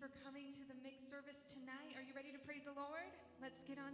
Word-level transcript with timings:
for 0.00 0.08
coming 0.24 0.50
to 0.52 0.60
the 0.68 0.74
mixed 0.82 1.10
service 1.10 1.52
tonight. 1.52 1.96
Are 1.96 2.02
you 2.02 2.14
ready 2.16 2.32
to 2.32 2.38
praise 2.38 2.64
the 2.64 2.72
Lord? 2.72 3.12
Let's 3.42 3.62
get 3.64 3.76
on 3.78 3.92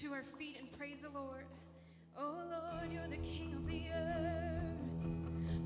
to 0.00 0.12
our 0.12 0.24
feet 0.38 0.56
and 0.58 0.70
praise 0.76 1.02
the 1.02 1.10
Lord. 1.10 1.44
Oh 2.16 2.42
Lord, 2.50 2.92
you're 2.92 3.06
the 3.08 3.16
King 3.18 3.54
of 3.54 3.66
the 3.66 3.82
earth. 3.94 4.64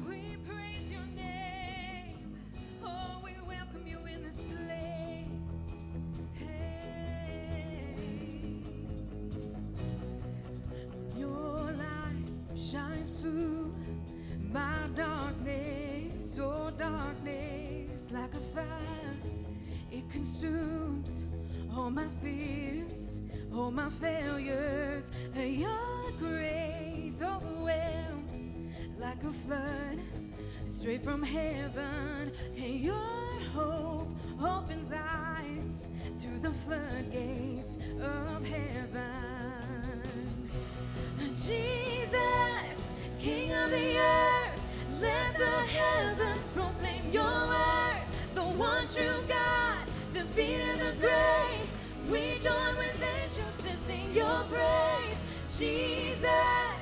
We 0.06 0.36
praise 0.46 0.92
your 0.92 1.06
name. 1.16 2.36
Oh, 2.84 3.22
we 3.24 3.34
welcome 3.46 3.86
you 3.86 3.98
in 4.04 4.22
this 4.22 4.44
place. 4.44 5.28
Hey. 6.34 7.96
Your 11.16 11.70
light 11.72 12.28
shines 12.54 13.18
through 13.18 13.74
my 14.52 14.88
darkness, 14.94 16.38
oh 16.38 16.70
darkness, 16.76 17.61
like 18.12 18.34
a 18.34 18.54
fire. 18.54 18.66
It 19.90 20.08
consumes 20.10 21.24
all 21.74 21.90
my 21.90 22.08
fears, 22.22 23.20
all 23.54 23.70
my 23.70 23.88
failures. 23.88 25.10
Your 25.34 26.12
grace 26.18 27.22
overwhelms 27.22 28.50
like 29.00 29.22
a 29.24 29.30
flood, 29.30 29.98
straight 30.66 31.02
from 31.02 31.22
heaven. 31.22 32.32
Your 32.54 32.94
hope 33.54 34.10
opens 34.40 34.92
eyes 34.92 35.90
to 36.20 36.28
the 36.40 36.52
floodgates 36.52 37.78
of 38.00 38.44
heaven. 38.44 40.02
Jesus, 41.30 42.92
King 43.18 43.52
of 43.52 43.70
the 43.70 43.96
earth, 43.98 44.60
let 45.00 45.34
the 45.38 45.44
heavens 45.44 46.48
proclaim 46.54 47.10
your 47.10 47.22
word. 47.22 47.91
The 48.34 48.40
one 48.40 48.88
true 48.88 49.22
God, 49.28 49.78
defeated 50.12 50.78
the 50.78 50.94
grave. 50.98 51.68
We 52.08 52.38
join 52.40 52.76
with 52.78 52.98
angels 53.02 53.56
to 53.58 53.76
sing 53.86 54.14
your 54.14 54.44
praise. 54.48 55.18
Jesus, 55.58 56.78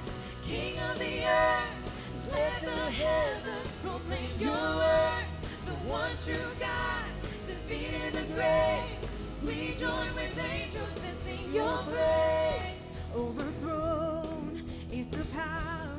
King 0.46 0.78
of 0.78 0.98
the 0.98 1.24
earth, 1.24 2.30
let 2.30 2.62
the 2.62 2.90
heavens 2.90 3.76
proclaim 3.82 4.30
your 4.38 4.52
word. 4.52 5.24
The 5.66 5.72
one 5.90 6.16
true 6.24 6.52
God, 6.60 7.04
defeated 7.44 8.12
the 8.12 8.32
grave. 8.34 8.96
We 9.44 9.74
join 9.74 10.14
with 10.14 10.38
angels 10.38 10.94
to 10.94 11.14
sing 11.24 11.52
your 11.52 11.78
praise. 11.78 12.84
Overthrown 13.14 14.62
is 14.92 15.08
the 15.08 15.24
power 15.34 15.98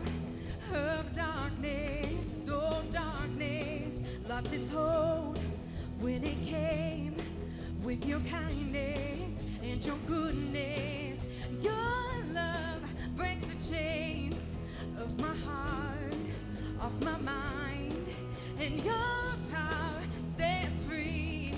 of 0.73 1.13
darkness. 1.13 2.47
Oh, 2.49 2.81
darkness 2.93 3.95
lost 4.29 4.53
its 4.53 4.69
hold 4.69 5.10
with 7.91 8.05
your 8.05 8.21
kindness 8.21 9.43
and 9.61 9.83
your 9.83 9.97
goodness. 10.07 11.19
Your 11.61 12.23
love 12.33 12.81
breaks 13.17 13.43
the 13.43 13.75
chains 13.75 14.55
of 14.97 15.19
my 15.19 15.35
heart, 15.45 16.15
off 16.79 16.93
my 17.01 17.17
mind, 17.17 18.07
and 18.61 18.79
your 18.79 19.25
power 19.51 20.01
sets 20.23 20.83
free 20.83 21.53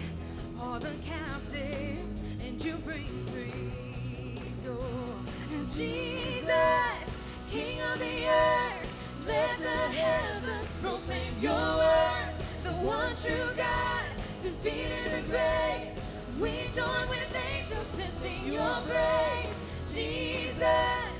all 0.60 0.80
the 0.80 0.96
captives, 1.06 2.24
and 2.44 2.60
you 2.66 2.78
bring 2.78 3.06
peace. 3.28 4.66
Oh, 4.68 5.20
Jesus, 5.68 7.10
King 7.52 7.80
of 7.80 8.00
the 8.00 8.26
earth, 8.26 8.90
let 9.28 9.60
the 9.60 9.82
heavens 10.00 10.72
proclaim 10.82 11.34
your 11.40 11.52
word. 11.52 12.34
The 12.64 12.72
one 12.72 13.16
true 13.18 13.52
God, 13.56 14.06
defeated 14.42 15.12
the 15.12 15.30
grave. 15.30 16.03
We 16.40 16.50
join 16.76 17.10
with 17.10 17.36
angels 17.54 17.88
to 17.98 18.12
sing 18.22 18.52
your 18.52 18.78
praise. 18.88 19.56
Jesus, 19.88 21.14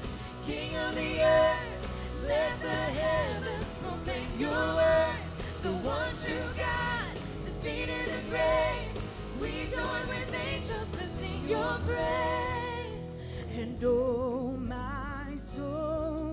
King 0.46 0.76
of 0.76 0.96
the 0.96 1.22
earth, 1.22 2.28
let 2.28 2.60
the 2.62 2.68
heavens 2.68 3.66
proclaim 3.82 4.28
your 4.40 4.50
word. 4.50 5.16
The 5.62 5.72
one 5.72 6.14
true 6.26 6.50
God, 6.58 7.06
defeated 7.46 8.08
the 8.08 8.30
grave. 8.30 8.90
We 9.40 9.68
join 9.70 10.08
with 10.08 10.36
angels 10.52 10.92
to 10.94 11.08
sing 11.20 11.48
your 11.48 11.78
praise. 11.86 13.16
And 13.56 13.84
oh, 13.84 14.58
my 14.58 15.36
soul 15.36 16.33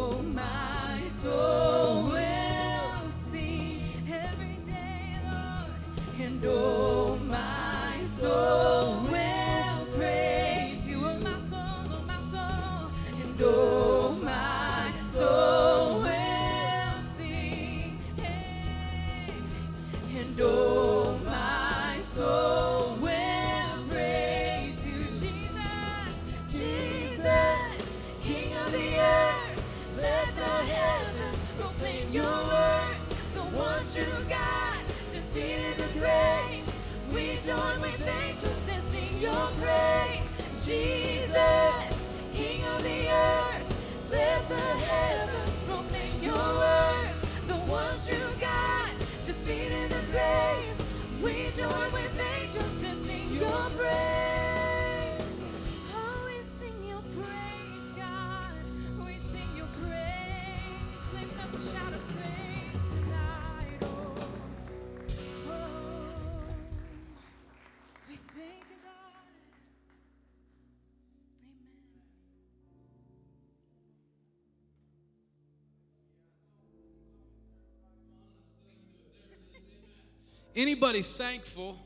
Anybody 80.53 81.01
thankful 81.01 81.79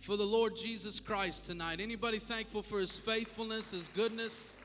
for 0.00 0.16
the 0.16 0.24
Lord 0.24 0.56
Jesus 0.56 0.98
Christ 0.98 1.46
tonight? 1.46 1.78
Anybody 1.78 2.18
thankful 2.18 2.62
for 2.62 2.80
his 2.80 2.96
faithfulness, 2.96 3.72
his 3.72 3.88
goodness? 3.88 4.56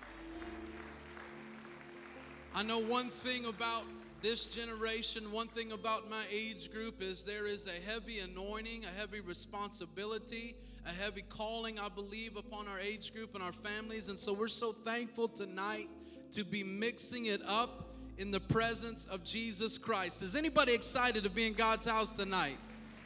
I 2.56 2.64
know 2.64 2.80
one 2.80 3.10
thing 3.10 3.46
about 3.46 3.84
this 4.22 4.48
generation, 4.48 5.30
one 5.30 5.48
thing 5.48 5.74
about 5.74 6.10
my 6.10 6.24
age 6.32 6.72
group 6.72 7.02
is 7.02 7.26
there 7.26 7.46
is 7.46 7.68
a 7.68 7.92
heavy 7.92 8.20
anointing, 8.20 8.86
a 8.86 9.00
heavy 9.00 9.20
responsibility, 9.20 10.56
a 10.88 10.92
heavy 10.92 11.24
calling, 11.28 11.78
I 11.78 11.90
believe, 11.90 12.38
upon 12.38 12.70
our 12.70 12.80
age 12.80 13.14
group 13.14 13.36
and 13.36 13.44
our 13.44 13.52
families. 13.52 14.08
And 14.08 14.18
so 14.18 14.32
we're 14.32 14.48
so 14.48 14.72
thankful 14.72 15.28
tonight 15.28 15.90
to 16.32 16.46
be 16.46 16.64
mixing 16.64 17.26
it 17.26 17.42
up 17.46 17.90
in 18.18 18.32
the 18.32 18.40
presence 18.40 19.04
of 19.04 19.26
Jesus 19.26 19.78
Christ. 19.78 20.24
Is 20.24 20.38
anybody 20.38 20.74
excited 20.74 21.26
to 21.26 21.30
be 21.30 21.46
in 21.46 21.54
God's 21.54 21.86
house 21.86 22.14
tonight? 22.14 22.58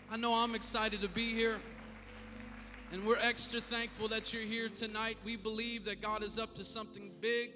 I 0.10 0.16
know 0.16 0.34
I'm 0.34 0.56
excited 0.56 1.02
to 1.02 1.10
be 1.10 1.34
here. 1.34 1.58
And 2.94 3.06
we're 3.06 3.20
extra 3.20 3.60
thankful 3.60 4.08
that 4.08 4.32
you're 4.32 4.44
here 4.44 4.70
tonight. 4.70 5.18
We 5.26 5.36
believe 5.36 5.84
that 5.84 6.02
God 6.02 6.24
is 6.24 6.40
up 6.40 6.56
to 6.56 6.64
something 6.64 7.12
big, 7.20 7.50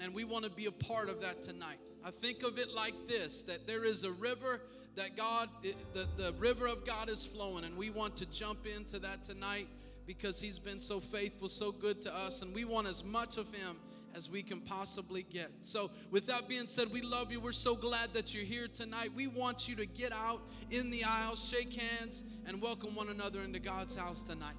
and 0.00 0.14
we 0.14 0.24
want 0.24 0.46
to 0.46 0.50
be 0.50 0.64
a 0.64 0.72
part 0.72 1.10
of 1.10 1.20
that 1.20 1.42
tonight. 1.42 1.76
I 2.02 2.10
think 2.10 2.42
of 2.44 2.58
it 2.58 2.72
like 2.72 2.94
this 3.06 3.42
that 3.42 3.66
there 3.66 3.84
is 3.84 4.04
a 4.04 4.12
river 4.12 4.62
that 4.96 5.18
God, 5.18 5.50
the, 5.62 6.08
the 6.16 6.34
river 6.38 6.66
of 6.66 6.86
God 6.86 7.10
is 7.10 7.26
flowing, 7.26 7.64
and 7.64 7.76
we 7.76 7.90
want 7.90 8.16
to 8.16 8.26
jump 8.30 8.64
into 8.66 8.98
that 9.00 9.22
tonight 9.22 9.68
because 10.06 10.40
He's 10.40 10.58
been 10.58 10.80
so 10.80 11.00
faithful, 11.00 11.48
so 11.48 11.70
good 11.70 12.00
to 12.02 12.16
us, 12.16 12.40
and 12.40 12.54
we 12.54 12.64
want 12.64 12.86
as 12.86 13.04
much 13.04 13.36
of 13.36 13.54
Him 13.54 13.76
as 14.18 14.28
we 14.28 14.42
can 14.42 14.60
possibly 14.60 15.22
get. 15.22 15.48
So, 15.60 15.92
with 16.10 16.26
that 16.26 16.48
being 16.48 16.66
said, 16.66 16.88
we 16.92 17.02
love 17.02 17.30
you. 17.30 17.38
We're 17.38 17.52
so 17.52 17.76
glad 17.76 18.12
that 18.14 18.34
you're 18.34 18.44
here 18.44 18.66
tonight. 18.66 19.10
We 19.14 19.28
want 19.28 19.68
you 19.68 19.76
to 19.76 19.86
get 19.86 20.12
out 20.12 20.42
in 20.70 20.90
the 20.90 21.04
aisles, 21.04 21.48
shake 21.48 21.72
hands, 21.72 22.24
and 22.44 22.60
welcome 22.60 22.96
one 22.96 23.10
another 23.10 23.42
into 23.42 23.60
God's 23.60 23.94
house 23.94 24.24
tonight. 24.24 24.56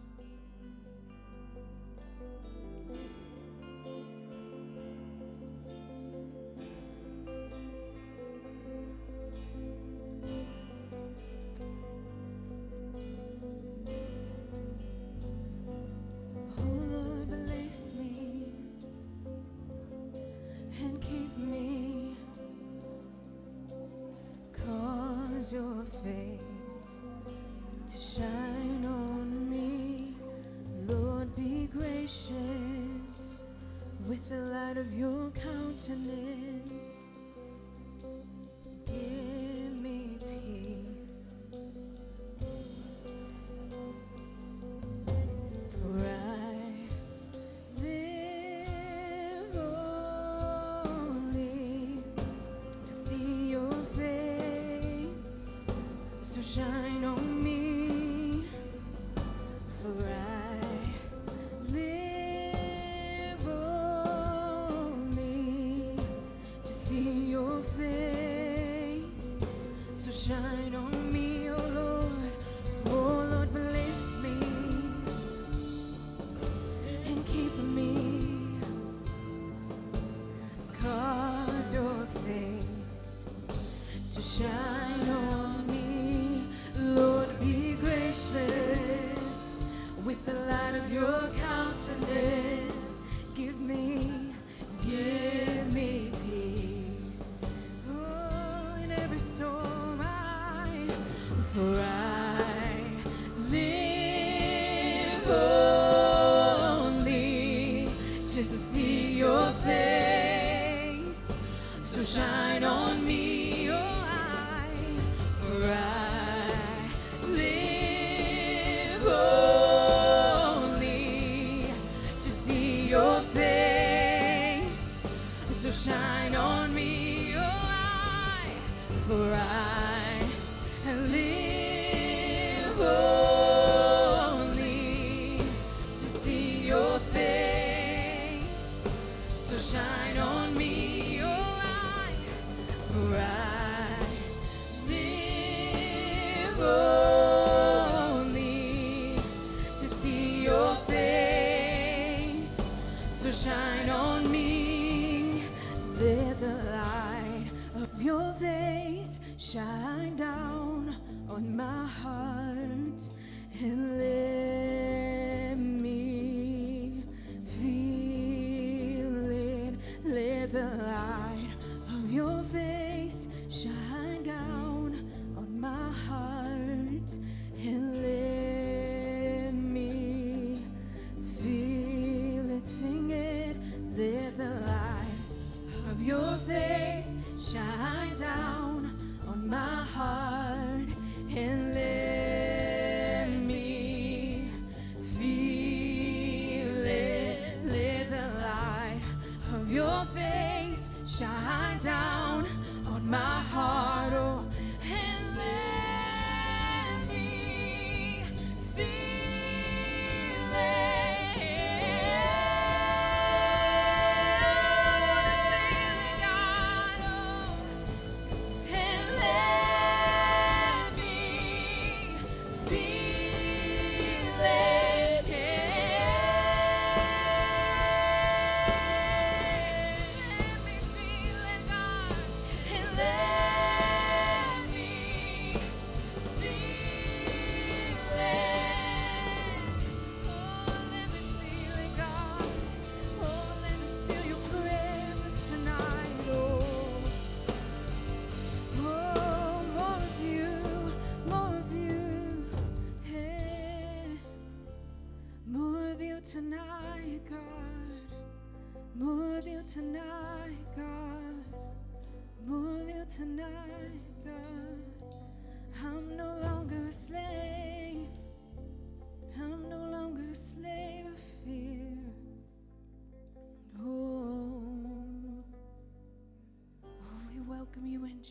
your 25.51 25.86
face. 26.03 26.49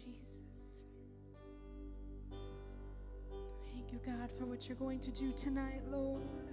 Jesus. 0.05 0.85
Thank 3.73 3.93
you, 3.93 4.01
God, 4.05 4.31
for 4.39 4.47
what 4.47 4.69
you're 4.69 4.77
going 4.77 5.01
to 5.01 5.11
do 5.11 5.33
tonight, 5.33 5.83
Lord. 5.91 6.48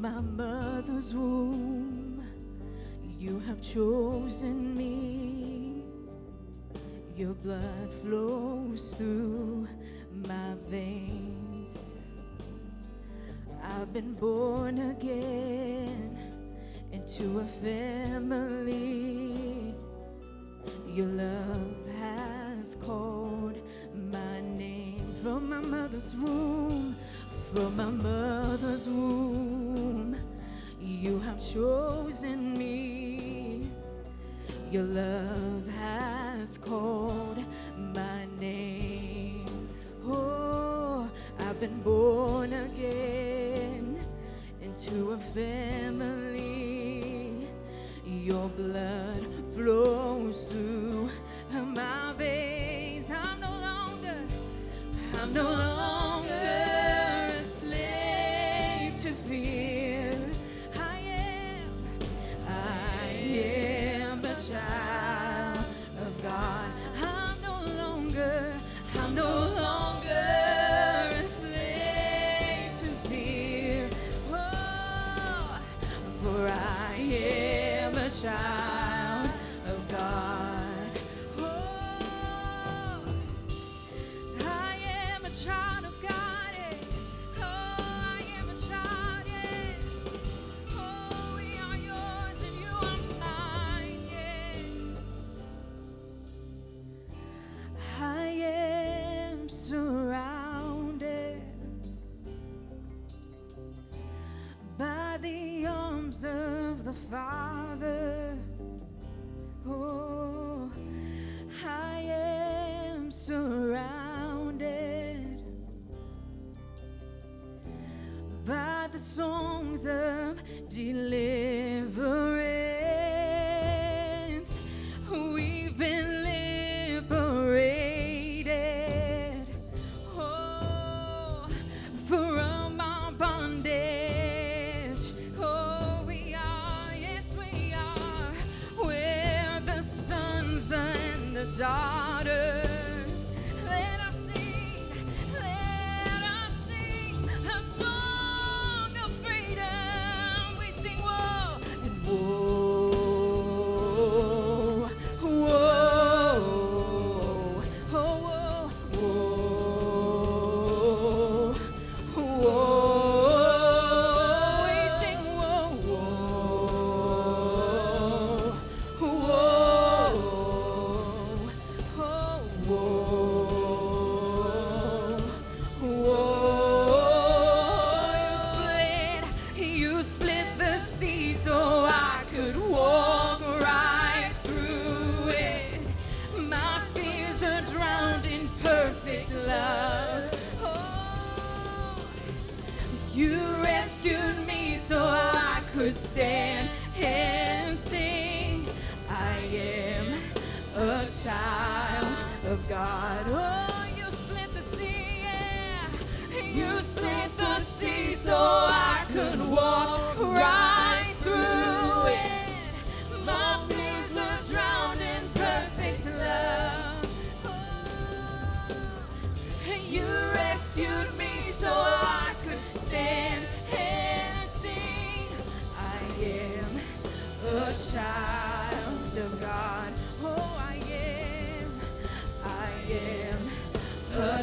My 0.00 0.20
mother's 0.22 1.12
womb, 1.12 2.24
you 3.18 3.38
have 3.40 3.60
chosen 3.60 4.74
me. 4.74 5.84
Your 7.14 7.34
blood 7.34 7.92
flows 8.02 8.94
through 8.94 9.68
my 10.26 10.54
veins. 10.70 11.98
I've 13.62 13.92
been 13.92 14.14
born 14.14 14.78
again 14.90 16.18
into 16.92 17.40
a 17.40 17.44
family. 17.44 18.54
Your 20.88 21.08
love 21.08 21.76
has 22.00 22.74
called 22.76 23.58
my 24.10 24.40
name 24.40 25.04
from 25.22 25.50
my 25.50 25.60
mother's 25.60 26.14
womb, 26.14 26.96
from 27.52 27.76
my 27.76 27.90
mother 27.90 28.29
chosen 31.40 32.56
me. 32.56 33.62
Your 34.70 34.84
love 34.84 35.66
has 35.78 36.58
called 36.58 37.38
my 37.76 38.26
name. 38.38 39.68
Oh, 40.06 41.10
I've 41.38 41.58
been 41.58 41.80
born 41.80 42.52
again 42.52 43.98
into 44.62 45.12
a 45.12 45.18
family. 45.18 46.28
Your 48.04 48.48
blood 48.50 49.26
flows 49.54 50.44
through 50.44 51.10
my 51.52 52.12
veins. 52.16 53.10
I'm 53.10 53.40
no 53.40 53.50
longer, 53.50 54.18
I'm 55.14 55.32
no 55.32 55.42
longer. 55.42 55.89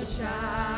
achar. 0.01 0.76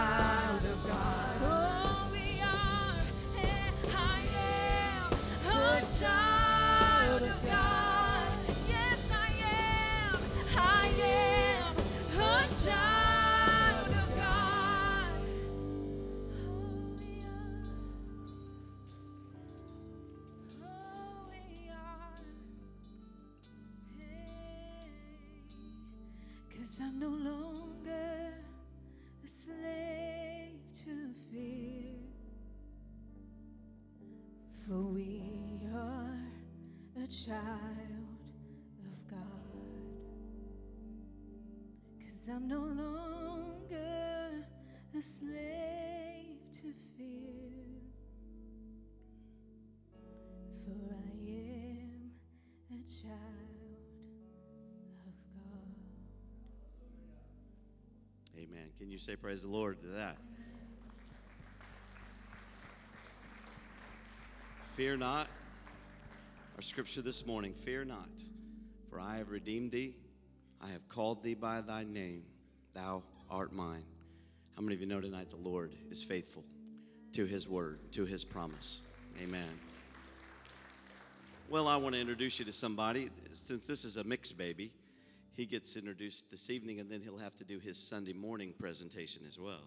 I'm 42.40 42.48
no 42.48 42.60
longer 42.60 44.46
a 44.98 45.02
slave 45.02 46.38
to 46.54 46.74
fear. 46.96 47.76
For 50.64 50.96
I 50.96 51.12
am 51.28 52.12
a 52.72 52.82
child 52.88 53.76
of 55.06 55.14
God. 55.36 55.76
Amen. 58.38 58.70
Can 58.78 58.90
you 58.90 58.98
say 58.98 59.18
praise 59.18 59.42
the 59.42 59.50
Lord 59.50 59.82
to 59.82 59.88
that? 59.88 60.16
Fear 64.76 64.96
not. 64.96 65.28
Our 66.56 66.62
scripture 66.62 67.02
this 67.02 67.26
morning 67.28 67.54
Fear 67.54 67.84
not, 67.84 68.10
for 68.90 68.98
I 68.98 69.18
have 69.18 69.30
redeemed 69.30 69.72
thee. 69.72 69.96
I 70.62 70.70
have 70.70 70.88
called 70.90 71.24
thee 71.24 71.36
by 71.36 71.62
thy 71.62 71.84
name. 71.84 72.24
Thou 72.74 73.04
art 73.30 73.54
mine. 73.54 73.84
How 74.56 74.62
many 74.62 74.76
of 74.76 74.82
you 74.82 74.88
know 74.88 75.00
tonight 75.00 75.30
the 75.30 75.38
Lord 75.38 75.74
is 75.90 76.04
faithful 76.04 76.44
to 77.14 77.26
his 77.26 77.48
word, 77.48 77.80
to 77.94 78.06
his 78.06 78.26
promise? 78.26 78.82
Amen. 79.22 79.48
Well, 81.50 81.68
I 81.68 81.78
want 81.78 81.96
to 81.96 82.02
introduce 82.02 82.40
you 82.40 82.46
to 82.46 82.54
somebody. 82.54 83.10
Since 83.34 83.66
this 83.66 83.86
is 83.86 83.98
a 83.98 84.04
mixed 84.04 84.38
baby, 84.38 84.72
he 85.36 85.46
gets 85.46 85.78
introduced 85.78 86.30
this 86.30 86.50
evening 86.50 86.80
and 86.80 86.92
then 86.92 87.02
he'll 87.02 87.18
have 87.18 87.36
to 87.38 87.46
do 87.46 87.60
his 87.60 87.78
Sunday 87.78 88.14
morning 88.14 88.54
presentation 88.60 89.24
as 89.28 89.40
well. 89.40 89.64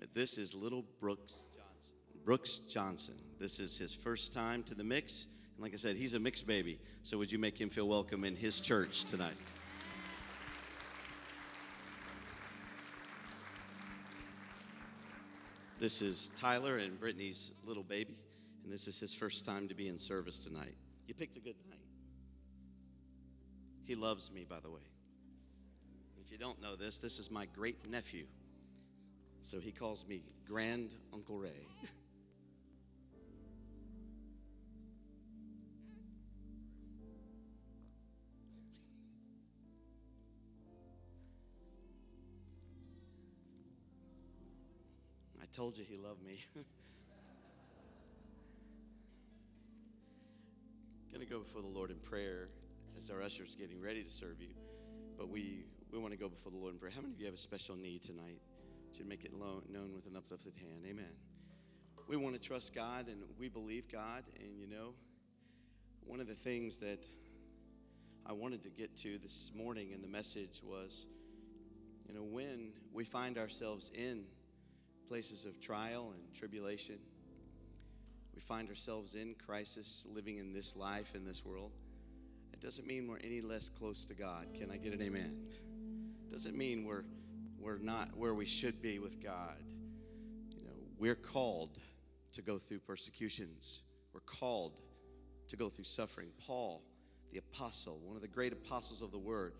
But 0.00 0.12
this 0.14 0.36
is 0.36 0.54
little 0.54 0.84
Brooks 1.00 1.46
Johnson. 1.56 1.94
Brooks 2.24 2.58
Johnson. 2.58 3.14
This 3.38 3.60
is 3.60 3.78
his 3.78 3.94
first 3.94 4.34
time 4.34 4.62
to 4.64 4.74
the 4.74 4.84
mix. 4.84 5.26
And 5.54 5.62
like 5.62 5.72
I 5.72 5.76
said, 5.76 5.96
he's 5.96 6.14
a 6.14 6.20
mixed 6.20 6.46
baby. 6.46 6.78
So 7.04 7.16
would 7.18 7.32
you 7.32 7.38
make 7.38 7.58
him 7.58 7.68
feel 7.68 7.88
welcome 7.88 8.24
in 8.24 8.36
his 8.36 8.60
church 8.60 9.04
tonight? 9.04 9.36
This 15.80 16.02
is 16.02 16.32
Tyler 16.34 16.78
and 16.78 16.98
Brittany's 16.98 17.52
little 17.64 17.84
baby, 17.84 18.16
and 18.64 18.72
this 18.72 18.88
is 18.88 18.98
his 18.98 19.14
first 19.14 19.46
time 19.46 19.68
to 19.68 19.74
be 19.74 19.86
in 19.86 19.96
service 19.96 20.40
tonight. 20.40 20.74
You 21.06 21.14
picked 21.14 21.36
a 21.36 21.40
good 21.40 21.54
night. 21.70 21.78
He 23.84 23.94
loves 23.94 24.32
me, 24.32 24.44
by 24.44 24.58
the 24.58 24.70
way. 24.70 24.80
If 26.20 26.32
you 26.32 26.36
don't 26.36 26.60
know 26.60 26.74
this, 26.74 26.98
this 26.98 27.20
is 27.20 27.30
my 27.30 27.46
great 27.46 27.88
nephew. 27.88 28.24
So 29.44 29.60
he 29.60 29.70
calls 29.70 30.04
me 30.08 30.22
Grand 30.44 30.90
Uncle 31.14 31.38
Ray. 31.38 31.68
told 45.58 45.76
you 45.76 45.82
he 45.82 45.96
loved 45.96 46.24
me. 46.24 46.38
Going 51.12 51.26
to 51.26 51.26
go 51.26 51.40
before 51.40 51.62
the 51.62 51.66
Lord 51.66 51.90
in 51.90 51.96
prayer 51.96 52.48
as 52.96 53.10
our 53.10 53.20
ushers 53.20 53.56
getting 53.56 53.80
ready 53.80 54.04
to 54.04 54.08
serve 54.10 54.40
you. 54.40 54.54
But 55.16 55.30
we, 55.30 55.64
we 55.90 55.98
want 55.98 56.12
to 56.12 56.18
go 56.18 56.28
before 56.28 56.52
the 56.52 56.58
Lord 56.58 56.74
in 56.74 56.78
prayer. 56.78 56.92
How 56.94 57.00
many 57.00 57.14
of 57.14 57.18
you 57.18 57.26
have 57.26 57.34
a 57.34 57.38
special 57.38 57.74
need 57.74 58.04
tonight? 58.04 58.38
To 58.98 59.04
make 59.04 59.24
it 59.24 59.34
lo- 59.34 59.64
known 59.68 59.96
with 59.96 60.06
an 60.06 60.14
uplifted 60.16 60.52
hand. 60.54 60.84
Amen. 60.88 61.10
We 62.06 62.16
want 62.16 62.40
to 62.40 62.40
trust 62.40 62.72
God 62.72 63.08
and 63.08 63.24
we 63.36 63.48
believe 63.48 63.90
God. 63.90 64.22
And 64.38 64.60
you 64.60 64.68
know, 64.68 64.94
one 66.06 66.20
of 66.20 66.28
the 66.28 66.34
things 66.34 66.76
that 66.78 67.04
I 68.24 68.32
wanted 68.32 68.62
to 68.62 68.70
get 68.70 68.96
to 68.98 69.18
this 69.18 69.50
morning 69.56 69.90
in 69.90 70.02
the 70.02 70.08
message 70.08 70.60
was, 70.62 71.04
you 72.06 72.14
know, 72.14 72.22
when 72.22 72.74
we 72.92 73.04
find 73.04 73.36
ourselves 73.36 73.90
in 73.92 74.22
places 75.08 75.44
of 75.44 75.60
trial 75.60 76.12
and 76.14 76.34
tribulation, 76.34 76.98
we 78.34 78.40
find 78.40 78.68
ourselves 78.68 79.14
in 79.14 79.34
crisis, 79.34 80.06
living 80.14 80.36
in 80.36 80.52
this 80.52 80.76
life, 80.76 81.14
in 81.14 81.24
this 81.24 81.44
world, 81.44 81.72
it 82.52 82.60
doesn't 82.60 82.86
mean 82.86 83.08
we're 83.08 83.18
any 83.18 83.40
less 83.40 83.68
close 83.68 84.04
to 84.06 84.14
God. 84.14 84.46
Can 84.58 84.70
I 84.70 84.76
get 84.76 84.92
an 84.92 85.00
amen? 85.00 85.46
It 86.26 86.30
Doesn't 86.30 86.56
mean 86.56 86.84
we're 86.84 87.04
we're 87.60 87.78
not 87.78 88.16
where 88.16 88.34
we 88.34 88.46
should 88.46 88.80
be 88.80 88.98
with 88.98 89.22
God. 89.22 89.62
You 90.56 90.64
know, 90.64 90.72
we're 90.98 91.16
called 91.16 91.78
to 92.32 92.42
go 92.42 92.58
through 92.58 92.80
persecutions. 92.80 93.82
We're 94.12 94.20
called 94.20 94.80
to 95.48 95.56
go 95.56 95.68
through 95.68 95.84
suffering. 95.84 96.28
Paul, 96.46 96.82
the 97.32 97.38
apostle, 97.38 98.00
one 98.04 98.16
of 98.16 98.22
the 98.22 98.28
great 98.28 98.52
apostles 98.52 99.02
of 99.02 99.10
the 99.10 99.18
word, 99.18 99.54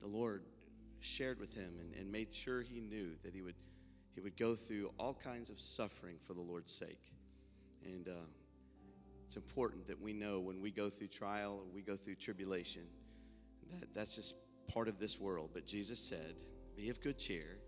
the 0.00 0.08
Lord 0.08 0.42
shared 1.00 1.38
with 1.38 1.54
him 1.54 1.72
and, 1.80 1.94
and 1.94 2.12
made 2.12 2.32
sure 2.34 2.62
he 2.62 2.80
knew 2.80 3.12
that 3.24 3.34
he 3.34 3.42
would 3.42 3.56
he 4.14 4.20
would 4.20 4.36
go 4.36 4.54
through 4.54 4.90
all 4.98 5.14
kinds 5.14 5.50
of 5.50 5.58
suffering 5.58 6.16
for 6.20 6.34
the 6.34 6.40
Lord's 6.40 6.72
sake. 6.72 7.12
And 7.84 8.08
uh, 8.08 8.26
it's 9.26 9.36
important 9.36 9.88
that 9.88 10.00
we 10.00 10.12
know 10.12 10.40
when 10.40 10.60
we 10.60 10.70
go 10.70 10.90
through 10.90 11.08
trial 11.08 11.60
or 11.62 11.74
we 11.74 11.82
go 11.82 11.96
through 11.96 12.16
tribulation 12.16 12.82
that 13.80 13.94
that's 13.94 14.16
just 14.16 14.36
part 14.72 14.88
of 14.88 14.98
this 14.98 15.18
world. 15.18 15.50
But 15.52 15.66
Jesus 15.66 15.98
said, 15.98 16.34
Be 16.76 16.90
of 16.90 17.00
good 17.00 17.18
cheer, 17.18 17.58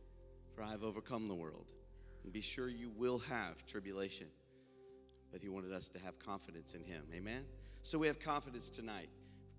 for 0.55 0.63
I 0.63 0.71
have 0.71 0.85
overcome 0.85 1.29
the 1.29 1.35
world. 1.35 1.73
And 2.23 2.33
be 2.33 2.41
sure 2.41 2.69
you 2.69 2.91
will 2.97 3.19
have 3.19 3.67
tribulation. 3.67 4.29
But 5.33 5.43
He 5.43 5.49
wanted 5.49 5.73
us 5.73 5.89
to 5.89 5.99
have 6.01 6.19
confidence 6.19 6.75
in 6.75 6.85
Him. 6.85 7.05
Amen? 7.15 7.45
So 7.83 7.99
we 7.99 8.07
have 8.07 8.21
confidence 8.21 8.71
tonight. 8.71 9.11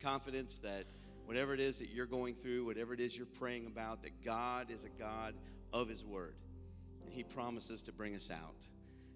Confidence 0.02 0.58
that 0.60 0.86
whatever 1.26 1.54
it 1.54 1.60
is 1.60 1.80
that 1.80 1.90
you're 1.90 2.06
going 2.06 2.34
through, 2.34 2.66
whatever 2.66 2.94
it 2.94 3.00
is 3.00 3.18
you're 3.18 3.28
praying 3.28 3.68
about, 3.68 4.04
that 4.04 4.24
God 4.24 4.72
is 4.72 4.84
a 4.84 4.90
God 4.90 5.36
of 5.74 5.90
His 5.90 6.04
Word. 6.04 6.36
And 7.06 7.14
He 7.14 7.24
promises 7.24 7.82
to 7.84 7.92
bring 7.92 8.16
us 8.16 8.32
out. 8.32 8.68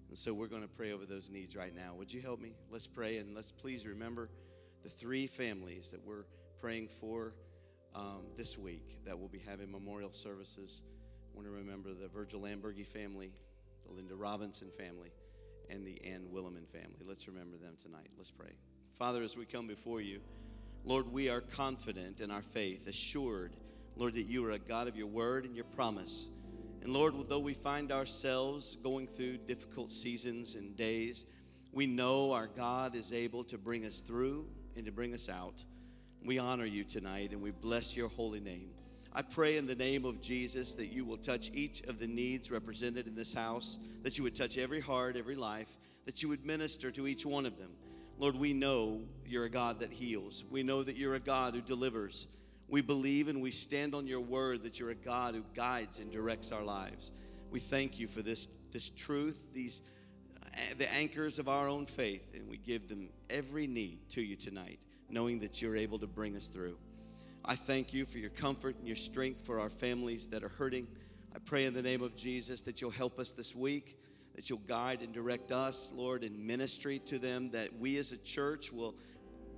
And 0.08 0.18
so 0.18 0.32
we're 0.32 0.48
going 0.48 0.62
to 0.62 0.68
pray 0.68 0.92
over 0.92 1.06
those 1.06 1.30
needs 1.30 1.56
right 1.56 1.74
now. 1.74 1.94
Would 1.96 2.12
you 2.12 2.20
help 2.20 2.40
me? 2.40 2.52
Let's 2.70 2.86
pray 2.86 3.18
and 3.18 3.34
let's 3.34 3.52
please 3.52 3.86
remember 3.86 4.28
the 4.82 4.88
three 4.88 5.26
families 5.26 5.90
that 5.90 6.04
we're 6.04 6.24
praying 6.60 6.88
for 6.88 7.34
um, 7.94 8.22
this 8.36 8.58
week 8.58 8.98
that 9.04 9.18
will 9.18 9.28
be 9.28 9.38
having 9.38 9.70
memorial 9.70 10.12
services. 10.12 10.82
I 11.32 11.36
want 11.36 11.46
to 11.46 11.52
remember 11.52 11.94
the 11.94 12.08
Virgil 12.08 12.40
Lambergy 12.40 12.86
family, 12.86 13.32
the 13.86 13.92
Linda 13.92 14.14
Robinson 14.14 14.70
family, 14.70 15.12
and 15.68 15.86
the 15.86 16.00
Ann 16.04 16.26
Williman 16.32 16.66
family. 16.66 16.98
Let's 17.06 17.28
remember 17.28 17.56
them 17.56 17.74
tonight. 17.80 18.10
Let's 18.16 18.30
pray. 18.30 18.50
Father, 18.98 19.22
as 19.22 19.36
we 19.36 19.44
come 19.44 19.66
before 19.66 20.00
you, 20.00 20.20
Lord, 20.84 21.12
we 21.12 21.28
are 21.28 21.40
confident 21.40 22.20
in 22.20 22.30
our 22.30 22.42
faith, 22.42 22.88
assured, 22.88 23.54
Lord, 23.96 24.14
that 24.14 24.26
you 24.26 24.44
are 24.46 24.52
a 24.52 24.58
God 24.58 24.88
of 24.88 24.96
your 24.96 25.06
word 25.06 25.44
and 25.44 25.54
your 25.54 25.66
promise. 25.66 26.28
And 26.82 26.92
Lord, 26.92 27.14
though 27.28 27.40
we 27.40 27.52
find 27.52 27.92
ourselves 27.92 28.76
going 28.76 29.06
through 29.06 29.38
difficult 29.38 29.90
seasons 29.90 30.54
and 30.54 30.76
days, 30.76 31.26
we 31.72 31.86
know 31.86 32.32
our 32.32 32.46
God 32.48 32.94
is 32.94 33.12
able 33.12 33.44
to 33.44 33.58
bring 33.58 33.84
us 33.84 34.00
through 34.00 34.46
and 34.76 34.86
to 34.86 34.92
bring 34.92 35.14
us 35.14 35.28
out. 35.28 35.62
We 36.24 36.38
honor 36.38 36.64
you 36.64 36.84
tonight 36.84 37.32
and 37.32 37.42
we 37.42 37.50
bless 37.50 37.96
your 37.96 38.08
holy 38.08 38.40
name. 38.40 38.70
I 39.12 39.22
pray 39.22 39.56
in 39.56 39.66
the 39.66 39.74
name 39.74 40.04
of 40.04 40.20
Jesus 40.20 40.74
that 40.76 40.92
you 40.92 41.04
will 41.04 41.16
touch 41.16 41.50
each 41.52 41.82
of 41.82 41.98
the 41.98 42.06
needs 42.06 42.50
represented 42.50 43.06
in 43.06 43.14
this 43.14 43.34
house, 43.34 43.78
that 44.02 44.16
you 44.16 44.24
would 44.24 44.36
touch 44.36 44.56
every 44.56 44.80
heart, 44.80 45.16
every 45.16 45.34
life, 45.36 45.76
that 46.06 46.22
you 46.22 46.28
would 46.28 46.46
minister 46.46 46.90
to 46.92 47.06
each 47.06 47.26
one 47.26 47.44
of 47.44 47.58
them. 47.58 47.70
Lord, 48.18 48.36
we 48.36 48.52
know 48.52 49.02
you're 49.26 49.46
a 49.46 49.50
God 49.50 49.80
that 49.80 49.92
heals. 49.92 50.44
We 50.50 50.62
know 50.62 50.82
that 50.82 50.96
you're 50.96 51.14
a 51.14 51.20
God 51.20 51.54
who 51.54 51.60
delivers. 51.60 52.28
We 52.70 52.82
believe 52.82 53.26
and 53.26 53.42
we 53.42 53.50
stand 53.50 53.96
on 53.96 54.06
your 54.06 54.20
word 54.20 54.62
that 54.62 54.78
you're 54.78 54.90
a 54.90 54.94
God 54.94 55.34
who 55.34 55.44
guides 55.54 55.98
and 55.98 56.10
directs 56.10 56.52
our 56.52 56.62
lives. 56.62 57.10
We 57.50 57.58
thank 57.58 57.98
you 57.98 58.06
for 58.06 58.22
this, 58.22 58.46
this 58.72 58.90
truth, 58.90 59.52
these 59.52 59.82
uh, 60.52 60.74
the 60.78 60.92
anchors 60.94 61.38
of 61.38 61.48
our 61.48 61.68
own 61.68 61.86
faith, 61.86 62.32
and 62.34 62.48
we 62.48 62.56
give 62.56 62.88
them 62.88 63.10
every 63.28 63.66
need 63.66 64.08
to 64.10 64.22
you 64.22 64.36
tonight, 64.36 64.78
knowing 65.08 65.40
that 65.40 65.60
you're 65.60 65.76
able 65.76 65.98
to 65.98 66.06
bring 66.06 66.36
us 66.36 66.48
through. 66.48 66.76
I 67.44 67.56
thank 67.56 67.92
you 67.92 68.04
for 68.04 68.18
your 68.18 68.30
comfort 68.30 68.76
and 68.78 68.86
your 68.86 68.96
strength 68.96 69.44
for 69.44 69.60
our 69.60 69.68
families 69.68 70.28
that 70.28 70.42
are 70.42 70.48
hurting. 70.48 70.86
I 71.34 71.38
pray 71.38 71.66
in 71.66 71.74
the 71.74 71.82
name 71.82 72.02
of 72.02 72.16
Jesus 72.16 72.62
that 72.62 72.80
you'll 72.80 72.90
help 72.90 73.18
us 73.18 73.32
this 73.32 73.54
week, 73.54 73.98
that 74.34 74.48
you'll 74.48 74.58
guide 74.60 75.02
and 75.02 75.12
direct 75.12 75.50
us, 75.52 75.92
Lord, 75.94 76.22
in 76.22 76.46
ministry 76.46 76.98
to 77.06 77.18
them, 77.18 77.50
that 77.50 77.78
we 77.78 77.96
as 77.98 78.12
a 78.12 78.18
church 78.18 78.72
will 78.72 78.94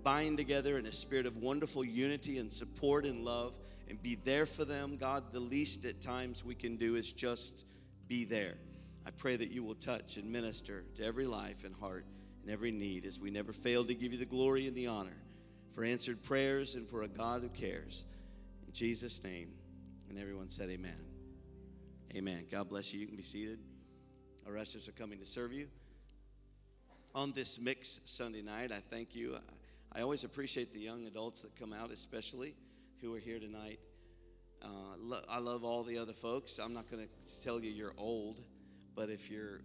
bind 0.02 0.38
together 0.38 0.78
in 0.78 0.86
a 0.86 0.92
spirit 0.92 1.26
of 1.26 1.36
wonderful 1.38 1.84
unity 1.84 2.38
and 2.38 2.52
support 2.52 3.04
and 3.04 3.24
love 3.24 3.54
and 3.88 4.02
be 4.02 4.14
there 4.14 4.46
for 4.46 4.64
them. 4.64 4.96
God, 4.96 5.32
the 5.32 5.40
least 5.40 5.84
at 5.84 6.00
times 6.00 6.44
we 6.44 6.54
can 6.54 6.76
do 6.76 6.96
is 6.96 7.12
just 7.12 7.66
be 8.08 8.24
there. 8.24 8.54
I 9.06 9.10
pray 9.10 9.36
that 9.36 9.50
you 9.50 9.62
will 9.62 9.74
touch 9.74 10.16
and 10.16 10.30
minister 10.30 10.84
to 10.96 11.04
every 11.04 11.26
life 11.26 11.64
and 11.64 11.74
heart 11.74 12.04
and 12.42 12.50
every 12.50 12.70
need 12.70 13.04
as 13.04 13.20
we 13.20 13.30
never 13.30 13.52
fail 13.52 13.84
to 13.84 13.94
give 13.94 14.12
you 14.12 14.18
the 14.18 14.24
glory 14.24 14.66
and 14.66 14.76
the 14.76 14.86
honor 14.86 15.16
for 15.74 15.84
answered 15.84 16.22
prayers 16.22 16.74
and 16.74 16.86
for 16.88 17.02
a 17.02 17.08
God 17.08 17.42
who 17.42 17.48
cares. 17.48 18.04
In 18.66 18.72
Jesus' 18.72 19.22
name, 19.24 19.48
And 20.08 20.18
everyone 20.18 20.50
said, 20.50 20.68
Amen. 20.68 21.06
Amen. 22.14 22.44
God 22.50 22.68
bless 22.68 22.92
you. 22.92 23.00
You 23.00 23.06
can 23.06 23.16
be 23.16 23.22
seated. 23.22 23.58
Our 24.46 24.58
ushers 24.58 24.88
are 24.88 24.92
coming 24.92 25.18
to 25.18 25.26
serve 25.26 25.52
you. 25.52 25.68
On 27.14 27.32
this 27.32 27.58
mix 27.58 28.00
Sunday 28.04 28.42
night, 28.42 28.70
I 28.72 28.80
thank 28.80 29.14
you. 29.14 29.36
I 29.94 30.00
always 30.00 30.24
appreciate 30.24 30.72
the 30.72 30.80
young 30.80 31.06
adults 31.06 31.42
that 31.42 31.54
come 31.58 31.72
out, 31.72 31.90
especially 31.90 32.54
who 33.02 33.14
are 33.14 33.18
here 33.18 33.38
tonight. 33.38 33.78
Uh, 34.62 34.68
lo- 34.98 35.20
I 35.28 35.38
love 35.38 35.64
all 35.64 35.82
the 35.82 35.98
other 35.98 36.14
folks. 36.14 36.58
I'm 36.58 36.72
not 36.72 36.90
going 36.90 37.04
to 37.04 37.44
tell 37.44 37.60
you 37.60 37.70
you're 37.70 37.92
old, 37.98 38.40
but 38.94 39.10
if 39.10 39.30
you're 39.30 39.60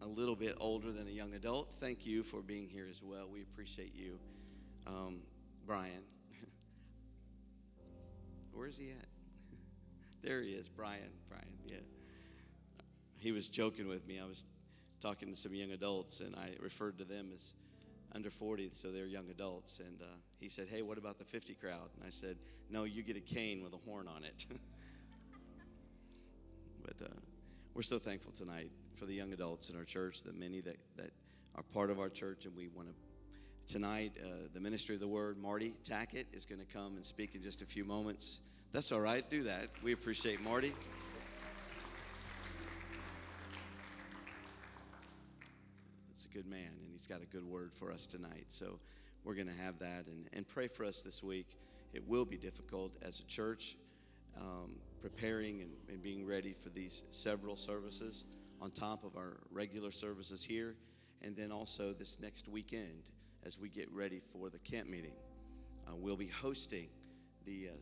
a 0.00 0.06
little 0.06 0.34
bit 0.34 0.56
older 0.58 0.90
than 0.90 1.06
a 1.06 1.10
young 1.10 1.32
adult, 1.34 1.72
thank 1.74 2.06
you 2.06 2.24
for 2.24 2.40
being 2.40 2.68
here 2.68 2.88
as 2.90 3.02
well. 3.02 3.28
We 3.32 3.42
appreciate 3.42 3.94
you. 3.94 4.18
Um, 4.86 5.20
Brian. 5.64 6.02
Where's 8.52 8.78
he 8.78 8.90
at? 8.90 9.06
there 10.22 10.42
he 10.42 10.50
is, 10.50 10.68
Brian. 10.68 11.12
Brian, 11.28 11.44
yeah. 11.64 11.76
He 13.20 13.30
was 13.30 13.48
joking 13.48 13.86
with 13.86 14.08
me. 14.08 14.18
I 14.18 14.26
was 14.26 14.44
talking 15.00 15.28
to 15.28 15.36
some 15.36 15.54
young 15.54 15.70
adults, 15.70 16.18
and 16.18 16.34
I 16.34 16.56
referred 16.60 16.98
to 16.98 17.04
them 17.04 17.30
as 17.32 17.52
under 18.14 18.30
40, 18.30 18.70
so 18.72 18.90
they're 18.90 19.06
young 19.06 19.28
adults. 19.30 19.80
And 19.80 20.00
uh, 20.00 20.06
he 20.38 20.48
said, 20.48 20.68
Hey, 20.68 20.82
what 20.82 20.98
about 20.98 21.18
the 21.18 21.24
50 21.24 21.54
crowd? 21.54 21.90
And 21.96 22.04
I 22.06 22.10
said, 22.10 22.36
No, 22.70 22.84
you 22.84 23.02
get 23.02 23.16
a 23.16 23.20
cane 23.20 23.62
with 23.62 23.72
a 23.72 23.78
horn 23.78 24.08
on 24.08 24.24
it. 24.24 24.46
but 26.84 27.04
uh, 27.04 27.08
we're 27.74 27.82
so 27.82 27.98
thankful 27.98 28.32
tonight 28.32 28.70
for 28.94 29.06
the 29.06 29.14
young 29.14 29.32
adults 29.32 29.70
in 29.70 29.76
our 29.76 29.84
church, 29.84 30.22
the 30.22 30.32
many 30.32 30.60
that, 30.60 30.76
that 30.96 31.10
are 31.54 31.62
part 31.62 31.90
of 31.90 31.98
our 31.98 32.08
church, 32.08 32.44
and 32.44 32.56
we 32.56 32.68
want 32.68 32.88
to. 32.88 32.94
Tonight, 33.72 34.12
uh, 34.22 34.28
the 34.52 34.60
ministry 34.60 34.96
of 34.96 35.00
the 35.00 35.08
word, 35.08 35.38
Marty 35.38 35.74
Tackett, 35.88 36.26
is 36.32 36.44
going 36.44 36.60
to 36.60 36.66
come 36.66 36.96
and 36.96 37.04
speak 37.04 37.34
in 37.34 37.42
just 37.42 37.62
a 37.62 37.66
few 37.66 37.84
moments. 37.84 38.40
That's 38.72 38.90
all 38.92 39.00
right, 39.00 39.28
do 39.30 39.44
that. 39.44 39.68
We 39.82 39.92
appreciate 39.92 40.42
Marty. 40.42 40.74
It's 46.10 46.26
a 46.26 46.28
good 46.28 46.46
man, 46.46 46.81
got 47.12 47.20
a 47.20 47.26
good 47.26 47.44
word 47.44 47.74
for 47.74 47.92
us 47.92 48.06
tonight. 48.06 48.46
So 48.48 48.78
we're 49.22 49.34
going 49.34 49.48
to 49.48 49.62
have 49.62 49.80
that 49.80 50.06
and, 50.06 50.30
and 50.32 50.48
pray 50.48 50.66
for 50.66 50.86
us 50.86 51.02
this 51.02 51.22
week. 51.22 51.58
It 51.92 52.08
will 52.08 52.24
be 52.24 52.38
difficult 52.38 52.96
as 53.02 53.20
a 53.20 53.24
church, 53.24 53.76
um, 54.40 54.76
preparing 55.02 55.60
and, 55.60 55.72
and 55.90 56.02
being 56.02 56.26
ready 56.26 56.54
for 56.54 56.70
these 56.70 57.02
several 57.10 57.54
services 57.54 58.24
on 58.62 58.70
top 58.70 59.04
of 59.04 59.16
our 59.16 59.40
regular 59.50 59.90
services 59.90 60.42
here, 60.42 60.74
and 61.20 61.36
then 61.36 61.52
also 61.52 61.92
this 61.92 62.18
next 62.18 62.48
weekend 62.48 63.10
as 63.44 63.58
we 63.58 63.68
get 63.68 63.92
ready 63.92 64.18
for 64.18 64.48
the 64.48 64.58
camp 64.60 64.88
meeting. 64.88 65.12
Uh, 65.86 65.94
we'll 65.94 66.16
be 66.16 66.28
hosting 66.28 66.88
the 67.44 67.68
uh, 67.68 67.76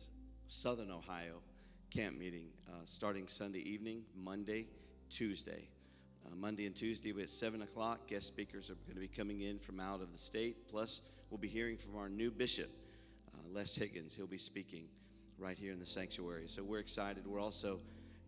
Southern 0.47 0.91
Ohio 0.91 1.41
camp 1.89 2.17
meeting 2.17 2.47
uh, 2.67 2.81
starting 2.83 3.29
Sunday 3.29 3.59
evening, 3.59 4.03
Monday, 4.13 4.67
Tuesday. 5.09 5.69
Uh, 6.25 6.35
Monday 6.35 6.65
and 6.65 6.75
Tuesday 6.75 7.11
at 7.21 7.29
7 7.29 7.61
o'clock. 7.61 8.07
Guest 8.07 8.27
speakers 8.27 8.69
are 8.69 8.75
going 8.85 8.95
to 8.95 9.01
be 9.01 9.07
coming 9.07 9.41
in 9.41 9.59
from 9.59 9.79
out 9.79 10.01
of 10.01 10.11
the 10.11 10.17
state. 10.19 10.69
Plus, 10.69 11.01
we'll 11.29 11.37
be 11.37 11.47
hearing 11.47 11.77
from 11.77 11.97
our 11.97 12.09
new 12.09 12.31
bishop, 12.31 12.69
uh, 13.33 13.39
Les 13.51 13.75
Higgins. 13.75 14.15
He'll 14.15 14.27
be 14.27 14.37
speaking 14.37 14.85
right 15.39 15.57
here 15.57 15.71
in 15.71 15.79
the 15.79 15.85
sanctuary. 15.85 16.45
So 16.47 16.63
we're 16.63 16.79
excited. 16.79 17.25
We're 17.25 17.41
also, 17.41 17.79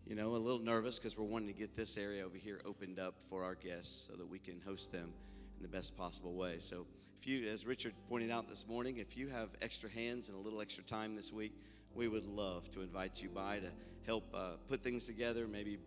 you 0.06 0.16
know, 0.16 0.30
a 0.30 0.36
little 0.36 0.60
nervous 0.60 0.98
because 0.98 1.16
we're 1.16 1.24
wanting 1.24 1.48
to 1.48 1.58
get 1.58 1.76
this 1.76 1.96
area 1.96 2.24
over 2.24 2.36
here 2.36 2.60
opened 2.64 2.98
up 2.98 3.22
for 3.22 3.44
our 3.44 3.54
guests 3.54 4.08
so 4.10 4.16
that 4.16 4.28
we 4.28 4.38
can 4.38 4.60
host 4.66 4.92
them 4.92 5.12
in 5.56 5.62
the 5.62 5.68
best 5.68 5.96
possible 5.96 6.34
way. 6.34 6.56
So, 6.58 6.86
if 7.20 7.28
you, 7.28 7.48
as 7.48 7.64
Richard 7.64 7.94
pointed 8.08 8.30
out 8.30 8.48
this 8.48 8.66
morning, 8.66 8.98
if 8.98 9.16
you 9.16 9.28
have 9.28 9.50
extra 9.62 9.88
hands 9.88 10.28
and 10.28 10.36
a 10.36 10.40
little 10.40 10.60
extra 10.60 10.84
time 10.84 11.14
this 11.14 11.32
week, 11.32 11.52
we 11.94 12.08
would 12.08 12.26
love 12.26 12.68
to 12.72 12.82
invite 12.82 13.22
you 13.22 13.28
by 13.28 13.60
to 13.60 13.68
help 14.04 14.24
uh, 14.34 14.52
put 14.68 14.82
things 14.82 15.06
together, 15.06 15.46
maybe 15.46 15.78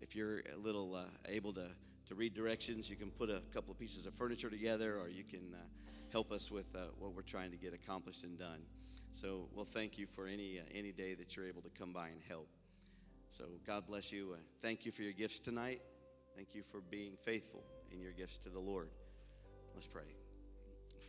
if 0.00 0.14
you're 0.14 0.40
a 0.54 0.58
little 0.58 0.94
uh, 0.94 1.04
able 1.28 1.52
to, 1.54 1.68
to 2.06 2.14
read 2.14 2.34
directions, 2.34 2.88
you 2.90 2.96
can 2.96 3.10
put 3.10 3.30
a 3.30 3.40
couple 3.52 3.72
of 3.72 3.78
pieces 3.78 4.06
of 4.06 4.14
furniture 4.14 4.50
together, 4.50 4.98
or 4.98 5.08
you 5.08 5.24
can 5.24 5.54
uh, 5.54 5.58
help 6.12 6.32
us 6.32 6.50
with 6.50 6.74
uh, 6.74 6.80
what 6.98 7.14
we're 7.14 7.22
trying 7.22 7.50
to 7.50 7.56
get 7.56 7.74
accomplished 7.74 8.24
and 8.24 8.38
done. 8.38 8.62
So 9.12 9.48
we'll 9.54 9.64
thank 9.64 9.98
you 9.98 10.06
for 10.06 10.26
any, 10.26 10.58
uh, 10.58 10.62
any 10.74 10.92
day 10.92 11.14
that 11.14 11.36
you're 11.36 11.46
able 11.46 11.62
to 11.62 11.70
come 11.70 11.92
by 11.92 12.08
and 12.08 12.20
help. 12.28 12.48
So 13.30 13.44
God 13.66 13.86
bless 13.86 14.12
you. 14.12 14.34
Uh, 14.34 14.40
thank 14.62 14.84
you 14.84 14.92
for 14.92 15.02
your 15.02 15.12
gifts 15.12 15.40
tonight. 15.40 15.80
Thank 16.36 16.54
you 16.54 16.62
for 16.62 16.80
being 16.80 17.16
faithful 17.16 17.64
in 17.90 18.00
your 18.00 18.12
gifts 18.12 18.38
to 18.38 18.50
the 18.50 18.60
Lord. 18.60 18.90
Let's 19.74 19.86
pray. 19.86 20.14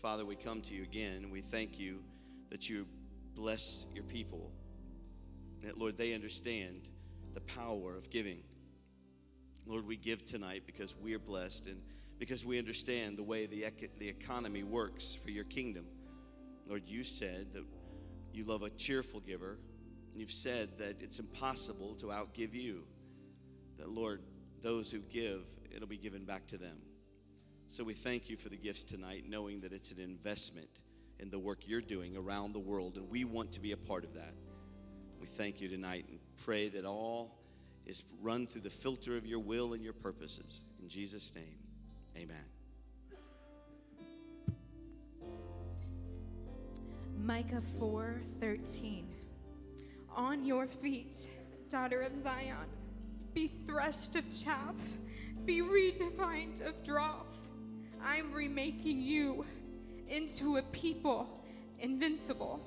Father, 0.02 0.26
we 0.26 0.36
come 0.36 0.62
to 0.62 0.73
you 0.73 0.84
again, 0.84 1.30
we 1.32 1.41
thank 1.41 1.80
you 1.80 2.04
that 2.50 2.69
you 2.69 2.88
bless 3.36 3.86
your 3.93 4.04
people. 4.04 4.52
That, 5.62 5.78
Lord, 5.78 5.97
they 5.97 6.13
understand 6.13 6.89
the 7.34 7.41
power 7.41 7.95
of 7.95 8.10
giving. 8.10 8.39
Lord, 9.67 9.86
we 9.86 9.97
give 9.97 10.23
tonight 10.23 10.63
because 10.65 10.95
we 10.95 11.13
are 11.13 11.19
blessed 11.19 11.67
and 11.67 11.82
because 12.19 12.45
we 12.45 12.58
understand 12.58 13.17
the 13.17 13.23
way 13.23 13.45
the, 13.47 13.65
ec- 13.65 13.99
the 13.99 14.08
economy 14.08 14.63
works 14.63 15.13
for 15.13 15.30
your 15.30 15.43
kingdom. 15.43 15.86
Lord, 16.65 16.84
you 16.88 17.03
said 17.03 17.53
that 17.53 17.65
you 18.34 18.45
love 18.45 18.63
a 18.63 18.69
cheerful 18.69 19.19
giver. 19.19 19.60
You've 20.15 20.32
said 20.32 20.77
that 20.80 21.01
it's 21.01 21.19
impossible 21.19 21.95
to 21.95 22.08
outgive 22.08 22.53
you. 22.53 22.84
That, 23.77 23.89
Lord, 23.89 24.21
those 24.62 24.89
who 24.89 24.99
give, 24.99 25.45
it'll 25.75 25.88
be 25.88 25.97
given 25.97 26.23
back 26.23 26.47
to 26.47 26.58
them. 26.58 26.77
So 27.67 27.84
we 27.84 27.93
thank 27.93 28.30
you 28.30 28.38
for 28.38 28.47
the 28.47 28.58
gifts 28.58 28.86
tonight, 28.86 29.25
knowing 29.27 29.60
that 29.62 29.73
it's 29.73 29.91
an 29.91 29.99
investment 29.99 30.69
in 31.19 31.30
the 31.30 31.39
work 31.39 31.67
you're 31.67 31.82
doing 31.82 32.15
around 32.15 32.53
the 32.53 32.60
world, 32.60 32.95
and 32.95 33.10
we 33.10 33.25
want 33.25 33.51
to 33.51 33.60
be 33.60 33.73
a 33.73 33.77
part 33.77 34.06
of 34.06 34.13
that. 34.13 34.34
We 35.19 35.27
thank 35.27 35.60
you 35.60 35.67
tonight 35.67 36.06
and 36.10 36.19
pray 36.38 36.69
that 36.69 36.86
all 36.86 37.37
is 37.88 38.04
run 38.21 38.45
through 38.45 38.62
the 38.62 38.69
filter 38.69 39.15
of 39.15 39.26
your 39.26 39.39
will 39.39 39.73
and 39.73 39.84
your 39.84 39.93
purposes. 39.93 40.62
In 40.82 40.89
Jesus' 40.89 41.34
name, 41.34 41.58
amen. 42.17 42.45
Micah 47.17 47.63
4:13 47.80 49.06
On 50.15 50.43
your 50.43 50.67
feet, 50.67 51.30
daughter 51.69 52.02
of 52.02 52.17
Zion, 52.21 52.67
be 53.34 53.47
threshed 53.65 54.15
of 54.15 54.23
chaff, 54.32 54.76
be 55.45 55.62
redefined 55.62 56.65
of 56.67 56.84
dross. 56.84 57.50
I'm 58.04 58.34
remaking 58.34 59.02
you 59.02 59.45
into 60.08 60.58
a 60.58 60.62
people 60.63 61.43
invincible. 61.80 62.62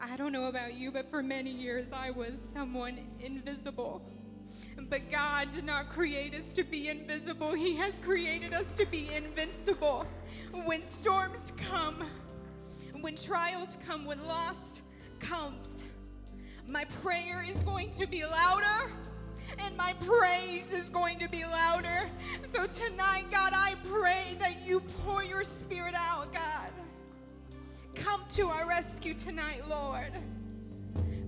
I 0.00 0.16
don't 0.16 0.32
know 0.32 0.46
about 0.46 0.74
you, 0.74 0.90
but 0.90 1.10
for 1.10 1.22
many 1.22 1.50
years 1.50 1.88
I 1.92 2.10
was 2.10 2.38
someone 2.52 2.98
invisible. 3.18 4.02
But 4.90 5.10
God 5.10 5.52
did 5.52 5.64
not 5.64 5.88
create 5.88 6.34
us 6.34 6.52
to 6.54 6.64
be 6.64 6.88
invisible. 6.88 7.54
He 7.54 7.76
has 7.76 7.98
created 8.00 8.52
us 8.52 8.74
to 8.74 8.84
be 8.84 9.08
invincible. 9.14 10.06
When 10.64 10.84
storms 10.84 11.52
come, 11.56 12.10
when 13.00 13.16
trials 13.16 13.78
come, 13.86 14.04
when 14.04 14.24
loss 14.26 14.82
comes, 15.18 15.86
my 16.68 16.84
prayer 16.84 17.42
is 17.42 17.56
going 17.62 17.90
to 17.92 18.06
be 18.06 18.24
louder 18.24 18.92
and 19.58 19.76
my 19.76 19.94
praise 19.94 20.66
is 20.72 20.90
going 20.90 21.18
to 21.20 21.28
be 21.28 21.44
louder. 21.44 22.10
So 22.42 22.66
tonight, 22.66 23.26
God, 23.30 23.52
I 23.54 23.76
pray 23.84 24.36
that 24.40 24.66
you 24.66 24.80
pour 24.80 25.24
your 25.24 25.42
spirit 25.42 25.94
out, 25.94 26.32
God. 26.34 26.70
Come 27.96 28.24
to 28.30 28.48
our 28.48 28.68
rescue 28.68 29.14
tonight, 29.14 29.62
Lord. 29.68 30.12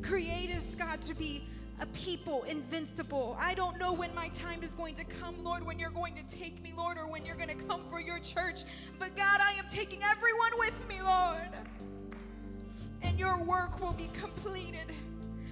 Create 0.02 0.54
us, 0.54 0.74
God, 0.74 1.00
to 1.02 1.14
be 1.14 1.42
a 1.80 1.86
people 1.86 2.42
invincible. 2.44 3.36
I 3.40 3.54
don't 3.54 3.78
know 3.78 3.92
when 3.92 4.14
my 4.14 4.28
time 4.28 4.62
is 4.62 4.74
going 4.74 4.94
to 4.96 5.04
come, 5.04 5.42
Lord, 5.42 5.64
when 5.64 5.78
you're 5.78 5.90
going 5.90 6.14
to 6.16 6.36
take 6.36 6.62
me, 6.62 6.72
Lord, 6.76 6.98
or 6.98 7.10
when 7.10 7.24
you're 7.24 7.36
going 7.36 7.56
to 7.56 7.64
come 7.64 7.82
for 7.90 8.00
your 8.00 8.18
church. 8.18 8.62
But 8.98 9.16
God, 9.16 9.40
I 9.40 9.52
am 9.52 9.66
taking 9.68 10.02
everyone 10.02 10.50
with 10.58 10.88
me, 10.88 11.00
Lord. 11.02 11.50
And 13.02 13.18
your 13.18 13.38
work 13.38 13.80
will 13.80 13.92
be 13.92 14.08
completed, 14.12 14.92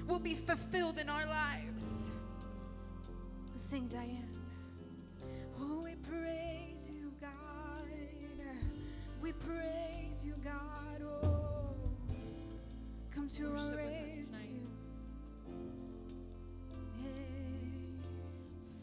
will 0.07 0.18
be 0.18 0.35
fulfilled 0.35 0.98
in 0.98 1.09
our 1.09 1.26
lives. 1.26 2.11
Sing, 3.57 3.87
Diane. 3.88 4.29
Oh, 5.61 5.81
we 5.85 5.94
praise 5.94 6.88
you, 6.92 7.12
God. 7.20 7.31
We 9.22 9.33
praise 9.33 10.24
you, 10.24 10.35
God. 10.44 10.75
Come 13.16 13.29
to 13.29 13.48
Worship 13.48 13.70
our 13.70 13.76
with 13.76 13.87
us 13.87 14.18
rescue. 14.20 14.68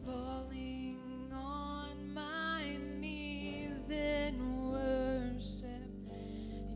Falling 0.03 1.31
on 1.31 2.13
my 2.15 2.77
knees 2.99 3.91
in 3.91 4.71
worship, 4.71 5.85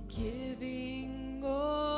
giving 0.07 1.41
all 1.43 1.96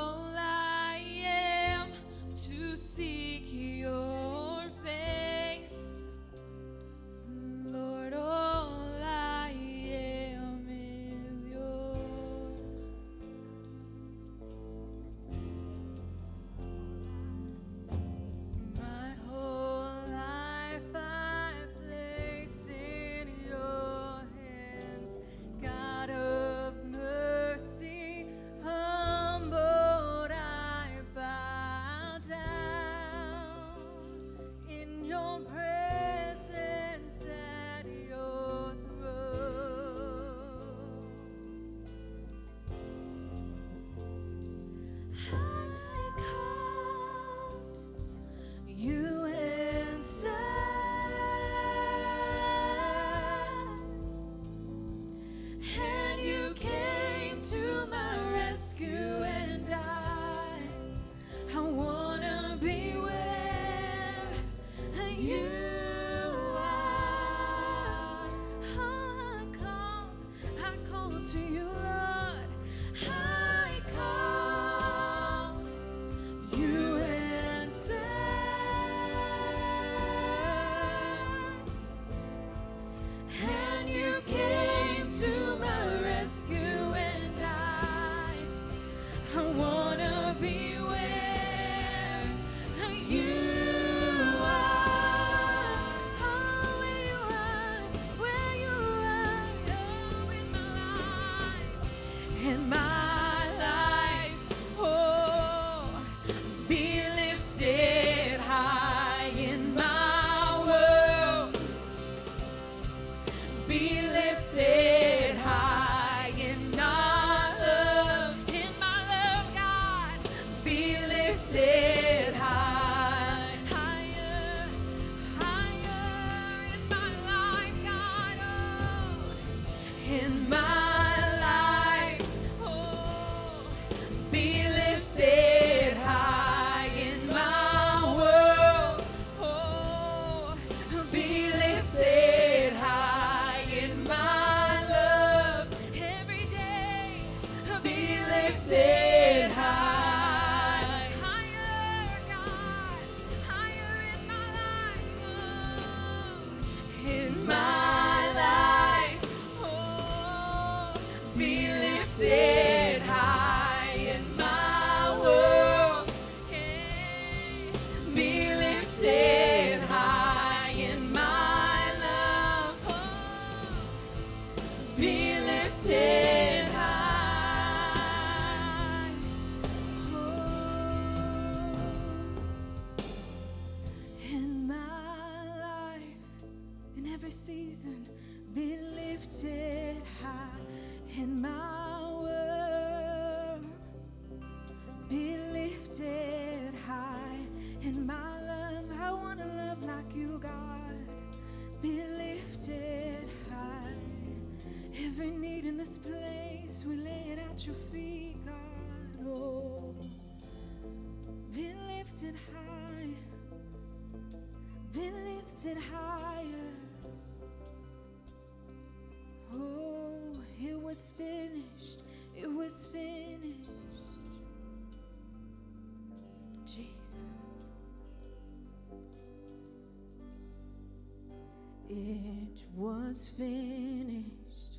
was 233.10 233.30
finished 233.30 234.78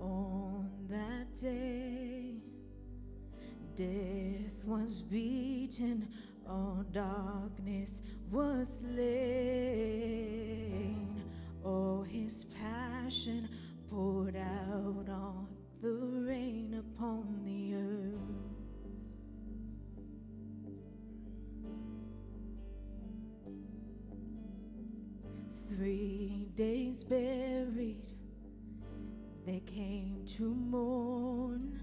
on 0.00 0.68
that 0.90 1.40
day. 1.40 2.34
Death 3.76 4.64
was 4.64 5.02
beaten, 5.02 6.08
all 6.48 6.84
darkness 6.90 8.02
was 8.28 8.82
lit. 8.96 9.31
buried, 27.00 28.12
they 29.46 29.60
came 29.60 30.26
to 30.36 30.42
mourn. 30.42 31.80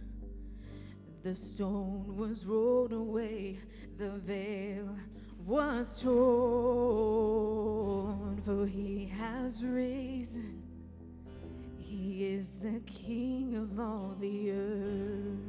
The 1.23 1.35
stone 1.35 2.15
was 2.15 2.45
rolled 2.45 2.93
away, 2.93 3.59
the 3.97 4.11
veil 4.11 4.95
was 5.45 6.01
torn, 6.01 6.11
for 8.45 8.65
he 8.67 9.07
has 9.17 9.63
risen. 9.63 10.61
He 11.77 12.25
is 12.25 12.59
the 12.59 12.79
King 12.85 13.55
of 13.55 13.79
all 13.79 14.15
the 14.19 14.51
earth. 14.51 15.39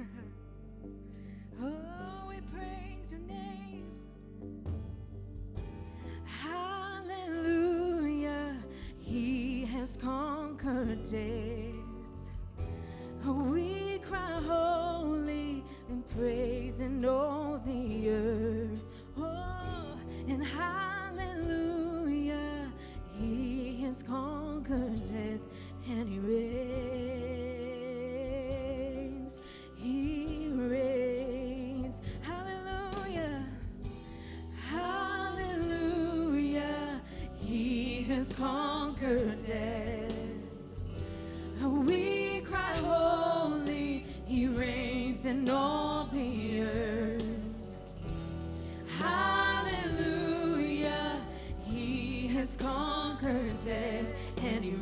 oh, 1.62 2.26
we 2.26 2.40
praise 2.50 3.12
your 3.12 3.20
name. 3.20 3.92
How 6.24 6.71
death. 11.12 11.74
We 13.24 13.98
cry 13.98 14.40
holy 14.46 15.62
and 15.90 16.08
praise 16.08 16.80
in 16.80 17.04
all 17.04 17.60
the 17.66 18.10
earth. 18.10 18.86
Oh, 19.18 19.98
and 20.26 20.42
hallelujah, 20.44 21.92
He 23.12 23.82
has 23.82 24.02
conquered 24.02 25.04
death 25.12 25.42
and 25.86 26.08
He 26.08 26.18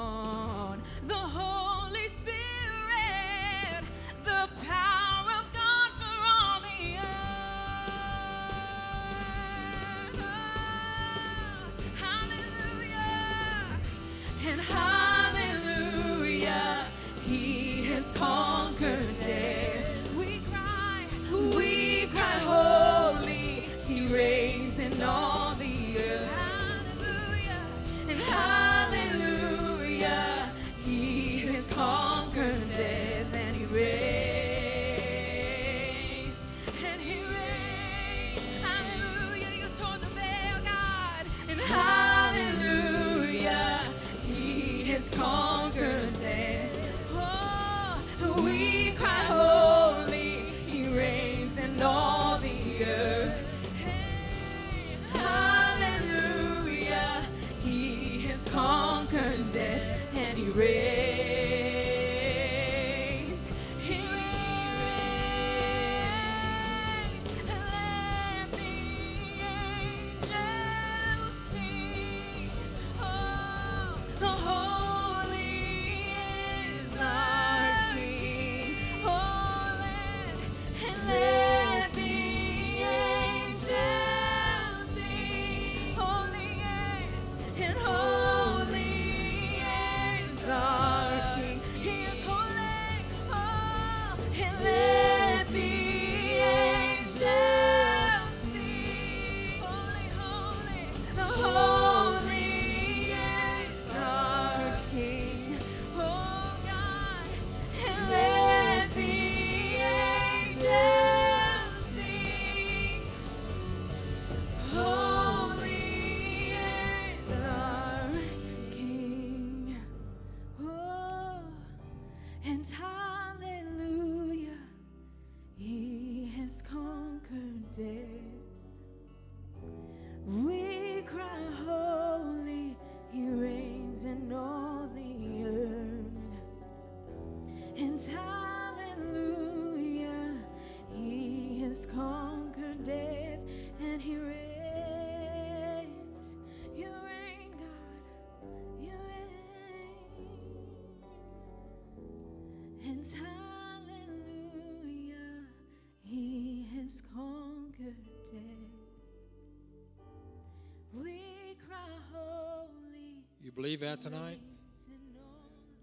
Believe 163.55 163.79
that 163.79 164.01
tonight? 164.01 164.39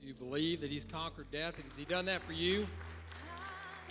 Do 0.01 0.07
you 0.07 0.15
believe 0.15 0.61
that 0.61 0.71
He's 0.71 0.85
conquered 0.85 1.31
death? 1.31 1.61
Has 1.63 1.77
He 1.77 1.85
done 1.85 2.05
that 2.07 2.23
for 2.23 2.35
you? 2.35 2.67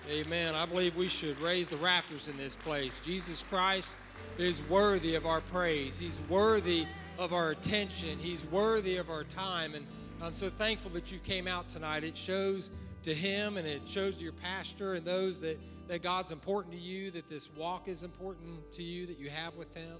Amen. 0.10 0.56
I 0.56 0.66
believe 0.66 0.96
we 0.96 1.10
should 1.10 1.40
raise 1.40 1.70
the 1.70 1.78
rafters 1.78 2.28
in 2.28 2.38
this 2.38 2.56
place. 2.56 3.00
Jesus 3.04 3.44
Christ 3.44 3.98
is 4.38 4.62
worthy 4.70 5.16
of 5.16 5.26
our 5.26 5.42
praise. 5.42 5.98
He's 6.00 6.22
worthy 6.30 6.86
of 7.18 7.34
our 7.34 7.52
attention. 7.52 8.18
He's 8.20 8.46
worthy 8.46 8.98
of 8.98 9.10
our 9.10 9.24
time. 9.24 9.74
And 9.74 9.86
I'm 10.22 10.34
so 10.34 10.50
thankful 10.50 10.92
that 10.92 11.12
you 11.12 11.20
came 11.20 11.48
out 11.48 11.68
tonight. 11.68 12.04
It 12.04 12.18
shows 12.18 12.72
to 13.04 13.14
him 13.14 13.58
and 13.58 13.68
it 13.68 13.88
shows 13.88 14.18
to 14.18 14.24
your 14.24 14.34
pastor 14.34 14.94
and 14.94 15.06
those 15.06 15.42
that, 15.42 15.58
that 15.88 16.02
God's 16.02 16.32
important 16.32 16.74
to 16.76 16.80
you, 16.80 17.12
that 17.12 17.30
this 17.30 17.50
walk 17.56 17.88
is 17.88 18.04
important 18.04 18.72
to 18.74 18.84
you 18.84 19.06
that 19.08 19.20
you 19.20 19.30
have 19.30 19.56
with 19.56 19.76
him. 19.76 19.98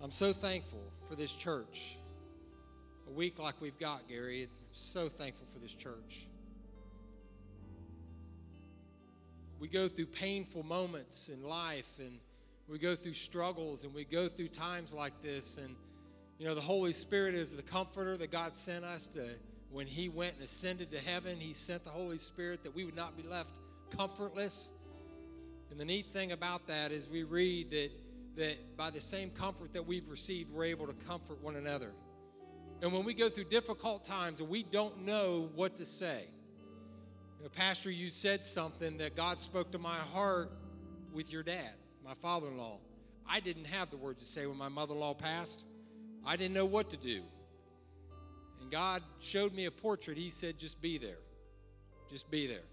I'm 0.00 0.10
so 0.10 0.32
thankful 0.32 0.82
for 1.08 1.14
this 1.14 1.32
church. 1.32 1.98
Week 3.16 3.38
like 3.38 3.54
we've 3.62 3.78
got, 3.78 4.06
Gary, 4.08 4.42
it's 4.42 4.64
so 4.72 5.08
thankful 5.08 5.46
for 5.50 5.58
this 5.58 5.72
church. 5.72 6.26
We 9.58 9.68
go 9.68 9.88
through 9.88 10.06
painful 10.06 10.62
moments 10.64 11.30
in 11.30 11.42
life 11.42 11.98
and 11.98 12.18
we 12.68 12.78
go 12.78 12.94
through 12.94 13.14
struggles 13.14 13.84
and 13.84 13.94
we 13.94 14.04
go 14.04 14.28
through 14.28 14.48
times 14.48 14.92
like 14.92 15.22
this 15.22 15.56
and 15.56 15.74
you 16.38 16.46
know 16.46 16.54
the 16.54 16.60
Holy 16.60 16.92
Spirit 16.92 17.34
is 17.34 17.56
the 17.56 17.62
comforter 17.62 18.18
that 18.18 18.30
God 18.30 18.54
sent 18.54 18.84
us 18.84 19.08
to 19.08 19.24
when 19.70 19.86
he 19.86 20.10
went 20.10 20.34
and 20.34 20.44
ascended 20.44 20.90
to 20.92 20.98
heaven, 20.98 21.38
he 21.38 21.54
sent 21.54 21.84
the 21.84 21.90
Holy 21.90 22.18
Spirit 22.18 22.64
that 22.64 22.74
we 22.74 22.84
would 22.84 22.96
not 22.96 23.16
be 23.16 23.22
left 23.22 23.54
comfortless. 23.96 24.72
And 25.70 25.80
the 25.80 25.86
neat 25.86 26.12
thing 26.12 26.32
about 26.32 26.66
that 26.66 26.92
is 26.92 27.08
we 27.08 27.22
read 27.22 27.70
that 27.70 27.90
that 28.36 28.76
by 28.76 28.90
the 28.90 29.00
same 29.00 29.30
comfort 29.30 29.72
that 29.72 29.86
we've 29.86 30.10
received, 30.10 30.52
we're 30.52 30.64
able 30.64 30.86
to 30.86 30.92
comfort 31.06 31.42
one 31.42 31.56
another. 31.56 31.92
And 32.82 32.92
when 32.92 33.04
we 33.04 33.14
go 33.14 33.28
through 33.28 33.44
difficult 33.44 34.04
times 34.04 34.40
and 34.40 34.48
we 34.48 34.62
don't 34.62 35.04
know 35.06 35.50
what 35.54 35.76
to 35.76 35.86
say, 35.86 36.24
you 37.38 37.44
know, 37.44 37.48
Pastor, 37.48 37.90
you 37.90 38.10
said 38.10 38.44
something 38.44 38.98
that 38.98 39.16
God 39.16 39.40
spoke 39.40 39.72
to 39.72 39.78
my 39.78 39.96
heart 39.96 40.52
with 41.12 41.32
your 41.32 41.42
dad, 41.42 41.72
my 42.04 42.14
father 42.14 42.48
in 42.48 42.58
law. 42.58 42.78
I 43.28 43.40
didn't 43.40 43.66
have 43.66 43.90
the 43.90 43.96
words 43.96 44.22
to 44.22 44.28
say 44.28 44.46
when 44.46 44.58
my 44.58 44.68
mother 44.68 44.94
in 44.94 45.00
law 45.00 45.14
passed. 45.14 45.64
I 46.24 46.36
didn't 46.36 46.54
know 46.54 46.66
what 46.66 46.90
to 46.90 46.96
do. 46.96 47.22
And 48.60 48.70
God 48.70 49.02
showed 49.20 49.54
me 49.54 49.64
a 49.64 49.70
portrait. 49.70 50.18
He 50.18 50.30
said, 50.30 50.58
just 50.58 50.80
be 50.80 50.98
there. 50.98 51.18
Just 52.10 52.30
be 52.30 52.46
there. 52.46 52.64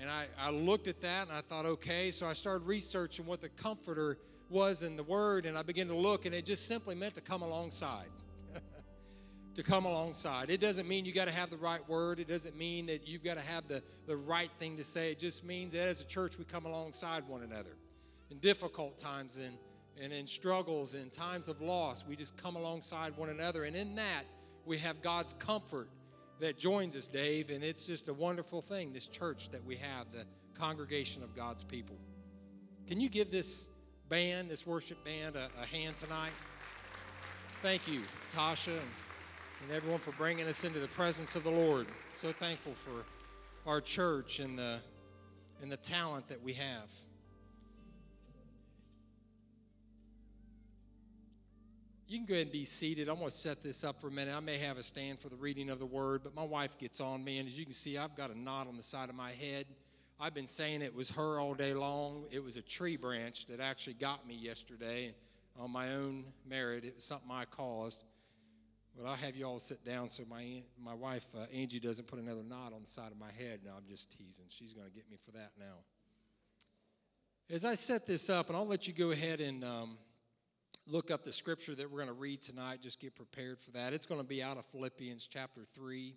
And 0.00 0.10
I, 0.10 0.26
I 0.38 0.50
looked 0.50 0.88
at 0.88 1.00
that 1.00 1.28
and 1.28 1.32
I 1.32 1.40
thought, 1.40 1.66
okay. 1.66 2.10
So 2.10 2.26
I 2.26 2.32
started 2.32 2.66
researching 2.66 3.26
what 3.26 3.40
the 3.40 3.48
comforter 3.48 4.18
was 4.50 4.82
in 4.82 4.96
the 4.96 5.02
word, 5.02 5.46
and 5.46 5.56
I 5.56 5.62
began 5.62 5.88
to 5.88 5.94
look, 5.94 6.26
and 6.26 6.34
it 6.34 6.44
just 6.44 6.68
simply 6.68 6.94
meant 6.94 7.14
to 7.14 7.20
come 7.20 7.42
alongside. 7.42 8.08
To 9.54 9.62
come 9.62 9.84
alongside. 9.84 10.50
It 10.50 10.60
doesn't 10.60 10.88
mean 10.88 11.04
you 11.04 11.12
got 11.12 11.28
to 11.28 11.34
have 11.34 11.50
the 11.50 11.56
right 11.56 11.86
word. 11.88 12.18
It 12.18 12.28
doesn't 12.28 12.56
mean 12.56 12.86
that 12.86 13.06
you've 13.06 13.22
got 13.22 13.38
to 13.38 13.44
have 13.44 13.68
the, 13.68 13.82
the 14.06 14.16
right 14.16 14.50
thing 14.58 14.76
to 14.76 14.84
say. 14.84 15.12
It 15.12 15.18
just 15.18 15.44
means 15.44 15.72
that 15.72 15.82
as 15.82 16.00
a 16.00 16.06
church, 16.06 16.38
we 16.38 16.44
come 16.44 16.66
alongside 16.66 17.26
one 17.28 17.42
another. 17.42 17.76
In 18.30 18.38
difficult 18.38 18.98
times 18.98 19.36
and, 19.36 19.56
and 20.02 20.12
in 20.12 20.26
struggles 20.26 20.94
and 20.94 21.12
times 21.12 21.48
of 21.48 21.60
loss, 21.60 22.04
we 22.06 22.16
just 22.16 22.36
come 22.36 22.56
alongside 22.56 23.16
one 23.16 23.28
another. 23.28 23.64
And 23.64 23.76
in 23.76 23.94
that, 23.96 24.24
we 24.64 24.78
have 24.78 25.02
God's 25.02 25.34
comfort 25.34 25.88
that 26.40 26.58
joins 26.58 26.96
us, 26.96 27.06
Dave. 27.06 27.50
And 27.50 27.62
it's 27.62 27.86
just 27.86 28.08
a 28.08 28.14
wonderful 28.14 28.60
thing, 28.60 28.92
this 28.92 29.06
church 29.06 29.50
that 29.50 29.64
we 29.64 29.76
have, 29.76 30.10
the 30.12 30.24
congregation 30.58 31.22
of 31.22 31.36
God's 31.36 31.62
people. 31.62 31.96
Can 32.88 33.00
you 33.00 33.08
give 33.08 33.30
this 33.30 33.68
band, 34.08 34.50
this 34.50 34.66
worship 34.66 35.04
band, 35.04 35.36
a, 35.36 35.48
a 35.62 35.66
hand 35.66 35.96
tonight? 35.96 36.32
Thank 37.62 37.86
you, 37.86 38.02
Tasha. 38.30 38.78
And, 39.64 39.72
everyone 39.76 40.00
for 40.00 40.12
bringing 40.12 40.46
us 40.46 40.64
into 40.64 40.78
the 40.78 40.88
presence 40.88 41.36
of 41.36 41.44
the 41.44 41.50
Lord. 41.50 41.86
So 42.12 42.32
thankful 42.32 42.72
for 42.74 43.04
our 43.70 43.80
church 43.80 44.38
and 44.38 44.58
the 44.58 44.78
and 45.62 45.72
the 45.72 45.76
talent 45.76 46.28
that 46.28 46.42
we 46.42 46.52
have. 46.54 46.90
you 52.06 52.18
can 52.18 52.26
go 52.26 52.34
ahead 52.34 52.46
and 52.46 52.52
be 52.52 52.64
seated. 52.64 53.08
I'm 53.08 53.16
going 53.16 53.28
to 53.28 53.34
set 53.34 53.60
this 53.60 53.82
up 53.82 54.00
for 54.00 54.06
a 54.06 54.10
minute. 54.10 54.34
I 54.36 54.40
may 54.40 54.58
have 54.58 54.78
a 54.78 54.84
stand 54.84 55.18
for 55.18 55.28
the 55.28 55.36
reading 55.36 55.68
of 55.68 55.80
the 55.80 55.86
word, 55.86 56.20
but 56.22 56.32
my 56.34 56.44
wife 56.44 56.78
gets 56.78 57.00
on 57.00 57.24
me, 57.24 57.38
and 57.38 57.48
as 57.48 57.58
you 57.58 57.64
can 57.64 57.72
see, 57.72 57.98
I've 57.98 58.14
got 58.14 58.30
a 58.30 58.38
knot 58.38 58.68
on 58.68 58.76
the 58.76 58.84
side 58.84 59.08
of 59.08 59.16
my 59.16 59.30
head. 59.30 59.66
I've 60.20 60.34
been 60.34 60.46
saying 60.46 60.82
it 60.82 60.94
was 60.94 61.10
her 61.10 61.40
all 61.40 61.54
day 61.54 61.74
long. 61.74 62.26
It 62.30 62.44
was 62.44 62.56
a 62.56 62.62
tree 62.62 62.96
branch 62.96 63.46
that 63.46 63.58
actually 63.58 63.94
got 63.94 64.28
me 64.28 64.34
yesterday 64.34 65.12
on 65.58 65.72
my 65.72 65.92
own 65.94 66.26
merit. 66.48 66.84
It 66.84 66.94
was 66.94 67.04
something 67.04 67.30
I 67.32 67.46
caused. 67.46 68.04
But 68.96 69.08
I'll 69.08 69.16
have 69.16 69.34
you 69.34 69.44
all 69.44 69.58
sit 69.58 69.84
down 69.84 70.08
so 70.08 70.22
my, 70.28 70.62
my 70.82 70.94
wife, 70.94 71.26
uh, 71.36 71.46
Angie, 71.52 71.80
doesn't 71.80 72.06
put 72.06 72.20
another 72.20 72.44
knot 72.44 72.72
on 72.72 72.82
the 72.82 72.88
side 72.88 73.10
of 73.10 73.18
my 73.18 73.32
head. 73.32 73.60
No, 73.64 73.72
I'm 73.76 73.86
just 73.88 74.16
teasing. 74.16 74.44
She's 74.48 74.72
going 74.72 74.86
to 74.86 74.92
get 74.92 75.10
me 75.10 75.16
for 75.24 75.32
that 75.32 75.50
now. 75.58 75.82
As 77.50 77.64
I 77.64 77.74
set 77.74 78.06
this 78.06 78.30
up, 78.30 78.48
and 78.48 78.56
I'll 78.56 78.66
let 78.66 78.86
you 78.86 78.94
go 78.94 79.10
ahead 79.10 79.40
and 79.40 79.64
um, 79.64 79.98
look 80.86 81.10
up 81.10 81.24
the 81.24 81.32
scripture 81.32 81.74
that 81.74 81.90
we're 81.90 81.98
going 81.98 82.08
to 82.08 82.14
read 82.14 82.40
tonight, 82.40 82.82
just 82.82 83.00
get 83.00 83.16
prepared 83.16 83.58
for 83.58 83.72
that. 83.72 83.92
It's 83.92 84.06
going 84.06 84.20
to 84.20 84.26
be 84.26 84.42
out 84.42 84.58
of 84.58 84.64
Philippians 84.66 85.26
chapter 85.26 85.62
3. 85.62 86.14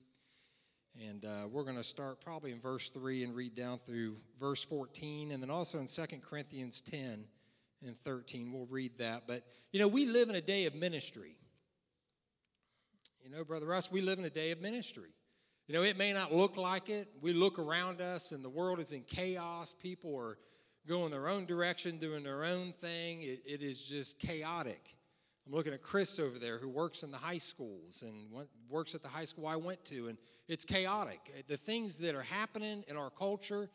And 1.07 1.25
uh, 1.25 1.47
we're 1.51 1.63
going 1.63 1.77
to 1.77 1.83
start 1.83 2.21
probably 2.21 2.51
in 2.51 2.59
verse 2.59 2.89
3 2.89 3.23
and 3.23 3.35
read 3.35 3.55
down 3.55 3.79
through 3.79 4.17
verse 4.39 4.63
14. 4.63 5.31
And 5.31 5.41
then 5.41 5.49
also 5.49 5.79
in 5.79 5.87
2 5.87 6.05
Corinthians 6.27 6.81
10 6.81 7.25
and 7.85 7.99
13, 8.03 8.51
we'll 8.51 8.65
read 8.65 8.97
that. 8.99 9.23
But, 9.27 9.43
you 9.71 9.79
know, 9.79 9.87
we 9.87 10.05
live 10.05 10.29
in 10.29 10.35
a 10.35 10.41
day 10.41 10.65
of 10.65 10.75
ministry. 10.75 11.37
You 13.27 13.35
know, 13.35 13.43
Brother 13.43 13.65
Russ, 13.65 13.91
we 13.91 13.99
live 13.99 14.19
in 14.19 14.25
a 14.25 14.29
day 14.29 14.51
of 14.51 14.61
ministry. 14.61 15.09
You 15.67 15.75
know, 15.75 15.83
it 15.83 15.97
may 15.97 16.13
not 16.13 16.33
look 16.33 16.55
like 16.55 16.87
it. 16.87 17.09
We 17.19 17.33
look 17.33 17.59
around 17.59 17.99
us 17.99 18.31
and 18.31 18.41
the 18.41 18.49
world 18.49 18.79
is 18.79 18.93
in 18.93 19.01
chaos. 19.01 19.73
People 19.73 20.15
are 20.15 20.37
going 20.87 21.11
their 21.11 21.27
own 21.27 21.45
direction, 21.45 21.97
doing 21.97 22.23
their 22.23 22.45
own 22.45 22.71
thing. 22.71 23.23
it, 23.23 23.41
it 23.45 23.61
is 23.61 23.85
just 23.85 24.17
chaotic. 24.17 24.95
I'm 25.45 25.53
looking 25.53 25.73
at 25.73 25.83
Chris 25.83 26.19
over 26.19 26.39
there 26.39 26.57
who 26.57 26.69
works 26.69 27.03
in 27.03 27.11
the 27.11 27.17
high 27.17 27.37
schools 27.37 28.01
and 28.01 28.31
went, 28.31 28.47
works 28.69 28.95
at 28.95 29.03
the 29.03 29.09
high 29.09 29.25
school 29.25 29.45
I 29.45 29.57
went 29.57 29.83
to, 29.85 30.07
and 30.07 30.17
it's 30.47 30.63
chaotic. 30.63 31.45
The 31.49 31.57
things 31.57 31.97
that 31.97 32.15
are 32.15 32.23
happening 32.23 32.85
in 32.87 32.95
our 32.95 33.09
culture, 33.09 33.69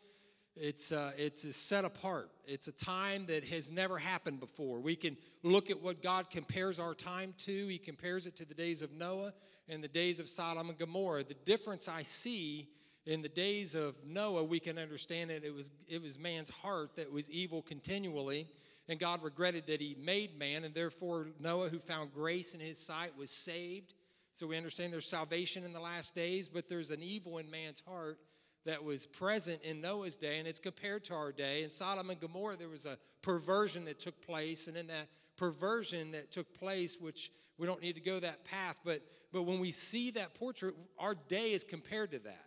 it's, 0.55 0.91
uh, 0.91 1.11
it's 1.17 1.55
set 1.55 1.83
apart. 1.83 2.29
It's 2.45 2.67
a 2.67 2.71
time 2.71 3.25
that 3.25 3.43
has 3.45 3.71
never 3.71 3.97
happened 3.97 4.39
before. 4.39 4.79
We 4.79 4.95
can 4.95 5.17
look 5.41 5.69
at 5.69 5.81
what 5.81 6.03
God 6.03 6.29
compares 6.29 6.79
our 6.79 6.93
time 6.93 7.33
to. 7.39 7.67
He 7.67 7.79
compares 7.79 8.27
it 8.27 8.35
to 8.37 8.45
the 8.45 8.53
days 8.53 8.81
of 8.81 8.91
Noah 8.91 9.33
and 9.67 9.83
the 9.83 9.87
days 9.87 10.19
of 10.19 10.29
Sodom 10.29 10.69
and 10.69 10.77
Gomorrah. 10.77 11.23
The 11.23 11.33
difference 11.45 11.87
I 11.87 12.03
see 12.03 12.67
in 13.05 13.21
the 13.21 13.29
days 13.29 13.73
of 13.73 13.95
Noah, 14.05 14.43
we 14.43 14.59
can 14.59 14.77
understand 14.77 15.31
that 15.31 15.43
it 15.43 15.53
was, 15.53 15.71
it 15.89 16.01
was 16.01 16.19
man's 16.19 16.49
heart 16.49 16.95
that 16.97 17.11
was 17.11 17.31
evil 17.31 17.61
continually. 17.61 18.47
And 18.87 18.99
God 18.99 19.23
regretted 19.23 19.67
that 19.67 19.81
he 19.81 19.95
made 19.99 20.37
man, 20.37 20.65
and 20.65 20.75
therefore 20.75 21.29
Noah, 21.39 21.69
who 21.69 21.79
found 21.79 22.13
grace 22.13 22.53
in 22.53 22.59
his 22.59 22.77
sight, 22.77 23.17
was 23.17 23.31
saved. 23.31 23.93
So 24.33 24.45
we 24.45 24.57
understand 24.57 24.91
there's 24.91 25.07
salvation 25.07 25.63
in 25.63 25.73
the 25.73 25.79
last 25.79 26.15
days, 26.15 26.47
but 26.47 26.67
there's 26.67 26.91
an 26.91 27.01
evil 27.01 27.37
in 27.37 27.49
man's 27.49 27.81
heart 27.87 28.19
that 28.65 28.83
was 28.83 29.05
present 29.05 29.61
in 29.63 29.81
Noah's 29.81 30.17
day, 30.17 30.39
and 30.39 30.47
it's 30.47 30.59
compared 30.59 31.03
to 31.05 31.13
our 31.13 31.31
day. 31.31 31.63
In 31.63 31.69
Sodom 31.69 32.09
and 32.09 32.19
Gomorrah, 32.19 32.57
there 32.57 32.69
was 32.69 32.85
a 32.85 32.97
perversion 33.21 33.85
that 33.85 33.99
took 33.99 34.21
place, 34.25 34.67
and 34.67 34.77
in 34.77 34.87
that 34.87 35.07
perversion 35.37 36.11
that 36.11 36.31
took 36.31 36.53
place, 36.53 36.97
which 36.99 37.31
we 37.57 37.67
don't 37.67 37.81
need 37.81 37.95
to 37.95 38.01
go 38.01 38.19
that 38.19 38.45
path, 38.45 38.79
but, 38.83 39.01
but 39.31 39.43
when 39.43 39.59
we 39.59 39.71
see 39.71 40.11
that 40.11 40.33
portrait, 40.33 40.75
our 40.99 41.15
day 41.27 41.51
is 41.51 41.63
compared 41.63 42.11
to 42.11 42.19
that. 42.19 42.45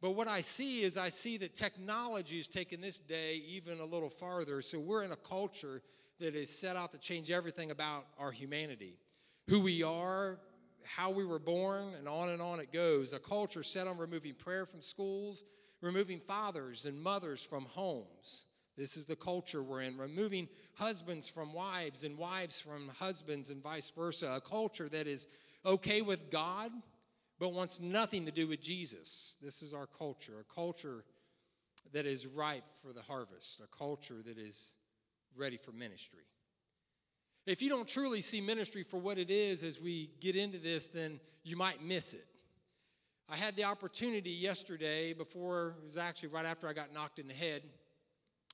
But 0.00 0.12
what 0.12 0.28
I 0.28 0.40
see 0.40 0.82
is 0.82 0.98
I 0.98 1.08
see 1.08 1.38
that 1.38 1.54
technology 1.54 2.38
is 2.38 2.48
taking 2.48 2.80
this 2.80 2.98
day 2.98 3.42
even 3.48 3.80
a 3.80 3.84
little 3.84 4.10
farther. 4.10 4.60
So 4.60 4.78
we're 4.78 5.04
in 5.04 5.12
a 5.12 5.16
culture 5.16 5.80
that 6.20 6.34
is 6.34 6.50
set 6.50 6.76
out 6.76 6.92
to 6.92 6.98
change 6.98 7.30
everything 7.30 7.70
about 7.70 8.06
our 8.18 8.30
humanity 8.30 8.98
who 9.48 9.60
we 9.60 9.82
are, 9.82 10.38
how 10.86 11.10
we 11.10 11.24
were 11.24 11.38
born, 11.38 11.88
and 11.98 12.08
on 12.08 12.30
and 12.30 12.40
on 12.40 12.60
it 12.60 12.72
goes. 12.72 13.12
A 13.12 13.18
culture 13.18 13.62
set 13.62 13.86
on 13.86 13.98
removing 13.98 14.34
prayer 14.34 14.66
from 14.66 14.82
schools, 14.82 15.44
removing 15.80 16.20
fathers 16.20 16.84
and 16.84 17.00
mothers 17.00 17.44
from 17.44 17.64
homes. 17.66 18.46
This 18.76 18.96
is 18.96 19.06
the 19.06 19.16
culture 19.16 19.62
we're 19.62 19.82
in. 19.82 19.96
Removing 19.96 20.48
husbands 20.74 21.28
from 21.28 21.52
wives 21.52 22.04
and 22.04 22.18
wives 22.18 22.60
from 22.60 22.90
husbands 22.98 23.50
and 23.50 23.62
vice 23.62 23.90
versa. 23.90 24.34
A 24.36 24.40
culture 24.40 24.88
that 24.88 25.06
is 25.06 25.26
okay 25.64 26.02
with 26.02 26.30
God, 26.30 26.70
but 27.38 27.52
wants 27.52 27.80
nothing 27.80 28.26
to 28.26 28.32
do 28.32 28.46
with 28.46 28.60
Jesus. 28.60 29.38
This 29.42 29.62
is 29.62 29.72
our 29.72 29.86
culture. 29.86 30.34
A 30.40 30.54
culture 30.54 31.04
that 31.92 32.06
is 32.06 32.26
ripe 32.26 32.66
for 32.82 32.92
the 32.92 33.02
harvest. 33.02 33.60
A 33.60 33.76
culture 33.76 34.22
that 34.24 34.38
is 34.38 34.76
ready 35.34 35.56
for 35.56 35.72
ministry. 35.72 36.24
If 37.46 37.62
you 37.62 37.68
don't 37.68 37.86
truly 37.86 38.22
see 38.22 38.40
ministry 38.40 38.82
for 38.82 38.98
what 38.98 39.18
it 39.18 39.30
is 39.30 39.62
as 39.62 39.80
we 39.80 40.10
get 40.20 40.34
into 40.34 40.58
this, 40.58 40.88
then 40.88 41.20
you 41.44 41.56
might 41.56 41.80
miss 41.80 42.12
it. 42.12 42.24
I 43.28 43.36
had 43.36 43.54
the 43.54 43.64
opportunity 43.64 44.30
yesterday, 44.30 45.12
before, 45.12 45.76
it 45.80 45.84
was 45.84 45.96
actually 45.96 46.30
right 46.30 46.44
after 46.44 46.68
I 46.68 46.72
got 46.72 46.92
knocked 46.92 47.20
in 47.20 47.28
the 47.28 47.34
head. 47.34 47.62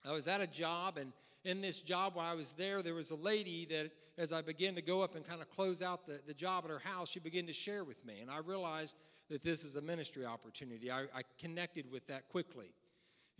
I 0.06 0.12
was 0.12 0.28
at 0.28 0.42
a 0.42 0.46
job, 0.46 0.98
and 0.98 1.12
in 1.44 1.62
this 1.62 1.80
job, 1.80 2.16
while 2.16 2.30
I 2.30 2.34
was 2.34 2.52
there, 2.52 2.82
there 2.82 2.94
was 2.94 3.10
a 3.10 3.16
lady 3.16 3.66
that, 3.70 3.90
as 4.18 4.32
I 4.32 4.42
began 4.42 4.74
to 4.74 4.82
go 4.82 5.02
up 5.02 5.14
and 5.14 5.24
kind 5.24 5.40
of 5.40 5.50
close 5.50 5.82
out 5.82 6.06
the, 6.06 6.20
the 6.26 6.34
job 6.34 6.64
at 6.64 6.70
her 6.70 6.78
house, 6.78 7.10
she 7.10 7.20
began 7.20 7.46
to 7.46 7.52
share 7.52 7.84
with 7.84 8.04
me. 8.04 8.20
And 8.20 8.30
I 8.30 8.38
realized 8.44 8.96
that 9.30 9.42
this 9.42 9.64
is 9.64 9.76
a 9.76 9.82
ministry 9.82 10.26
opportunity. 10.26 10.90
I, 10.90 11.02
I 11.14 11.22
connected 11.38 11.90
with 11.90 12.06
that 12.08 12.28
quickly. 12.28 12.72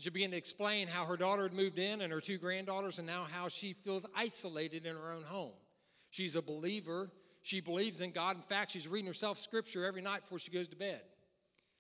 She 0.03 0.11
began 0.11 0.33
to 0.33 0.37
explain 0.37 0.89
how 0.89 1.05
her 1.05 1.17
daughter 1.17 1.45
had 1.45 1.53
moved 1.53 1.79
in 1.79 2.01
and 2.01 2.13
her 2.13 2.21
two 2.21 2.37
granddaughters, 2.37 2.99
and 2.99 3.07
now 3.07 3.25
how 3.31 3.47
she 3.47 3.73
feels 3.73 4.05
isolated 4.17 4.85
in 4.85 4.97
her 4.97 5.13
own 5.13 5.23
home. 5.23 5.53
She's 6.11 6.35
a 6.35 6.43
believer. 6.43 7.13
She 7.43 7.61
believes 7.61 8.01
in 8.01 8.11
God. 8.11 8.35
In 8.35 8.43
fact, 8.43 8.73
she's 8.73 8.89
reading 8.89 9.07
herself 9.07 9.39
scripture 9.39 9.85
every 9.85 10.03
night 10.03 10.23
before 10.23 10.41
she 10.41 10.51
goes 10.51 10.67
to 10.69 10.77
bed. 10.77 11.03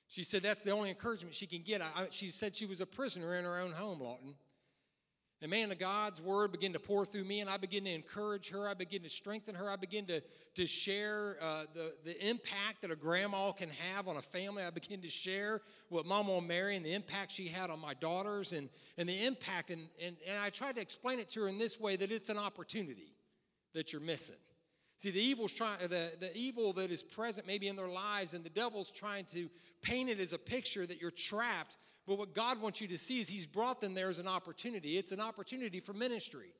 She 0.06 0.22
said 0.22 0.44
that's 0.44 0.62
the 0.62 0.70
only 0.70 0.90
encouragement 0.90 1.34
she 1.34 1.48
can 1.48 1.62
get. 1.62 1.82
I, 1.82 2.06
she 2.10 2.28
said 2.28 2.54
she 2.54 2.64
was 2.64 2.80
a 2.80 2.86
prisoner 2.86 3.34
in 3.34 3.44
her 3.44 3.58
own 3.58 3.72
home, 3.72 3.98
Lawton. 3.98 4.34
And 5.42 5.50
man, 5.50 5.72
of 5.72 5.78
God's 5.80 6.22
word 6.22 6.52
began 6.52 6.72
to 6.72 6.78
pour 6.78 7.04
through 7.04 7.24
me, 7.24 7.40
and 7.40 7.50
I 7.50 7.56
began 7.56 7.82
to 7.82 7.90
encourage 7.90 8.50
her. 8.50 8.68
I 8.68 8.74
began 8.74 9.00
to 9.00 9.10
strengthen 9.10 9.56
her. 9.56 9.68
I 9.68 9.74
began 9.74 10.06
to, 10.06 10.22
to 10.54 10.66
share 10.68 11.36
uh, 11.42 11.64
the, 11.74 11.92
the 12.04 12.28
impact 12.28 12.82
that 12.82 12.92
a 12.92 12.96
grandma 12.96 13.50
can 13.50 13.68
have 13.92 14.06
on 14.06 14.16
a 14.16 14.22
family. 14.22 14.62
I 14.62 14.70
began 14.70 15.00
to 15.00 15.08
share 15.08 15.60
what 15.88 16.06
Mama 16.06 16.40
Mary 16.40 16.76
and 16.76 16.86
the 16.86 16.94
impact 16.94 17.32
she 17.32 17.48
had 17.48 17.70
on 17.70 17.80
my 17.80 17.92
daughters 17.94 18.52
and, 18.52 18.68
and 18.96 19.08
the 19.08 19.26
impact. 19.26 19.70
And, 19.70 19.80
and, 20.00 20.14
and 20.28 20.38
I 20.38 20.50
tried 20.50 20.76
to 20.76 20.80
explain 20.80 21.18
it 21.18 21.28
to 21.30 21.40
her 21.40 21.48
in 21.48 21.58
this 21.58 21.80
way 21.80 21.96
that 21.96 22.12
it's 22.12 22.28
an 22.28 22.38
opportunity 22.38 23.16
that 23.74 23.92
you're 23.92 24.00
missing. 24.00 24.36
See, 24.96 25.10
the 25.10 25.20
evil's 25.20 25.52
trying 25.52 25.80
the, 25.80 26.12
the 26.20 26.30
evil 26.36 26.72
that 26.74 26.92
is 26.92 27.02
present 27.02 27.48
maybe 27.48 27.66
in 27.66 27.74
their 27.74 27.88
lives, 27.88 28.34
and 28.34 28.44
the 28.44 28.50
devil's 28.50 28.92
trying 28.92 29.24
to 29.24 29.48
paint 29.82 30.08
it 30.08 30.20
as 30.20 30.32
a 30.32 30.38
picture 30.38 30.86
that 30.86 31.00
you're 31.00 31.10
trapped 31.10 31.78
but 32.06 32.18
what 32.18 32.34
God 32.34 32.60
wants 32.60 32.80
you 32.80 32.88
to 32.88 32.98
see 32.98 33.20
is 33.20 33.28
He's 33.28 33.46
brought 33.46 33.80
them 33.80 33.94
there 33.94 34.08
as 34.08 34.18
an 34.18 34.28
opportunity. 34.28 34.98
It's 34.98 35.12
an 35.12 35.20
opportunity 35.20 35.80
for 35.80 35.92
ministry. 35.92 36.52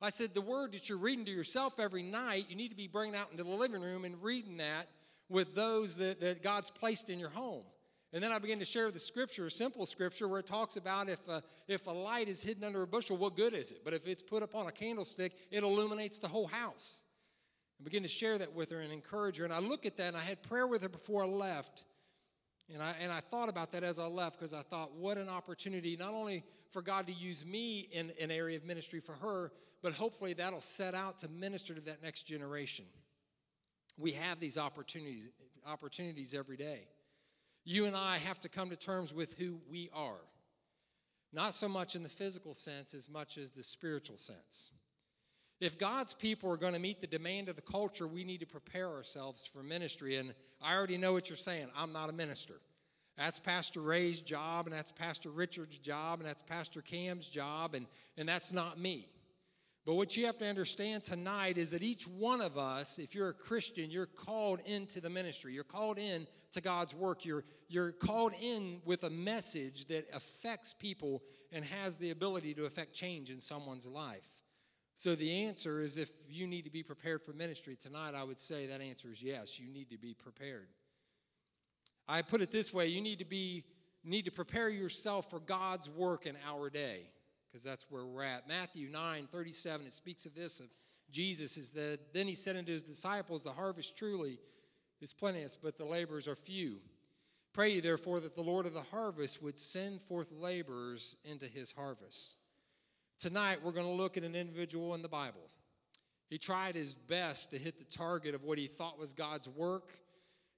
I 0.00 0.10
said, 0.10 0.32
the 0.32 0.40
word 0.40 0.72
that 0.72 0.88
you're 0.88 0.98
reading 0.98 1.24
to 1.24 1.30
yourself 1.32 1.80
every 1.80 2.02
night, 2.02 2.46
you 2.48 2.56
need 2.56 2.70
to 2.70 2.76
be 2.76 2.86
bringing 2.86 3.16
out 3.16 3.30
into 3.32 3.42
the 3.42 3.50
living 3.50 3.82
room 3.82 4.04
and 4.04 4.22
reading 4.22 4.58
that 4.58 4.86
with 5.28 5.54
those 5.54 5.96
that, 5.96 6.20
that 6.20 6.42
God's 6.42 6.70
placed 6.70 7.10
in 7.10 7.18
your 7.18 7.30
home. 7.30 7.64
And 8.12 8.22
then 8.22 8.32
I 8.32 8.38
began 8.38 8.58
to 8.60 8.64
share 8.64 8.90
the 8.90 9.00
scripture, 9.00 9.46
a 9.46 9.50
simple 9.50 9.84
scripture, 9.84 10.28
where 10.28 10.40
it 10.40 10.46
talks 10.46 10.76
about 10.76 11.10
if 11.10 11.26
a, 11.28 11.42
if 11.66 11.86
a 11.86 11.90
light 11.90 12.28
is 12.28 12.42
hidden 12.42 12.64
under 12.64 12.82
a 12.82 12.86
bushel, 12.86 13.16
what 13.16 13.36
good 13.36 13.52
is 13.52 13.70
it? 13.70 13.82
But 13.84 13.92
if 13.92 14.06
it's 14.06 14.22
put 14.22 14.42
upon 14.42 14.66
a 14.66 14.72
candlestick, 14.72 15.32
it 15.50 15.62
illuminates 15.62 16.18
the 16.18 16.28
whole 16.28 16.46
house. 16.46 17.02
And 17.78 17.84
begin 17.84 18.02
to 18.04 18.08
share 18.08 18.38
that 18.38 18.54
with 18.54 18.70
her 18.70 18.80
and 18.80 18.92
encourage 18.92 19.36
her. 19.38 19.44
And 19.44 19.52
I 19.52 19.58
look 19.58 19.84
at 19.84 19.98
that, 19.98 20.08
and 20.08 20.16
I 20.16 20.22
had 20.22 20.42
prayer 20.42 20.66
with 20.66 20.82
her 20.82 20.88
before 20.88 21.24
I 21.24 21.26
left. 21.26 21.84
And 22.72 22.82
I, 22.82 22.94
and 23.00 23.10
I 23.10 23.20
thought 23.20 23.48
about 23.48 23.72
that 23.72 23.82
as 23.82 23.98
I 23.98 24.06
left 24.06 24.38
because 24.38 24.52
I 24.52 24.60
thought, 24.60 24.94
what 24.94 25.16
an 25.16 25.28
opportunity, 25.28 25.96
not 25.96 26.12
only 26.12 26.44
for 26.70 26.82
God 26.82 27.06
to 27.06 27.12
use 27.12 27.46
me 27.46 27.88
in 27.92 28.12
an 28.20 28.30
area 28.30 28.56
of 28.56 28.64
ministry 28.64 29.00
for 29.00 29.12
her, 29.12 29.52
but 29.82 29.94
hopefully 29.94 30.34
that'll 30.34 30.60
set 30.60 30.94
out 30.94 31.18
to 31.18 31.28
minister 31.28 31.74
to 31.74 31.80
that 31.82 32.02
next 32.02 32.22
generation. 32.24 32.84
We 33.96 34.12
have 34.12 34.38
these 34.38 34.58
opportunities, 34.58 35.28
opportunities 35.66 36.34
every 36.34 36.56
day. 36.56 36.88
You 37.64 37.86
and 37.86 37.96
I 37.96 38.18
have 38.18 38.40
to 38.40 38.48
come 38.48 38.70
to 38.70 38.76
terms 38.76 39.14
with 39.14 39.38
who 39.38 39.60
we 39.70 39.90
are, 39.94 40.20
not 41.32 41.54
so 41.54 41.68
much 41.68 41.94
in 41.94 42.02
the 42.02 42.08
physical 42.08 42.54
sense 42.54 42.94
as 42.94 43.08
much 43.08 43.38
as 43.38 43.50
the 43.50 43.62
spiritual 43.62 44.16
sense. 44.16 44.72
If 45.60 45.78
God's 45.78 46.14
people 46.14 46.50
are 46.52 46.56
going 46.56 46.74
to 46.74 46.78
meet 46.78 47.00
the 47.00 47.06
demand 47.06 47.48
of 47.48 47.56
the 47.56 47.62
culture, 47.62 48.06
we 48.06 48.22
need 48.22 48.40
to 48.40 48.46
prepare 48.46 48.88
ourselves 48.88 49.44
for 49.44 49.62
ministry. 49.62 50.16
And 50.16 50.32
I 50.62 50.76
already 50.76 50.96
know 50.96 51.12
what 51.12 51.28
you're 51.28 51.36
saying. 51.36 51.66
I'm 51.76 51.92
not 51.92 52.10
a 52.10 52.12
minister. 52.12 52.54
That's 53.16 53.40
Pastor 53.40 53.80
Ray's 53.80 54.20
job, 54.20 54.66
and 54.66 54.74
that's 54.74 54.92
Pastor 54.92 55.30
Richard's 55.30 55.78
job, 55.78 56.20
and 56.20 56.28
that's 56.28 56.42
Pastor 56.42 56.80
Cam's 56.80 57.28
job, 57.28 57.74
and, 57.74 57.86
and 58.16 58.28
that's 58.28 58.52
not 58.52 58.78
me. 58.78 59.06
But 59.84 59.94
what 59.94 60.16
you 60.16 60.26
have 60.26 60.38
to 60.38 60.44
understand 60.44 61.02
tonight 61.02 61.58
is 61.58 61.72
that 61.72 61.82
each 61.82 62.06
one 62.06 62.40
of 62.40 62.56
us, 62.56 63.00
if 63.00 63.16
you're 63.16 63.30
a 63.30 63.34
Christian, 63.34 63.90
you're 63.90 64.06
called 64.06 64.60
into 64.66 65.00
the 65.00 65.10
ministry. 65.10 65.52
You're 65.54 65.64
called 65.64 65.98
in 65.98 66.28
to 66.52 66.60
God's 66.60 66.94
work. 66.94 67.24
You're, 67.24 67.42
you're 67.68 67.90
called 67.90 68.34
in 68.40 68.82
with 68.84 69.02
a 69.02 69.10
message 69.10 69.86
that 69.86 70.04
affects 70.14 70.72
people 70.72 71.22
and 71.50 71.64
has 71.64 71.96
the 71.96 72.10
ability 72.10 72.54
to 72.54 72.66
affect 72.66 72.92
change 72.92 73.30
in 73.30 73.40
someone's 73.40 73.86
life. 73.86 74.37
So 74.98 75.14
the 75.14 75.44
answer 75.44 75.80
is 75.80 75.96
if 75.96 76.10
you 76.28 76.48
need 76.48 76.64
to 76.64 76.72
be 76.72 76.82
prepared 76.82 77.22
for 77.22 77.32
ministry 77.32 77.76
tonight, 77.76 78.14
I 78.16 78.24
would 78.24 78.36
say 78.36 78.66
that 78.66 78.80
answer 78.80 79.12
is 79.12 79.22
yes, 79.22 79.60
you 79.60 79.72
need 79.72 79.90
to 79.90 79.96
be 79.96 80.12
prepared. 80.12 80.66
I 82.08 82.20
put 82.22 82.42
it 82.42 82.50
this 82.50 82.74
way, 82.74 82.88
you 82.88 83.00
need 83.00 83.20
to 83.20 83.24
be 83.24 83.62
need 84.02 84.24
to 84.24 84.32
prepare 84.32 84.68
yourself 84.68 85.30
for 85.30 85.38
God's 85.38 85.88
work 85.88 86.26
in 86.26 86.34
our 86.44 86.68
day 86.68 87.02
because 87.46 87.62
that's 87.62 87.86
where 87.88 88.04
we're 88.04 88.24
at. 88.24 88.48
Matthew 88.48 88.88
9, 88.88 89.28
37, 89.30 89.86
it 89.86 89.92
speaks 89.92 90.26
of 90.26 90.34
this 90.34 90.58
of 90.58 90.66
Jesus 91.12 91.56
is 91.56 91.70
that 91.72 92.12
then 92.12 92.26
he 92.26 92.34
said 92.34 92.56
unto 92.56 92.72
his 92.72 92.82
disciples, 92.82 93.44
The 93.44 93.50
harvest 93.50 93.96
truly 93.96 94.40
is 95.00 95.12
plenteous, 95.12 95.54
but 95.54 95.78
the 95.78 95.84
laborers 95.84 96.26
are 96.26 96.34
few. 96.34 96.78
Pray 97.52 97.74
ye 97.74 97.80
therefore 97.80 98.18
that 98.18 98.34
the 98.34 98.42
Lord 98.42 98.66
of 98.66 98.74
the 98.74 98.82
harvest 98.82 99.44
would 99.44 99.60
send 99.60 100.00
forth 100.00 100.32
laborers 100.32 101.16
into 101.24 101.46
his 101.46 101.70
harvest. 101.70 102.37
Tonight, 103.18 103.58
we're 103.64 103.72
going 103.72 103.84
to 103.84 103.92
look 103.92 104.16
at 104.16 104.22
an 104.22 104.36
individual 104.36 104.94
in 104.94 105.02
the 105.02 105.08
Bible. 105.08 105.50
He 106.30 106.38
tried 106.38 106.76
his 106.76 106.94
best 106.94 107.50
to 107.50 107.58
hit 107.58 107.76
the 107.76 107.84
target 107.84 108.32
of 108.32 108.44
what 108.44 108.58
he 108.58 108.68
thought 108.68 108.96
was 108.96 109.12
God's 109.12 109.48
work, 109.48 109.98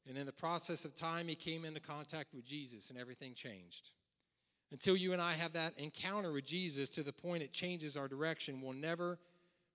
and 0.07 0.19
in 0.19 0.27
the 0.27 0.33
process 0.33 0.85
of 0.85 0.95
time, 0.95 1.27
he 1.27 1.37
came 1.37 1.65
into 1.65 1.81
contact 1.81 2.35
with 2.35 2.45
Jesus, 2.45 2.91
and 2.91 2.99
everything 2.99 3.33
changed. 3.33 3.93
Until 4.71 4.95
you 4.95 5.15
and 5.15 5.23
I 5.23 5.33
have 5.33 5.55
that 5.55 5.73
encounter 5.79 6.33
with 6.33 6.45
Jesus 6.45 6.91
to 6.91 7.03
the 7.03 7.15
point 7.15 7.43
it 7.43 7.51
changes 7.51 7.97
our 7.97 8.09
direction, 8.09 8.61
we'll 8.61 8.75
never 8.75 9.19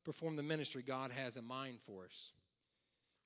perform 0.04 0.36
the 0.36 0.44
ministry 0.44 0.84
God 0.84 1.12
has 1.12 1.38
in 1.38 1.48
mind 1.48 1.82
for 1.82 2.06
us. 2.06 2.34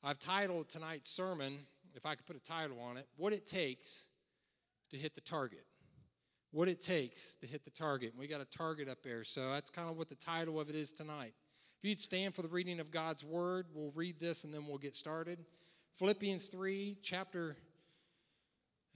I've 0.02 0.20
titled 0.20 0.70
tonight's 0.70 1.10
sermon, 1.10 1.66
if 1.96 2.06
I 2.06 2.16
could 2.16 2.26
put 2.26 2.38
a 2.38 2.40
title 2.40 2.80
on 2.80 2.96
it, 2.96 3.08
What 3.18 3.34
It 3.34 3.46
Takes 3.46 4.08
to 4.92 4.98
Hit 4.98 5.16
the 5.16 5.22
Target 5.22 5.66
what 6.52 6.68
it 6.68 6.82
takes 6.82 7.36
to 7.38 7.48
hit 7.48 7.64
the 7.64 7.70
target. 7.70 8.12
And 8.12 8.20
we 8.20 8.28
got 8.28 8.42
a 8.42 8.46
target 8.46 8.90
up 8.90 9.04
there, 9.04 9.24
so 9.24 9.50
that's 9.50 9.70
kind 9.70 9.90
of 9.90 9.98
what 9.98 10.10
the 10.10 10.16
title 10.16 10.60
of 10.60 10.70
it 10.70 10.76
is 10.76 10.92
tonight. 10.92 11.34
If 11.82 11.88
you'd 11.88 12.00
stand 12.00 12.34
for 12.34 12.42
the 12.42 12.48
reading 12.48 12.80
of 12.80 12.92
God's 12.92 13.24
word, 13.24 13.68
we'll 13.74 13.92
read 13.96 14.20
this 14.20 14.44
and 14.44 14.54
then 14.54 14.68
we'll 14.68 14.78
get 14.78 14.96
started. 14.96 15.40
Philippians 15.96 16.48
3, 16.48 16.98
chapter, 17.02 17.56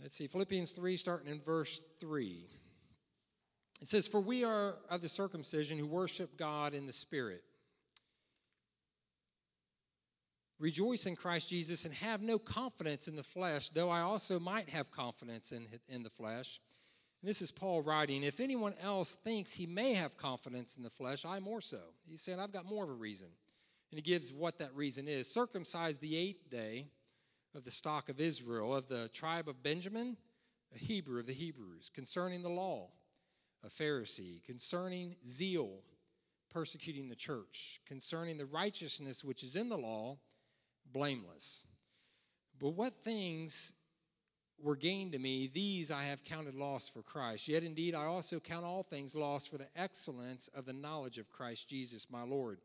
let's 0.01 0.15
see, 0.15 0.27
Philippians 0.27 0.71
3, 0.71 0.97
starting 0.97 1.31
in 1.31 1.41
verse 1.41 1.81
3. 1.99 2.45
It 3.81 3.87
says, 3.87 4.07
For 4.07 4.19
we 4.21 4.43
are 4.43 4.77
of 4.89 5.01
the 5.01 5.09
circumcision 5.09 5.77
who 5.77 5.85
worship 5.85 6.37
God 6.37 6.73
in 6.73 6.87
the 6.87 6.93
Spirit. 6.93 7.43
Rejoice 10.59 11.05
in 11.05 11.17
Christ 11.17 11.49
Jesus 11.49 11.83
and 11.83 11.93
have 11.95 12.21
no 12.21 12.39
confidence 12.39 13.09
in 13.09 13.17
the 13.17 13.23
flesh, 13.23 13.69
though 13.69 13.89
I 13.89 13.99
also 13.99 14.39
might 14.39 14.69
have 14.69 14.91
confidence 14.91 15.51
in, 15.51 15.65
in 15.89 16.03
the 16.03 16.09
flesh. 16.09 16.59
And 17.23 17.29
this 17.29 17.41
is 17.41 17.51
Paul 17.51 17.81
writing, 17.81 18.25
if 18.25 18.41
anyone 18.41 18.73
else 18.83 19.15
thinks 19.15 19.53
he 19.53 19.65
may 19.65 19.93
have 19.93 20.17
confidence 20.17 20.75
in 20.75 20.83
the 20.83 20.89
flesh, 20.89 21.23
I 21.23 21.39
more 21.39 21.61
so. 21.61 21.79
He's 22.05 22.19
saying, 22.19 22.37
I've 22.37 22.51
got 22.51 22.65
more 22.65 22.83
of 22.83 22.89
a 22.89 22.93
reason. 22.93 23.29
And 23.91 23.97
he 23.97 24.01
gives 24.01 24.33
what 24.33 24.57
that 24.57 24.75
reason 24.75 25.07
is. 25.07 25.31
Circumcised 25.31 26.01
the 26.01 26.17
eighth 26.17 26.49
day 26.49 26.87
of 27.55 27.63
the 27.63 27.71
stock 27.71 28.09
of 28.09 28.19
Israel, 28.19 28.75
of 28.75 28.89
the 28.89 29.07
tribe 29.13 29.47
of 29.47 29.63
Benjamin, 29.63 30.17
a 30.75 30.77
Hebrew 30.77 31.21
of 31.21 31.25
the 31.25 31.33
Hebrews, 31.33 31.89
concerning 31.95 32.43
the 32.43 32.49
law, 32.49 32.89
a 33.63 33.69
Pharisee, 33.69 34.43
concerning 34.43 35.15
zeal, 35.25 35.77
persecuting 36.51 37.07
the 37.07 37.15
church, 37.15 37.79
concerning 37.87 38.37
the 38.37 38.45
righteousness 38.45 39.23
which 39.23 39.43
is 39.45 39.55
in 39.55 39.69
the 39.69 39.77
law, 39.77 40.17
blameless. 40.91 41.63
But 42.59 42.71
what 42.71 42.95
things 42.95 43.75
were 44.63 44.75
gained 44.75 45.11
to 45.11 45.19
me, 45.19 45.49
these 45.53 45.91
I 45.91 46.03
have 46.03 46.23
counted 46.23 46.55
loss 46.55 46.87
for 46.87 47.01
Christ. 47.01 47.47
Yet 47.47 47.63
indeed, 47.63 47.93
I 47.93 48.05
also 48.05 48.39
count 48.39 48.65
all 48.65 48.83
things 48.83 49.15
lost 49.15 49.49
for 49.49 49.57
the 49.57 49.67
excellence 49.75 50.47
of 50.55 50.65
the 50.65 50.73
knowledge 50.73 51.17
of 51.17 51.29
Christ 51.29 51.69
Jesus, 51.69 52.09
my 52.09 52.23
Lord, 52.23 52.59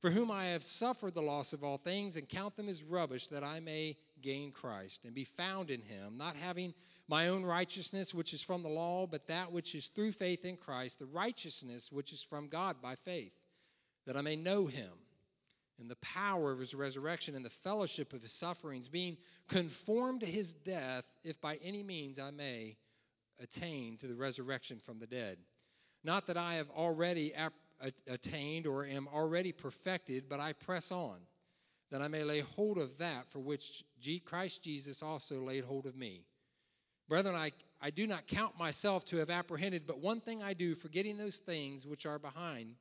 for 0.00 0.10
whom 0.10 0.30
I 0.30 0.46
have 0.46 0.62
suffered 0.62 1.14
the 1.14 1.22
loss 1.22 1.52
of 1.52 1.62
all 1.62 1.78
things, 1.78 2.16
and 2.16 2.28
count 2.28 2.56
them 2.56 2.68
as 2.68 2.82
rubbish, 2.82 3.28
that 3.28 3.44
I 3.44 3.60
may 3.60 3.96
gain 4.20 4.50
Christ 4.50 5.04
and 5.04 5.14
be 5.14 5.24
found 5.24 5.70
in 5.70 5.80
him, 5.80 6.18
not 6.18 6.36
having 6.36 6.74
my 7.08 7.28
own 7.28 7.44
righteousness, 7.44 8.12
which 8.12 8.34
is 8.34 8.42
from 8.42 8.62
the 8.62 8.68
law, 8.68 9.06
but 9.06 9.26
that 9.28 9.52
which 9.52 9.74
is 9.74 9.86
through 9.86 10.12
faith 10.12 10.44
in 10.44 10.56
Christ, 10.56 10.98
the 10.98 11.06
righteousness 11.06 11.92
which 11.92 12.12
is 12.12 12.22
from 12.22 12.48
God 12.48 12.82
by 12.82 12.94
faith, 12.94 13.32
that 14.06 14.16
I 14.16 14.22
may 14.22 14.36
know 14.36 14.66
him 14.66 14.90
and 15.80 15.90
the 15.90 15.96
power 15.96 16.52
of 16.52 16.60
his 16.60 16.74
resurrection 16.74 17.34
and 17.34 17.44
the 17.44 17.50
fellowship 17.50 18.12
of 18.12 18.22
his 18.22 18.32
sufferings, 18.32 18.88
being 18.88 19.16
conformed 19.48 20.20
to 20.20 20.26
his 20.26 20.54
death, 20.54 21.04
if 21.24 21.40
by 21.40 21.58
any 21.62 21.82
means 21.82 22.18
I 22.18 22.30
may 22.30 22.76
attain 23.42 23.96
to 23.98 24.06
the 24.06 24.14
resurrection 24.14 24.78
from 24.78 25.00
the 25.00 25.06
dead. 25.06 25.38
Not 26.04 26.28
that 26.28 26.36
I 26.36 26.54
have 26.54 26.70
already 26.70 27.32
attained 28.06 28.66
or 28.66 28.86
am 28.86 29.08
already 29.12 29.52
perfected, 29.52 30.28
but 30.28 30.38
I 30.38 30.52
press 30.52 30.92
on, 30.92 31.18
that 31.90 32.02
I 32.02 32.08
may 32.08 32.22
lay 32.22 32.40
hold 32.40 32.78
of 32.78 32.98
that 32.98 33.28
for 33.28 33.40
which 33.40 33.82
Christ 34.24 34.62
Jesus 34.62 35.02
also 35.02 35.40
laid 35.40 35.64
hold 35.64 35.86
of 35.86 35.96
me. 35.96 36.22
Brethren, 37.08 37.34
I, 37.34 37.50
I 37.82 37.90
do 37.90 38.06
not 38.06 38.26
count 38.26 38.58
myself 38.58 39.04
to 39.06 39.16
have 39.16 39.28
apprehended, 39.28 39.86
but 39.86 39.98
one 39.98 40.20
thing 40.20 40.42
I 40.42 40.54
do, 40.54 40.74
forgetting 40.74 41.18
those 41.18 41.38
things 41.38 41.86
which 41.86 42.06
are 42.06 42.18
behind 42.18 42.76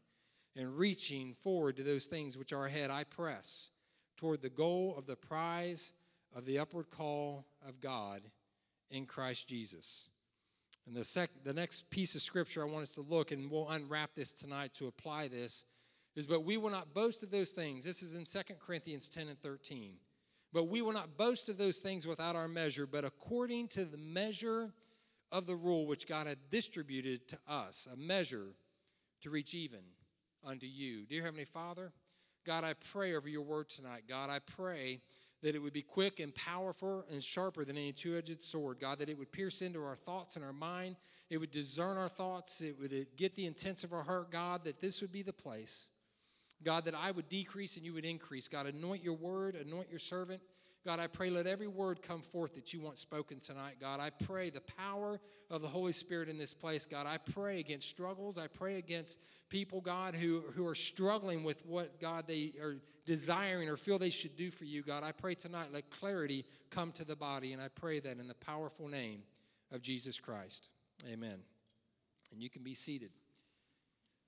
and 0.56 0.78
reaching 0.78 1.34
forward 1.34 1.78
to 1.78 1.84
those 1.84 2.06
things 2.06 2.38
which 2.38 2.54
are 2.54 2.66
ahead, 2.66 2.92
I 2.92 3.04
press 3.04 3.72
toward 4.18 4.42
the 4.42 4.50
goal 4.50 4.96
of 4.98 5.08
the 5.08 5.16
prize 5.16 5.94
of 6.36 6.46
the 6.46 6.60
upward 6.60 6.90
call 6.90 7.46
of 7.68 7.80
God 7.82 8.22
in 8.90 9.06
Christ 9.06 9.48
Jesus. 9.48 10.08
And 10.86 10.96
the, 10.96 11.04
sec- 11.04 11.44
the 11.44 11.54
next 11.54 11.90
piece 11.90 12.16
of 12.16 12.22
scripture 12.22 12.62
I 12.62 12.70
want 12.70 12.84
us 12.84 12.96
to 12.96 13.02
look, 13.02 13.32
and 13.32 13.50
we'll 13.50 13.70
unwrap 13.70 14.12
this 14.16 14.34
tonight 14.34 14.74
to 14.76 14.88
apply 14.88 15.28
this, 15.28 15.66
is 16.16 16.28
but 16.28 16.44
we 16.44 16.58
will 16.58 16.70
not 16.70 16.94
boast 16.94 17.24
of 17.24 17.32
those 17.32 17.52
things. 17.52 17.86
This 17.86 18.04
is 18.04 18.16
in 18.16 18.26
2 18.26 18.54
Corinthians 18.60 19.10
10 19.10 19.30
and 19.30 19.40
13. 19.40 19.96
But 20.52 20.68
we 20.68 20.84
will 20.84 20.94
not 20.94 21.18
boast 21.18 21.50
of 21.50 21.58
those 21.58 21.80
things 21.80 22.06
without 22.06 22.36
our 22.36 22.48
measure, 22.48 22.86
but 22.86 23.06
according 23.06 23.70
to 23.70 23.86
the 23.86 23.98
measure 23.98 24.72
of 25.32 25.48
the 25.48 25.56
rule 25.56 25.88
which 25.88 26.08
God 26.08 26.28
had 26.28 26.38
distributed 26.52 27.28
to 27.30 27.40
us, 27.48 27.88
a 27.92 27.98
measure 27.98 28.54
to 29.22 29.32
reach 29.32 29.56
even 29.56 29.80
unto 30.46 30.66
you. 30.66 31.06
Dear 31.06 31.24
Heavenly 31.24 31.46
Father, 31.46 31.92
God, 32.46 32.64
I 32.64 32.74
pray 32.92 33.16
over 33.16 33.30
your 33.30 33.42
word 33.42 33.70
tonight. 33.70 34.04
God, 34.08 34.30
I 34.30 34.40
pray 34.40 35.00
that 35.42 35.56
it 35.56 35.60
would 35.60 35.74
be 35.74 35.82
quick 35.82 36.20
and 36.20 36.34
powerful 36.34 37.06
and 37.12 37.24
sharper 37.24 37.66
than 37.66 37.78
any 37.78 37.92
two 37.92 38.18
edged 38.18 38.42
sword. 38.42 38.80
God, 38.80 39.00
that 39.00 39.10
it 39.10 39.18
would 39.18 39.32
pierce 39.32 39.62
into 39.62 39.84
our 39.84 39.96
thoughts 39.96 40.36
and 40.36 40.44
our 40.44 40.54
mind. 40.54 40.96
It 41.30 41.38
would 41.38 41.52
discern 41.52 41.98
our 41.98 42.10
thoughts. 42.10 42.62
It 42.62 42.78
would 42.80 42.94
get 43.18 43.36
the 43.36 43.46
intents 43.46 43.84
of 43.84 43.94
our 43.94 44.04
heart, 44.04 44.32
God, 44.32 44.64
that 44.66 44.82
this 44.82 45.02
would 45.02 45.12
be 45.12 45.22
the 45.22 45.34
place. 45.34 45.90
God, 46.64 46.86
that 46.86 46.96
I 46.96 47.12
would 47.12 47.28
decrease 47.28 47.76
and 47.76 47.86
you 47.86 47.94
would 47.94 48.06
increase. 48.06 48.48
God, 48.48 48.68
anoint 48.68 49.04
your 49.04 49.16
word, 49.16 49.56
anoint 49.56 49.90
your 49.90 50.00
servant. 50.00 50.42
God, 50.86 51.00
I 51.00 51.08
pray 51.08 51.30
let 51.30 51.48
every 51.48 51.68
word 51.68 52.02
come 52.02 52.22
forth 52.22 52.56
that 52.56 52.74
you 52.74 52.82
want 52.82 52.98
spoken 52.98 53.40
tonight. 53.40 53.76
God, 53.80 54.02
I 54.02 54.10
pray 54.26 54.50
the 54.50 54.62
power 54.62 55.20
of 55.50 55.62
the 55.62 55.68
Holy 55.68 55.94
Spirit 55.94 56.28
in 56.28 56.38
this 56.38 56.54
place. 56.54 56.86
God, 56.86 57.08
I 57.08 57.18
pray 57.18 57.62
against 57.62 57.90
struggles. 57.90 58.38
I 58.38 58.48
pray 58.48 58.78
against 58.78 59.20
people, 59.48 59.80
God, 59.80 60.14
who, 60.14 60.44
who 60.56 60.68
are 60.68 60.76
struggling 60.76 61.46
with 61.46 61.66
what, 61.66 62.02
God, 62.02 62.28
they 62.28 62.52
are 62.62 62.76
desiring 63.06 63.70
or 63.70 63.78
feel 63.78 63.98
they 63.98 64.10
should 64.10 64.36
do 64.36 64.52
for 64.52 64.66
you. 64.66 64.82
God, 64.82 65.04
I 65.04 65.14
pray 65.14 65.36
tonight 65.36 65.68
let 65.72 65.90
clarity 65.90 66.44
come 66.70 66.92
to 66.94 67.06
the 67.06 67.16
body. 67.16 67.54
And 67.54 67.62
I 67.62 67.70
pray 67.70 68.02
that 68.02 68.20
in 68.20 68.28
the 68.28 68.36
powerful 68.36 68.90
name 68.90 69.24
of 69.72 69.82
Jesus 69.82 70.20
Christ. 70.20 70.68
Amen. 71.10 71.40
And 72.34 72.44
you 72.44 72.50
can 72.50 72.64
be 72.64 72.74
seated. 72.74 73.12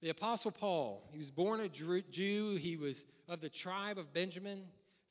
The 0.02 0.10
Apostle 0.10 0.52
Paul, 0.52 1.04
he 1.12 1.18
was 1.18 1.32
born 1.32 1.60
a 1.60 1.68
Jew, 1.68 2.56
he 2.56 2.78
was 2.78 3.06
of 3.28 3.42
the 3.42 3.50
tribe 3.50 3.98
of 3.98 4.14
Benjamin 4.14 4.60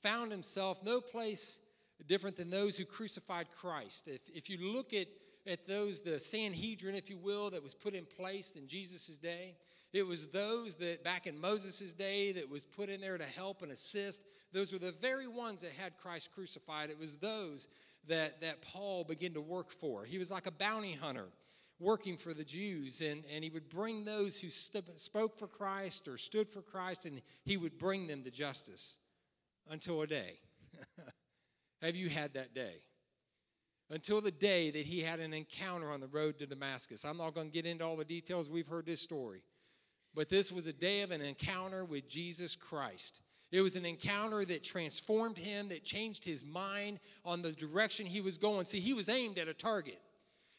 found 0.04 0.30
himself 0.30 0.84
no 0.84 1.00
place 1.00 1.60
different 2.06 2.36
than 2.36 2.50
those 2.50 2.76
who 2.76 2.84
crucified 2.84 3.46
Christ. 3.58 4.06
If, 4.06 4.28
if 4.28 4.50
you 4.50 4.58
look 4.72 4.92
at, 4.92 5.06
at 5.46 5.66
those, 5.66 6.02
the 6.02 6.20
Sanhedrin, 6.20 6.94
if 6.94 7.08
you 7.08 7.16
will, 7.16 7.50
that 7.50 7.62
was 7.62 7.74
put 7.74 7.94
in 7.94 8.04
place 8.04 8.52
in 8.52 8.68
Jesus' 8.68 9.16
day, 9.16 9.54
it 9.92 10.06
was 10.06 10.28
those 10.28 10.76
that 10.76 11.02
back 11.02 11.26
in 11.26 11.40
Moses' 11.40 11.94
day 11.94 12.32
that 12.32 12.50
was 12.50 12.64
put 12.64 12.90
in 12.90 13.00
there 13.00 13.16
to 13.16 13.24
help 13.24 13.62
and 13.62 13.72
assist. 13.72 14.24
Those 14.52 14.72
were 14.72 14.78
the 14.78 14.92
very 14.92 15.28
ones 15.28 15.62
that 15.62 15.72
had 15.72 15.96
Christ 15.96 16.30
crucified. 16.34 16.90
It 16.90 16.98
was 16.98 17.16
those 17.16 17.66
that, 18.08 18.42
that 18.42 18.60
Paul 18.60 19.04
began 19.04 19.32
to 19.34 19.40
work 19.40 19.70
for. 19.70 20.04
He 20.04 20.18
was 20.18 20.30
like 20.30 20.46
a 20.46 20.52
bounty 20.52 20.92
hunter 20.92 21.28
working 21.80 22.16
for 22.16 22.34
the 22.34 22.44
Jews, 22.44 23.00
and, 23.00 23.24
and 23.32 23.42
he 23.42 23.50
would 23.50 23.68
bring 23.68 24.04
those 24.04 24.38
who 24.38 24.50
st- 24.50 24.98
spoke 25.00 25.38
for 25.38 25.46
Christ 25.46 26.08
or 26.08 26.18
stood 26.18 26.48
for 26.48 26.60
Christ, 26.60 27.06
and 27.06 27.22
he 27.44 27.56
would 27.56 27.78
bring 27.78 28.06
them 28.06 28.22
to 28.24 28.30
justice 28.30 28.98
until 29.70 30.02
a 30.02 30.06
day. 30.06 30.38
Have 31.82 31.96
you 31.96 32.08
had 32.08 32.34
that 32.34 32.54
day? 32.54 32.76
Until 33.90 34.20
the 34.20 34.30
day 34.30 34.70
that 34.70 34.86
he 34.86 35.00
had 35.00 35.20
an 35.20 35.34
encounter 35.34 35.90
on 35.90 36.00
the 36.00 36.06
road 36.06 36.38
to 36.38 36.46
Damascus. 36.46 37.04
I'm 37.04 37.18
not 37.18 37.34
going 37.34 37.48
to 37.48 37.52
get 37.52 37.66
into 37.66 37.84
all 37.84 37.96
the 37.96 38.04
details. 38.04 38.48
We've 38.48 38.66
heard 38.66 38.86
this 38.86 39.00
story. 39.00 39.42
But 40.14 40.28
this 40.28 40.50
was 40.50 40.66
a 40.66 40.72
day 40.72 41.02
of 41.02 41.10
an 41.10 41.20
encounter 41.20 41.84
with 41.84 42.08
Jesus 42.08 42.56
Christ. 42.56 43.20
It 43.50 43.60
was 43.60 43.76
an 43.76 43.84
encounter 43.84 44.44
that 44.44 44.64
transformed 44.64 45.38
him, 45.38 45.68
that 45.68 45.84
changed 45.84 46.24
his 46.24 46.44
mind 46.44 46.98
on 47.24 47.42
the 47.42 47.52
direction 47.52 48.06
he 48.06 48.20
was 48.20 48.38
going. 48.38 48.64
See, 48.64 48.80
he 48.80 48.94
was 48.94 49.08
aimed 49.08 49.38
at 49.38 49.48
a 49.48 49.54
target. 49.54 50.00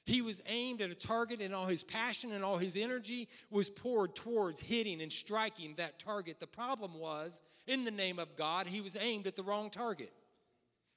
He 0.06 0.22
was 0.22 0.44
aimed 0.48 0.82
at 0.82 0.92
a 0.92 0.96
target, 0.96 1.42
and 1.42 1.54
all 1.54 1.66
his 1.66 1.84
passion 1.84 2.32
and 2.32 2.44
all 2.44 2.58
his 2.58 2.78
energy 2.78 3.28
was 3.50 3.70
poured 3.70 4.14
towards 4.16 4.62
hitting 4.62 5.02
and 5.02 5.12
striking 5.12 5.74
that 5.76 5.98
target. 5.98 6.40
The 6.40 6.48
problem 6.48 7.00
was, 7.00 7.42
in 7.66 7.86
the 7.86 7.92
name 7.92 8.20
of 8.20 8.36
God, 8.36 8.68
he 8.68 8.82
was 8.82 8.96
aimed 8.96 9.26
at 9.26 9.36
the 9.36 9.44
wrong 9.44 9.72
target. 9.72 10.12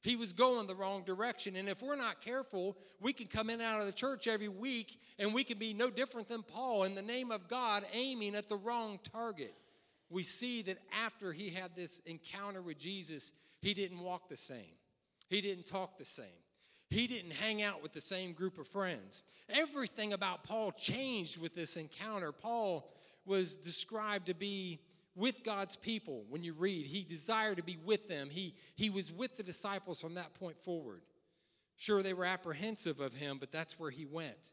He 0.03 0.15
was 0.15 0.33
going 0.33 0.67
the 0.67 0.75
wrong 0.75 1.03
direction. 1.05 1.57
And 1.57 1.69
if 1.69 1.83
we're 1.83 1.97
not 1.97 2.21
careful, 2.21 2.77
we 3.01 3.13
can 3.13 3.27
come 3.27 3.51
in 3.51 3.61
out 3.61 3.81
of 3.81 3.87
the 3.87 3.93
church 3.93 4.29
every 4.29 4.49
week 4.49 4.99
and 5.19 5.35
we 5.35 5.43
can 5.43 5.59
be 5.59 5.75
no 5.75 5.91
different 5.91 6.29
than 6.29 6.43
Paul 6.43 6.85
in 6.85 6.95
the 6.95 7.03
name 7.03 7.33
of 7.33 7.49
God, 7.49 7.83
aiming 7.93 8.37
at 8.37 8.49
the 8.49 8.57
wrong 8.57 9.01
target. 9.13 9.53
We 10.09 10.23
see 10.23 10.63
that 10.63 10.79
after 11.05 11.33
he 11.33 11.51
had 11.51 11.75
this 11.75 11.99
encounter 12.07 12.63
with 12.63 12.79
Jesus, 12.79 13.33
he 13.61 13.75
didn't 13.75 13.99
walk 13.99 14.29
the 14.29 14.37
same, 14.37 14.77
he 15.29 15.41
didn't 15.41 15.67
talk 15.67 15.99
the 15.99 16.05
same. 16.05 16.27
He 16.91 17.07
didn't 17.07 17.35
hang 17.35 17.63
out 17.63 17.83
with 17.83 17.93
the 17.93 18.01
same 18.01 18.33
group 18.33 18.59
of 18.59 18.67
friends. 18.67 19.23
Everything 19.51 20.13
about 20.13 20.45
Paul 20.45 20.73
changed 20.73 21.41
with 21.41 21.55
this 21.55 21.77
encounter. 21.77 22.33
Paul 22.33 22.91
was 23.27 23.57
described 23.57 24.27
to 24.27 24.35
be 24.35 24.81
with 25.15 25.45
God's 25.45 25.77
people 25.77 26.25
when 26.31 26.43
you 26.43 26.55
read. 26.55 26.87
He 26.87 27.03
desired 27.03 27.59
to 27.59 27.65
be 27.65 27.77
with 27.85 28.09
them. 28.09 28.31
He, 28.31 28.55
he 28.77 28.89
was 28.89 29.13
with 29.13 29.37
the 29.37 29.43
disciples 29.43 30.01
from 30.01 30.15
that 30.15 30.33
point 30.35 30.57
forward. 30.57 31.03
Sure, 31.77 32.03
they 32.03 32.15
were 32.15 32.25
apprehensive 32.25 33.01
of 33.01 33.13
him, 33.13 33.37
but 33.39 33.53
that's 33.53 33.79
where 33.79 33.91
he 33.91 34.07
went. 34.07 34.53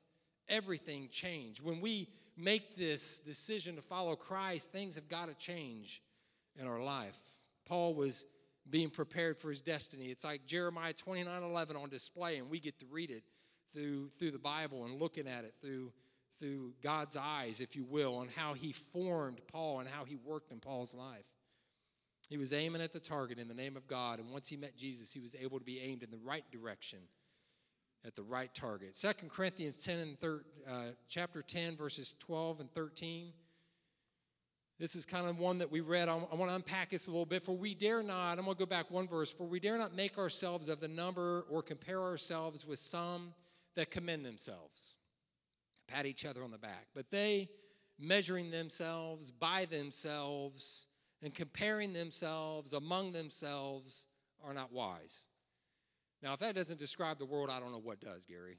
Everything 0.49 1.07
changed. 1.09 1.63
When 1.63 1.79
we 1.81 2.07
make 2.37 2.75
this 2.75 3.19
decision 3.19 3.75
to 3.77 3.81
follow 3.81 4.15
Christ, 4.15 4.71
things 4.71 4.95
have 4.95 5.07
got 5.07 5.29
to 5.29 5.35
change 5.35 6.01
in 6.59 6.67
our 6.67 6.81
life. 6.81 7.17
Paul 7.65 7.95
was 7.95 8.25
being 8.69 8.89
prepared 8.89 9.37
for 9.37 9.49
his 9.49 9.61
destiny. 9.61 10.05
It's 10.05 10.23
like 10.23 10.45
Jeremiah 10.45 10.93
29 10.93 11.43
11 11.43 11.75
on 11.75 11.89
display, 11.89 12.37
and 12.37 12.49
we 12.49 12.59
get 12.59 12.79
to 12.79 12.85
read 12.87 13.11
it 13.11 13.23
through, 13.73 14.09
through 14.17 14.31
the 14.31 14.39
Bible 14.39 14.85
and 14.85 14.99
looking 14.99 15.27
at 15.27 15.43
it 15.43 15.53
through, 15.61 15.91
through 16.39 16.73
God's 16.81 17.17
eyes, 17.17 17.59
if 17.59 17.75
you 17.75 17.83
will, 17.83 18.15
on 18.15 18.27
how 18.35 18.53
he 18.53 18.71
formed 18.71 19.39
Paul 19.51 19.79
and 19.79 19.89
how 19.89 20.05
he 20.05 20.15
worked 20.15 20.51
in 20.51 20.59
Paul's 20.59 20.95
life. 20.95 21.27
He 22.29 22.37
was 22.37 22.53
aiming 22.53 22.81
at 22.81 22.91
the 22.91 22.99
target 22.99 23.37
in 23.37 23.47
the 23.47 23.53
name 23.53 23.77
of 23.77 23.87
God, 23.87 24.19
and 24.19 24.31
once 24.31 24.47
he 24.47 24.57
met 24.57 24.75
Jesus, 24.75 25.13
he 25.13 25.19
was 25.19 25.35
able 25.35 25.59
to 25.59 25.65
be 25.65 25.79
aimed 25.79 26.01
in 26.01 26.09
the 26.09 26.17
right 26.17 26.43
direction 26.51 26.99
at 28.05 28.15
the 28.15 28.23
right 28.23 28.53
target. 28.53 28.95
Second 28.95 29.29
Corinthians 29.29 29.83
10 29.83 29.99
and 29.99 30.19
thir- 30.19 30.45
uh, 30.69 30.85
chapter 31.07 31.41
10, 31.41 31.75
verses 31.75 32.15
12 32.19 32.61
and 32.61 32.71
13. 32.73 33.31
This 34.77 34.95
is 34.95 35.05
kind 35.05 35.27
of 35.27 35.39
one 35.39 35.59
that 35.59 35.71
we 35.71 35.79
read. 35.79 36.09
I, 36.09 36.15
want 36.15 36.49
to 36.49 36.55
unpack 36.55 36.89
this 36.89 37.07
a 37.07 37.11
little 37.11 37.25
bit. 37.25 37.43
For 37.43 37.53
we 37.55 37.73
dare 37.73 38.03
not, 38.03 38.37
I'm 38.37 38.43
going 38.43 38.55
to 38.55 38.59
go 38.59 38.65
back 38.65 38.91
one 38.91 39.07
verse. 39.07 39.31
For 39.31 39.45
we 39.45 39.59
dare 39.59 39.77
not 39.77 39.95
make 39.95 40.17
ourselves 40.17 40.67
of 40.67 40.81
the 40.81 40.89
number 40.89 41.45
or 41.49 41.61
compare 41.61 42.01
ourselves 42.01 42.67
with 42.67 42.79
some 42.79 43.33
that 43.75 43.89
commend 43.89 44.25
themselves, 44.25 44.97
pat 45.87 46.05
each 46.05 46.25
other 46.25 46.43
on 46.43 46.51
the 46.51 46.57
back. 46.57 46.87
But 46.93 47.09
they, 47.09 47.49
measuring 47.97 48.51
themselves 48.51 49.31
by 49.31 49.65
themselves 49.65 50.87
and 51.23 51.33
comparing 51.33 51.93
themselves 51.93 52.73
among 52.73 53.13
themselves, 53.13 54.07
are 54.43 54.53
not 54.53 54.73
wise. 54.73 55.25
Now, 56.21 56.33
if 56.33 56.39
that 56.39 56.55
doesn't 56.55 56.79
describe 56.79 57.17
the 57.17 57.25
world, 57.25 57.49
I 57.49 57.59
don't 57.59 57.71
know 57.71 57.79
what 57.79 58.01
does, 58.01 58.25
Gary. 58.25 58.57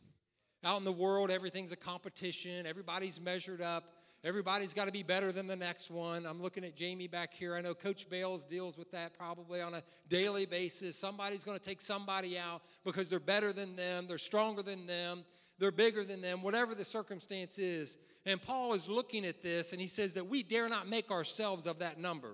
Out 0.64 0.79
in 0.79 0.85
the 0.85 0.93
world, 0.93 1.31
everything's 1.31 1.73
a 1.73 1.77
competition, 1.77 2.67
everybody's 2.67 3.21
measured 3.21 3.61
up. 3.61 3.85
Everybody's 4.27 4.74
got 4.74 4.87
to 4.87 4.93
be 4.93 5.05
better 5.05 5.31
than 5.31 5.47
the 5.47 5.55
next 5.55 5.89
one. 5.89 6.27
I'm 6.27 6.43
looking 6.43 6.64
at 6.64 6.74
Jamie 6.74 7.07
back 7.07 7.33
here. 7.33 7.55
I 7.55 7.61
know 7.61 7.74
Coach 7.74 8.11
Bales 8.11 8.45
deals 8.45 8.77
with 8.77 8.91
that 8.91 9.16
probably 9.16 9.61
on 9.61 9.72
a 9.74 9.85
daily 10.09 10.47
basis. 10.47 10.99
Somebody's 10.99 11.45
going 11.45 11.57
to 11.57 11.62
take 11.62 11.81
somebody 11.81 12.37
out 12.37 12.62
because 12.85 13.09
they're 13.09 13.20
better 13.20 13.53
than 13.53 13.77
them, 13.77 14.07
they're 14.09 14.18
stronger 14.18 14.62
than 14.62 14.85
them, 14.85 15.24
they're 15.61 15.70
bigger 15.70 16.03
than 16.03 16.22
them, 16.22 16.43
whatever 16.43 16.74
the 16.74 16.85
circumstance 16.85 17.57
is. 17.61 17.99
And 18.24 18.43
Paul 18.43 18.74
is 18.74 18.89
looking 18.89 19.24
at 19.24 19.45
this 19.45 19.70
and 19.70 19.81
he 19.81 19.87
says 19.87 20.14
that 20.14 20.27
we 20.27 20.43
dare 20.43 20.68
not 20.68 20.89
make 20.89 21.12
ourselves 21.12 21.68
of 21.68 21.79
that 21.79 22.01
number. 22.01 22.33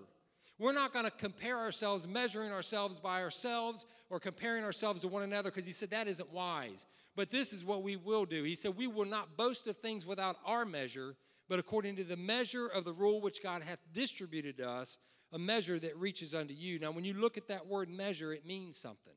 We're 0.59 0.73
not 0.73 0.95
going 0.95 1.05
to 1.05 1.11
compare 1.11 1.59
ourselves, 1.59 2.09
measuring 2.09 2.53
ourselves 2.53 3.01
by 3.01 3.21
ourselves 3.21 3.85
or 4.09 4.19
comparing 4.19 4.65
ourselves 4.65 5.03
to 5.03 5.09
one 5.09 5.25
another 5.25 5.51
because 5.51 5.67
he 5.67 5.73
said 5.73 5.91
that 5.91 6.09
isn't 6.09 6.33
wise. 6.33 6.87
But 7.17 7.31
this 7.31 7.53
is 7.53 7.67
what 7.67 7.83
we 7.83 7.97
will 7.97 8.25
do. 8.25 8.45
He 8.45 8.55
said, 8.55 8.79
We 8.79 8.87
will 8.87 9.05
not 9.05 9.37
boast 9.37 9.67
of 9.67 9.77
things 9.77 10.07
without 10.07 10.37
our 10.47 10.65
measure, 10.65 11.17
but 11.53 11.59
according 11.59 11.97
to 11.97 12.03
the 12.03 12.17
measure 12.17 12.67
of 12.67 12.87
the 12.87 12.95
rule 12.95 13.21
which 13.21 13.43
God 13.43 13.63
hath 13.63 13.79
distributed 13.93 14.57
to 14.57 14.71
us, 14.71 14.97
a 15.35 15.39
measure 15.39 15.79
that 15.79 15.95
reaches 15.99 16.35
unto 16.35 16.55
you. 16.55 16.79
Now, 16.79 16.93
when 16.93 17.05
you 17.05 17.13
look 17.13 17.37
at 17.37 17.49
that 17.49 17.67
word 17.67 17.91
measure, 17.91 18.33
it 18.33 18.47
means 18.47 18.79
something. 18.79 19.13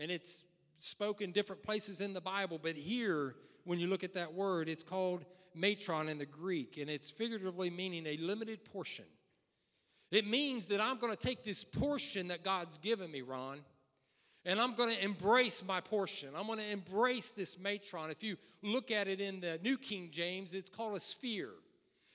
And 0.00 0.10
it's 0.10 0.46
spoken 0.78 1.30
different 1.30 1.62
places 1.62 2.00
in 2.00 2.12
the 2.12 2.20
Bible, 2.20 2.58
but 2.60 2.74
here, 2.74 3.36
when 3.62 3.78
you 3.78 3.86
look 3.86 4.02
at 4.02 4.14
that 4.14 4.34
word, 4.34 4.68
it's 4.68 4.82
called 4.82 5.24
matron 5.54 6.08
in 6.08 6.18
the 6.18 6.26
Greek, 6.26 6.76
and 6.76 6.90
it's 6.90 7.08
figuratively 7.08 7.70
meaning 7.70 8.04
a 8.08 8.16
limited 8.16 8.64
portion. 8.64 9.04
It 10.10 10.26
means 10.26 10.66
that 10.66 10.80
I'm 10.80 10.98
going 10.98 11.14
to 11.14 11.26
take 11.26 11.44
this 11.44 11.62
portion 11.62 12.26
that 12.28 12.42
God's 12.42 12.78
given 12.78 13.12
me, 13.12 13.22
Ron, 13.22 13.60
and 14.48 14.58
I'm 14.58 14.74
going 14.74 14.96
to 14.96 15.04
embrace 15.04 15.62
my 15.62 15.80
portion. 15.82 16.30
I'm 16.34 16.46
going 16.46 16.58
to 16.58 16.72
embrace 16.72 17.32
this 17.32 17.60
matron. 17.60 18.10
If 18.10 18.24
you 18.24 18.36
look 18.62 18.90
at 18.90 19.06
it 19.06 19.20
in 19.20 19.40
the 19.40 19.60
New 19.62 19.76
King 19.76 20.08
James, 20.10 20.54
it's 20.54 20.70
called 20.70 20.96
a 20.96 21.00
sphere. 21.00 21.50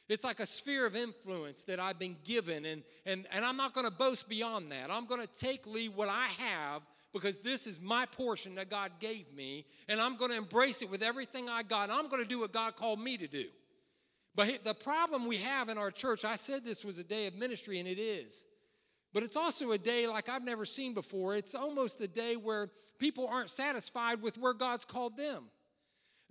It's 0.10 0.24
like 0.24 0.40
a 0.40 0.46
sphere 0.48 0.88
of 0.88 0.96
influence 0.96 1.64
that 1.66 1.80
I've 1.80 2.00
been 2.00 2.18
given, 2.26 2.66
and, 2.66 2.82
and, 3.06 3.28
and 3.32 3.46
I'm 3.46 3.56
not 3.56 3.74
going 3.74 3.86
to 3.88 3.94
boast 3.94 4.28
beyond 4.28 4.72
that. 4.72 4.92
I'm 4.92 5.06
going 5.06 5.22
to 5.22 5.32
take, 5.32 5.66
Lee, 5.68 5.88
what 5.88 6.10
I 6.10 6.28
have 6.40 6.82
because 7.14 7.40
this 7.40 7.68
is 7.68 7.80
my 7.80 8.08
portion 8.08 8.56
that 8.56 8.72
God 8.72 8.92
gave 9.00 9.32
me, 9.36 9.66
and 9.88 10.02
I'm 10.02 10.18
going 10.18 10.32
to 10.32 10.38
embrace 10.38 10.82
it 10.82 10.90
with 10.90 11.04
everything 11.04 11.48
I 11.48 11.62
got. 11.62 11.92
I'm 11.92 12.10
going 12.10 12.24
to 12.24 12.28
do 12.28 12.40
what 12.40 12.52
God 12.52 12.76
called 12.76 13.00
me 13.00 13.16
to 13.18 13.28
do. 13.28 13.46
But 14.36 14.64
the 14.64 14.74
problem 14.74 15.28
we 15.28 15.38
have 15.38 15.70
in 15.70 15.78
our 15.78 15.92
church, 15.92 16.26
I 16.26 16.36
said 16.36 16.66
this 16.66 16.84
was 16.84 16.98
a 16.98 17.04
day 17.04 17.28
of 17.28 17.36
ministry, 17.36 17.78
and 17.78 17.88
it 17.88 18.00
is. 18.00 18.48
But 19.14 19.22
it's 19.22 19.38
also 19.38 19.72
a 19.72 19.78
day 19.78 20.08
like 20.08 20.28
I've 20.28 20.44
never 20.44 20.66
seen 20.66 20.96
before. 20.96 21.36
It's 21.36 21.54
almost 21.54 22.02
a 22.02 22.08
day 22.08 22.36
where 22.36 22.70
people 22.98 23.28
aren't 23.28 23.50
satisfied 23.50 24.22
with 24.22 24.38
where 24.38 24.56
God's 24.56 24.86
called 24.86 25.18
them. 25.18 25.44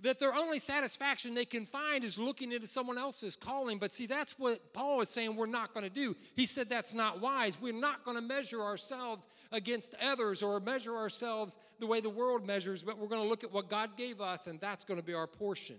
That 0.00 0.18
their 0.18 0.34
only 0.34 0.58
satisfaction 0.58 1.34
they 1.34 1.44
can 1.44 1.64
find 1.64 2.02
is 2.02 2.18
looking 2.18 2.50
into 2.50 2.66
someone 2.66 2.98
else's 2.98 3.36
calling. 3.36 3.78
But 3.78 3.92
see, 3.92 4.06
that's 4.06 4.36
what 4.36 4.58
Paul 4.72 5.00
is 5.00 5.08
saying 5.08 5.36
we're 5.36 5.46
not 5.46 5.74
going 5.74 5.86
to 5.86 5.94
do. 5.94 6.16
He 6.34 6.44
said 6.44 6.68
that's 6.68 6.92
not 6.92 7.20
wise. 7.20 7.56
We're 7.60 7.72
not 7.72 8.04
going 8.04 8.16
to 8.16 8.22
measure 8.22 8.60
ourselves 8.60 9.28
against 9.52 9.94
others 10.04 10.42
or 10.42 10.58
measure 10.58 10.96
ourselves 10.96 11.56
the 11.78 11.86
way 11.86 12.00
the 12.00 12.10
world 12.10 12.44
measures, 12.44 12.82
but 12.82 12.98
we're 12.98 13.06
going 13.06 13.22
to 13.22 13.28
look 13.28 13.44
at 13.44 13.52
what 13.52 13.70
God 13.70 13.96
gave 13.96 14.20
us, 14.20 14.48
and 14.48 14.60
that's 14.60 14.82
going 14.82 14.98
to 14.98 15.06
be 15.06 15.14
our 15.14 15.28
portion. 15.28 15.76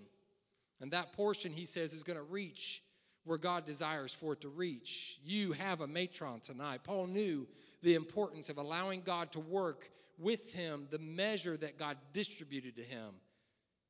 And 0.79 0.91
that 0.91 1.11
portion, 1.11 1.51
he 1.51 1.65
says, 1.65 1.93
is 1.93 2.03
going 2.03 2.17
to 2.17 2.23
reach 2.23 2.81
where 3.25 3.37
God 3.37 3.65
desires 3.65 4.13
for 4.13 4.33
it 4.33 4.41
to 4.41 4.49
reach. 4.49 5.19
You 5.23 5.53
have 5.53 5.81
a 5.81 5.87
matron 5.87 6.39
tonight. 6.39 6.81
Paul 6.83 7.07
knew 7.07 7.47
the 7.81 7.95
importance 7.95 8.49
of 8.49 8.57
allowing 8.57 9.01
God 9.01 9.31
to 9.33 9.39
work 9.39 9.89
with 10.17 10.53
him 10.53 10.87
the 10.91 10.99
measure 10.99 11.57
that 11.57 11.77
God 11.77 11.97
distributed 12.11 12.75
to 12.77 12.83
him. 12.83 13.15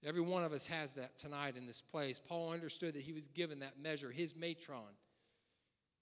Every 0.06 0.22
one 0.22 0.44
of 0.44 0.52
us 0.52 0.66
has 0.68 0.94
that 0.94 1.18
tonight 1.18 1.56
in 1.56 1.66
this 1.66 1.82
place. 1.82 2.20
Paul 2.20 2.52
understood 2.52 2.94
that 2.96 3.04
he 3.04 3.14
was 3.14 3.28
given 3.30 3.60
that 3.60 3.80
measure, 3.82 4.12
his 4.12 4.36
matron. 4.36 4.80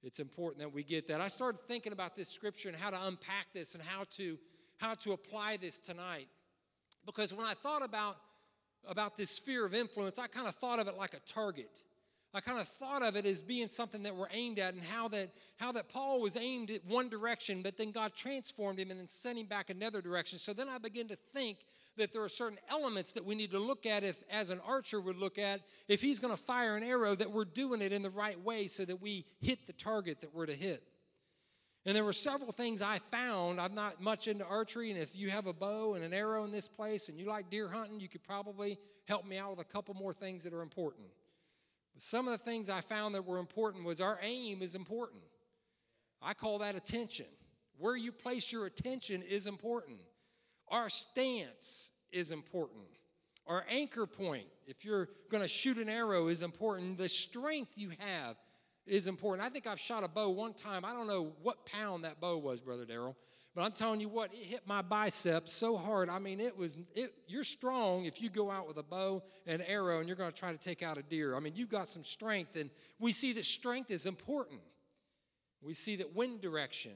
It's 0.04 0.20
important 0.20 0.62
that 0.62 0.74
we 0.74 0.84
get 0.84 1.08
that. 1.10 1.22
I 1.22 1.28
started 1.28 1.62
thinking 1.62 1.94
about 1.94 2.16
this 2.16 2.28
scripture 2.28 2.70
and 2.70 2.78
how 2.78 2.90
to 2.90 2.98
unpack 3.06 3.48
this 3.54 3.76
and 3.76 3.84
how 3.84 4.04
to 4.12 4.38
how 4.78 4.96
to 4.96 5.14
apply 5.14 5.58
this 5.58 5.78
tonight. 5.78 6.26
Because 7.06 7.34
when 7.34 7.46
I 7.46 7.54
thought 7.54 7.84
about 7.84 8.18
about 8.88 9.16
this 9.16 9.30
sphere 9.30 9.66
of 9.66 9.76
influence, 9.76 10.18
I 10.18 10.26
kind 10.26 10.48
of 10.48 10.56
thought 10.56 10.80
of 10.80 10.88
it 10.88 10.98
like 10.98 11.14
a 11.14 11.20
target. 11.20 11.84
I 12.34 12.40
kind 12.40 12.60
of 12.60 12.68
thought 12.68 13.04
of 13.04 13.18
it 13.18 13.26
as 13.26 13.42
being 13.42 13.68
something 13.68 14.04
that 14.04 14.16
we're 14.16 14.28
aimed 14.32 14.58
at 14.58 14.74
and 14.74 14.84
how 14.84 15.10
that 15.10 15.28
how 15.58 15.72
that 15.74 15.90
Paul 15.90 16.22
was 16.22 16.38
aimed 16.38 16.72
at 16.72 16.86
one 16.88 17.10
direction, 17.10 17.62
but 17.62 17.78
then 17.78 17.92
God 17.92 18.14
transformed 18.16 18.80
him 18.80 18.90
and 18.90 19.00
then 19.00 19.08
sent 19.08 19.38
him 19.38 19.48
back 19.48 19.70
another 19.70 20.02
direction. 20.02 20.40
So 20.40 20.54
then 20.54 20.70
I 20.70 20.78
began 20.78 21.08
to 21.10 21.16
think 21.16 21.58
that 21.98 22.14
there 22.14 22.24
are 22.24 22.30
certain 22.30 22.58
elements 22.70 23.14
that 23.14 23.26
we 23.26 23.36
need 23.36 23.52
to 23.52 23.60
look 23.60 23.86
at 23.86 24.04
if 24.04 24.24
as 24.32 24.50
an 24.50 24.62
archer 24.66 25.02
would 25.02 25.18
look 25.18 25.38
at 25.38 25.60
if 25.90 26.02
he's 26.02 26.20
going 26.20 26.36
to 26.36 26.42
fire 26.42 26.78
an 26.78 26.84
arrow 26.84 27.16
that 27.16 27.30
we're 27.30 27.46
doing 27.46 27.82
it 27.82 27.92
in 27.92 28.02
the 28.02 28.10
right 28.10 28.40
way 28.40 28.68
so 28.68 28.86
that 28.86 29.02
we 29.02 29.26
hit 29.42 29.68
the 29.68 29.74
target 29.74 30.22
that 30.22 30.34
we're 30.34 30.46
to 30.46 30.54
hit. 30.54 30.82
And 31.86 31.96
there 31.96 32.04
were 32.04 32.14
several 32.14 32.52
things 32.52 32.82
I 32.82 33.00
found. 33.00 33.60
I'm 33.60 33.74
not 33.74 34.02
much 34.02 34.28
into 34.28 34.46
archery, 34.46 34.92
and 34.92 35.00
if 35.00 35.16
you 35.16 35.32
have 35.32 35.48
a 35.48 35.54
bow 35.54 35.96
and 35.96 36.04
an 36.04 36.14
arrow 36.14 36.46
in 36.46 36.52
this 36.52 36.68
place 36.68 37.10
and 37.10 37.20
you 37.20 37.26
like 37.26 37.50
deer 37.50 37.68
hunting, 37.68 38.00
you 38.00 38.08
could 38.08 38.24
probably 38.24 38.78
help 39.08 39.26
me 39.26 39.38
out 39.38 39.50
with 39.50 39.62
a 39.62 39.70
couple 39.70 39.96
more 39.96 40.14
things 40.14 40.44
that 40.44 40.54
are 40.54 40.62
important. 40.62 41.08
Some 41.98 42.28
of 42.28 42.32
the 42.32 42.44
things 42.44 42.70
I 42.70 42.82
found 42.82 43.16
that 43.16 43.26
were 43.26 43.40
important 43.40 43.86
was 43.86 44.02
our 44.02 44.18
aim 44.24 44.62
is 44.62 44.76
important. 44.76 45.22
I 46.22 46.34
call 46.34 46.60
that 46.60 46.76
attention. 46.76 47.26
Where 47.78 47.98
you 47.98 48.12
place 48.12 48.52
your 48.52 48.66
attention 48.66 49.22
is 49.22 49.48
important. 49.48 50.00
Our 50.68 50.90
stance 50.90 51.92
is 52.12 52.32
important. 52.32 52.86
Our 53.48 53.66
anchor 53.70 54.06
point, 54.06 54.46
if 54.68 54.86
you're 54.86 55.10
going 55.30 55.42
to 55.42 55.48
shoot 55.48 55.78
an 55.78 55.90
arrow, 55.90 56.28
is 56.28 56.42
important. 56.42 56.98
The 56.98 57.10
strength 57.10 57.74
you 57.76 57.92
have 58.00 58.38
is 58.86 59.08
important. 59.08 59.46
I 59.46 59.50
think 59.50 59.68
I've 59.68 59.80
shot 59.80 60.04
a 60.04 60.08
bow 60.08 60.30
one 60.30 60.54
time. 60.54 60.86
I 60.86 60.94
don't 60.94 61.08
know 61.08 61.34
what 61.42 61.66
pound 61.66 62.04
that 62.04 62.20
bow 62.20 62.38
was, 62.38 62.62
Brother 62.62 62.86
Daryl, 62.86 63.16
But 63.54 63.64
I'm 63.64 63.74
telling 63.74 64.00
you 64.00 64.08
what, 64.08 64.34
it 64.34 64.46
hit 64.46 64.62
my 64.66 64.82
biceps 64.82 65.52
so 65.52 65.76
hard. 65.76 66.10
I 66.10 66.20
mean, 66.20 66.40
it 66.40 66.58
was, 66.58 66.78
it, 66.96 67.12
you're 67.28 67.44
strong 67.44 68.06
if 68.06 68.22
you 68.22 68.30
go 68.30 68.50
out 68.50 68.66
with 68.66 68.78
a 68.78 68.84
bow 68.84 69.24
and 69.46 69.62
arrow 69.68 70.00
and 70.00 70.08
you're 70.08 70.16
going 70.16 70.32
to 70.32 70.38
try 70.38 70.54
to 70.54 70.58
take 70.58 70.82
out 70.82 70.98
a 70.98 71.04
deer. 71.04 71.36
I 71.36 71.42
mean, 71.42 71.54
you've 71.56 71.70
got 71.70 71.88
some 71.88 72.04
strength, 72.04 72.56
and 72.56 72.70
we 72.98 73.12
see 73.12 73.34
that 73.34 73.46
strength 73.46 73.92
is 73.92 74.06
important. 74.06 74.62
We 75.62 75.74
see 75.74 75.98
that 75.98 76.16
wind 76.16 76.42
direction, 76.42 76.94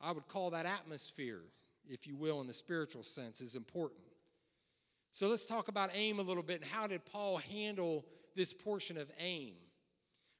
I 0.00 0.10
would 0.10 0.26
call 0.26 0.50
that 0.50 0.66
atmosphere, 0.66 1.42
if 1.88 2.06
you 2.08 2.16
will, 2.16 2.40
in 2.40 2.48
the 2.48 2.52
spiritual 2.52 3.04
sense, 3.04 3.40
is 3.40 3.54
important. 3.54 4.00
So 5.12 5.28
let's 5.28 5.46
talk 5.46 5.68
about 5.68 5.90
aim 5.94 6.18
a 6.18 6.22
little 6.22 6.42
bit 6.42 6.60
and 6.60 6.70
how 6.70 6.86
did 6.86 7.06
Paul 7.06 7.38
handle 7.38 8.04
this 8.34 8.52
portion 8.52 8.98
of 8.98 9.10
aim? 9.18 9.54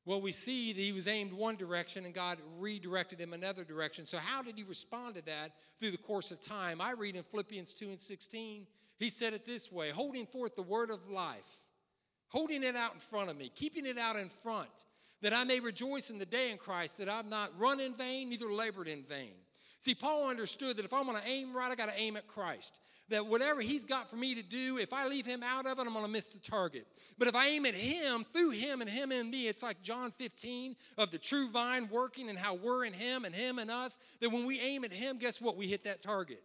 Well, 0.06 0.20
we 0.20 0.30
see 0.30 0.72
that 0.72 0.80
he 0.80 0.92
was 0.92 1.08
aimed 1.08 1.32
one 1.32 1.56
direction 1.56 2.04
and 2.04 2.14
God 2.14 2.38
redirected 2.60 3.20
him 3.20 3.32
another 3.32 3.64
direction. 3.64 4.04
So, 4.04 4.18
how 4.18 4.40
did 4.40 4.56
he 4.56 4.62
respond 4.62 5.16
to 5.16 5.24
that 5.26 5.50
through 5.80 5.90
the 5.90 5.98
course 5.98 6.30
of 6.30 6.40
time? 6.40 6.80
I 6.80 6.92
read 6.92 7.16
in 7.16 7.24
Philippians 7.24 7.74
2 7.74 7.88
and 7.88 7.98
16, 7.98 8.68
he 9.00 9.10
said 9.10 9.34
it 9.34 9.44
this 9.44 9.70
way 9.72 9.90
holding 9.90 10.24
forth 10.24 10.54
the 10.54 10.62
word 10.62 10.90
of 10.90 11.10
life, 11.10 11.62
holding 12.28 12.62
it 12.62 12.76
out 12.76 12.94
in 12.94 13.00
front 13.00 13.30
of 13.30 13.36
me, 13.36 13.50
keeping 13.52 13.84
it 13.84 13.98
out 13.98 14.14
in 14.14 14.28
front, 14.28 14.84
that 15.22 15.32
I 15.32 15.42
may 15.42 15.58
rejoice 15.58 16.08
in 16.08 16.18
the 16.18 16.24
day 16.24 16.52
in 16.52 16.56
Christ, 16.56 16.98
that 16.98 17.08
I've 17.08 17.28
not 17.28 17.50
run 17.58 17.80
in 17.80 17.92
vain, 17.92 18.30
neither 18.30 18.46
labored 18.46 18.86
in 18.86 19.02
vain. 19.02 19.32
See, 19.80 19.96
Paul 19.96 20.30
understood 20.30 20.76
that 20.76 20.84
if 20.84 20.94
I'm 20.94 21.06
going 21.06 21.20
to 21.20 21.28
aim 21.28 21.52
right, 21.52 21.70
I 21.70 21.74
got 21.74 21.88
to 21.88 22.00
aim 22.00 22.16
at 22.16 22.28
Christ 22.28 22.78
that 23.08 23.26
whatever 23.26 23.60
he's 23.60 23.84
got 23.84 24.10
for 24.10 24.16
me 24.16 24.34
to 24.34 24.42
do, 24.42 24.78
if 24.78 24.92
I 24.92 25.06
leave 25.06 25.26
him 25.26 25.42
out 25.42 25.66
of 25.66 25.78
it, 25.78 25.86
I'm 25.86 25.92
going 25.92 26.04
to 26.04 26.10
miss 26.10 26.28
the 26.28 26.40
target. 26.40 26.86
But 27.18 27.28
if 27.28 27.36
I 27.36 27.48
aim 27.48 27.66
at 27.66 27.74
him, 27.74 28.24
through 28.24 28.50
him 28.50 28.80
and 28.80 28.90
him 28.90 29.12
in 29.12 29.30
me, 29.30 29.48
it's 29.48 29.62
like 29.62 29.80
John 29.82 30.10
15 30.10 30.74
of 30.98 31.10
the 31.10 31.18
true 31.18 31.50
vine 31.50 31.88
working 31.90 32.28
and 32.28 32.38
how 32.38 32.54
we're 32.54 32.84
in 32.84 32.92
him 32.92 33.24
and 33.24 33.34
him 33.34 33.58
and 33.58 33.70
us, 33.70 33.98
that 34.20 34.30
when 34.30 34.44
we 34.44 34.60
aim 34.60 34.84
at 34.84 34.92
him, 34.92 35.18
guess 35.18 35.40
what? 35.40 35.56
We 35.56 35.66
hit 35.66 35.84
that 35.84 36.02
target. 36.02 36.42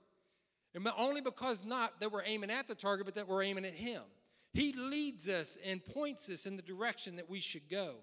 And 0.74 0.88
only 0.98 1.22
because 1.22 1.66
not 1.66 2.00
that 2.00 2.12
we're 2.12 2.24
aiming 2.26 2.52
at 2.52 2.68
the 2.68 2.76
target, 2.76 3.06
but 3.06 3.16
that 3.16 3.28
we're 3.28 3.44
aiming 3.44 3.66
at 3.66 3.74
him. 3.74 4.02
He 4.54 4.74
leads 4.74 5.28
us 5.28 5.58
and 5.66 5.84
points 5.84 6.30
us 6.30 6.46
in 6.46 6.58
the 6.58 6.62
direction 6.62 7.16
that 7.16 7.30
we 7.30 7.40
should 7.40 7.70
go. 7.70 7.96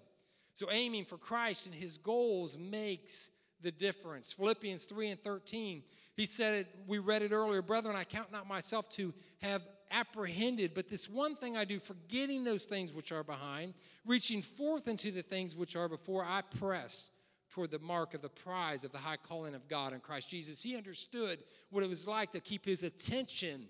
So 0.53 0.67
aiming 0.71 1.05
for 1.05 1.17
Christ 1.17 1.65
and 1.65 1.75
his 1.75 1.97
goals 1.97 2.57
makes 2.57 3.31
the 3.61 3.71
difference. 3.71 4.33
Philippians 4.33 4.85
3 4.85 5.11
and 5.11 5.19
13 5.19 5.83
he 6.19 6.25
said 6.25 6.53
it, 6.53 6.67
we 6.85 6.99
read 6.99 7.21
it 7.21 7.31
earlier, 7.31 7.61
brethren, 7.61 7.95
I 7.95 8.03
count 8.03 8.29
not 8.29 8.45
myself 8.45 8.89
to 8.89 9.13
have 9.41 9.65
apprehended, 9.89 10.73
but 10.75 10.89
this 10.89 11.09
one 11.09 11.33
thing 11.35 11.55
I 11.55 11.63
do, 11.63 11.79
forgetting 11.79 12.43
those 12.43 12.65
things 12.65 12.91
which 12.91 13.13
are 13.13 13.23
behind, 13.23 13.73
reaching 14.05 14.41
forth 14.41 14.89
into 14.89 15.11
the 15.11 15.21
things 15.21 15.55
which 15.55 15.77
are 15.77 15.87
before, 15.87 16.25
I 16.25 16.41
press 16.41 17.11
toward 17.49 17.71
the 17.71 17.79
mark 17.79 18.13
of 18.13 18.21
the 18.21 18.27
prize 18.27 18.83
of 18.83 18.91
the 18.91 18.97
high 18.97 19.15
calling 19.15 19.55
of 19.55 19.69
God 19.69 19.93
in 19.93 20.01
Christ 20.01 20.29
Jesus. 20.29 20.61
He 20.61 20.75
understood 20.75 21.39
what 21.69 21.85
it 21.85 21.89
was 21.89 22.05
like 22.05 22.33
to 22.33 22.41
keep 22.41 22.65
his 22.65 22.83
attention 22.83 23.67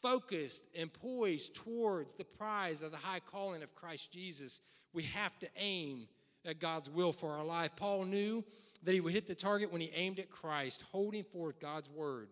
focused 0.00 0.68
and 0.78 0.90
poised 0.90 1.54
towards 1.54 2.14
the 2.14 2.24
prize 2.24 2.80
of 2.80 2.92
the 2.92 2.96
high 2.96 3.20
calling 3.20 3.62
of 3.62 3.74
Christ 3.74 4.10
Jesus. 4.10 4.62
We 4.94 5.02
have 5.02 5.38
to 5.40 5.48
aim 5.58 6.08
at 6.46 6.60
God's 6.60 6.88
will 6.88 7.12
for 7.12 7.32
our 7.32 7.44
life. 7.44 7.76
Paul 7.76 8.04
knew 8.04 8.42
that 8.82 8.92
he 8.94 9.00
would 9.00 9.12
hit 9.12 9.26
the 9.26 9.34
target 9.34 9.72
when 9.72 9.80
he 9.80 9.90
aimed 9.94 10.18
at 10.18 10.30
Christ, 10.30 10.84
holding 10.90 11.24
forth 11.24 11.60
God's 11.60 11.90
word 11.90 12.28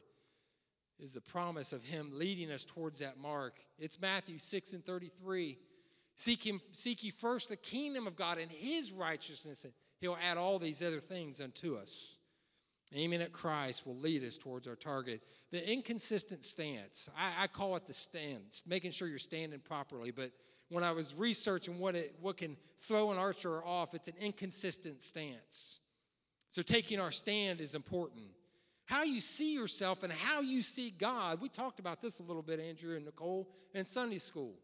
is 0.98 1.12
the 1.12 1.20
promise 1.20 1.72
of 1.72 1.84
him 1.84 2.10
leading 2.12 2.50
us 2.50 2.64
towards 2.64 2.98
that 2.98 3.18
mark. 3.18 3.58
It's 3.78 4.00
Matthew 4.00 4.38
6 4.38 4.72
and 4.72 4.84
33. 4.84 5.56
Seek 6.14 6.44
him, 6.44 6.60
seek 6.72 7.04
ye 7.04 7.10
first 7.10 7.50
the 7.50 7.56
kingdom 7.56 8.06
of 8.06 8.16
God 8.16 8.38
and 8.38 8.50
his 8.50 8.90
righteousness, 8.90 9.64
and 9.64 9.72
he'll 10.00 10.18
add 10.28 10.36
all 10.36 10.58
these 10.58 10.82
other 10.82 10.98
things 10.98 11.40
unto 11.40 11.76
us. 11.76 12.16
Aiming 12.94 13.20
at 13.20 13.32
Christ 13.32 13.86
will 13.86 13.96
lead 13.96 14.24
us 14.24 14.38
towards 14.38 14.66
our 14.66 14.74
target. 14.74 15.20
The 15.50 15.70
inconsistent 15.70 16.42
stance, 16.42 17.08
I, 17.16 17.44
I 17.44 17.46
call 17.46 17.76
it 17.76 17.86
the 17.86 17.92
stance, 17.92 18.64
making 18.66 18.92
sure 18.92 19.06
you're 19.06 19.18
standing 19.18 19.60
properly. 19.60 20.10
But 20.10 20.30
when 20.70 20.82
I 20.82 20.92
was 20.92 21.14
researching 21.14 21.78
what 21.78 21.94
it 21.94 22.14
what 22.20 22.38
can 22.38 22.56
throw 22.78 23.12
an 23.12 23.18
archer 23.18 23.62
off, 23.62 23.94
it's 23.94 24.08
an 24.08 24.14
inconsistent 24.20 25.02
stance. 25.02 25.80
So, 26.58 26.62
taking 26.62 26.98
our 26.98 27.12
stand 27.12 27.60
is 27.60 27.76
important. 27.76 28.24
How 28.84 29.04
you 29.04 29.20
see 29.20 29.54
yourself 29.54 30.02
and 30.02 30.12
how 30.12 30.40
you 30.40 30.60
see 30.60 30.90
God. 30.90 31.40
We 31.40 31.48
talked 31.48 31.78
about 31.78 32.02
this 32.02 32.18
a 32.18 32.24
little 32.24 32.42
bit, 32.42 32.58
Andrew 32.58 32.96
and 32.96 33.04
Nicole, 33.04 33.48
in 33.74 33.84
Sunday 33.84 34.18
school. 34.18 34.54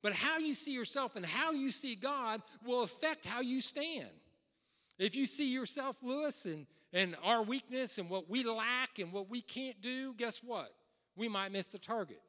But 0.00 0.12
how 0.12 0.38
you 0.38 0.54
see 0.54 0.72
yourself 0.72 1.16
and 1.16 1.26
how 1.26 1.50
you 1.50 1.72
see 1.72 1.96
God 1.96 2.40
will 2.64 2.84
affect 2.84 3.26
how 3.26 3.40
you 3.40 3.60
stand. 3.60 4.06
If 4.96 5.16
you 5.16 5.26
see 5.26 5.52
yourself, 5.52 5.96
Lewis, 6.04 6.46
and, 6.46 6.68
and 6.92 7.16
our 7.24 7.42
weakness 7.42 7.98
and 7.98 8.08
what 8.08 8.30
we 8.30 8.44
lack 8.44 9.00
and 9.00 9.12
what 9.12 9.28
we 9.28 9.40
can't 9.40 9.82
do, 9.82 10.14
guess 10.14 10.44
what? 10.44 10.72
We 11.16 11.28
might 11.28 11.50
miss 11.50 11.66
the 11.66 11.80
target. 11.80 12.20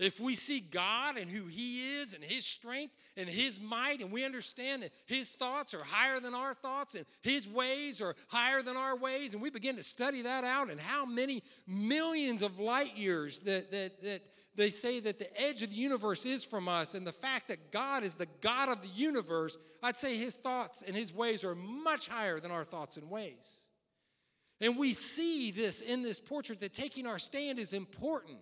If 0.00 0.18
we 0.18 0.34
see 0.34 0.60
God 0.60 1.18
and 1.18 1.28
who 1.28 1.44
He 1.44 2.00
is 2.00 2.14
and 2.14 2.24
His 2.24 2.46
strength 2.46 2.94
and 3.18 3.28
His 3.28 3.60
might, 3.60 4.00
and 4.00 4.10
we 4.10 4.24
understand 4.24 4.82
that 4.82 4.92
His 5.06 5.30
thoughts 5.30 5.74
are 5.74 5.84
higher 5.84 6.20
than 6.20 6.34
our 6.34 6.54
thoughts 6.54 6.94
and 6.94 7.04
His 7.22 7.46
ways 7.46 8.00
are 8.00 8.14
higher 8.28 8.62
than 8.62 8.78
our 8.78 8.96
ways, 8.96 9.34
and 9.34 9.42
we 9.42 9.50
begin 9.50 9.76
to 9.76 9.82
study 9.82 10.22
that 10.22 10.42
out 10.42 10.70
and 10.70 10.80
how 10.80 11.04
many 11.04 11.42
millions 11.66 12.40
of 12.40 12.58
light 12.58 12.96
years 12.96 13.40
that, 13.40 13.70
that, 13.72 14.02
that 14.02 14.20
they 14.56 14.70
say 14.70 15.00
that 15.00 15.18
the 15.18 15.40
edge 15.40 15.62
of 15.62 15.68
the 15.68 15.76
universe 15.76 16.24
is 16.24 16.46
from 16.46 16.66
us, 16.66 16.94
and 16.94 17.06
the 17.06 17.12
fact 17.12 17.48
that 17.48 17.70
God 17.70 18.02
is 18.02 18.14
the 18.14 18.28
God 18.40 18.70
of 18.70 18.80
the 18.80 18.88
universe, 18.88 19.58
I'd 19.82 19.96
say 19.96 20.16
His 20.16 20.34
thoughts 20.36 20.82
and 20.82 20.96
His 20.96 21.14
ways 21.14 21.44
are 21.44 21.54
much 21.54 22.08
higher 22.08 22.40
than 22.40 22.50
our 22.50 22.64
thoughts 22.64 22.96
and 22.96 23.10
ways. 23.10 23.66
And 24.62 24.78
we 24.78 24.94
see 24.94 25.50
this 25.50 25.82
in 25.82 26.02
this 26.02 26.20
portrait 26.20 26.60
that 26.60 26.72
taking 26.72 27.06
our 27.06 27.18
stand 27.18 27.58
is 27.58 27.74
important. 27.74 28.38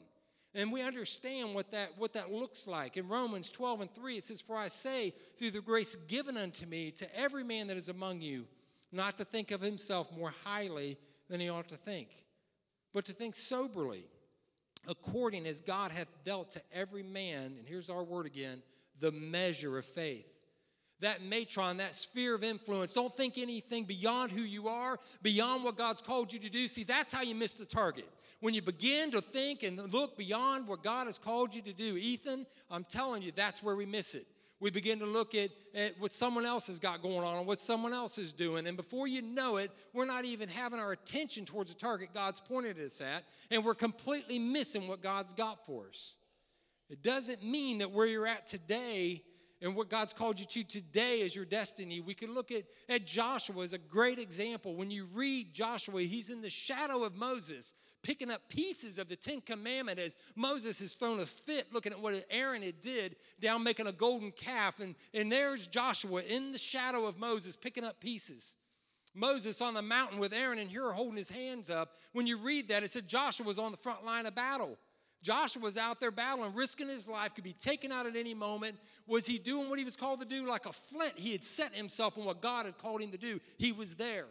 And 0.58 0.72
we 0.72 0.82
understand 0.82 1.54
what 1.54 1.70
that, 1.70 1.92
what 1.98 2.14
that 2.14 2.32
looks 2.32 2.66
like. 2.66 2.96
In 2.96 3.06
Romans 3.06 3.48
12 3.48 3.82
and 3.82 3.94
3, 3.94 4.16
it 4.16 4.24
says, 4.24 4.40
For 4.40 4.56
I 4.56 4.66
say, 4.66 5.10
through 5.38 5.52
the 5.52 5.60
grace 5.60 5.94
given 5.94 6.36
unto 6.36 6.66
me, 6.66 6.90
to 6.90 7.06
every 7.16 7.44
man 7.44 7.68
that 7.68 7.76
is 7.76 7.88
among 7.88 8.22
you, 8.22 8.44
not 8.90 9.16
to 9.18 9.24
think 9.24 9.52
of 9.52 9.60
himself 9.60 10.10
more 10.10 10.34
highly 10.44 10.96
than 11.30 11.38
he 11.38 11.48
ought 11.48 11.68
to 11.68 11.76
think, 11.76 12.08
but 12.92 13.04
to 13.04 13.12
think 13.12 13.36
soberly, 13.36 14.04
according 14.88 15.46
as 15.46 15.60
God 15.60 15.92
hath 15.92 16.08
dealt 16.24 16.50
to 16.50 16.62
every 16.72 17.04
man, 17.04 17.54
and 17.56 17.64
here's 17.64 17.88
our 17.88 18.02
word 18.02 18.26
again, 18.26 18.60
the 18.98 19.12
measure 19.12 19.78
of 19.78 19.84
faith 19.84 20.37
that 21.00 21.22
matron, 21.22 21.78
that 21.78 21.94
sphere 21.94 22.34
of 22.34 22.42
influence. 22.42 22.92
Don't 22.92 23.14
think 23.14 23.38
anything 23.38 23.84
beyond 23.84 24.32
who 24.32 24.42
you 24.42 24.68
are, 24.68 24.98
beyond 25.22 25.64
what 25.64 25.76
God's 25.76 26.02
called 26.02 26.32
you 26.32 26.38
to 26.40 26.50
do. 26.50 26.68
See, 26.68 26.84
that's 26.84 27.12
how 27.12 27.22
you 27.22 27.34
miss 27.34 27.54
the 27.54 27.66
target. 27.66 28.08
When 28.40 28.54
you 28.54 28.62
begin 28.62 29.10
to 29.12 29.20
think 29.20 29.62
and 29.62 29.92
look 29.92 30.16
beyond 30.16 30.68
what 30.68 30.84
God 30.84 31.06
has 31.06 31.18
called 31.18 31.54
you 31.54 31.62
to 31.62 31.72
do, 31.72 31.96
Ethan, 31.96 32.46
I'm 32.70 32.84
telling 32.84 33.22
you, 33.22 33.32
that's 33.32 33.62
where 33.62 33.74
we 33.74 33.86
miss 33.86 34.14
it. 34.14 34.26
We 34.60 34.70
begin 34.70 34.98
to 35.00 35.06
look 35.06 35.36
at, 35.36 35.50
at 35.74 36.00
what 36.00 36.10
someone 36.10 36.44
else 36.44 36.66
has 36.66 36.80
got 36.80 37.00
going 37.00 37.24
on 37.24 37.38
and 37.38 37.46
what 37.46 37.58
someone 37.58 37.92
else 37.92 38.18
is 38.18 38.32
doing. 38.32 38.66
And 38.66 38.76
before 38.76 39.06
you 39.06 39.22
know 39.22 39.56
it, 39.58 39.70
we're 39.92 40.06
not 40.06 40.24
even 40.24 40.48
having 40.48 40.80
our 40.80 40.92
attention 40.92 41.44
towards 41.44 41.72
the 41.72 41.78
target 41.78 42.08
God's 42.12 42.40
pointed 42.40 42.78
us 42.80 43.00
at, 43.00 43.24
and 43.52 43.64
we're 43.64 43.74
completely 43.74 44.38
missing 44.38 44.88
what 44.88 45.00
God's 45.00 45.32
got 45.32 45.64
for 45.64 45.88
us. 45.88 46.16
It 46.90 47.02
doesn't 47.02 47.44
mean 47.44 47.78
that 47.78 47.92
where 47.92 48.06
you're 48.06 48.26
at 48.26 48.46
today 48.46 49.22
and 49.60 49.74
what 49.74 49.90
God's 49.90 50.12
called 50.12 50.38
you 50.38 50.46
to 50.46 50.64
today 50.64 51.20
is 51.20 51.34
your 51.34 51.44
destiny. 51.44 52.00
We 52.00 52.14
can 52.14 52.32
look 52.32 52.52
at, 52.52 52.62
at 52.88 53.06
Joshua 53.06 53.64
as 53.64 53.72
a 53.72 53.78
great 53.78 54.18
example. 54.18 54.74
When 54.74 54.90
you 54.90 55.08
read 55.12 55.52
Joshua, 55.52 56.00
he's 56.02 56.30
in 56.30 56.42
the 56.42 56.50
shadow 56.50 57.02
of 57.02 57.16
Moses, 57.16 57.74
picking 58.04 58.30
up 58.30 58.48
pieces 58.48 59.00
of 59.00 59.08
the 59.08 59.16
Ten 59.16 59.40
Commandment 59.40 59.98
as 59.98 60.14
Moses 60.36 60.78
has 60.78 60.94
thrown 60.94 61.18
a 61.18 61.26
fit 61.26 61.66
looking 61.72 61.92
at 61.92 61.98
what 61.98 62.24
Aaron 62.30 62.62
had 62.62 62.78
did 62.78 63.16
down 63.40 63.64
making 63.64 63.88
a 63.88 63.92
golden 63.92 64.30
calf. 64.30 64.78
And, 64.78 64.94
and 65.12 65.30
there's 65.30 65.66
Joshua 65.66 66.22
in 66.22 66.52
the 66.52 66.58
shadow 66.58 67.06
of 67.06 67.18
Moses 67.18 67.56
picking 67.56 67.84
up 67.84 68.00
pieces. 68.00 68.56
Moses 69.12 69.60
on 69.60 69.74
the 69.74 69.82
mountain 69.82 70.20
with 70.20 70.32
Aaron 70.32 70.60
and 70.60 70.70
here 70.70 70.92
holding 70.92 71.16
his 71.16 71.30
hands 71.30 71.68
up. 71.68 71.94
When 72.12 72.28
you 72.28 72.38
read 72.38 72.68
that, 72.68 72.84
it 72.84 72.92
said 72.92 73.08
Joshua 73.08 73.46
was 73.46 73.58
on 73.58 73.72
the 73.72 73.78
front 73.78 74.04
line 74.04 74.26
of 74.26 74.36
battle. 74.36 74.78
Joshua 75.22 75.62
was 75.62 75.76
out 75.76 76.00
there 76.00 76.10
battling, 76.10 76.54
risking 76.54 76.88
his 76.88 77.08
life, 77.08 77.34
could 77.34 77.44
be 77.44 77.52
taken 77.52 77.90
out 77.90 78.06
at 78.06 78.16
any 78.16 78.34
moment. 78.34 78.76
Was 79.06 79.26
he 79.26 79.38
doing 79.38 79.68
what 79.68 79.78
he 79.78 79.84
was 79.84 79.96
called 79.96 80.20
to 80.20 80.26
do? 80.26 80.48
Like 80.48 80.66
a 80.66 80.72
flint, 80.72 81.18
he 81.18 81.32
had 81.32 81.42
set 81.42 81.74
himself 81.74 82.16
on 82.16 82.24
what 82.24 82.40
God 82.40 82.66
had 82.66 82.78
called 82.78 83.02
him 83.02 83.10
to 83.10 83.18
do. 83.18 83.40
He 83.58 83.72
was 83.72 83.96
there. 83.96 84.26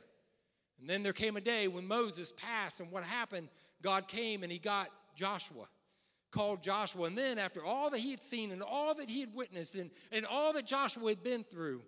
And 0.79 0.89
then 0.89 1.03
there 1.03 1.13
came 1.13 1.35
a 1.35 1.41
day 1.41 1.67
when 1.67 1.87
Moses 1.87 2.31
passed, 2.31 2.79
and 2.79 2.91
what 2.91 3.03
happened? 3.03 3.49
God 3.81 4.07
came 4.07 4.43
and 4.43 4.51
he 4.51 4.59
got 4.59 4.87
Joshua, 5.15 5.67
called 6.31 6.63
Joshua. 6.63 7.05
And 7.05 7.17
then, 7.17 7.37
after 7.37 7.65
all 7.65 7.89
that 7.89 7.99
he 7.99 8.11
had 8.11 8.21
seen 8.21 8.51
and 8.51 8.63
all 8.63 8.93
that 8.95 9.09
he 9.09 9.21
had 9.21 9.33
witnessed 9.35 9.75
and, 9.75 9.89
and 10.11 10.25
all 10.25 10.53
that 10.53 10.67
Joshua 10.67 11.09
had 11.09 11.23
been 11.23 11.43
through, 11.43 11.81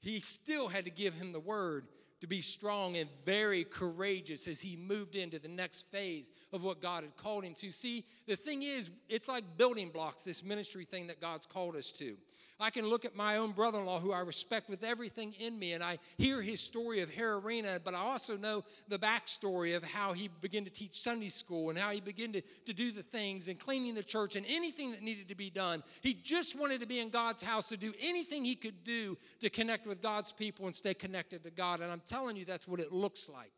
he 0.00 0.20
still 0.20 0.68
had 0.68 0.84
to 0.84 0.90
give 0.90 1.14
him 1.14 1.32
the 1.32 1.40
word 1.40 1.86
to 2.20 2.26
be 2.26 2.40
strong 2.40 2.96
and 2.96 3.08
very 3.24 3.64
courageous 3.64 4.48
as 4.48 4.60
he 4.60 4.76
moved 4.76 5.14
into 5.14 5.38
the 5.38 5.48
next 5.48 5.88
phase 5.88 6.30
of 6.52 6.64
what 6.64 6.82
God 6.82 7.04
had 7.04 7.16
called 7.16 7.44
him 7.44 7.54
to. 7.54 7.70
See, 7.70 8.04
the 8.26 8.36
thing 8.36 8.62
is, 8.62 8.90
it's 9.08 9.28
like 9.28 9.44
building 9.56 9.90
blocks, 9.90 10.24
this 10.24 10.44
ministry 10.44 10.84
thing 10.84 11.06
that 11.08 11.20
God's 11.20 11.46
called 11.46 11.76
us 11.76 11.92
to. 11.92 12.16
I 12.60 12.70
can 12.70 12.86
look 12.86 13.04
at 13.04 13.14
my 13.14 13.36
own 13.36 13.52
brother 13.52 13.78
in 13.78 13.86
law, 13.86 14.00
who 14.00 14.12
I 14.12 14.20
respect 14.20 14.68
with 14.68 14.82
everything 14.82 15.32
in 15.38 15.56
me, 15.58 15.74
and 15.74 15.84
I 15.84 15.98
hear 16.16 16.42
his 16.42 16.60
story 16.60 17.00
of 17.00 17.10
Hararena, 17.10 17.78
but 17.84 17.94
I 17.94 17.98
also 17.98 18.36
know 18.36 18.64
the 18.88 18.98
backstory 18.98 19.76
of 19.76 19.84
how 19.84 20.12
he 20.12 20.28
began 20.40 20.64
to 20.64 20.70
teach 20.70 21.00
Sunday 21.00 21.28
school 21.28 21.70
and 21.70 21.78
how 21.78 21.92
he 21.92 22.00
began 22.00 22.32
to, 22.32 22.40
to 22.40 22.72
do 22.72 22.90
the 22.90 23.02
things 23.02 23.46
and 23.46 23.60
cleaning 23.60 23.94
the 23.94 24.02
church 24.02 24.34
and 24.34 24.44
anything 24.48 24.90
that 24.90 25.02
needed 25.02 25.28
to 25.28 25.36
be 25.36 25.50
done. 25.50 25.84
He 26.02 26.14
just 26.14 26.58
wanted 26.58 26.80
to 26.80 26.88
be 26.88 26.98
in 26.98 27.10
God's 27.10 27.42
house 27.42 27.68
to 27.68 27.76
do 27.76 27.92
anything 28.00 28.44
he 28.44 28.56
could 28.56 28.82
do 28.82 29.16
to 29.38 29.50
connect 29.50 29.86
with 29.86 30.02
God's 30.02 30.32
people 30.32 30.66
and 30.66 30.74
stay 30.74 30.94
connected 30.94 31.44
to 31.44 31.50
God. 31.52 31.80
And 31.80 31.92
I'm 31.92 32.02
telling 32.04 32.36
you, 32.36 32.44
that's 32.44 32.66
what 32.66 32.80
it 32.80 32.90
looks 32.90 33.28
like. 33.28 33.52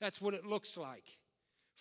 That's 0.00 0.20
what 0.20 0.34
it 0.34 0.44
looks 0.44 0.76
like. 0.76 1.19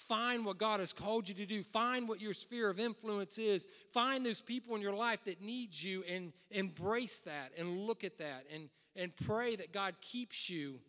Find 0.08 0.45
what 0.45 0.58
God 0.58 0.80
has 0.80 0.93
called 0.93 1.28
you 1.28 1.36
to 1.36 1.45
do. 1.45 1.62
Find 1.62 2.08
what 2.08 2.22
your 2.22 2.34
sphere 2.34 2.70
of 2.70 2.80
influence 2.80 3.38
is. 3.38 3.68
Find 3.93 4.26
those 4.26 4.39
people 4.39 4.78
in 4.78 4.82
your 4.82 4.95
life 4.95 5.26
that 5.26 5.41
need 5.41 5.80
you 5.80 6.04
and 6.10 6.32
embrace 6.52 7.20
that 7.20 7.52
and 7.60 7.82
look 7.82 8.06
at 8.06 8.18
that 8.20 8.45
and, 8.54 8.70
and 8.95 9.14
pray 9.28 9.58
that 9.58 9.74
God 9.74 9.95
keeps 10.00 10.50
you 10.50 10.80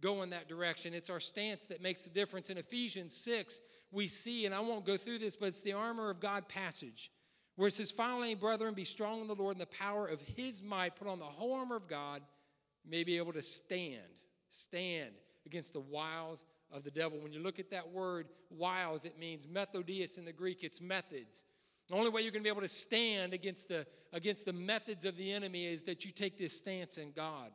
going 0.00 0.30
that 0.30 0.48
direction. 0.48 0.94
It's 0.94 1.10
our 1.10 1.18
stance 1.18 1.66
that 1.66 1.82
makes 1.82 2.04
the 2.04 2.10
difference. 2.10 2.48
In 2.48 2.56
Ephesians 2.56 3.16
6, 3.16 3.60
we 3.90 4.06
see, 4.06 4.46
and 4.46 4.54
I 4.54 4.60
won't 4.60 4.86
go 4.86 4.96
through 4.96 5.18
this, 5.18 5.34
but 5.34 5.46
it's 5.46 5.62
the 5.62 5.72
armor 5.72 6.08
of 6.08 6.20
God 6.20 6.48
passage 6.48 7.10
where 7.56 7.66
it 7.66 7.72
says, 7.72 7.90
Finally, 7.90 8.36
brethren, 8.36 8.74
be 8.74 8.84
strong 8.84 9.22
in 9.22 9.26
the 9.26 9.34
Lord 9.34 9.56
and 9.56 9.60
the 9.60 9.66
power 9.66 10.06
of 10.06 10.20
his 10.20 10.62
might. 10.62 10.94
Put 10.94 11.08
on 11.08 11.18
the 11.18 11.24
whole 11.24 11.54
armor 11.54 11.76
of 11.76 11.88
God, 11.88 12.22
may 12.88 13.02
be 13.02 13.16
able 13.16 13.32
to 13.32 13.42
stand, 13.42 14.20
stand 14.50 15.10
against 15.46 15.72
the 15.72 15.80
wiles 15.80 16.44
of 16.72 16.84
the 16.84 16.90
devil. 16.90 17.18
When 17.18 17.32
you 17.32 17.40
look 17.40 17.58
at 17.58 17.70
that 17.70 17.90
word, 17.90 18.26
wiles, 18.50 19.04
it 19.04 19.18
means 19.18 19.46
methodius 19.46 20.18
in 20.18 20.24
the 20.24 20.32
Greek, 20.32 20.64
it's 20.64 20.80
methods. 20.80 21.44
The 21.88 21.94
only 21.94 22.10
way 22.10 22.22
you're 22.22 22.32
going 22.32 22.42
to 22.42 22.46
be 22.46 22.50
able 22.50 22.62
to 22.62 22.68
stand 22.68 23.32
against 23.32 23.68
the, 23.68 23.86
against 24.12 24.46
the 24.46 24.52
methods 24.52 25.04
of 25.04 25.16
the 25.16 25.32
enemy 25.32 25.66
is 25.66 25.84
that 25.84 26.04
you 26.04 26.10
take 26.10 26.38
this 26.38 26.58
stance 26.58 26.98
in 26.98 27.12
God. 27.12 27.52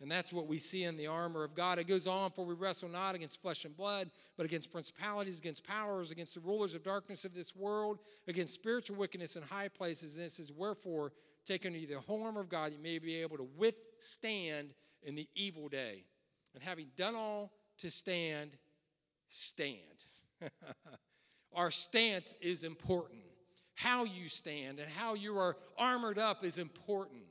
And 0.00 0.10
that's 0.10 0.32
what 0.32 0.46
we 0.46 0.58
see 0.58 0.84
in 0.84 0.96
the 0.96 1.08
armor 1.08 1.42
of 1.42 1.56
God. 1.56 1.78
It 1.78 1.88
goes 1.88 2.06
on, 2.06 2.30
for 2.30 2.44
we 2.44 2.54
wrestle 2.54 2.88
not 2.88 3.16
against 3.16 3.42
flesh 3.42 3.64
and 3.64 3.76
blood, 3.76 4.10
but 4.36 4.46
against 4.46 4.70
principalities, 4.70 5.40
against 5.40 5.66
powers, 5.66 6.12
against 6.12 6.34
the 6.34 6.40
rulers 6.40 6.74
of 6.74 6.84
darkness 6.84 7.24
of 7.24 7.34
this 7.34 7.56
world, 7.56 7.98
against 8.28 8.54
spiritual 8.54 8.96
wickedness 8.96 9.34
in 9.34 9.42
high 9.42 9.68
places. 9.68 10.16
And 10.16 10.24
this 10.24 10.38
is 10.38 10.52
wherefore, 10.52 11.12
take 11.44 11.66
unto 11.66 11.78
you 11.78 11.88
the 11.88 11.98
whole 12.00 12.22
armor 12.22 12.40
of 12.40 12.48
God, 12.48 12.72
you 12.72 12.78
may 12.80 12.98
be 12.98 13.16
able 13.16 13.38
to 13.38 13.48
withstand 13.56 14.70
in 15.02 15.16
the 15.16 15.28
evil 15.34 15.68
day. 15.68 16.04
And 16.54 16.62
having 16.62 16.86
done 16.96 17.16
all 17.16 17.50
to 17.78 17.90
stand, 17.90 18.56
stand. 19.28 20.04
Our 21.54 21.70
stance 21.70 22.34
is 22.40 22.64
important. 22.64 23.20
How 23.74 24.04
you 24.04 24.28
stand 24.28 24.80
and 24.80 24.88
how 24.88 25.14
you 25.14 25.38
are 25.38 25.56
armored 25.78 26.18
up 26.18 26.44
is 26.44 26.58
important. 26.58 27.22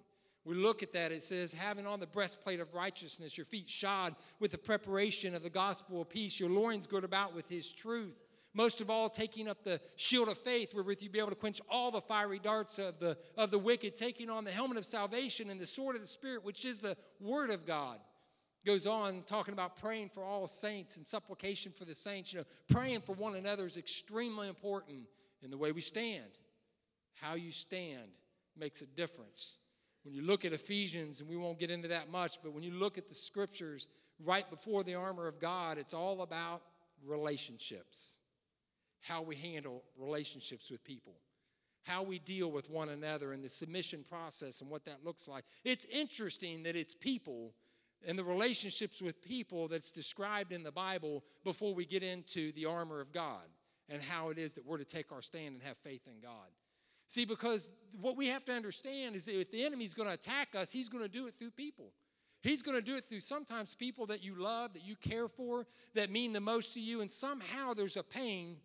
We 0.45 0.55
look 0.55 0.81
at 0.81 0.93
that, 0.93 1.11
it 1.11 1.23
says, 1.23 1.51
having 1.51 1.85
on 1.85 1.99
the 1.99 2.07
breastplate 2.07 2.61
of 2.61 2.73
righteousness, 2.73 3.37
your 3.37 3.45
feet 3.45 3.69
shod 3.69 4.15
with 4.39 4.51
the 4.51 4.57
preparation 4.57 5.35
of 5.35 5.43
the 5.43 5.49
gospel 5.49 6.01
of 6.01 6.09
peace, 6.09 6.39
your 6.39 6.49
loins 6.49 6.87
girt 6.87 7.03
about 7.03 7.35
with 7.35 7.49
his 7.49 7.73
truth. 7.73 8.21
Most 8.53 8.79
of 8.79 8.89
all, 8.89 9.09
taking 9.09 9.49
up 9.49 9.65
the 9.65 9.81
shield 9.97 10.29
of 10.29 10.37
faith, 10.37 10.73
wherewith 10.73 11.03
you 11.03 11.09
be 11.09 11.19
able 11.19 11.29
to 11.29 11.35
quench 11.35 11.59
all 11.69 11.91
the 11.91 11.99
fiery 11.99 12.39
darts 12.39 12.79
of 12.79 12.97
the, 12.97 13.17
of 13.37 13.51
the 13.51 13.59
wicked, 13.59 13.93
taking 13.93 14.29
on 14.29 14.45
the 14.45 14.51
helmet 14.51 14.77
of 14.77 14.85
salvation 14.85 15.49
and 15.49 15.59
the 15.59 15.65
sword 15.65 15.95
of 15.95 16.01
the 16.01 16.07
Spirit, 16.07 16.45
which 16.45 16.63
is 16.63 16.79
the 16.79 16.95
word 17.19 17.49
of 17.49 17.67
God 17.67 17.99
goes 18.67 18.85
on 18.85 19.23
talking 19.25 19.53
about 19.53 19.77
praying 19.77 20.09
for 20.09 20.23
all 20.23 20.45
saints 20.45 20.97
and 20.97 21.07
supplication 21.07 21.71
for 21.71 21.85
the 21.85 21.95
saints. 21.95 22.33
You 22.33 22.39
know, 22.39 22.45
praying 22.69 22.99
for 22.99 23.13
one 23.13 23.35
another 23.35 23.65
is 23.65 23.77
extremely 23.77 24.49
important 24.49 25.05
in 25.41 25.49
the 25.49 25.57
way 25.57 25.71
we 25.71 25.81
stand. 25.81 26.29
How 27.15 27.35
you 27.35 27.51
stand 27.51 28.17
makes 28.59 28.81
a 28.81 28.85
difference. 28.85 29.57
When 30.03 30.13
you 30.13 30.21
look 30.21 30.43
at 30.43 30.51
Ephesians, 30.51 31.21
and 31.21 31.29
we 31.29 31.37
won't 31.37 31.59
get 31.59 31.71
into 31.71 31.87
that 31.87 32.11
much, 32.11 32.41
but 32.43 32.53
when 32.53 32.63
you 32.63 32.73
look 32.73 32.97
at 32.97 33.07
the 33.07 33.15
scriptures 33.15 33.87
right 34.25 34.47
before 34.49 34.83
the 34.83 34.95
armor 34.95 35.27
of 35.27 35.39
God, 35.39 35.77
it's 35.77 35.93
all 35.93 36.21
about 36.21 36.61
relationships. 37.05 38.15
How 39.01 39.21
we 39.21 39.35
handle 39.35 39.83
relationships 39.97 40.69
with 40.69 40.83
people 40.83 41.13
how 41.87 42.03
we 42.03 42.19
deal 42.19 42.51
with 42.51 42.69
one 42.69 42.89
another 42.89 43.31
and 43.31 43.41
the 43.41 43.47
submission 43.47 44.03
process 44.09 44.59
and 44.59 44.69
what 44.69 44.83
that 44.83 45.05
looks 45.05 45.25
like. 45.25 45.45
It's 45.63 45.85
interesting 45.85 46.63
that 46.63 46.75
it's 46.75 46.93
people 46.93 47.53
and 48.07 48.17
the 48.17 48.23
relationships 48.23 49.01
with 49.01 49.21
people 49.21 49.67
that's 49.67 49.91
described 49.91 50.53
in 50.53 50.63
the 50.63 50.71
Bible 50.71 51.23
before 51.43 51.75
we 51.75 51.85
get 51.85 52.01
into 52.01 52.53
the 52.53 52.65
armor 52.65 53.01
of 53.01 53.11
God 53.11 53.43
and 53.89 54.01
how 54.01 54.29
it 54.29 54.37
is 54.37 54.53
that 54.53 54.65
we're 54.65 54.77
to 54.77 54.85
take 54.85 55.11
our 55.11 55.21
stand 55.21 55.55
and 55.55 55.61
have 55.63 55.77
faith 55.77 56.07
in 56.07 56.21
God. 56.21 56.47
See, 57.07 57.25
because 57.25 57.69
what 58.01 58.17
we 58.17 58.27
have 58.27 58.45
to 58.45 58.53
understand 58.53 59.15
is 59.15 59.25
that 59.25 59.39
if 59.39 59.51
the 59.51 59.63
enemy's 59.63 59.93
going 59.93 60.07
to 60.07 60.13
attack 60.13 60.55
us, 60.55 60.71
he's 60.71 60.89
going 60.89 61.03
to 61.03 61.09
do 61.09 61.27
it 61.27 61.33
through 61.33 61.51
people. 61.51 61.91
He's 62.41 62.61
going 62.61 62.77
to 62.77 62.83
do 62.83 62.95
it 62.95 63.03
through 63.03 63.19
sometimes 63.19 63.75
people 63.75 64.05
that 64.07 64.23
you 64.23 64.35
love, 64.35 64.73
that 64.73 64.85
you 64.85 64.95
care 64.95 65.27
for, 65.27 65.67
that 65.95 66.09
mean 66.09 66.31
the 66.31 66.41
most 66.41 66.73
to 66.75 66.79
you, 66.79 67.01
and 67.01 67.11
somehow 67.11 67.73
there's 67.73 67.97
a 67.97 68.03
pain 68.03 68.57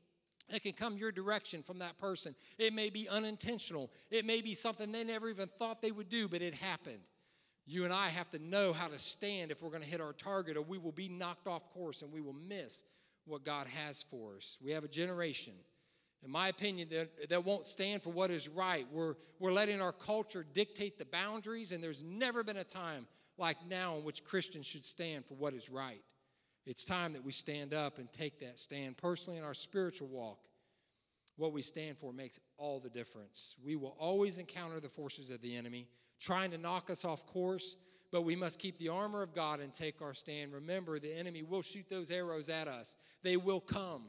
that 0.51 0.63
can 0.63 0.73
come 0.73 0.97
your 0.97 1.11
direction 1.11 1.63
from 1.63 1.79
that 1.79 1.99
person. 1.99 2.35
It 2.59 2.75
may 2.75 2.91
be 2.91 3.09
unintentional, 3.09 3.91
it 4.11 4.25
may 4.25 4.41
be 4.41 4.55
something 4.55 4.93
they 4.93 5.05
never 5.05 5.29
even 5.29 5.49
thought 5.49 5.83
they 5.83 5.91
would 5.91 6.11
do, 6.11 6.29
but 6.29 6.43
it 6.43 6.55
happened. 6.55 7.01
You 7.67 7.85
and 7.85 7.93
I 7.93 8.09
have 8.09 8.29
to 8.31 8.39
know 8.39 8.73
how 8.73 8.89
to 8.89 8.99
stand 8.99 9.51
if 9.51 9.63
we're 9.63 9.71
going 9.71 9.83
to 9.83 9.89
hit 9.89 10.01
our 10.01 10.13
target, 10.13 10.57
or 10.57 10.63
we 10.63 10.79
will 10.79 10.93
be 10.93 11.09
knocked 11.09 11.47
off 11.47 11.71
course 11.71 12.03
and 12.03 12.13
we 12.13 12.21
will 12.21 12.33
miss 12.33 12.85
what 13.25 13.45
God 13.45 13.67
has 13.69 14.03
for 14.03 14.37
us. 14.37 14.59
We 14.61 14.73
have 14.73 14.85
a 14.85 14.89
generation, 14.89 15.55
in 16.25 16.31
my 16.31 16.49
opinion, 16.49 16.89
that, 16.91 17.29
that 17.29 17.45
won't 17.45 17.67
stand 17.67 18.03
for 18.03 18.11
what 18.11 18.31
is 18.31 18.49
right. 18.49 18.87
We're, 18.91 19.15
we're 19.39 19.53
letting 19.53 19.81
our 19.81 19.93
culture 19.93 20.45
dictate 20.53 20.99
the 20.99 21.05
boundaries, 21.05 21.71
and 21.71 21.83
there's 21.83 22.03
never 22.03 22.43
been 22.43 22.57
a 22.57 22.65
time 22.65 23.07
like 23.39 23.57
now 23.69 23.97
in 23.97 24.05
which 24.05 24.25
Christians 24.25 24.67
should 24.67 24.85
stand 24.85 25.25
for 25.25 25.35
what 25.35 25.55
is 25.55 25.71
right. 25.71 26.03
It's 26.67 26.85
time 26.85 27.13
that 27.13 27.25
we 27.25 27.33
stand 27.33 27.75
up 27.75 27.99
and 27.99 28.13
take 28.13 28.41
that 28.41 28.59
stand. 28.59 28.97
Personally, 28.97 29.39
in 29.39 29.45
our 29.45 29.55
spiritual 29.55 30.09
walk, 30.09 30.39
what 31.37 31.53
we 31.53 31.63
stand 31.63 31.99
for 31.99 32.13
makes 32.13 32.39
all 32.57 32.79
the 32.79 32.91
difference. 32.91 33.57
We 33.65 33.75
will 33.75 33.97
always 33.99 34.39
encounter 34.39 34.81
the 34.81 34.89
forces 34.89 35.31
of 35.31 35.41
the 35.41 35.57
enemy 35.57 35.87
trying 36.23 36.53
to 36.53 36.59
knock 36.59 36.89
us 36.89 37.05
off 37.05 37.27
course, 37.27 37.77
but 38.13 38.23
we 38.23 38.37
must 38.37 38.61
keep 38.61 38.79
the 38.79 38.89
armor 38.89 39.23
of 39.23 39.35
God 39.35 39.59
and 39.59 39.73
take 39.73 40.01
our 40.01 40.15
stand. 40.15 40.53
Remember, 40.53 40.99
the 40.99 41.19
enemy 41.19 41.43
will 41.43 41.63
shoot 41.63 41.89
those 41.91 42.11
arrows 42.11 42.49
at 42.49 42.69
us, 42.69 42.97
they 43.23 43.37
will 43.37 43.61
come. 43.61 44.05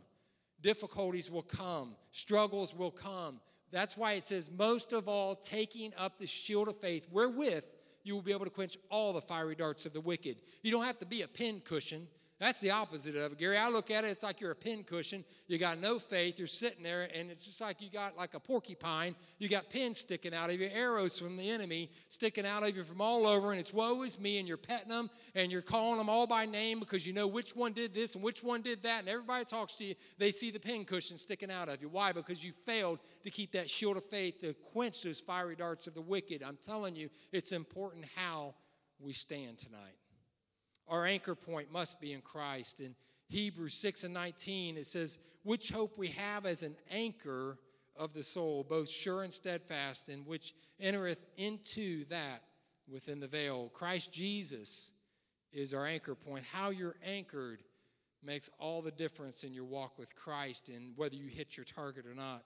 Difficulties 0.61 1.30
will 1.30 1.41
come, 1.41 1.95
struggles 2.11 2.74
will 2.74 2.91
come. 2.91 3.41
That's 3.72 3.97
why 3.97 4.14
it 4.14 4.24
says, 4.24 4.51
most 4.55 4.93
of 4.93 5.09
all, 5.09 5.36
taking 5.36 5.91
up 5.97 6.20
the 6.20 6.28
shield 6.28 6.68
of 6.70 6.80
faith, 6.80 7.07
wherewith 7.11 7.66
you 8.03 8.14
will 8.14 8.22
be 8.22 8.32
able 8.32 8.45
to 8.45 8.51
quench 8.51 8.78
all 8.89 9.14
the 9.14 9.22
fiery 9.22 9.55
darts 9.55 9.86
of 9.86 9.93
the 9.93 9.99
wicked. 9.99 10.38
You 10.61 10.72
don't 10.72 10.86
have 10.86 10.99
to 10.99 11.05
be 11.05 11.24
a 11.24 11.28
pin 11.28 11.61
cushion. 11.66 12.07
That's 12.43 12.59
the 12.59 12.71
opposite 12.71 13.15
of 13.15 13.31
it, 13.31 13.37
Gary. 13.37 13.57
I 13.57 13.69
look 13.69 13.89
at 13.89 14.03
it, 14.03 14.09
it's 14.09 14.21
like 14.21 14.41
you're 14.41 14.51
a 14.51 14.55
pin 14.55 14.83
cushion. 14.83 15.23
You 15.47 15.57
got 15.57 15.79
no 15.79 15.97
faith. 15.97 16.37
You're 16.37 16.47
sitting 16.49 16.83
there, 16.83 17.07
and 17.15 17.31
it's 17.31 17.45
just 17.45 17.61
like 17.61 17.81
you 17.81 17.89
got 17.89 18.17
like 18.17 18.33
a 18.33 18.39
porcupine. 18.41 19.15
You 19.39 19.47
got 19.47 19.69
pins 19.69 19.99
sticking 19.99 20.35
out 20.35 20.49
of 20.49 20.59
you, 20.59 20.67
arrows 20.69 21.17
from 21.17 21.37
the 21.37 21.49
enemy 21.49 21.89
sticking 22.09 22.45
out 22.45 22.67
of 22.67 22.75
you 22.75 22.83
from 22.83 22.99
all 22.99 23.27
over, 23.27 23.51
and 23.51 23.61
it's 23.61 23.73
woe 23.73 24.03
is 24.03 24.19
me, 24.19 24.39
and 24.39 24.47
you're 24.47 24.57
petting 24.57 24.89
them, 24.89 25.09
and 25.35 25.53
you're 25.53 25.61
calling 25.61 25.97
them 25.97 26.09
all 26.09 26.27
by 26.27 26.45
name 26.45 26.81
because 26.81 27.07
you 27.07 27.13
know 27.13 27.27
which 27.27 27.55
one 27.55 27.71
did 27.71 27.93
this 27.93 28.13
and 28.15 28.21
which 28.21 28.43
one 28.43 28.61
did 28.61 28.83
that, 28.83 28.99
and 28.99 29.07
everybody 29.07 29.45
talks 29.45 29.75
to 29.77 29.85
you. 29.85 29.95
They 30.17 30.31
see 30.31 30.51
the 30.51 30.59
pin 30.59 30.83
cushion 30.83 31.17
sticking 31.17 31.49
out 31.49 31.69
of 31.69 31.81
you. 31.81 31.87
Why? 31.87 32.11
Because 32.11 32.43
you 32.43 32.51
failed 32.51 32.99
to 33.23 33.29
keep 33.29 33.53
that 33.53 33.69
shield 33.69 33.95
of 33.95 34.03
faith 34.03 34.41
to 34.41 34.53
quench 34.73 35.01
those 35.01 35.21
fiery 35.21 35.55
darts 35.55 35.87
of 35.87 35.93
the 35.93 36.01
wicked. 36.01 36.43
I'm 36.43 36.57
telling 36.61 36.97
you, 36.97 37.09
it's 37.31 37.53
important 37.53 38.03
how 38.17 38.55
we 38.99 39.13
stand 39.13 39.59
tonight. 39.59 40.03
Our 40.93 41.07
anchor 41.07 41.33
point 41.33 41.71
must 41.71 41.99
be 41.99 42.13
in 42.13 42.21
Christ. 42.21 42.79
In 42.79 42.93
Hebrews 43.27 43.73
6 43.73 44.03
and 44.03 44.13
19, 44.13 44.77
it 44.77 44.85
says, 44.85 45.17
Which 45.41 45.71
hope 45.71 45.97
we 45.97 46.09
have 46.09 46.45
as 46.45 46.61
an 46.61 46.75
anchor 46.91 47.57
of 47.95 48.13
the 48.13 48.21
soul, 48.21 48.63
both 48.63 48.91
sure 48.91 49.23
and 49.23 49.33
steadfast, 49.33 50.07
and 50.07 50.23
which 50.27 50.53
entereth 50.79 51.25
into 51.35 52.05
that 52.09 52.43
within 52.87 53.19
the 53.19 53.27
veil. 53.27 53.71
Christ 53.73 54.13
Jesus 54.13 54.93
is 55.51 55.73
our 55.73 55.87
anchor 55.87 56.13
point. 56.13 56.45
How 56.53 56.69
you're 56.69 56.97
anchored 57.03 57.63
makes 58.23 58.51
all 58.59 58.83
the 58.83 58.91
difference 58.91 59.43
in 59.43 59.51
your 59.51 59.65
walk 59.65 59.97
with 59.97 60.15
Christ 60.15 60.69
and 60.69 60.95
whether 60.95 61.15
you 61.15 61.27
hit 61.27 61.57
your 61.57 61.65
target 61.65 62.05
or 62.05 62.13
not. 62.13 62.43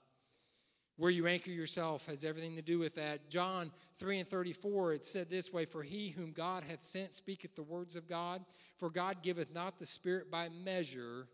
Where 0.97 1.11
you 1.11 1.27
anchor 1.27 1.51
yourself 1.51 2.07
has 2.07 2.23
everything 2.23 2.55
to 2.55 2.61
do 2.61 2.79
with 2.79 2.95
that. 2.95 3.29
John 3.29 3.71
3 3.97 4.19
and 4.19 4.27
34, 4.27 4.93
it 4.93 5.05
said 5.05 5.29
this 5.29 5.53
way 5.53 5.65
For 5.65 5.83
he 5.83 6.09
whom 6.09 6.31
God 6.31 6.63
hath 6.67 6.81
sent 6.81 7.13
speaketh 7.13 7.55
the 7.55 7.63
words 7.63 7.95
of 7.95 8.09
God, 8.09 8.43
for 8.77 8.89
God 8.89 9.21
giveth 9.21 9.53
not 9.53 9.77
the 9.77 9.85
Spirit 9.85 10.31
by 10.31 10.49
measure 10.49 11.27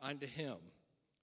unto 0.00 0.26
him. 0.26 0.56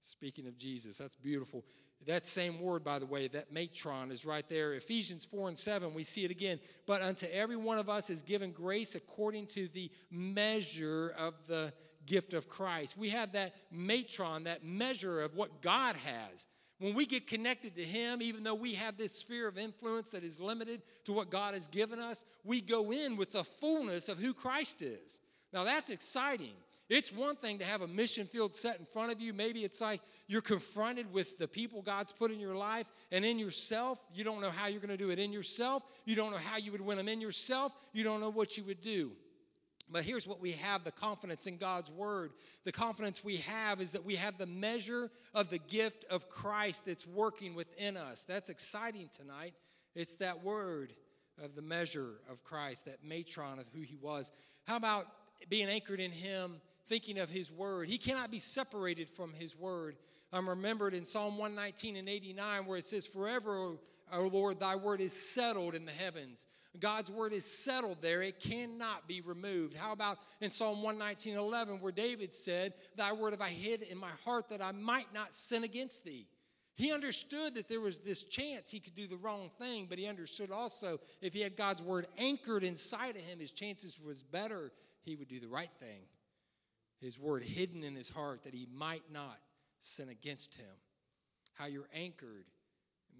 Speaking 0.01 0.45
of 0.45 0.57
Jesus, 0.57 0.97
that's 0.97 1.15
beautiful. 1.15 1.63
That 2.05 2.25
same 2.25 2.59
word, 2.59 2.83
by 2.83 2.99
the 2.99 3.05
way, 3.05 3.27
that 3.29 3.53
metron 3.53 4.11
is 4.11 4.25
right 4.25 4.47
there. 4.47 4.73
Ephesians 4.73 5.25
4 5.25 5.47
and 5.47 5.57
7, 5.57 5.93
we 5.93 6.03
see 6.03 6.23
it 6.23 6.31
again. 6.31 6.59
But 6.85 7.01
unto 7.01 7.25
every 7.31 7.57
one 7.57 7.79
of 7.79 7.89
us 7.89 8.09
is 8.09 8.21
given 8.21 8.51
grace 8.51 8.93
according 8.93 9.47
to 9.47 9.67
the 9.69 9.89
measure 10.11 11.13
of 11.17 11.33
the 11.47 11.73
gift 12.05 12.33
of 12.33 12.47
Christ. 12.47 12.97
We 12.97 13.09
have 13.09 13.31
that 13.31 13.55
metron, 13.73 14.43
that 14.43 14.63
measure 14.63 15.21
of 15.21 15.35
what 15.35 15.61
God 15.61 15.95
has. 15.95 16.45
When 16.79 16.93
we 16.93 17.05
get 17.05 17.27
connected 17.27 17.75
to 17.75 17.83
Him, 17.83 18.21
even 18.21 18.43
though 18.43 18.55
we 18.55 18.73
have 18.73 18.97
this 18.97 19.13
sphere 19.13 19.47
of 19.47 19.57
influence 19.57 20.11
that 20.11 20.23
is 20.23 20.39
limited 20.39 20.81
to 21.05 21.13
what 21.13 21.29
God 21.29 21.53
has 21.53 21.67
given 21.67 21.99
us, 21.99 22.25
we 22.43 22.59
go 22.59 22.91
in 22.91 23.15
with 23.15 23.31
the 23.31 23.43
fullness 23.43 24.09
of 24.09 24.17
who 24.17 24.33
Christ 24.33 24.81
is. 24.81 25.19
Now 25.53 25.63
that's 25.63 25.89
exciting. 25.89 26.53
It's 26.87 27.11
one 27.11 27.35
thing 27.35 27.57
to 27.59 27.65
have 27.65 27.81
a 27.81 27.87
mission 27.87 28.27
field 28.27 28.53
set 28.53 28.79
in 28.79 28.85
front 28.85 29.11
of 29.11 29.19
you. 29.19 29.33
Maybe 29.33 29.61
it's 29.61 29.81
like 29.81 30.01
you're 30.27 30.41
confronted 30.41 31.11
with 31.11 31.39
the 31.39 31.47
people 31.47 31.81
God's 31.81 32.11
put 32.11 32.29
in 32.29 32.39
your 32.39 32.55
life 32.55 32.91
and 33.11 33.25
in 33.25 33.39
yourself. 33.39 33.99
You 34.13 34.23
don't 34.23 34.39
know 34.39 34.51
how 34.51 34.67
you're 34.67 34.81
going 34.81 34.95
to 34.95 34.97
do 34.97 35.09
it 35.09 35.17
in 35.17 35.33
yourself. 35.33 35.83
You 36.05 36.15
don't 36.15 36.29
know 36.29 36.37
how 36.37 36.57
you 36.57 36.71
would 36.71 36.81
win 36.81 36.97
them 36.97 37.07
in 37.07 37.21
yourself. 37.21 37.73
You 37.91 38.03
don't 38.03 38.21
know 38.21 38.29
what 38.29 38.55
you 38.57 38.63
would 38.65 38.81
do. 38.81 39.13
But 39.89 40.03
here's 40.03 40.27
what 40.27 40.41
we 40.41 40.53
have 40.53 40.83
the 40.83 40.91
confidence 40.91 41.45
in 41.45 41.57
God's 41.57 41.91
word. 41.91 42.31
The 42.63 42.71
confidence 42.71 43.23
we 43.23 43.37
have 43.37 43.79
is 43.79 43.91
that 43.91 44.03
we 44.03 44.15
have 44.15 44.37
the 44.37 44.47
measure 44.47 45.11
of 45.33 45.49
the 45.49 45.59
gift 45.59 46.05
of 46.09 46.29
Christ 46.29 46.85
that's 46.85 47.05
working 47.05 47.55
within 47.55 47.95
us. 47.95 48.25
That's 48.25 48.49
exciting 48.49 49.09
tonight. 49.11 49.53
It's 49.93 50.15
that 50.17 50.43
word 50.43 50.93
of 51.43 51.55
the 51.55 51.61
measure 51.61 52.15
of 52.29 52.43
Christ, 52.43 52.85
that 52.85 53.05
metron 53.05 53.59
of 53.59 53.67
who 53.73 53.81
he 53.81 53.95
was. 53.95 54.31
How 54.65 54.77
about 54.77 55.05
being 55.49 55.67
anchored 55.67 55.99
in 55.99 56.11
him, 56.11 56.61
thinking 56.87 57.19
of 57.19 57.29
his 57.29 57.51
word? 57.51 57.87
He 57.87 57.97
cannot 57.97 58.31
be 58.31 58.39
separated 58.39 59.09
from 59.09 59.33
his 59.33 59.55
word. 59.55 59.97
I'm 60.33 60.49
remembered 60.49 60.93
in 60.93 61.05
Psalm 61.05 61.37
119 61.37 61.95
and 61.95 62.09
89 62.09 62.65
where 62.65 62.79
it 62.79 62.85
says, 62.85 63.05
Forever, 63.05 63.77
O 64.11 64.27
Lord, 64.27 64.59
thy 64.59 64.75
word 64.75 65.01
is 65.01 65.13
settled 65.13 65.75
in 65.75 65.85
the 65.85 65.91
heavens. 65.91 66.47
God's 66.79 67.11
word 67.11 67.33
is 67.33 67.45
settled 67.45 68.01
there. 68.01 68.21
It 68.21 68.39
cannot 68.39 69.07
be 69.07 69.21
removed. 69.21 69.75
How 69.75 69.91
about 69.91 70.17
in 70.41 70.49
Psalm 70.49 70.81
119 70.81 71.35
11, 71.37 71.79
where 71.79 71.91
David 71.91 72.31
said, 72.33 72.73
Thy 72.95 73.13
word 73.13 73.31
have 73.31 73.41
I 73.41 73.49
hid 73.49 73.83
in 73.83 73.97
my 73.97 74.11
heart 74.23 74.49
that 74.49 74.61
I 74.61 74.71
might 74.71 75.13
not 75.13 75.33
sin 75.33 75.63
against 75.63 76.05
thee? 76.05 76.27
He 76.75 76.91
understood 76.91 77.55
that 77.55 77.69
there 77.69 77.79
was 77.79 77.99
this 77.99 78.25
chance 78.25 78.69
he 78.69 78.81
could 78.81 78.95
do 78.95 79.07
the 79.07 79.15
wrong 79.15 79.49
thing, 79.59 79.87
but 79.89 79.97
he 79.97 80.07
understood 80.07 80.51
also 80.51 80.99
if 81.21 81.33
he 81.33 81.39
had 81.39 81.55
God's 81.55 81.81
word 81.81 82.05
anchored 82.17 82.63
inside 82.63 83.15
of 83.15 83.21
him, 83.21 83.39
his 83.39 83.51
chances 83.51 83.97
was 83.99 84.21
better 84.21 84.71
he 85.03 85.15
would 85.15 85.29
do 85.29 85.39
the 85.39 85.47
right 85.47 85.69
thing. 85.79 86.01
His 86.99 87.17
word 87.17 87.43
hidden 87.43 87.83
in 87.83 87.95
his 87.95 88.09
heart 88.09 88.43
that 88.43 88.53
he 88.53 88.67
might 88.73 89.03
not 89.11 89.37
sin 89.79 90.09
against 90.09 90.55
him. 90.55 90.65
How 91.53 91.67
you're 91.67 91.87
anchored 91.93 92.45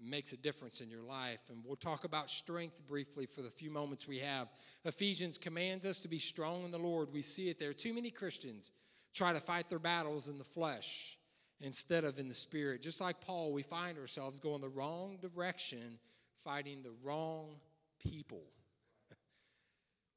makes 0.02 0.32
a 0.32 0.36
difference 0.36 0.80
in 0.80 0.90
your 0.90 1.02
life. 1.02 1.40
And 1.50 1.62
we'll 1.64 1.76
talk 1.76 2.04
about 2.04 2.30
strength 2.30 2.80
briefly 2.86 3.26
for 3.26 3.42
the 3.42 3.50
few 3.50 3.70
moments 3.70 4.06
we 4.06 4.18
have. 4.18 4.48
Ephesians 4.84 5.38
commands 5.38 5.84
us 5.84 6.00
to 6.00 6.08
be 6.08 6.18
strong 6.18 6.64
in 6.64 6.70
the 6.70 6.78
Lord. 6.78 7.08
We 7.12 7.22
see 7.22 7.48
it 7.48 7.58
there. 7.58 7.72
Too 7.72 7.94
many 7.94 8.10
Christians 8.10 8.72
try 9.14 9.32
to 9.32 9.40
fight 9.40 9.68
their 9.68 9.78
battles 9.78 10.28
in 10.28 10.38
the 10.38 10.44
flesh 10.44 11.16
instead 11.60 12.04
of 12.04 12.18
in 12.18 12.28
the 12.28 12.34
spirit. 12.34 12.82
Just 12.82 13.00
like 13.00 13.20
Paul, 13.20 13.52
we 13.52 13.62
find 13.62 13.98
ourselves 13.98 14.40
going 14.40 14.60
the 14.60 14.68
wrong 14.68 15.18
direction, 15.20 15.98
fighting 16.36 16.82
the 16.82 16.92
wrong 17.02 17.56
people. 17.98 18.42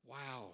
wow. 0.06 0.52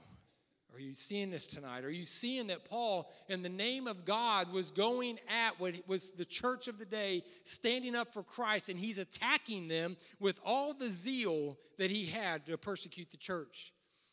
Are 0.75 0.81
you 0.81 0.93
seeing 0.93 1.31
this 1.31 1.47
tonight? 1.47 1.85
Are 1.85 1.91
you 1.91 2.03
seeing 2.03 2.47
that 2.47 2.69
Paul, 2.69 3.09
in 3.29 3.43
the 3.43 3.49
name 3.49 3.87
of 3.87 4.03
God, 4.03 4.51
was 4.51 4.71
going 4.71 5.17
at 5.29 5.57
what 5.57 5.73
was 5.87 6.11
the 6.11 6.25
church 6.25 6.67
of 6.67 6.79
the 6.79 6.85
day, 6.85 7.23
standing 7.45 7.95
up 7.95 8.11
for 8.11 8.23
Christ, 8.23 8.67
and 8.67 8.77
he's 8.77 8.99
attacking 8.99 9.69
them 9.69 9.95
with 10.19 10.37
all 10.45 10.73
the 10.73 10.87
zeal 10.87 11.57
that 11.77 11.89
he 11.89 12.07
had 12.07 12.45
to 12.47 12.57
persecute 12.57 13.09
the 13.09 13.17
church? 13.17 13.71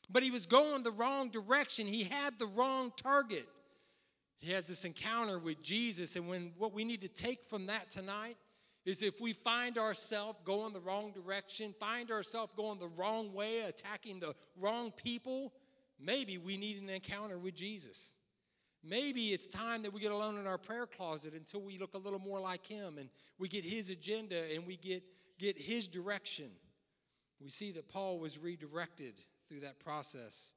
But 0.08 0.22
he 0.22 0.30
was 0.30 0.46
going 0.46 0.84
the 0.84 0.92
wrong 0.92 1.30
direction. 1.30 1.88
He 1.88 2.04
had 2.04 2.38
the 2.38 2.46
wrong 2.46 2.92
target. 2.96 3.48
He 4.38 4.52
has 4.52 4.68
this 4.68 4.84
encounter 4.84 5.40
with 5.40 5.62
Jesus, 5.64 6.14
and 6.14 6.28
when 6.28 6.52
what 6.58 6.72
we 6.72 6.84
need 6.84 7.00
to 7.00 7.08
take 7.08 7.42
from 7.42 7.66
that 7.66 7.90
tonight 7.90 8.36
is 8.84 9.02
if 9.02 9.20
we 9.20 9.32
find 9.32 9.78
ourselves 9.78 10.38
going 10.44 10.72
the 10.72 10.80
wrong 10.80 11.12
direction, 11.12 11.72
find 11.78 12.10
ourselves 12.10 12.52
going 12.56 12.78
the 12.78 12.88
wrong 12.88 13.32
way, 13.32 13.62
attacking 13.62 14.20
the 14.20 14.34
wrong 14.56 14.92
people, 14.92 15.52
Maybe 16.04 16.38
we 16.38 16.56
need 16.56 16.82
an 16.82 16.88
encounter 16.88 17.38
with 17.38 17.54
Jesus. 17.54 18.14
Maybe 18.84 19.28
it's 19.28 19.46
time 19.46 19.82
that 19.82 19.92
we 19.92 20.00
get 20.00 20.10
alone 20.10 20.38
in 20.38 20.46
our 20.46 20.58
prayer 20.58 20.86
closet 20.86 21.34
until 21.34 21.62
we 21.62 21.78
look 21.78 21.94
a 21.94 21.98
little 21.98 22.18
more 22.18 22.40
like 22.40 22.66
Him 22.66 22.98
and 22.98 23.08
we 23.38 23.48
get 23.48 23.64
His 23.64 23.90
agenda 23.90 24.36
and 24.52 24.66
we 24.66 24.76
get, 24.76 25.04
get 25.38 25.56
His 25.56 25.86
direction. 25.86 26.50
We 27.40 27.48
see 27.48 27.70
that 27.72 27.88
Paul 27.88 28.18
was 28.18 28.38
redirected 28.38 29.14
through 29.48 29.60
that 29.60 29.78
process 29.78 30.54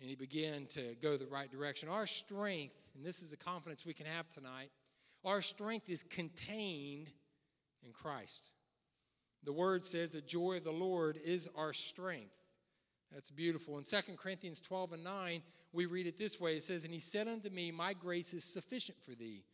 and 0.00 0.08
he 0.08 0.14
began 0.14 0.66
to 0.66 0.94
go 1.02 1.16
the 1.16 1.26
right 1.26 1.50
direction. 1.50 1.88
Our 1.88 2.06
strength, 2.06 2.90
and 2.94 3.04
this 3.04 3.22
is 3.22 3.30
the 3.30 3.36
confidence 3.36 3.84
we 3.84 3.94
can 3.94 4.06
have 4.06 4.28
tonight, 4.28 4.70
our 5.24 5.42
strength 5.42 5.88
is 5.88 6.04
contained 6.04 7.10
in 7.84 7.92
Christ. 7.92 8.50
The 9.44 9.52
word 9.52 9.82
says 9.82 10.10
the 10.10 10.20
joy 10.20 10.58
of 10.58 10.64
the 10.64 10.70
Lord 10.70 11.18
is 11.24 11.48
our 11.56 11.72
strength. 11.72 12.37
That's 13.12 13.30
beautiful. 13.30 13.78
In 13.78 13.84
2 13.84 13.96
Corinthians 14.16 14.60
12 14.60 14.92
and 14.92 15.04
9, 15.04 15.42
we 15.72 15.86
read 15.86 16.06
it 16.06 16.18
this 16.18 16.38
way 16.40 16.56
it 16.56 16.62
says, 16.62 16.84
And 16.84 16.92
he 16.92 17.00
said 17.00 17.28
unto 17.28 17.50
me, 17.50 17.70
My 17.70 17.92
grace 17.92 18.34
is 18.34 18.44
sufficient 18.44 19.02
for 19.02 19.14
thee, 19.14 19.44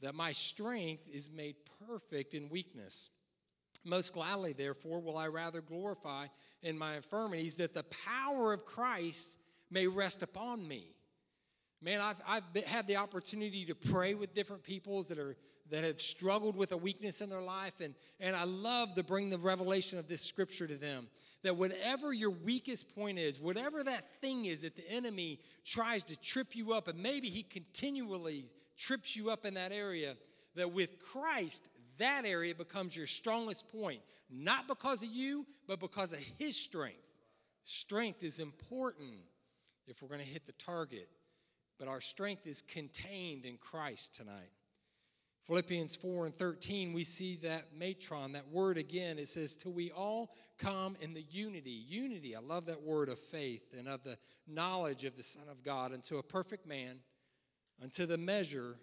that 0.00 0.14
my 0.14 0.32
strength 0.32 1.08
is 1.12 1.30
made 1.30 1.56
perfect 1.88 2.34
in 2.34 2.48
weakness. 2.48 3.10
Most 3.84 4.12
gladly, 4.12 4.52
therefore, 4.52 5.00
will 5.00 5.16
I 5.16 5.28
rather 5.28 5.60
glorify 5.60 6.26
in 6.62 6.76
my 6.76 6.96
infirmities, 6.96 7.56
that 7.56 7.74
the 7.74 7.84
power 8.06 8.52
of 8.52 8.66
Christ 8.66 9.38
may 9.70 9.86
rest 9.86 10.22
upon 10.22 10.66
me. 10.66 10.94
Man, 11.82 12.00
I've, 12.00 12.20
I've 12.28 12.52
been, 12.52 12.64
had 12.64 12.86
the 12.86 12.96
opportunity 12.96 13.64
to 13.66 13.74
pray 13.74 14.14
with 14.14 14.34
different 14.34 14.62
peoples 14.62 15.08
that 15.08 15.18
are 15.18 15.36
that 15.70 15.84
have 15.84 16.00
struggled 16.00 16.56
with 16.56 16.72
a 16.72 16.76
weakness 16.76 17.20
in 17.20 17.30
their 17.30 17.40
life, 17.40 17.80
and, 17.80 17.94
and 18.18 18.34
I 18.34 18.42
love 18.42 18.96
to 18.96 19.04
bring 19.04 19.30
the 19.30 19.38
revelation 19.38 20.00
of 20.00 20.08
this 20.08 20.20
scripture 20.20 20.66
to 20.66 20.74
them 20.74 21.06
that 21.42 21.56
whatever 21.56 22.12
your 22.12 22.30
weakest 22.30 22.94
point 22.94 23.18
is, 23.18 23.40
whatever 23.40 23.82
that 23.82 24.20
thing 24.20 24.44
is 24.44 24.62
that 24.62 24.76
the 24.76 24.90
enemy 24.90 25.38
tries 25.64 26.02
to 26.04 26.20
trip 26.20 26.54
you 26.54 26.74
up, 26.74 26.88
and 26.88 27.02
maybe 27.02 27.28
he 27.28 27.42
continually 27.42 28.46
trips 28.76 29.16
you 29.16 29.30
up 29.30 29.46
in 29.46 29.54
that 29.54 29.72
area, 29.72 30.16
that 30.54 30.72
with 30.72 30.98
Christ, 30.98 31.70
that 31.98 32.24
area 32.26 32.54
becomes 32.54 32.96
your 32.96 33.06
strongest 33.06 33.70
point, 33.72 34.00
not 34.30 34.68
because 34.68 35.02
of 35.02 35.08
you, 35.08 35.46
but 35.66 35.80
because 35.80 36.12
of 36.12 36.18
his 36.38 36.56
strength. 36.56 37.16
Strength 37.64 38.22
is 38.22 38.38
important 38.38 39.14
if 39.86 40.02
we're 40.02 40.08
going 40.08 40.20
to 40.20 40.26
hit 40.26 40.46
the 40.46 40.52
target, 40.52 41.08
but 41.80 41.88
our 41.88 42.02
strength 42.02 42.46
is 42.46 42.60
contained 42.60 43.46
in 43.46 43.56
Christ 43.56 44.14
tonight. 44.14 44.52
Philippians 45.46 45.96
4 45.96 46.26
and 46.26 46.36
13, 46.36 46.92
we 46.92 47.04
see 47.04 47.36
that 47.36 47.74
metron, 47.76 48.34
that 48.34 48.46
word 48.48 48.76
again. 48.76 49.18
It 49.18 49.28
says, 49.28 49.56
Till 49.56 49.72
we 49.72 49.90
all 49.90 50.30
come 50.58 50.94
in 51.00 51.14
the 51.14 51.24
unity. 51.30 51.70
Unity, 51.88 52.36
I 52.36 52.40
love 52.40 52.66
that 52.66 52.82
word 52.82 53.08
of 53.08 53.18
faith 53.18 53.74
and 53.76 53.88
of 53.88 54.04
the 54.04 54.18
knowledge 54.46 55.04
of 55.04 55.16
the 55.16 55.22
Son 55.22 55.44
of 55.50 55.64
God, 55.64 55.94
unto 55.94 56.18
a 56.18 56.22
perfect 56.22 56.66
man, 56.66 56.98
unto 57.82 58.04
the 58.04 58.18
measure 58.18 58.76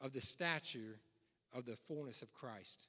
of 0.00 0.14
the 0.14 0.22
stature 0.22 1.00
of 1.52 1.66
the 1.66 1.76
fullness 1.76 2.22
of 2.22 2.32
Christ. 2.32 2.88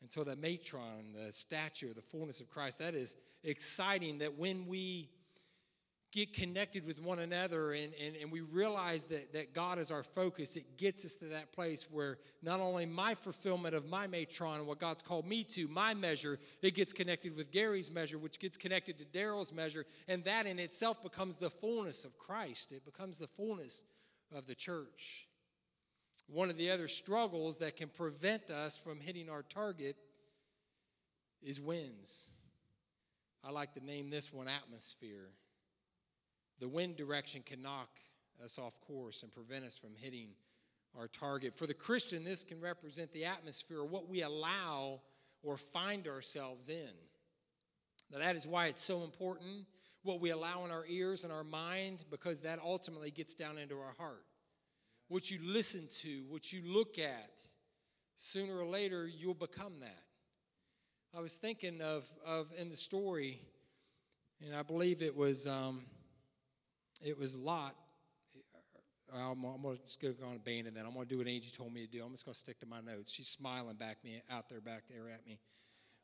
Until 0.00 0.24
that 0.26 0.40
metron, 0.40 1.12
the 1.12 1.32
stature, 1.32 1.92
the 1.92 2.02
fullness 2.02 2.40
of 2.40 2.48
Christ. 2.48 2.78
That 2.78 2.94
is 2.94 3.16
exciting 3.42 4.18
that 4.18 4.38
when 4.38 4.66
we 4.66 5.08
get 6.12 6.34
connected 6.34 6.86
with 6.86 7.02
one 7.02 7.18
another 7.18 7.72
and, 7.72 7.92
and, 8.04 8.14
and 8.16 8.30
we 8.30 8.42
realize 8.42 9.06
that, 9.06 9.32
that 9.32 9.54
God 9.54 9.78
is 9.78 9.90
our 9.90 10.02
focus, 10.02 10.56
it 10.56 10.76
gets 10.76 11.06
us 11.06 11.16
to 11.16 11.24
that 11.24 11.52
place 11.52 11.86
where 11.90 12.18
not 12.42 12.60
only 12.60 12.84
my 12.84 13.14
fulfillment 13.14 13.74
of 13.74 13.88
my 13.88 14.06
metron 14.06 14.58
and 14.58 14.66
what 14.66 14.78
God's 14.78 15.02
called 15.02 15.26
me 15.26 15.42
to, 15.44 15.66
my 15.68 15.94
measure, 15.94 16.38
it 16.60 16.74
gets 16.74 16.92
connected 16.92 17.34
with 17.34 17.50
Gary's 17.50 17.90
measure, 17.90 18.18
which 18.18 18.38
gets 18.38 18.58
connected 18.58 18.98
to 18.98 19.04
Daryl's 19.06 19.54
measure, 19.54 19.86
and 20.06 20.22
that 20.24 20.46
in 20.46 20.58
itself 20.58 21.02
becomes 21.02 21.38
the 21.38 21.50
fullness 21.50 22.04
of 22.04 22.18
Christ. 22.18 22.72
It 22.72 22.84
becomes 22.84 23.18
the 23.18 23.26
fullness 23.26 23.82
of 24.36 24.46
the 24.46 24.54
church. 24.54 25.28
One 26.28 26.50
of 26.50 26.58
the 26.58 26.70
other 26.70 26.88
struggles 26.88 27.58
that 27.58 27.76
can 27.76 27.88
prevent 27.88 28.50
us 28.50 28.76
from 28.76 29.00
hitting 29.00 29.30
our 29.30 29.42
target 29.42 29.96
is 31.42 31.58
winds. 31.58 32.30
I 33.42 33.50
like 33.50 33.74
to 33.74 33.84
name 33.84 34.10
this 34.10 34.32
one 34.32 34.46
atmosphere. 34.46 35.30
The 36.62 36.68
wind 36.68 36.96
direction 36.96 37.42
can 37.44 37.60
knock 37.60 37.88
us 38.40 38.56
off 38.56 38.80
course 38.82 39.24
and 39.24 39.34
prevent 39.34 39.64
us 39.64 39.76
from 39.76 39.96
hitting 39.96 40.28
our 40.96 41.08
target. 41.08 41.58
For 41.58 41.66
the 41.66 41.74
Christian, 41.74 42.22
this 42.22 42.44
can 42.44 42.60
represent 42.60 43.12
the 43.12 43.24
atmosphere, 43.24 43.82
what 43.82 44.08
we 44.08 44.22
allow 44.22 45.00
or 45.42 45.58
find 45.58 46.06
ourselves 46.06 46.68
in. 46.68 46.92
Now, 48.12 48.20
that 48.20 48.36
is 48.36 48.46
why 48.46 48.68
it's 48.68 48.80
so 48.80 49.02
important 49.02 49.66
what 50.04 50.20
we 50.20 50.30
allow 50.30 50.64
in 50.64 50.70
our 50.70 50.84
ears 50.88 51.24
and 51.24 51.32
our 51.32 51.42
mind, 51.42 52.04
because 52.12 52.42
that 52.42 52.60
ultimately 52.64 53.10
gets 53.10 53.34
down 53.34 53.58
into 53.58 53.76
our 53.80 53.94
heart. 53.98 54.22
What 55.08 55.32
you 55.32 55.40
listen 55.44 55.88
to, 56.02 56.22
what 56.28 56.52
you 56.52 56.62
look 56.64 56.96
at, 56.96 57.42
sooner 58.14 58.56
or 58.56 58.66
later 58.66 59.08
you'll 59.08 59.34
become 59.34 59.80
that. 59.80 60.04
I 61.12 61.20
was 61.20 61.38
thinking 61.38 61.80
of, 61.82 62.06
of 62.24 62.52
in 62.56 62.70
the 62.70 62.76
story, 62.76 63.40
and 64.40 64.54
I 64.54 64.62
believe 64.62 65.02
it 65.02 65.16
was 65.16 65.48
um, 65.48 65.82
it 67.04 67.18
was 67.18 67.36
Lot. 67.36 67.74
I'm, 69.14 69.44
I'm 69.44 69.62
going 69.62 69.78
to 69.84 70.12
go 70.12 70.26
on 70.26 70.36
abandon 70.36 70.74
that. 70.74 70.86
I'm 70.86 70.94
going 70.94 71.06
to 71.06 71.08
do 71.08 71.18
what 71.18 71.26
Angie 71.26 71.50
told 71.50 71.72
me 71.72 71.84
to 71.84 71.90
do. 71.90 72.02
I'm 72.02 72.12
just 72.12 72.24
going 72.24 72.32
to 72.32 72.38
stick 72.38 72.58
to 72.60 72.66
my 72.66 72.80
notes. 72.80 73.12
She's 73.12 73.28
smiling 73.28 73.76
back 73.76 73.98
me 74.02 74.22
out 74.30 74.48
there, 74.48 74.60
back 74.60 74.84
there 74.88 75.10
at 75.12 75.26
me. 75.26 75.38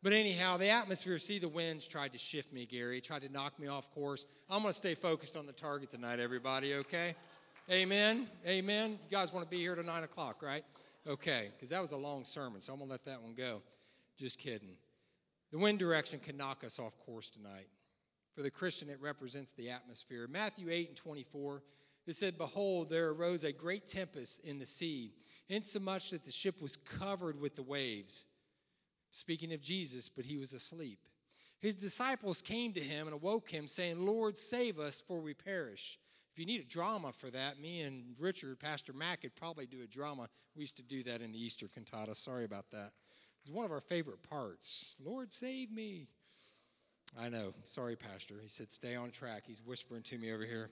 But 0.02 0.12
anyhow, 0.12 0.58
the 0.58 0.68
atmosphere, 0.68 1.18
see 1.18 1.38
the 1.38 1.48
winds 1.48 1.88
tried 1.88 2.12
to 2.12 2.18
shift 2.18 2.52
me, 2.52 2.66
Gary, 2.66 3.00
tried 3.00 3.22
to 3.22 3.32
knock 3.32 3.58
me 3.58 3.66
off 3.66 3.90
course. 3.92 4.26
I'm 4.48 4.60
going 4.60 4.72
to 4.72 4.76
stay 4.78 4.94
focused 4.94 5.36
on 5.36 5.46
the 5.46 5.52
target 5.52 5.90
tonight, 5.90 6.20
everybody, 6.20 6.74
okay? 6.74 7.14
Amen. 7.70 8.28
Amen. 8.46 8.90
You 8.90 9.16
guys 9.16 9.32
want 9.32 9.44
to 9.44 9.50
be 9.50 9.60
here 9.60 9.74
to 9.74 9.82
9 9.82 10.04
o'clock, 10.04 10.42
right? 10.42 10.62
Okay, 11.06 11.48
because 11.54 11.70
that 11.70 11.80
was 11.80 11.92
a 11.92 11.96
long 11.96 12.24
sermon, 12.24 12.60
so 12.60 12.72
I'm 12.72 12.78
going 12.78 12.88
to 12.88 12.92
let 12.92 13.04
that 13.06 13.22
one 13.22 13.34
go. 13.34 13.62
Just 14.18 14.38
kidding. 14.38 14.76
The 15.50 15.58
wind 15.58 15.78
direction 15.78 16.20
can 16.20 16.36
knock 16.36 16.62
us 16.64 16.78
off 16.78 16.96
course 16.98 17.30
tonight. 17.30 17.66
For 18.38 18.44
the 18.44 18.50
Christian, 18.52 18.88
it 18.88 19.00
represents 19.00 19.52
the 19.52 19.68
atmosphere. 19.70 20.28
Matthew 20.30 20.70
8 20.70 20.90
and 20.90 20.96
24, 20.96 21.60
it 22.06 22.14
said, 22.14 22.38
Behold, 22.38 22.88
there 22.88 23.10
arose 23.10 23.42
a 23.42 23.50
great 23.50 23.88
tempest 23.88 24.44
in 24.44 24.60
the 24.60 24.64
sea, 24.64 25.10
insomuch 25.48 26.10
that 26.10 26.24
the 26.24 26.30
ship 26.30 26.62
was 26.62 26.76
covered 26.76 27.40
with 27.40 27.56
the 27.56 27.64
waves. 27.64 28.26
Speaking 29.10 29.52
of 29.52 29.60
Jesus, 29.60 30.08
but 30.08 30.24
he 30.24 30.36
was 30.36 30.52
asleep. 30.52 31.00
His 31.58 31.74
disciples 31.74 32.40
came 32.40 32.72
to 32.74 32.80
him 32.80 33.08
and 33.08 33.14
awoke 33.14 33.50
him, 33.50 33.66
saying, 33.66 34.06
Lord, 34.06 34.36
save 34.36 34.78
us, 34.78 35.02
for 35.04 35.18
we 35.18 35.34
perish. 35.34 35.98
If 36.32 36.38
you 36.38 36.46
need 36.46 36.60
a 36.60 36.64
drama 36.64 37.10
for 37.10 37.30
that, 37.30 37.60
me 37.60 37.80
and 37.80 38.14
Richard, 38.20 38.60
Pastor 38.60 38.92
Mack, 38.92 39.22
could 39.22 39.34
probably 39.34 39.66
do 39.66 39.82
a 39.82 39.88
drama. 39.88 40.28
We 40.54 40.60
used 40.60 40.76
to 40.76 40.84
do 40.84 41.02
that 41.02 41.22
in 41.22 41.32
the 41.32 41.44
Easter 41.44 41.66
cantata. 41.66 42.14
Sorry 42.14 42.44
about 42.44 42.70
that. 42.70 42.92
It's 43.42 43.50
one 43.50 43.64
of 43.64 43.72
our 43.72 43.80
favorite 43.80 44.22
parts. 44.22 44.96
Lord, 45.04 45.32
save 45.32 45.72
me. 45.72 46.06
I 47.16 47.28
know. 47.28 47.54
Sorry, 47.64 47.96
Pastor. 47.96 48.34
He 48.40 48.48
said, 48.48 48.70
Stay 48.70 48.94
on 48.94 49.10
track. 49.10 49.44
He's 49.46 49.62
whispering 49.62 50.02
to 50.04 50.18
me 50.18 50.32
over 50.32 50.44
here. 50.44 50.70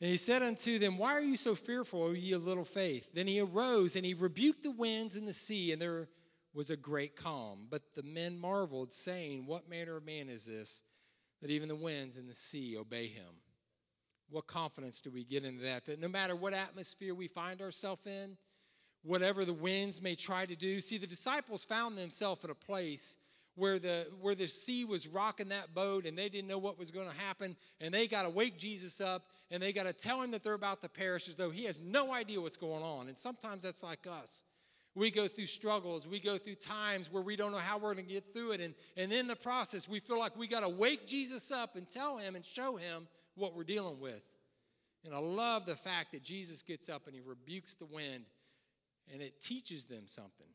And 0.00 0.10
he 0.10 0.16
said 0.16 0.42
unto 0.42 0.78
them, 0.78 0.98
Why 0.98 1.12
are 1.12 1.22
you 1.22 1.36
so 1.36 1.54
fearful, 1.54 2.02
O 2.02 2.10
ye 2.12 2.32
of 2.32 2.44
little 2.44 2.64
faith? 2.64 3.10
Then 3.14 3.26
he 3.26 3.40
arose 3.40 3.96
and 3.96 4.04
he 4.04 4.14
rebuked 4.14 4.62
the 4.62 4.70
winds 4.70 5.16
and 5.16 5.26
the 5.26 5.32
sea, 5.32 5.72
and 5.72 5.80
there 5.80 6.08
was 6.52 6.70
a 6.70 6.76
great 6.76 7.16
calm. 7.16 7.66
But 7.70 7.94
the 7.94 8.02
men 8.02 8.38
marveled, 8.38 8.92
saying, 8.92 9.46
What 9.46 9.68
manner 9.68 9.96
of 9.96 10.06
man 10.06 10.28
is 10.28 10.46
this, 10.46 10.82
that 11.40 11.50
even 11.50 11.68
the 11.68 11.76
winds 11.76 12.16
and 12.16 12.28
the 12.28 12.34
sea 12.34 12.76
obey 12.76 13.06
him? 13.06 13.40
What 14.30 14.46
confidence 14.46 15.00
do 15.00 15.10
we 15.10 15.24
get 15.24 15.44
in 15.44 15.60
that? 15.62 15.86
That 15.86 16.00
no 16.00 16.08
matter 16.08 16.34
what 16.34 16.54
atmosphere 16.54 17.14
we 17.14 17.28
find 17.28 17.60
ourselves 17.60 18.06
in, 18.06 18.36
whatever 19.02 19.44
the 19.44 19.52
winds 19.52 20.02
may 20.02 20.14
try 20.14 20.46
to 20.46 20.56
do. 20.56 20.80
See, 20.80 20.98
the 20.98 21.06
disciples 21.06 21.64
found 21.64 21.96
themselves 21.96 22.44
at 22.44 22.50
a 22.50 22.54
place 22.54 23.18
where 23.56 23.78
the 23.78 24.06
where 24.20 24.34
the 24.34 24.46
sea 24.46 24.84
was 24.84 25.06
rocking 25.06 25.48
that 25.50 25.74
boat 25.74 26.06
and 26.06 26.18
they 26.18 26.28
didn't 26.28 26.48
know 26.48 26.58
what 26.58 26.78
was 26.78 26.90
going 26.90 27.08
to 27.08 27.16
happen 27.18 27.56
and 27.80 27.94
they 27.94 28.06
got 28.06 28.24
to 28.24 28.30
wake 28.30 28.58
Jesus 28.58 29.00
up 29.00 29.26
and 29.50 29.62
they 29.62 29.72
got 29.72 29.86
to 29.86 29.92
tell 29.92 30.22
him 30.22 30.32
that 30.32 30.42
they're 30.42 30.54
about 30.54 30.82
to 30.82 30.88
perish 30.88 31.28
as 31.28 31.36
though 31.36 31.50
he 31.50 31.64
has 31.64 31.80
no 31.80 32.12
idea 32.12 32.40
what's 32.40 32.56
going 32.56 32.82
on. 32.82 33.08
And 33.08 33.16
sometimes 33.16 33.62
that's 33.62 33.82
like 33.82 34.06
us. 34.10 34.42
We 34.96 35.10
go 35.10 35.26
through 35.26 35.46
struggles 35.46 36.06
we 36.06 36.20
go 36.20 36.38
through 36.38 36.56
times 36.56 37.12
where 37.12 37.22
we 37.22 37.36
don't 37.36 37.52
know 37.52 37.58
how 37.58 37.78
we're 37.78 37.94
going 37.94 38.06
to 38.06 38.12
get 38.12 38.32
through 38.32 38.52
it 38.52 38.60
and, 38.60 38.74
and 38.96 39.12
in 39.12 39.26
the 39.26 39.36
process 39.36 39.88
we 39.88 39.98
feel 39.98 40.18
like 40.18 40.36
we 40.38 40.46
got 40.46 40.62
to 40.62 40.68
wake 40.68 41.08
jesus 41.08 41.50
up 41.50 41.74
and 41.74 41.88
tell 41.88 42.16
him 42.16 42.36
and 42.36 42.44
show 42.44 42.76
him 42.76 43.08
what 43.34 43.56
we're 43.56 43.64
dealing 43.64 43.98
with. 43.98 44.24
And 45.04 45.12
i 45.12 45.18
love 45.18 45.66
the 45.66 45.74
fact 45.74 46.12
that 46.12 46.22
jesus 46.22 46.62
gets 46.62 46.88
up 46.88 47.06
and 47.06 47.14
he 47.14 47.20
rebukes 47.20 47.74
the 47.74 47.86
wind 47.86 48.24
and 49.12 49.20
it 49.20 49.40
teaches 49.40 49.86
them 49.86 50.04
something 50.06 50.46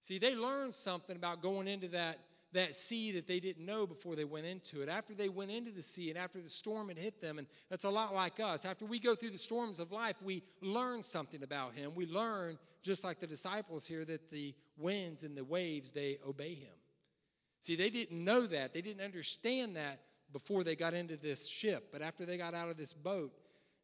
See, 0.00 0.18
they 0.18 0.34
learned 0.34 0.74
something 0.74 1.16
about 1.16 1.42
going 1.42 1.68
into 1.68 1.88
that, 1.88 2.18
that 2.52 2.74
sea 2.74 3.12
that 3.12 3.26
they 3.26 3.38
didn't 3.38 3.64
know 3.64 3.86
before 3.86 4.16
they 4.16 4.24
went 4.24 4.46
into 4.46 4.80
it. 4.82 4.88
After 4.88 5.14
they 5.14 5.28
went 5.28 5.50
into 5.50 5.70
the 5.70 5.82
sea 5.82 6.08
and 6.08 6.18
after 6.18 6.40
the 6.40 6.48
storm 6.48 6.88
had 6.88 6.98
hit 6.98 7.20
them, 7.20 7.38
and 7.38 7.46
that's 7.68 7.84
a 7.84 7.90
lot 7.90 8.14
like 8.14 8.40
us. 8.40 8.64
After 8.64 8.86
we 8.86 8.98
go 8.98 9.14
through 9.14 9.30
the 9.30 9.38
storms 9.38 9.78
of 9.78 9.92
life, 9.92 10.16
we 10.22 10.42
learn 10.62 11.02
something 11.02 11.42
about 11.42 11.74
Him. 11.74 11.92
We 11.94 12.06
learn, 12.06 12.58
just 12.82 13.04
like 13.04 13.20
the 13.20 13.26
disciples 13.26 13.86
here, 13.86 14.04
that 14.06 14.30
the 14.30 14.54
winds 14.76 15.22
and 15.22 15.36
the 15.36 15.44
waves, 15.44 15.90
they 15.90 16.18
obey 16.26 16.54
Him. 16.54 16.72
See, 17.60 17.76
they 17.76 17.90
didn't 17.90 18.24
know 18.24 18.46
that. 18.46 18.72
They 18.72 18.80
didn't 18.80 19.04
understand 19.04 19.76
that 19.76 20.00
before 20.32 20.64
they 20.64 20.76
got 20.76 20.94
into 20.94 21.16
this 21.16 21.46
ship. 21.46 21.88
But 21.92 22.00
after 22.00 22.24
they 22.24 22.38
got 22.38 22.54
out 22.54 22.70
of 22.70 22.78
this 22.78 22.94
boat, 22.94 23.32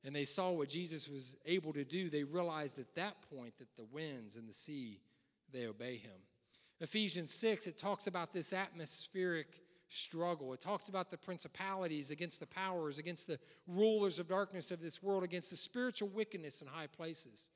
and 0.03 0.15
they 0.15 0.25
saw 0.25 0.51
what 0.53 0.69
Jesus 0.69 1.09
was 1.09 1.37
able 1.45 1.73
to 1.73 1.85
do, 1.85 2.09
they 2.09 2.23
realized 2.23 2.79
at 2.79 2.95
that 2.95 3.17
point 3.35 3.59
that 3.59 3.77
the 3.77 3.85
winds 3.85 4.37
and 4.37 4.49
the 4.49 4.55
sea 4.55 5.01
they 5.53 5.67
obey 5.67 5.97
him. 5.97 6.19
Ephesians 6.81 7.33
6, 7.33 7.67
it 7.67 7.79
talks 7.79 8.07
about 8.07 8.33
this 8.33 8.53
atmospheric 8.53 9.49
struggle. 9.89 10.53
It 10.53 10.61
talks 10.61 10.89
about 10.89 11.11
the 11.11 11.17
principalities 11.17 12.11
against 12.11 12.41
the 12.41 12.47
powers, 12.47 12.99
against 12.99 13.29
the 13.29 13.39
rulers 13.67 14.19
of 14.19 14.29
darkness 14.29 14.71
of 14.71 14.81
this 14.81 15.03
world, 15.03 15.25
against 15.25 15.51
the 15.51 15.57
spiritual 15.57 16.09
wickedness 16.09 16.61
in 16.61 16.69
high 16.69 16.89
places. 16.89 17.51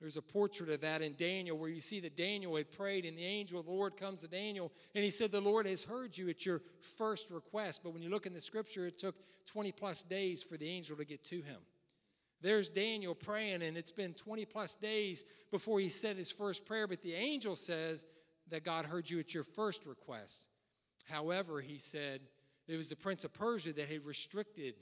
There's 0.00 0.18
a 0.18 0.22
portrait 0.22 0.68
of 0.68 0.82
that 0.82 1.00
in 1.00 1.14
Daniel 1.16 1.56
where 1.56 1.70
you 1.70 1.80
see 1.80 2.00
that 2.00 2.16
Daniel 2.16 2.56
had 2.56 2.70
prayed, 2.70 3.06
and 3.06 3.16
the 3.16 3.24
angel 3.24 3.58
of 3.58 3.66
the 3.66 3.72
Lord 3.72 3.96
comes 3.96 4.20
to 4.20 4.28
Daniel, 4.28 4.70
and 4.94 5.02
he 5.02 5.10
said, 5.10 5.32
The 5.32 5.40
Lord 5.40 5.66
has 5.66 5.84
heard 5.84 6.18
you 6.18 6.28
at 6.28 6.44
your 6.44 6.60
first 6.98 7.30
request. 7.30 7.80
But 7.82 7.94
when 7.94 8.02
you 8.02 8.10
look 8.10 8.26
in 8.26 8.34
the 8.34 8.40
scripture, 8.40 8.86
it 8.86 8.98
took 8.98 9.14
20 9.46 9.72
plus 9.72 10.02
days 10.02 10.42
for 10.42 10.58
the 10.58 10.68
angel 10.68 10.96
to 10.96 11.04
get 11.06 11.24
to 11.24 11.36
him. 11.36 11.56
There's 12.40 12.68
Daniel 12.68 13.14
praying, 13.14 13.62
and 13.62 13.76
it's 13.76 13.90
been 13.90 14.14
20 14.14 14.44
plus 14.44 14.74
days 14.76 15.24
before 15.50 15.80
he 15.80 15.88
said 15.88 16.16
his 16.16 16.30
first 16.30 16.66
prayer, 16.66 16.86
but 16.86 17.02
the 17.02 17.14
angel 17.14 17.56
says 17.56 18.04
that 18.50 18.64
God 18.64 18.84
heard 18.84 19.08
you 19.08 19.18
at 19.18 19.34
your 19.34 19.44
first 19.44 19.86
request. 19.86 20.48
However, 21.08 21.60
he 21.60 21.78
said 21.78 22.20
it 22.68 22.76
was 22.76 22.88
the 22.88 22.96
prince 22.96 23.24
of 23.24 23.32
Persia 23.32 23.72
that 23.72 23.88
had 23.88 24.04
restricted 24.04 24.74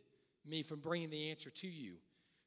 me 0.47 0.63
from 0.63 0.81
bringing 0.81 1.11
the 1.11 1.31
answer 1.31 1.51
to 1.51 1.69
you. 1.69 1.97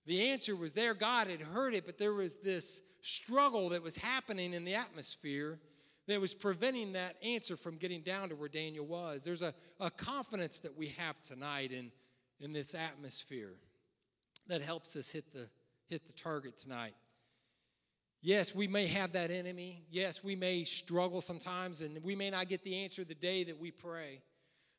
The 0.06 0.30
answer 0.30 0.56
was 0.56 0.74
there, 0.74 0.94
God 0.94 1.28
had 1.28 1.42
heard 1.42 1.74
it, 1.74 1.86
but 1.86 1.98
there 1.98 2.14
was 2.14 2.38
this 2.38 2.82
struggle 3.02 3.70
that 3.70 3.84
was 3.84 3.98
happening 3.98 4.54
in 4.54 4.64
the 4.64 4.76
atmosphere 4.76 5.60
that 6.08 6.22
was 6.22 6.34
preventing 6.34 6.94
that 6.94 7.18
answer 7.22 7.58
from 7.58 7.78
getting 7.78 8.02
down 8.02 8.30
to 8.30 8.36
where 8.36 8.48
Daniel 8.48 8.86
was. 8.86 9.24
There's 9.24 9.42
a, 9.42 9.54
a 9.80 9.92
confidence 9.92 10.60
that 10.62 10.78
we 10.78 10.88
have 10.98 11.22
tonight 11.22 11.72
in, 11.72 11.92
in 12.40 12.54
this 12.54 12.74
atmosphere 12.74 13.56
that 14.48 14.61
helps 14.61 14.95
us 14.95 15.10
hit 15.10 15.34
the, 15.34 15.48
hit 15.88 16.07
the 16.07 16.14
target 16.14 16.57
tonight. 16.57 16.94
Yes, 18.22 18.56
we 18.56 18.68
may 18.68 18.88
have 18.88 19.14
that 19.14 19.32
enemy. 19.32 19.84
Yes, 19.90 20.24
we 20.24 20.36
may 20.36 20.64
struggle 20.64 21.22
sometimes, 21.22 21.82
and 21.82 22.03
we 22.03 22.15
may 22.15 22.30
not 22.30 22.49
get 22.49 22.64
the 22.64 22.84
answer 22.84 23.03
the 23.03 23.15
day 23.15 23.44
that 23.44 23.60
we 23.60 23.72
pray. 23.72 24.22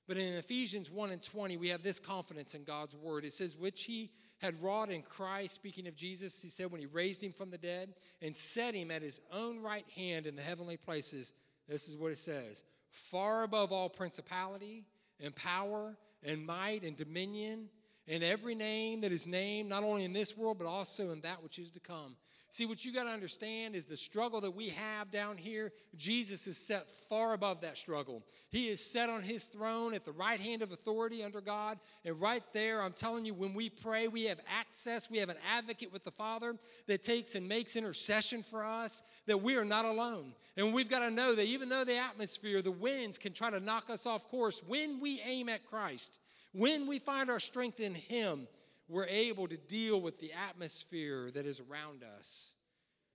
But 0.06 0.16
in 0.16 0.34
Ephesians 0.34 0.90
1 0.90 1.10
and 1.10 1.22
20, 1.22 1.56
we 1.56 1.68
have 1.68 1.82
this 1.82 2.00
confidence 2.00 2.54
in 2.54 2.64
God's 2.64 2.96
word. 2.96 3.24
It 3.24 3.32
says, 3.32 3.56
which 3.56 3.84
he 3.84 4.10
had 4.38 4.60
wrought 4.62 4.90
in 4.90 5.02
Christ, 5.02 5.54
speaking 5.54 5.86
of 5.86 5.96
Jesus, 5.96 6.42
he 6.42 6.48
said, 6.48 6.70
when 6.70 6.80
he 6.80 6.86
raised 6.86 7.22
him 7.22 7.32
from 7.32 7.50
the 7.50 7.58
dead 7.58 7.94
and 8.22 8.34
set 8.34 8.74
him 8.74 8.90
at 8.90 9.02
his 9.02 9.20
own 9.32 9.62
right 9.62 9.86
hand 9.96 10.26
in 10.26 10.34
the 10.34 10.42
heavenly 10.42 10.76
places. 10.76 11.34
This 11.68 11.88
is 11.88 11.96
what 11.96 12.12
it 12.12 12.18
says 12.18 12.64
far 12.90 13.44
above 13.44 13.70
all 13.70 13.88
principality 13.88 14.84
and 15.22 15.34
power 15.34 15.96
and 16.22 16.44
might 16.44 16.82
and 16.82 16.96
dominion 16.96 17.68
in 18.08 18.22
every 18.22 18.54
name 18.54 19.02
that 19.02 19.12
is 19.12 19.26
named, 19.26 19.68
not 19.68 19.84
only 19.84 20.04
in 20.04 20.12
this 20.12 20.36
world, 20.36 20.58
but 20.58 20.66
also 20.66 21.10
in 21.10 21.20
that 21.20 21.42
which 21.42 21.58
is 21.58 21.70
to 21.72 21.80
come. 21.80 22.16
See, 22.50 22.64
what 22.64 22.82
you 22.82 22.94
got 22.94 23.04
to 23.04 23.10
understand 23.10 23.74
is 23.74 23.84
the 23.84 23.96
struggle 23.96 24.40
that 24.40 24.54
we 24.54 24.70
have 24.70 25.10
down 25.10 25.36
here, 25.36 25.70
Jesus 25.96 26.46
is 26.46 26.56
set 26.56 26.90
far 26.90 27.34
above 27.34 27.60
that 27.60 27.76
struggle. 27.76 28.24
He 28.50 28.68
is 28.68 28.82
set 28.82 29.10
on 29.10 29.22
his 29.22 29.44
throne 29.44 29.92
at 29.92 30.06
the 30.06 30.12
right 30.12 30.40
hand 30.40 30.62
of 30.62 30.72
authority 30.72 31.22
under 31.22 31.42
God. 31.42 31.76
And 32.06 32.18
right 32.18 32.42
there, 32.54 32.82
I'm 32.82 32.94
telling 32.94 33.26
you, 33.26 33.34
when 33.34 33.52
we 33.52 33.68
pray, 33.68 34.08
we 34.08 34.24
have 34.24 34.40
access, 34.58 35.10
we 35.10 35.18
have 35.18 35.28
an 35.28 35.36
advocate 35.54 35.92
with 35.92 36.04
the 36.04 36.10
Father 36.10 36.56
that 36.86 37.02
takes 37.02 37.34
and 37.34 37.46
makes 37.46 37.76
intercession 37.76 38.42
for 38.42 38.64
us, 38.64 39.02
that 39.26 39.42
we 39.42 39.54
are 39.58 39.66
not 39.66 39.84
alone. 39.84 40.32
And 40.56 40.72
we've 40.72 40.88
got 40.88 41.06
to 41.06 41.10
know 41.10 41.34
that 41.34 41.44
even 41.44 41.68
though 41.68 41.84
the 41.84 41.98
atmosphere, 41.98 42.62
the 42.62 42.70
winds 42.70 43.18
can 43.18 43.34
try 43.34 43.50
to 43.50 43.60
knock 43.60 43.90
us 43.90 44.06
off 44.06 44.26
course, 44.28 44.62
when 44.66 45.00
we 45.00 45.20
aim 45.26 45.50
at 45.50 45.66
Christ, 45.66 46.18
when 46.58 46.86
we 46.86 46.98
find 46.98 47.30
our 47.30 47.40
strength 47.40 47.80
in 47.80 47.94
Him, 47.94 48.48
we're 48.88 49.06
able 49.06 49.46
to 49.48 49.56
deal 49.56 50.00
with 50.00 50.18
the 50.18 50.32
atmosphere 50.48 51.30
that 51.32 51.46
is 51.46 51.60
around 51.60 52.02
us. 52.18 52.54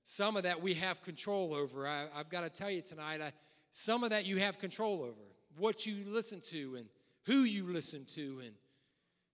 Some 0.03 0.37
of 0.37 0.43
that 0.43 0.61
we 0.61 0.75
have 0.75 1.01
control 1.01 1.53
over. 1.53 1.87
I, 1.87 2.05
have 2.15 2.29
got 2.29 2.43
to 2.43 2.49
tell 2.49 2.69
you 2.69 2.81
tonight, 2.81 3.21
I, 3.21 3.31
some 3.71 4.03
of 4.03 4.11
that 4.11 4.25
you 4.25 4.37
have 4.37 4.59
control 4.59 5.01
over. 5.01 5.21
What 5.57 5.85
you 5.85 5.95
listen 6.07 6.41
to 6.51 6.75
and 6.75 6.85
who 7.25 7.43
you 7.43 7.65
listen 7.65 8.05
to 8.05 8.41
and, 8.43 8.53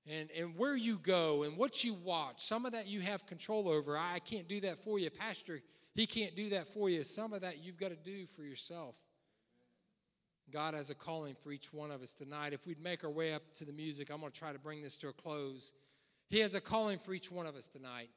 and, 0.07 0.29
and 0.37 0.57
where 0.57 0.75
you 0.75 0.97
go 0.97 1.43
and 1.43 1.57
what 1.57 1.83
you 1.83 1.93
watch. 2.03 2.41
Some 2.41 2.65
of 2.65 2.71
that 2.73 2.87
you 2.87 3.01
have 3.01 3.25
control 3.25 3.69
over. 3.69 3.97
I 3.97 4.19
can't 4.19 4.47
do 4.47 4.59
that 4.61 4.77
for 4.77 4.99
you. 4.99 5.09
Pastor, 5.09 5.59
he 5.93 6.05
can't 6.07 6.35
do 6.35 6.49
that 6.51 6.67
for 6.67 6.89
you. 6.89 7.03
Some 7.03 7.33
of 7.33 7.41
that 7.41 7.63
you've 7.63 7.77
got 7.77 7.89
to 7.89 7.95
do 7.95 8.25
for 8.25 8.43
yourself. 8.43 8.95
God 10.51 10.73
has 10.73 10.89
a 10.89 10.95
calling 10.95 11.35
for 11.35 11.51
each 11.51 11.73
one 11.73 11.91
of 11.91 12.01
us 12.01 12.13
tonight. 12.13 12.53
If 12.53 12.65
we'd 12.65 12.83
make 12.83 13.03
our 13.03 13.09
way 13.09 13.33
up 13.33 13.43
to 13.55 13.65
the 13.65 13.73
music, 13.73 14.09
I'm 14.09 14.19
going 14.19 14.31
to 14.31 14.39
try 14.39 14.51
to 14.51 14.59
bring 14.59 14.81
this 14.81 14.97
to 14.97 15.09
a 15.09 15.13
close. 15.13 15.73
He 16.29 16.39
has 16.39 16.55
a 16.55 16.61
calling 16.61 16.99
for 16.99 17.13
each 17.13 17.31
one 17.31 17.45
of 17.45 17.55
us 17.55 17.67
tonight. 17.67 18.09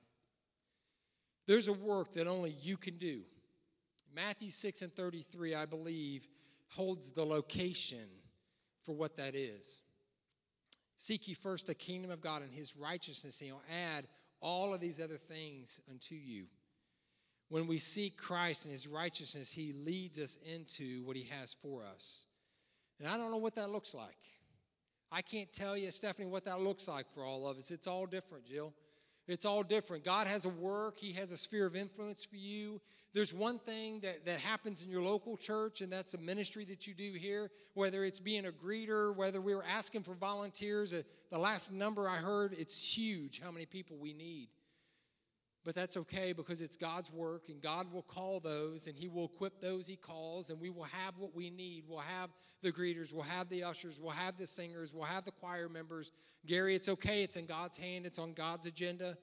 There's 1.46 1.68
a 1.68 1.72
work 1.72 2.12
that 2.14 2.26
only 2.26 2.54
you 2.62 2.76
can 2.76 2.98
do. 2.98 3.22
Matthew 4.14 4.50
6 4.50 4.82
and 4.82 4.94
33, 4.94 5.54
I 5.54 5.66
believe, 5.66 6.28
holds 6.68 7.12
the 7.12 7.24
location 7.24 8.08
for 8.82 8.94
what 8.94 9.16
that 9.16 9.34
is. 9.34 9.80
Seek 10.96 11.28
ye 11.28 11.34
first 11.34 11.66
the 11.66 11.74
kingdom 11.74 12.10
of 12.10 12.20
God 12.20 12.42
and 12.42 12.52
his 12.52 12.76
righteousness, 12.76 13.40
and 13.40 13.48
he'll 13.48 13.62
add 13.70 14.06
all 14.40 14.74
of 14.74 14.80
these 14.80 15.00
other 15.00 15.16
things 15.16 15.80
unto 15.90 16.14
you. 16.14 16.46
When 17.52 17.66
we 17.66 17.76
seek 17.76 18.16
Christ 18.16 18.64
and 18.64 18.72
his 18.72 18.88
righteousness, 18.88 19.52
he 19.52 19.74
leads 19.74 20.18
us 20.18 20.38
into 20.54 21.02
what 21.02 21.18
he 21.18 21.28
has 21.38 21.52
for 21.52 21.84
us. 21.84 22.24
And 22.98 23.06
I 23.06 23.18
don't 23.18 23.30
know 23.30 23.36
what 23.36 23.56
that 23.56 23.68
looks 23.68 23.94
like. 23.94 24.16
I 25.12 25.20
can't 25.20 25.52
tell 25.52 25.76
you, 25.76 25.90
Stephanie, 25.90 26.28
what 26.28 26.46
that 26.46 26.62
looks 26.62 26.88
like 26.88 27.12
for 27.12 27.26
all 27.26 27.46
of 27.46 27.58
us. 27.58 27.70
It's 27.70 27.86
all 27.86 28.06
different, 28.06 28.46
Jill. 28.46 28.72
It's 29.28 29.44
all 29.44 29.62
different. 29.62 30.02
God 30.02 30.28
has 30.28 30.46
a 30.46 30.48
work, 30.48 30.96
He 30.96 31.12
has 31.12 31.30
a 31.30 31.36
sphere 31.36 31.66
of 31.66 31.76
influence 31.76 32.24
for 32.24 32.36
you. 32.36 32.80
There's 33.12 33.34
one 33.34 33.58
thing 33.58 34.00
that, 34.00 34.24
that 34.24 34.38
happens 34.38 34.82
in 34.82 34.88
your 34.88 35.02
local 35.02 35.36
church, 35.36 35.82
and 35.82 35.92
that's 35.92 36.14
a 36.14 36.18
ministry 36.18 36.64
that 36.64 36.86
you 36.86 36.94
do 36.94 37.12
here, 37.12 37.50
whether 37.74 38.02
it's 38.02 38.18
being 38.18 38.46
a 38.46 38.50
greeter, 38.50 39.14
whether 39.14 39.42
we 39.42 39.54
were 39.54 39.66
asking 39.76 40.04
for 40.04 40.14
volunteers. 40.14 40.94
Uh, 40.94 41.02
the 41.30 41.38
last 41.38 41.70
number 41.70 42.08
I 42.08 42.16
heard, 42.16 42.54
it's 42.58 42.96
huge 42.96 43.42
how 43.44 43.50
many 43.50 43.66
people 43.66 43.98
we 44.00 44.14
need. 44.14 44.48
But 45.64 45.76
that's 45.76 45.96
okay 45.96 46.32
because 46.32 46.60
it's 46.60 46.76
God's 46.76 47.12
work, 47.12 47.48
and 47.48 47.60
God 47.60 47.92
will 47.92 48.02
call 48.02 48.40
those, 48.40 48.88
and 48.88 48.96
He 48.96 49.08
will 49.08 49.26
equip 49.26 49.60
those 49.60 49.86
He 49.86 49.94
calls, 49.94 50.50
and 50.50 50.60
we 50.60 50.70
will 50.70 50.84
have 50.84 51.16
what 51.18 51.36
we 51.36 51.50
need. 51.50 51.84
We'll 51.86 52.00
have 52.00 52.30
the 52.62 52.72
greeters, 52.72 53.12
we'll 53.12 53.22
have 53.22 53.48
the 53.48 53.62
ushers, 53.62 54.00
we'll 54.00 54.10
have 54.10 54.36
the 54.36 54.46
singers, 54.46 54.92
we'll 54.92 55.04
have 55.04 55.24
the 55.24 55.30
choir 55.30 55.68
members. 55.68 56.10
Gary, 56.46 56.74
it's 56.74 56.88
okay, 56.88 57.22
it's 57.22 57.36
in 57.36 57.46
God's 57.46 57.76
hand, 57.76 58.06
it's 58.06 58.18
on 58.18 58.32
God's 58.32 58.66
agenda. 58.66 59.16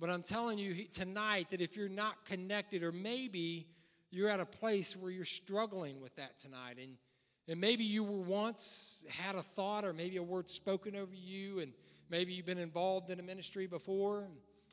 But 0.00 0.10
I'm 0.10 0.22
telling 0.22 0.58
you 0.58 0.84
tonight 0.90 1.50
that 1.50 1.60
if 1.60 1.76
you're 1.76 1.88
not 1.88 2.24
connected, 2.24 2.82
or 2.82 2.90
maybe 2.90 3.68
you're 4.10 4.30
at 4.30 4.40
a 4.40 4.46
place 4.46 4.96
where 4.96 5.12
you're 5.12 5.24
struggling 5.24 6.00
with 6.00 6.16
that 6.16 6.36
tonight, 6.38 6.78
and, 6.80 6.96
and 7.46 7.60
maybe 7.60 7.84
you 7.84 8.02
were 8.02 8.22
once 8.22 9.00
had 9.08 9.36
a 9.36 9.42
thought, 9.42 9.84
or 9.84 9.92
maybe 9.92 10.16
a 10.16 10.22
word 10.24 10.50
spoken 10.50 10.96
over 10.96 11.14
you, 11.14 11.60
and 11.60 11.72
maybe 12.10 12.32
you've 12.32 12.46
been 12.46 12.58
involved 12.58 13.10
in 13.10 13.20
a 13.20 13.22
ministry 13.22 13.68
before 13.68 14.28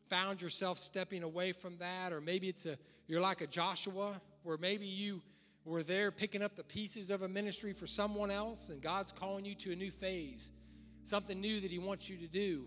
found 0.10 0.42
yourself 0.42 0.78
stepping 0.78 1.24
away 1.24 1.52
from 1.52 1.78
that, 1.78 2.14
or 2.14 2.22
maybe 2.22 2.48
it's 2.48 2.66
a 2.66 2.78
you're 3.08 3.22
like 3.22 3.42
a 3.42 3.48
Joshua, 3.48 4.20
where 4.44 4.58
maybe 4.58 4.86
you 4.86 5.22
were 5.64 5.84
there 5.84 6.12
picking 6.12 6.42
up 6.42 6.56
the 6.56 6.64
pieces 6.64 7.10
of 7.10 7.22
a 7.22 7.28
ministry 7.28 7.74
for 7.74 7.88
someone 7.88 8.32
else, 8.32 8.70
and 8.70 8.82
God's 8.82 9.12
calling 9.12 9.46
you 9.46 9.56
to 9.56 9.72
a 9.72 9.76
new 9.76 9.92
phase, 9.92 10.52
something 11.04 11.40
new 11.40 11.60
that 11.60 11.72
He 11.72 11.80
wants 11.80 12.10
you 12.10 12.18
to 12.18 12.28
do. 12.28 12.66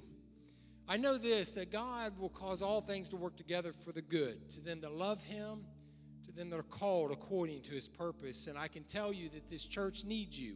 I 0.88 0.96
know 0.96 1.18
this 1.18 1.52
that 1.52 1.70
God 1.70 2.18
will 2.18 2.30
cause 2.30 2.62
all 2.62 2.80
things 2.80 3.08
to 3.10 3.16
work 3.16 3.36
together 3.36 3.72
for 3.72 3.92
the 3.92 4.02
good, 4.02 4.50
to 4.50 4.60
them 4.60 4.80
that 4.82 4.92
love 4.92 5.22
Him, 5.22 5.64
to 6.24 6.32
them 6.32 6.50
that 6.50 6.58
are 6.58 6.62
called 6.62 7.10
according 7.10 7.62
to 7.62 7.72
His 7.72 7.88
purpose. 7.88 8.46
And 8.46 8.56
I 8.56 8.68
can 8.68 8.84
tell 8.84 9.12
you 9.12 9.28
that 9.30 9.50
this 9.50 9.66
church 9.66 10.04
needs 10.04 10.38
you. 10.40 10.54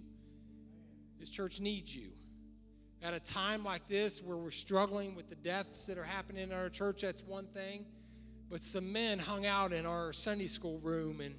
This 1.19 1.31
church 1.31 1.61
needs 1.61 1.95
you 1.95 2.11
at 3.03 3.15
a 3.15 3.21
time 3.21 3.65
like 3.65 3.87
this 3.89 4.23
where 4.23 4.37
we're 4.37 4.51
struggling 4.51 5.15
with 5.15 5.29
the 5.29 5.35
deaths 5.35 5.87
that 5.87 5.99
are 5.99 6.05
happening 6.05 6.45
in 6.45 6.53
our 6.53 6.69
church, 6.69 7.03
that's 7.03 7.25
one 7.25 7.47
thing. 7.47 7.85
But 8.49 8.61
some 8.61 8.93
men 8.93 9.19
hung 9.19 9.45
out 9.47 9.73
in 9.73 9.87
our 9.87 10.13
Sunday 10.13 10.47
school 10.47 10.79
room 10.79 11.21
and 11.21 11.35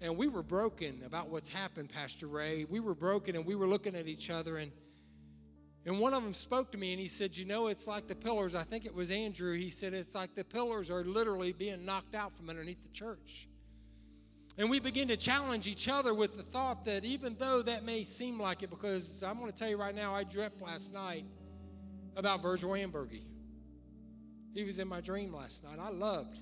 and 0.00 0.16
we 0.16 0.28
were 0.28 0.44
broken 0.44 1.02
about 1.04 1.28
what's 1.28 1.48
happened, 1.48 1.88
Pastor 1.88 2.28
Ray. 2.28 2.64
We 2.70 2.78
were 2.78 2.94
broken 2.94 3.34
and 3.34 3.44
we 3.44 3.56
were 3.56 3.66
looking 3.66 3.96
at 3.96 4.06
each 4.06 4.30
other 4.30 4.56
and 4.58 4.70
and 5.86 5.98
one 5.98 6.12
of 6.12 6.22
them 6.22 6.34
spoke 6.34 6.70
to 6.72 6.78
me 6.78 6.92
and 6.92 7.00
he 7.00 7.08
said, 7.08 7.36
You 7.36 7.46
know, 7.46 7.68
it's 7.68 7.86
like 7.86 8.08
the 8.08 8.14
pillars. 8.14 8.54
I 8.54 8.62
think 8.62 8.84
it 8.84 8.94
was 8.94 9.10
Andrew. 9.10 9.54
He 9.54 9.70
said, 9.70 9.94
It's 9.94 10.14
like 10.14 10.34
the 10.34 10.44
pillars 10.44 10.90
are 10.90 11.02
literally 11.02 11.52
being 11.52 11.84
knocked 11.84 12.14
out 12.14 12.32
from 12.32 12.50
underneath 12.50 12.82
the 12.82 12.90
church. 12.90 13.48
And 14.58 14.68
we 14.68 14.80
begin 14.80 15.06
to 15.08 15.16
challenge 15.16 15.68
each 15.68 15.88
other 15.88 16.12
with 16.12 16.36
the 16.36 16.42
thought 16.42 16.84
that 16.86 17.04
even 17.04 17.36
though 17.38 17.62
that 17.62 17.84
may 17.84 18.02
seem 18.02 18.40
like 18.40 18.64
it, 18.64 18.70
because 18.70 19.22
I'm 19.22 19.38
going 19.38 19.48
to 19.48 19.54
tell 19.54 19.68
you 19.68 19.78
right 19.78 19.94
now, 19.94 20.16
I 20.16 20.24
dreamt 20.24 20.60
last 20.60 20.92
night 20.92 21.24
about 22.16 22.42
Virgil 22.42 22.70
Ambergy. 22.70 23.22
He 24.52 24.64
was 24.64 24.80
in 24.80 24.88
my 24.88 25.00
dream 25.00 25.32
last 25.32 25.62
night. 25.62 25.78
I 25.80 25.90
loved 25.90 26.36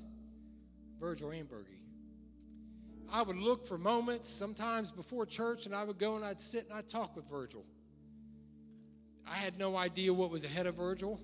Virgil 0.98 1.28
Ambergy. 1.28 1.76
I 3.12 3.22
would 3.22 3.36
look 3.36 3.66
for 3.66 3.76
moments 3.76 4.30
sometimes 4.30 4.90
before 4.90 5.26
church, 5.26 5.66
and 5.66 5.74
I 5.74 5.84
would 5.84 5.98
go 5.98 6.16
and 6.16 6.24
I'd 6.24 6.40
sit 6.40 6.64
and 6.64 6.72
I'd 6.72 6.88
talk 6.88 7.14
with 7.14 7.28
Virgil. 7.28 7.66
I 9.30 9.34
had 9.34 9.59
no 9.59 9.76
idea 9.76 10.14
what 10.14 10.30
was 10.30 10.43
ahead 10.43 10.66
of 10.66 10.76
Virgil. 10.76 11.20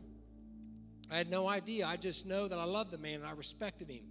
I 1.10 1.16
had 1.16 1.30
no 1.30 1.48
idea. 1.48 1.86
I 1.86 1.96
just 1.96 2.26
know 2.26 2.48
that 2.48 2.58
I 2.58 2.64
loved 2.64 2.90
the 2.90 2.98
man 2.98 3.14
and 3.14 3.26
I 3.26 3.32
respected 3.32 3.88
him. 3.88 4.04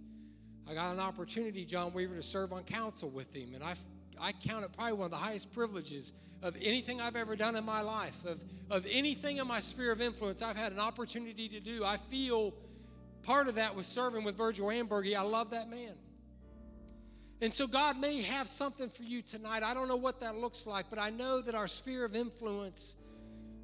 I 0.68 0.74
got 0.74 0.92
an 0.92 1.00
opportunity, 1.00 1.64
John 1.64 1.92
Weaver, 1.92 2.16
to 2.16 2.22
serve 2.22 2.52
on 2.52 2.62
council 2.64 3.10
with 3.10 3.34
him, 3.34 3.54
and 3.54 3.62
I, 3.62 3.74
I 4.20 4.32
count 4.32 4.64
it 4.64 4.72
probably 4.72 4.94
one 4.94 5.06
of 5.06 5.10
the 5.10 5.16
highest 5.16 5.52
privileges 5.52 6.12
of 6.42 6.56
anything 6.60 7.00
I've 7.00 7.16
ever 7.16 7.36
done 7.36 7.56
in 7.56 7.64
my 7.64 7.82
life, 7.82 8.24
of, 8.24 8.42
of 8.70 8.86
anything 8.90 9.36
in 9.38 9.46
my 9.46 9.60
sphere 9.60 9.92
of 9.92 10.00
influence 10.00 10.42
I've 10.42 10.56
had 10.56 10.72
an 10.72 10.80
opportunity 10.80 11.48
to 11.48 11.60
do. 11.60 11.84
I 11.84 11.96
feel 11.96 12.54
part 13.22 13.48
of 13.48 13.54
that 13.56 13.74
was 13.74 13.86
serving 13.86 14.24
with 14.24 14.36
Virgil 14.36 14.68
Ambergy. 14.68 15.14
I 15.16 15.22
love 15.22 15.50
that 15.50 15.68
man. 15.68 15.94
And 17.40 17.52
so 17.52 17.66
God 17.66 17.98
may 17.98 18.22
have 18.22 18.46
something 18.46 18.88
for 18.88 19.02
you 19.02 19.20
tonight. 19.20 19.62
I 19.64 19.74
don't 19.74 19.88
know 19.88 19.96
what 19.96 20.20
that 20.20 20.36
looks 20.36 20.66
like, 20.66 20.86
but 20.90 20.98
I 20.98 21.10
know 21.10 21.40
that 21.42 21.54
our 21.54 21.66
sphere 21.66 22.04
of 22.04 22.14
influence 22.14 22.96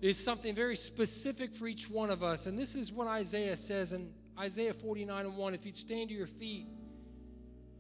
is 0.01 0.17
something 0.17 0.55
very 0.55 0.77
specific 0.77 1.53
for 1.53 1.67
each 1.67 1.89
one 1.89 2.11
of 2.11 2.23
us. 2.23 2.47
And 2.47 2.59
this 2.59 2.75
is 2.75 2.93
what 2.93 3.09
Isaiah 3.09 3.57
says 3.57 3.93
in 3.93 4.13
Isaiah 4.39 4.75
49 4.75 5.27
and 5.27 5.37
1. 5.37 5.55
If 5.55 5.67
you'd 5.67 5.77
stand 5.77 6.11
to 6.11 6.15
your 6.15 6.27
feet. 6.27 6.67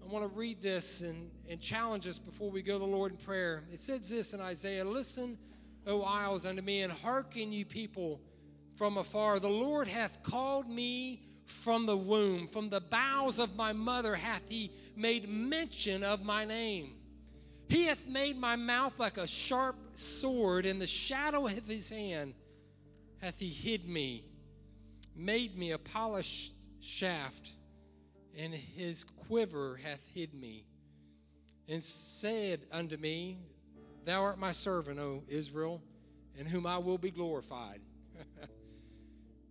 I 0.08 0.10
want 0.10 0.24
to 0.24 0.38
read 0.38 0.62
this 0.62 1.02
and, 1.02 1.30
and 1.50 1.60
challenge 1.60 2.06
us 2.06 2.18
before 2.18 2.50
we 2.50 2.62
go 2.62 2.78
to 2.78 2.78
the 2.78 2.90
Lord 2.90 3.12
in 3.12 3.18
prayer. 3.18 3.64
It 3.70 3.78
says 3.78 4.08
this 4.08 4.32
in 4.32 4.40
Isaiah 4.40 4.82
Listen, 4.82 5.36
O 5.86 6.02
isles, 6.02 6.46
unto 6.46 6.62
me, 6.62 6.80
and 6.80 6.90
hearken, 6.90 7.52
you 7.52 7.66
people 7.66 8.22
from 8.76 8.96
afar. 8.96 9.38
The 9.38 9.50
Lord 9.50 9.86
hath 9.86 10.22
called 10.22 10.66
me 10.66 11.20
from 11.44 11.84
the 11.84 11.96
womb, 11.96 12.48
from 12.48 12.70
the 12.70 12.80
bowels 12.80 13.38
of 13.38 13.54
my 13.54 13.74
mother 13.74 14.14
hath 14.14 14.48
he 14.48 14.70
made 14.96 15.28
mention 15.28 16.02
of 16.02 16.24
my 16.24 16.46
name. 16.46 16.94
He 17.68 17.84
hath 17.84 18.06
made 18.06 18.38
my 18.38 18.56
mouth 18.56 18.98
like 18.98 19.18
a 19.18 19.26
sharp 19.26 19.76
sword, 19.92 20.64
in 20.64 20.78
the 20.78 20.86
shadow 20.86 21.44
of 21.44 21.66
his 21.66 21.90
hand 21.90 22.32
hath 23.20 23.38
he 23.38 23.48
hid 23.48 23.86
me, 23.86 24.24
made 25.14 25.58
me 25.58 25.72
a 25.72 25.78
polished 25.78 26.54
shaft 26.80 27.57
and 28.38 28.54
his 28.54 29.04
quiver 29.04 29.80
hath 29.82 30.00
hid 30.14 30.32
me, 30.32 30.64
and 31.68 31.82
said 31.82 32.60
unto 32.72 32.96
me, 32.96 33.38
Thou 34.04 34.22
art 34.22 34.38
my 34.38 34.52
servant, 34.52 34.98
O 34.98 35.24
Israel, 35.28 35.82
in 36.36 36.46
whom 36.46 36.64
I 36.64 36.78
will 36.78 36.98
be 36.98 37.10
glorified. 37.10 37.80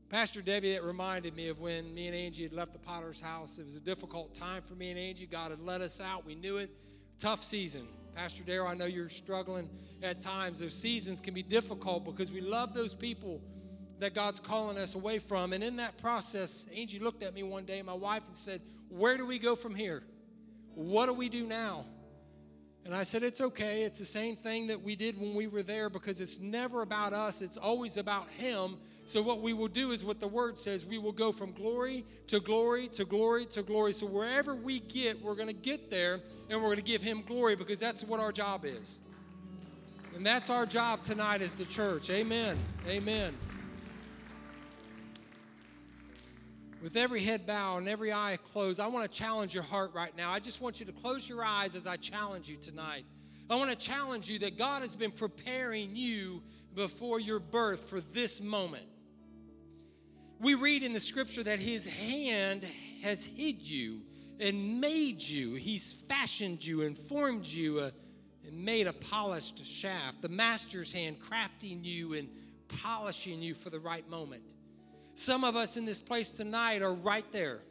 Pastor 0.09 0.41
Debbie, 0.41 0.71
it 0.71 0.83
reminded 0.83 1.35
me 1.35 1.49
of 1.49 1.59
when 1.59 1.93
me 1.93 2.07
and 2.07 2.15
Angie 2.15 2.43
had 2.43 2.53
left 2.53 2.71
the 2.71 2.79
potter's 2.79 3.19
house. 3.19 3.59
It 3.59 3.65
was 3.65 3.75
a 3.75 3.81
difficult 3.81 4.33
time 4.33 4.61
for 4.61 4.73
me 4.73 4.89
and 4.89 4.97
Angie. 4.97 5.25
God 5.25 5.51
had 5.51 5.59
let 5.59 5.81
us 5.81 5.99
out. 5.99 6.25
We 6.25 6.33
knew 6.33 6.57
it. 6.57 6.71
Tough 7.19 7.43
season. 7.43 7.85
Pastor 8.15 8.43
Darrell, 8.43 8.67
I 8.67 8.73
know 8.73 8.85
you're 8.85 9.09
struggling 9.09 9.69
at 10.01 10.21
times. 10.21 10.61
Those 10.61 10.73
seasons 10.73 11.19
can 11.19 11.33
be 11.33 11.43
difficult 11.43 12.05
because 12.05 12.31
we 12.31 12.39
love 12.39 12.73
those 12.73 12.95
people 12.95 13.41
that 13.99 14.13
God's 14.13 14.39
calling 14.39 14.77
us 14.77 14.95
away 14.95 15.19
from. 15.19 15.53
And 15.53 15.63
in 15.63 15.77
that 15.77 15.97
process, 15.97 16.65
Angie 16.75 16.99
looked 16.99 17.23
at 17.23 17.33
me 17.33 17.43
one 17.43 17.65
day, 17.65 17.81
my 17.81 17.93
wife, 17.93 18.25
and 18.27 18.35
said, 18.35 18.61
where 18.89 19.17
do 19.17 19.25
we 19.25 19.39
go 19.39 19.55
from 19.55 19.75
here? 19.75 20.03
What 20.75 21.07
do 21.07 21.13
we 21.13 21.29
do 21.29 21.45
now? 21.45 21.85
And 22.85 22.95
I 22.95 23.03
said, 23.03 23.21
It's 23.23 23.41
okay. 23.41 23.81
It's 23.83 23.99
the 23.99 24.05
same 24.05 24.35
thing 24.35 24.67
that 24.67 24.81
we 24.81 24.95
did 24.95 25.19
when 25.19 25.35
we 25.35 25.47
were 25.47 25.63
there 25.63 25.89
because 25.89 26.21
it's 26.21 26.39
never 26.39 26.81
about 26.81 27.13
us, 27.13 27.41
it's 27.41 27.57
always 27.57 27.97
about 27.97 28.29
Him. 28.29 28.77
So, 29.03 29.21
what 29.21 29.41
we 29.41 29.53
will 29.53 29.67
do 29.67 29.91
is 29.91 30.05
what 30.05 30.19
the 30.19 30.27
Word 30.27 30.57
says 30.57 30.85
we 30.85 30.97
will 30.97 31.11
go 31.11 31.33
from 31.33 31.51
glory 31.51 32.05
to 32.27 32.39
glory 32.39 32.87
to 32.89 33.03
glory 33.03 33.45
to 33.47 33.61
glory. 33.61 33.91
So, 33.91 34.05
wherever 34.05 34.55
we 34.55 34.79
get, 34.79 35.21
we're 35.21 35.35
going 35.35 35.49
to 35.49 35.53
get 35.53 35.91
there 35.91 36.21
and 36.49 36.61
we're 36.61 36.67
going 36.67 36.77
to 36.77 36.83
give 36.83 37.01
Him 37.01 37.23
glory 37.23 37.57
because 37.57 37.79
that's 37.79 38.05
what 38.05 38.21
our 38.21 38.31
job 38.31 38.63
is. 38.63 39.01
And 40.15 40.25
that's 40.25 40.49
our 40.49 40.65
job 40.65 41.01
tonight 41.01 41.41
as 41.41 41.55
the 41.55 41.65
church. 41.65 42.09
Amen. 42.09 42.57
Amen. 42.87 43.33
With 46.81 46.95
every 46.95 47.23
head 47.23 47.47
bowed 47.47 47.77
and 47.77 47.89
every 47.89 48.13
eye 48.13 48.37
closed, 48.51 48.79
I 48.79 48.87
want 48.87 49.11
to 49.11 49.17
challenge 49.17 49.53
your 49.53 49.63
heart 49.63 49.93
right 49.95 50.15
now. 50.15 50.31
I 50.31 50.39
just 50.39 50.61
want 50.61 50.79
you 50.79 50.85
to 50.85 50.91
close 50.91 51.27
your 51.27 51.43
eyes 51.43 51.75
as 51.75 51.87
I 51.87 51.97
challenge 51.97 52.47
you 52.47 52.55
tonight. 52.55 53.03
I 53.49 53.55
want 53.55 53.71
to 53.71 53.77
challenge 53.77 54.29
you 54.29 54.39
that 54.39 54.57
God 54.57 54.83
has 54.83 54.93
been 54.93 55.11
preparing 55.11 55.95
you 55.95 56.43
before 56.75 57.19
your 57.19 57.39
birth 57.39 57.89
for 57.89 57.99
this 57.99 58.41
moment. 58.41 58.85
We 60.39 60.53
read 60.53 60.83
in 60.83 60.93
the 60.93 60.99
scripture 60.99 61.43
that 61.43 61.59
His 61.59 61.87
hand 61.87 62.63
has 63.01 63.25
hid 63.25 63.57
you 63.57 64.01
and 64.39 64.79
made 64.79 65.21
you, 65.21 65.55
He's 65.55 65.93
fashioned 65.93 66.63
you 66.63 66.83
and 66.83 66.95
formed 66.95 67.47
you 67.47 67.79
uh, 67.79 67.89
and 68.45 68.63
made 68.63 68.85
a 68.85 68.93
polished 68.93 69.65
shaft. 69.65 70.21
The 70.21 70.29
Master's 70.29 70.93
hand 70.93 71.17
crafting 71.19 71.83
you 71.83 72.13
and 72.13 72.29
polishing 72.83 73.41
you 73.41 73.55
for 73.55 73.71
the 73.71 73.79
right 73.79 74.07
moment. 74.07 74.43
Some 75.17 75.43
of 75.43 75.55
us 75.55 75.77
in 75.77 75.85
this 75.85 75.99
place 75.99 76.29
tonight 76.29 76.83
are 76.83 76.93
right 76.93 77.25
there. 77.31 77.63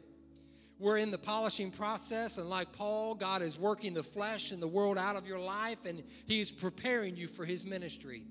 We're 0.79 0.97
in 0.97 1.11
the 1.11 1.17
polishing 1.17 1.71
process, 1.71 2.37
and 2.37 2.49
like 2.49 2.73
Paul, 2.73 3.15
God 3.15 3.41
is 3.41 3.57
working 3.57 3.93
the 3.93 4.03
flesh 4.03 4.51
and 4.51 4.61
the 4.61 4.67
world 4.67 4.97
out 4.97 5.15
of 5.15 5.25
your 5.25 5.39
life, 5.39 5.85
and 5.85 6.03
He's 6.25 6.51
preparing 6.51 7.15
you 7.15 7.29
for 7.29 7.45
His 7.45 7.63
ministry. 7.63 8.23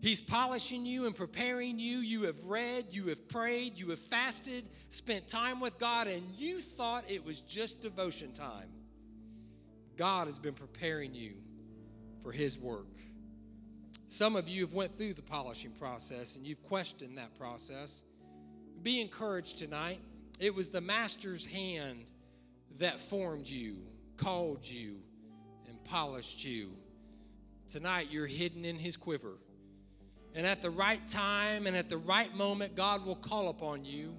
He's 0.00 0.22
polishing 0.22 0.86
you 0.86 1.04
and 1.04 1.14
preparing 1.14 1.78
you. 1.78 1.98
You 1.98 2.22
have 2.22 2.42
read, 2.46 2.86
you 2.92 3.08
have 3.08 3.28
prayed, 3.28 3.72
you 3.78 3.90
have 3.90 4.00
fasted, 4.00 4.64
spent 4.88 5.26
time 5.26 5.60
with 5.60 5.78
God, 5.78 6.08
and 6.08 6.22
you 6.38 6.60
thought 6.60 7.04
it 7.10 7.26
was 7.26 7.42
just 7.42 7.82
devotion 7.82 8.32
time. 8.32 8.70
God 9.98 10.28
has 10.28 10.38
been 10.38 10.54
preparing 10.54 11.14
you 11.14 11.34
for 12.22 12.32
His 12.32 12.58
work. 12.58 12.88
Some 14.06 14.34
of 14.34 14.48
you 14.48 14.62
have 14.62 14.72
went 14.72 14.96
through 14.96 15.12
the 15.12 15.20
polishing 15.20 15.72
process 15.72 16.36
and 16.36 16.46
you've 16.46 16.62
questioned 16.62 17.18
that 17.18 17.36
process. 17.38 18.02
Be 18.86 19.00
encouraged 19.00 19.58
tonight. 19.58 19.98
It 20.38 20.54
was 20.54 20.70
the 20.70 20.80
master's 20.80 21.44
hand 21.44 22.04
that 22.78 23.00
formed 23.00 23.48
you, 23.48 23.78
called 24.16 24.64
you, 24.64 24.98
and 25.66 25.82
polished 25.82 26.44
you. 26.44 26.70
Tonight 27.66 28.12
you're 28.12 28.28
hidden 28.28 28.64
in 28.64 28.76
his 28.76 28.96
quiver. 28.96 29.38
And 30.36 30.46
at 30.46 30.62
the 30.62 30.70
right 30.70 31.04
time 31.04 31.66
and 31.66 31.76
at 31.76 31.88
the 31.88 31.96
right 31.96 32.32
moment, 32.36 32.76
God 32.76 33.04
will 33.04 33.16
call 33.16 33.48
upon 33.48 33.84
you 33.84 34.14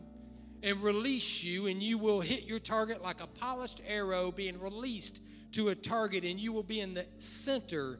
and 0.61 0.83
release 0.83 1.45
you, 1.45 1.67
and 1.67 1.81
you 1.81 1.97
will 1.97 2.19
hit 2.19 2.43
your 2.43 2.59
target 2.59 3.01
like 3.01 3.21
a 3.23 3.27
polished 3.27 3.79
arrow 3.87 4.33
being 4.33 4.59
released 4.59 5.23
to 5.53 5.69
a 5.69 5.75
target, 5.75 6.25
and 6.25 6.41
you 6.41 6.51
will 6.51 6.61
be 6.61 6.81
in 6.81 6.93
the 6.93 7.07
center 7.19 7.99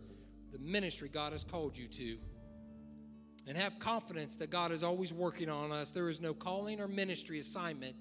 the 0.51 0.59
ministry 0.59 1.07
God 1.07 1.31
has 1.31 1.45
called 1.45 1.77
you 1.77 1.87
to. 1.87 2.17
And 3.47 3.57
have 3.57 3.79
confidence 3.79 4.37
that 4.37 4.49
God 4.49 4.71
is 4.71 4.83
always 4.83 5.13
working 5.13 5.49
on 5.49 5.71
us. 5.71 5.91
There 5.91 6.09
is 6.09 6.19
no 6.19 6.33
calling 6.33 6.81
or 6.81 6.87
ministry 6.87 7.39
assignment 7.39 7.95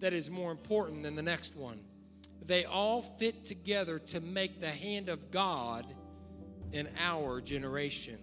that 0.00 0.12
is 0.12 0.30
more 0.30 0.50
important 0.50 1.04
than 1.04 1.14
the 1.14 1.22
next 1.22 1.56
one. 1.56 1.78
They 2.44 2.64
all 2.64 3.00
fit 3.00 3.44
together 3.44 3.98
to 3.98 4.20
make 4.20 4.60
the 4.60 4.70
hand 4.70 5.08
of 5.08 5.30
God 5.30 5.86
in 6.72 6.88
our 6.98 7.40
generation. 7.40 8.18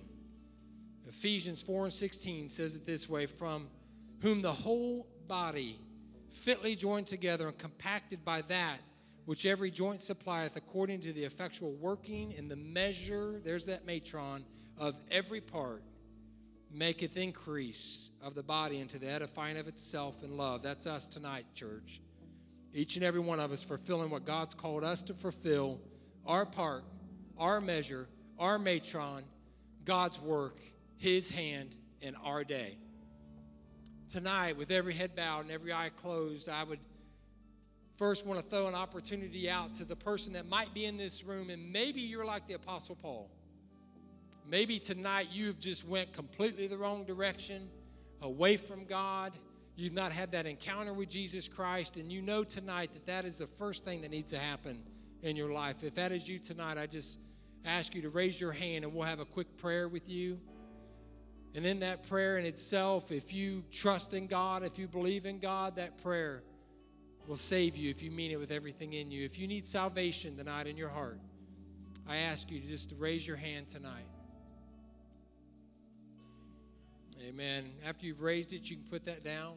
Ephesians 1.07 1.61
4 1.61 1.85
and 1.85 1.93
16 1.93 2.49
says 2.49 2.75
it 2.75 2.85
this 2.85 3.07
way 3.07 3.27
from 3.27 3.67
whom 4.21 4.41
the 4.41 4.51
whole 4.51 5.07
body 5.27 5.77
fitly 6.31 6.75
joined 6.75 7.07
together 7.07 7.47
and 7.47 7.57
compacted 7.57 8.25
by 8.25 8.41
that 8.41 8.79
which 9.27 9.45
every 9.45 9.69
joint 9.69 10.01
supplieth 10.01 10.55
according 10.55 11.01
to 11.01 11.11
the 11.11 11.25
effectual 11.25 11.73
working 11.73 12.31
in 12.31 12.47
the 12.47 12.55
measure, 12.55 13.41
there's 13.43 13.65
that 13.65 13.85
metron, 13.85 14.41
of 14.77 14.97
every 15.11 15.41
part, 15.41 15.83
maketh 16.77 17.17
increase 17.17 18.11
of 18.21 18.35
the 18.35 18.43
body 18.43 18.79
into 18.79 18.99
the 18.99 19.09
edifying 19.09 19.57
of 19.57 19.67
itself 19.67 20.23
in 20.23 20.37
love. 20.37 20.61
That's 20.61 20.85
us 20.85 21.07
tonight, 21.07 21.45
church. 21.53 22.01
Each 22.73 22.95
and 22.95 23.03
every 23.03 23.19
one 23.19 23.39
of 23.39 23.51
us 23.51 23.63
fulfilling 23.63 24.09
what 24.09 24.25
God's 24.25 24.53
called 24.53 24.83
us 24.83 25.01
to 25.03 25.13
fulfill, 25.13 25.79
our 26.25 26.45
part, 26.45 26.83
our 27.37 27.59
measure, 27.61 28.07
our 28.37 28.59
metron, 28.59 29.23
God's 29.85 30.21
work, 30.21 30.61
His 30.97 31.29
hand 31.29 31.75
in 32.01 32.13
our 32.23 32.43
day. 32.43 32.77
Tonight, 34.09 34.57
with 34.57 34.71
every 34.71 34.93
head 34.93 35.15
bowed 35.15 35.41
and 35.41 35.51
every 35.51 35.73
eye 35.73 35.89
closed, 35.95 36.47
I 36.47 36.63
would 36.63 36.79
first 37.97 38.27
want 38.27 38.39
to 38.39 38.45
throw 38.45 38.67
an 38.67 38.75
opportunity 38.75 39.49
out 39.49 39.73
to 39.73 39.85
the 39.85 39.95
person 39.95 40.33
that 40.33 40.47
might 40.47 40.73
be 40.73 40.85
in 40.85 40.97
this 40.97 41.23
room 41.23 41.49
and 41.49 41.73
maybe 41.73 41.99
you're 41.99 42.25
like 42.25 42.47
the 42.47 42.53
apostle 42.53 42.95
paul 42.95 43.31
maybe 44.49 44.79
tonight 44.79 45.27
you've 45.31 45.59
just 45.59 45.87
went 45.87 46.11
completely 46.13 46.67
the 46.67 46.77
wrong 46.77 47.03
direction 47.05 47.67
away 48.21 48.57
from 48.57 48.85
god 48.85 49.33
you've 49.75 49.93
not 49.93 50.11
had 50.11 50.31
that 50.31 50.45
encounter 50.45 50.93
with 50.93 51.09
jesus 51.09 51.47
christ 51.47 51.97
and 51.97 52.11
you 52.11 52.21
know 52.21 52.43
tonight 52.43 52.89
that 52.93 53.05
that 53.05 53.25
is 53.25 53.37
the 53.37 53.47
first 53.47 53.85
thing 53.85 54.01
that 54.01 54.11
needs 54.11 54.31
to 54.31 54.37
happen 54.37 54.81
in 55.21 55.35
your 55.35 55.51
life 55.51 55.83
if 55.83 55.95
that 55.95 56.11
is 56.11 56.27
you 56.27 56.39
tonight 56.39 56.77
i 56.77 56.85
just 56.85 57.19
ask 57.65 57.93
you 57.93 58.01
to 58.01 58.09
raise 58.09 58.39
your 58.39 58.51
hand 58.51 58.85
and 58.85 58.93
we'll 58.93 59.05
have 59.05 59.19
a 59.19 59.25
quick 59.25 59.57
prayer 59.57 59.87
with 59.87 60.09
you 60.09 60.39
and 61.55 61.65
in 61.65 61.79
that 61.79 62.07
prayer 62.07 62.37
in 62.37 62.45
itself 62.45 63.11
if 63.11 63.33
you 63.33 63.63
trust 63.71 64.13
in 64.13 64.27
god 64.27 64.63
if 64.63 64.79
you 64.79 64.87
believe 64.87 65.25
in 65.25 65.39
god 65.39 65.75
that 65.75 66.01
prayer 66.01 66.43
will 67.27 67.35
save 67.35 67.75
you 67.75 67.89
if 67.89 68.01
you 68.01 68.09
mean 68.09 68.31
it 68.31 68.39
with 68.39 68.51
everything 68.51 68.93
in 68.93 69.11
you. 69.11 69.25
If 69.25 69.37
you 69.37 69.47
need 69.47 69.65
salvation 69.65 70.37
tonight 70.37 70.65
in 70.65 70.77
your 70.77 70.89
heart, 70.89 71.19
I 72.07 72.17
ask 72.17 72.49
you 72.49 72.59
just 72.61 72.89
to 72.89 72.95
just 72.95 73.01
raise 73.01 73.27
your 73.27 73.37
hand 73.37 73.67
tonight. 73.67 74.05
Amen. 77.21 77.65
After 77.85 78.05
you've 78.05 78.21
raised 78.21 78.53
it, 78.53 78.69
you 78.69 78.77
can 78.77 78.85
put 78.85 79.05
that 79.05 79.23
down. 79.23 79.55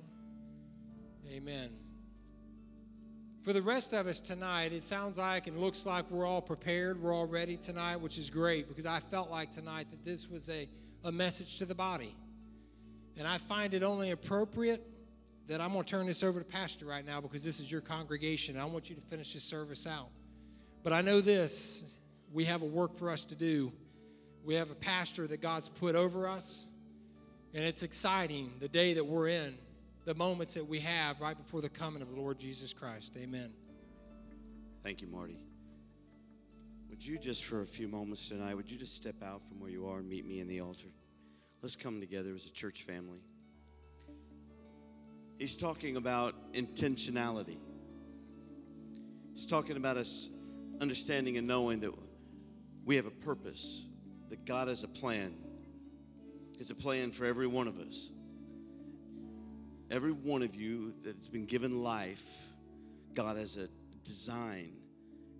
Amen. 1.31 1.71
For 3.43 3.53
the 3.53 3.63
rest 3.63 3.93
of 3.93 4.07
us 4.07 4.21
tonight, 4.21 4.73
it 4.73 4.83
sounds 4.83 5.19
like 5.19 5.47
and 5.47 5.59
looks 5.59 5.87
like 5.87 6.11
we're 6.11 6.27
all 6.27 6.43
prepared. 6.43 7.01
We're 7.01 7.15
all 7.15 7.27
ready 7.27 7.57
tonight, 7.57 7.97
which 7.97 8.19
is 8.19 8.29
great 8.29 8.69
because 8.69 8.87
I 8.87 9.01
felt 9.01 9.31
like 9.31 9.51
tonight 9.51 9.91
that 9.91 10.05
this 10.05 10.29
was 10.29 10.51
a, 10.51 10.69
a 11.05 11.13
message 11.13 11.59
to 11.59 11.65
the 11.65 11.75
body. 11.75 12.15
And 13.17 13.27
I 13.27 13.39
find 13.39 13.75
it 13.75 13.83
only 13.83 14.11
appropriate 14.11 14.87
that 15.49 15.61
I'm 15.61 15.73
going 15.73 15.85
to 15.85 15.91
turn 15.91 16.07
this 16.07 16.23
over 16.23 16.39
to 16.39 16.45
Pastor 16.45 16.87
right 16.87 17.05
now 17.05 17.21
because 17.21 17.43
this 17.43 17.61
is 17.61 17.73
your 17.73 17.81
congregation. 17.81 18.59
I 18.59 18.65
want 18.67 18.89
you 18.89 18.97
to 18.97 19.03
finish 19.03 19.35
this 19.35 19.43
service 19.43 19.87
out. 19.87 20.09
But 20.83 20.93
I 20.93 21.03
know 21.03 21.21
this 21.21 21.97
we 22.33 22.45
have 22.45 22.63
a 22.63 22.67
work 22.67 22.97
for 22.97 23.11
us 23.11 23.25
to 23.27 23.35
do. 23.35 23.73
We 24.45 24.55
have 24.55 24.71
a 24.71 24.75
pastor 24.75 25.27
that 25.27 25.43
God's 25.43 25.69
put 25.69 25.95
over 25.95 26.29
us, 26.29 26.67
and 27.55 27.65
it's 27.65 27.83
exciting 27.83 28.53
the 28.61 28.69
day 28.69 28.95
that 28.95 29.05
we're 29.05 29.29
in, 29.29 29.55
the 30.05 30.15
moments 30.15 30.55
that 30.55 30.67
we 30.67 30.81
have 30.81 31.21
right 31.21 31.37
before 31.37 31.61
the 31.61 31.69
coming 31.69 32.03
of 32.03 32.09
the 32.09 32.21
Lord 32.21 32.39
Jesus 32.39 32.73
Christ. 32.73 33.17
Amen. 33.17 33.53
Thank 34.83 35.03
you, 35.03 35.09
Marty. 35.09 35.39
Would 36.89 37.07
you 37.07 37.19
just 37.19 37.45
for 37.45 37.63
a 37.63 37.67
few 37.67 37.89
moments 37.89 38.29
tonight, 38.29 38.55
would 38.55 38.71
you 38.71 38.79
just 38.79 38.95
step 38.97 39.23
out 39.23 39.47
from 39.49 39.61
where 39.61 39.71
you 39.71 39.87
are 39.87 39.99
and 39.99 40.09
meet 40.09 40.27
me 40.27 40.41
in 40.41 40.49
the 40.49 40.61
altar? 40.61 40.89
Let's 41.63 41.77
come 41.77 42.01
together 42.01 42.35
as 42.35 42.47
a 42.47 42.53
church 42.53 42.83
family. 42.83 43.21
He's 45.39 45.57
talking 45.57 45.97
about 45.97 46.53
intentionality. 46.53 47.59
He's 49.33 49.47
talking 49.47 49.77
about 49.77 49.97
us 49.97 50.29
understanding 50.81 51.39
and 51.39 51.47
knowing 51.47 51.81
that 51.81 51.93
we 52.85 52.97
have 52.97 53.07
a 53.07 53.11
purpose, 53.11 53.87
that 54.29 54.45
God 54.45 54.69
has 54.69 54.85
a 54.85 54.89
plan. 54.89 55.37
It's 56.61 56.71
a 56.71 56.75
plan 56.75 57.11
for 57.11 57.25
every 57.25 57.47
one 57.47 57.69
of 57.69 57.79
us. 57.79 58.13
Every 59.91 60.13
one 60.13 60.43
of 60.43 60.55
you 60.55 60.93
that's 61.03 61.27
been 61.27 61.47
given 61.47 61.83
life, 61.83 62.53
God 63.15 63.39
has 63.39 63.57
a 63.57 63.69
design 64.05 64.75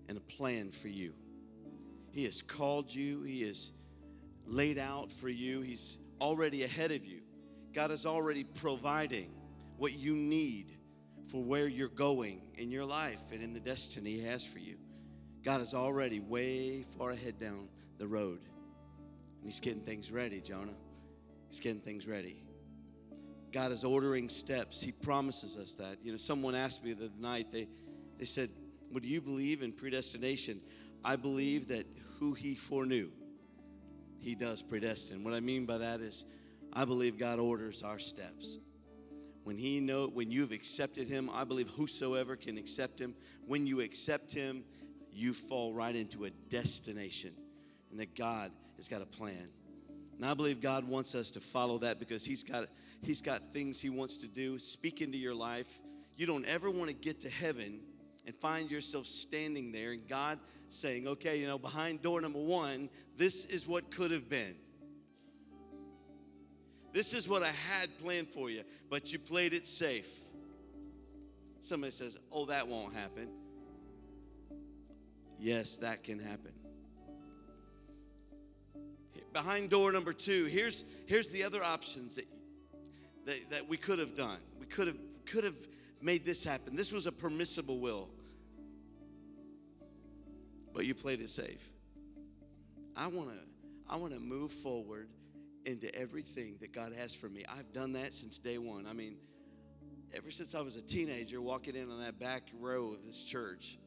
and 0.09 0.17
a 0.17 0.21
plan 0.21 0.71
for 0.71 0.87
you. 0.87 1.13
He 2.09 2.23
has 2.23 2.41
called 2.41 2.93
you, 2.93 3.21
He 3.21 3.43
has 3.43 3.71
laid 4.47 4.79
out 4.79 5.11
for 5.11 5.29
you, 5.29 5.61
He's 5.61 5.99
already 6.19 6.63
ahead 6.63 6.91
of 6.91 7.05
you. 7.05 7.21
God 7.71 7.91
is 7.91 8.07
already 8.07 8.43
providing 8.43 9.29
what 9.77 9.93
you 9.93 10.15
need 10.15 10.75
for 11.27 11.43
where 11.43 11.67
you're 11.67 11.87
going 11.87 12.41
in 12.55 12.71
your 12.71 12.85
life 12.85 13.31
and 13.31 13.43
in 13.43 13.53
the 13.53 13.59
destiny 13.59 14.13
He 14.13 14.23
has 14.25 14.43
for 14.43 14.57
you. 14.57 14.77
God 15.43 15.61
is 15.61 15.75
already 15.75 16.19
way 16.19 16.81
far 16.97 17.11
ahead 17.11 17.37
down 17.37 17.69
the 17.99 18.07
road. 18.07 18.39
And 19.37 19.45
He's 19.45 19.59
getting 19.59 19.83
things 19.83 20.11
ready, 20.11 20.41
Jonah. 20.41 20.73
He's 21.51 21.59
getting 21.59 21.81
things 21.81 22.07
ready. 22.07 22.41
God 23.51 23.73
is 23.73 23.83
ordering 23.83 24.29
steps. 24.29 24.81
He 24.81 24.93
promises 24.93 25.57
us 25.57 25.73
that. 25.75 25.97
You 26.01 26.11
know, 26.11 26.17
someone 26.17 26.55
asked 26.55 26.81
me 26.81 26.93
the 26.93 27.05
other 27.05 27.13
night, 27.19 27.51
they, 27.51 27.67
they 28.17 28.23
said, 28.23 28.49
Would 28.93 29.05
you 29.05 29.19
believe 29.19 29.61
in 29.61 29.73
predestination? 29.73 30.61
I 31.03 31.17
believe 31.17 31.67
that 31.67 31.85
who 32.19 32.33
He 32.33 32.55
foreknew, 32.55 33.09
He 34.19 34.33
does 34.33 34.63
predestine. 34.63 35.25
What 35.25 35.33
I 35.33 35.41
mean 35.41 35.65
by 35.65 35.79
that 35.79 35.99
is, 35.99 36.23
I 36.71 36.85
believe 36.85 37.19
God 37.19 37.37
orders 37.37 37.83
our 37.83 37.99
steps 37.99 38.57
when 39.43 39.57
he 39.57 39.79
know 39.79 40.07
when 40.07 40.29
you've 40.29 40.51
accepted 40.51 41.07
him 41.07 41.29
i 41.33 41.43
believe 41.43 41.67
whosoever 41.69 42.35
can 42.35 42.57
accept 42.59 42.99
him 42.99 43.15
when 43.47 43.65
you 43.65 43.81
accept 43.81 44.31
him 44.31 44.63
you 45.11 45.33
fall 45.33 45.73
right 45.73 45.95
into 45.95 46.25
a 46.25 46.29
destination 46.29 47.33
and 47.89 47.99
that 47.99 48.15
god 48.15 48.51
has 48.77 48.87
got 48.87 49.01
a 49.01 49.05
plan 49.05 49.49
and 50.21 50.29
i 50.29 50.33
believe 50.33 50.61
god 50.61 50.85
wants 50.85 51.15
us 51.15 51.31
to 51.31 51.39
follow 51.39 51.77
that 51.79 51.99
because 51.99 52.23
he's 52.23 52.43
got 52.43 52.67
he's 53.01 53.21
got 53.21 53.39
things 53.39 53.81
he 53.81 53.89
wants 53.89 54.17
to 54.17 54.27
do 54.27 54.57
speak 54.59 55.01
into 55.01 55.17
your 55.17 55.35
life 55.35 55.79
you 56.15 56.25
don't 56.27 56.45
ever 56.45 56.69
want 56.69 56.87
to 56.87 56.95
get 56.95 57.19
to 57.19 57.29
heaven 57.29 57.81
and 58.25 58.35
find 58.35 58.69
yourself 58.69 59.05
standing 59.05 59.71
there 59.71 59.91
and 59.91 60.07
god 60.07 60.39
saying 60.69 61.07
okay 61.07 61.39
you 61.39 61.47
know 61.47 61.57
behind 61.57 62.01
door 62.01 62.21
number 62.21 62.39
one 62.39 62.89
this 63.17 63.45
is 63.45 63.67
what 63.67 63.91
could 63.91 64.11
have 64.11 64.29
been 64.29 64.55
this 66.93 67.13
is 67.13 67.27
what 67.27 67.41
I 67.41 67.51
had 67.51 67.97
planned 67.99 68.27
for 68.27 68.49
you, 68.49 68.63
but 68.89 69.13
you 69.13 69.19
played 69.19 69.53
it 69.53 69.65
safe. 69.65 70.11
Somebody 71.61 71.91
says, 71.91 72.17
Oh, 72.31 72.45
that 72.45 72.67
won't 72.67 72.93
happen. 72.93 73.29
Yes, 75.39 75.77
that 75.77 76.03
can 76.03 76.19
happen. 76.19 76.51
Behind 79.33 79.69
door 79.69 79.91
number 79.91 80.13
two, 80.13 80.45
here's, 80.45 80.83
here's 81.05 81.29
the 81.29 81.43
other 81.43 81.63
options 81.63 82.15
that, 82.15 82.25
that, 83.25 83.49
that 83.49 83.69
we 83.69 83.77
could 83.77 83.99
have 83.99 84.15
done. 84.15 84.39
We 84.59 84.65
could 84.65 84.87
have, 84.87 84.97
could 85.25 85.43
have 85.43 85.55
made 86.01 86.25
this 86.25 86.43
happen. 86.43 86.75
This 86.75 86.91
was 86.91 87.07
a 87.07 87.11
permissible 87.11 87.79
will. 87.79 88.09
But 90.73 90.85
you 90.85 90.95
played 90.95 91.21
it 91.21 91.29
safe. 91.29 91.65
I 92.95 93.07
want 93.07 93.29
to 93.29 93.37
I 93.89 93.97
want 93.97 94.13
to 94.13 94.21
move 94.21 94.51
forward 94.51 95.09
into 95.65 95.93
everything 95.93 96.55
that 96.61 96.71
God 96.71 96.93
has 96.93 97.13
for 97.13 97.27
me. 97.27 97.43
I've 97.47 97.73
done 97.73 97.93
that 97.93 98.13
since 98.13 98.39
day 98.39 98.57
one. 98.57 98.87
I 98.87 98.93
mean, 98.93 99.17
ever 100.13 100.31
since 100.31 100.55
I 100.55 100.61
was 100.61 100.77
a 100.77 100.81
teenager 100.81 101.41
walking 101.41 101.75
in 101.75 101.91
on 101.91 101.99
that 101.99 102.17
back 102.17 102.43
row 102.57 102.93
of 102.93 103.05
this 103.05 103.21
church, 103.25 103.77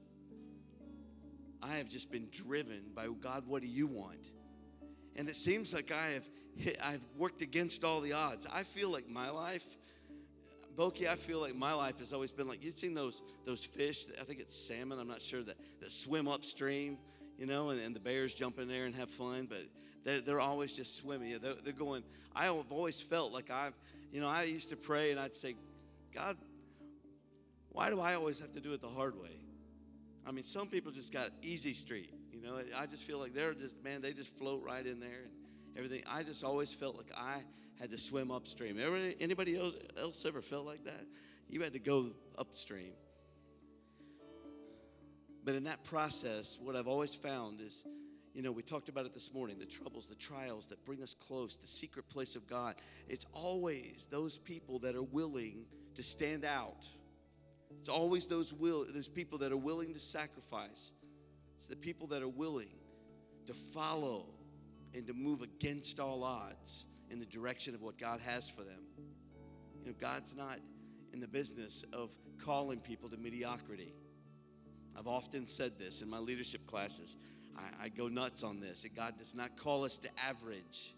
I 1.62 1.76
have 1.76 1.88
just 1.88 2.12
been 2.12 2.28
driven 2.30 2.92
by 2.94 3.06
God, 3.18 3.44
what 3.46 3.62
do 3.62 3.68
you 3.68 3.86
want? 3.86 4.30
And 5.16 5.28
it 5.28 5.36
seems 5.36 5.72
like 5.72 5.92
I 5.92 6.12
have 6.14 6.28
hit, 6.56 6.78
I've 6.82 7.04
worked 7.16 7.42
against 7.42 7.84
all 7.84 8.00
the 8.00 8.12
odds. 8.12 8.46
I 8.52 8.62
feel 8.62 8.90
like 8.90 9.08
my 9.08 9.30
life, 9.30 9.64
Boki, 10.76 11.06
I 11.08 11.14
feel 11.14 11.40
like 11.40 11.54
my 11.54 11.72
life 11.72 12.00
has 12.00 12.12
always 12.12 12.32
been 12.32 12.48
like 12.48 12.64
you've 12.64 12.76
seen 12.76 12.94
those 12.94 13.22
those 13.44 13.64
fish, 13.64 14.06
I 14.20 14.24
think 14.24 14.40
it's 14.40 14.56
salmon, 14.56 14.98
I'm 14.98 15.06
not 15.06 15.22
sure 15.22 15.42
that, 15.42 15.56
that 15.80 15.90
swim 15.90 16.26
upstream, 16.26 16.98
you 17.38 17.46
know, 17.46 17.70
and, 17.70 17.80
and 17.80 17.94
the 17.94 18.00
bears 18.00 18.34
jump 18.34 18.58
in 18.58 18.68
there 18.68 18.84
and 18.84 18.94
have 18.96 19.10
fun, 19.10 19.46
but 19.48 19.62
they're, 20.04 20.20
they're 20.20 20.40
always 20.40 20.72
just 20.72 20.96
swimming. 20.96 21.38
They're, 21.40 21.54
they're 21.54 21.72
going, 21.72 22.02
I 22.34 22.46
have 22.46 22.70
always 22.70 23.00
felt 23.00 23.32
like 23.32 23.50
I've, 23.50 23.74
you 24.12 24.20
know, 24.20 24.28
I 24.28 24.42
used 24.44 24.70
to 24.70 24.76
pray 24.76 25.10
and 25.10 25.18
I'd 25.18 25.34
say, 25.34 25.56
God, 26.14 26.36
why 27.70 27.90
do 27.90 28.00
I 28.00 28.14
always 28.14 28.38
have 28.40 28.52
to 28.52 28.60
do 28.60 28.72
it 28.72 28.80
the 28.80 28.88
hard 28.88 29.20
way? 29.20 29.40
I 30.26 30.32
mean, 30.32 30.44
some 30.44 30.68
people 30.68 30.92
just 30.92 31.12
got 31.12 31.30
easy 31.42 31.72
street. 31.72 32.13
Know, 32.44 32.60
I 32.76 32.86
just 32.86 33.04
feel 33.04 33.18
like 33.18 33.32
they're 33.32 33.54
just 33.54 33.82
man, 33.82 34.02
they 34.02 34.12
just 34.12 34.36
float 34.36 34.62
right 34.64 34.84
in 34.84 35.00
there 35.00 35.08
and 35.08 35.76
everything. 35.76 36.02
I 36.06 36.22
just 36.22 36.44
always 36.44 36.72
felt 36.72 36.96
like 36.96 37.10
I 37.16 37.38
had 37.80 37.90
to 37.90 37.98
swim 37.98 38.30
upstream. 38.30 38.78
Everybody, 38.78 39.16
anybody 39.20 39.58
else, 39.58 39.74
else 39.98 40.24
ever 40.26 40.40
felt 40.40 40.66
like 40.66 40.84
that? 40.84 41.06
You 41.48 41.62
had 41.62 41.72
to 41.72 41.78
go 41.78 42.10
upstream. 42.38 42.92
But 45.44 45.54
in 45.54 45.64
that 45.64 45.84
process, 45.84 46.58
what 46.60 46.76
I've 46.76 46.88
always 46.88 47.14
found 47.14 47.60
is, 47.60 47.84
you 48.32 48.42
know, 48.42 48.52
we 48.52 48.62
talked 48.62 48.88
about 48.88 49.04
it 49.06 49.12
this 49.12 49.32
morning 49.34 49.58
the 49.58 49.66
troubles, 49.66 50.06
the 50.06 50.14
trials 50.14 50.66
that 50.68 50.84
bring 50.84 51.02
us 51.02 51.14
close, 51.14 51.56
the 51.56 51.66
secret 51.66 52.08
place 52.08 52.36
of 52.36 52.46
God. 52.46 52.76
It's 53.08 53.26
always 53.32 54.06
those 54.10 54.38
people 54.38 54.78
that 54.80 54.94
are 54.94 55.02
willing 55.02 55.66
to 55.94 56.02
stand 56.02 56.44
out 56.44 56.86
it's 57.80 57.90
always 57.90 58.26
those 58.26 58.52
will 58.52 58.86
those 58.88 59.08
people 59.08 59.38
that 59.38 59.52
are 59.52 59.58
willing 59.58 59.92
to 59.92 60.00
sacrifice. 60.00 60.92
It's 61.64 61.70
the 61.70 61.76
people 61.76 62.08
that 62.08 62.22
are 62.22 62.28
willing 62.28 62.68
to 63.46 63.54
follow 63.54 64.26
and 64.92 65.06
to 65.06 65.14
move 65.14 65.40
against 65.40 65.98
all 65.98 66.22
odds 66.22 66.84
in 67.08 67.18
the 67.18 67.24
direction 67.24 67.74
of 67.74 67.80
what 67.80 67.96
God 67.96 68.20
has 68.20 68.50
for 68.50 68.60
them. 68.60 68.82
You 69.80 69.86
know, 69.86 69.96
God's 69.98 70.36
not 70.36 70.58
in 71.14 71.20
the 71.20 71.26
business 71.26 71.82
of 71.90 72.10
calling 72.36 72.80
people 72.80 73.08
to 73.08 73.16
mediocrity. 73.16 73.94
I've 74.94 75.06
often 75.06 75.46
said 75.46 75.78
this 75.78 76.02
in 76.02 76.10
my 76.10 76.18
leadership 76.18 76.66
classes. 76.66 77.16
I, 77.56 77.84
I 77.84 77.88
go 77.88 78.08
nuts 78.08 78.42
on 78.42 78.60
this. 78.60 78.86
God 78.94 79.16
does 79.16 79.34
not 79.34 79.56
call 79.56 79.84
us 79.84 79.96
to 80.00 80.10
average. 80.28 80.94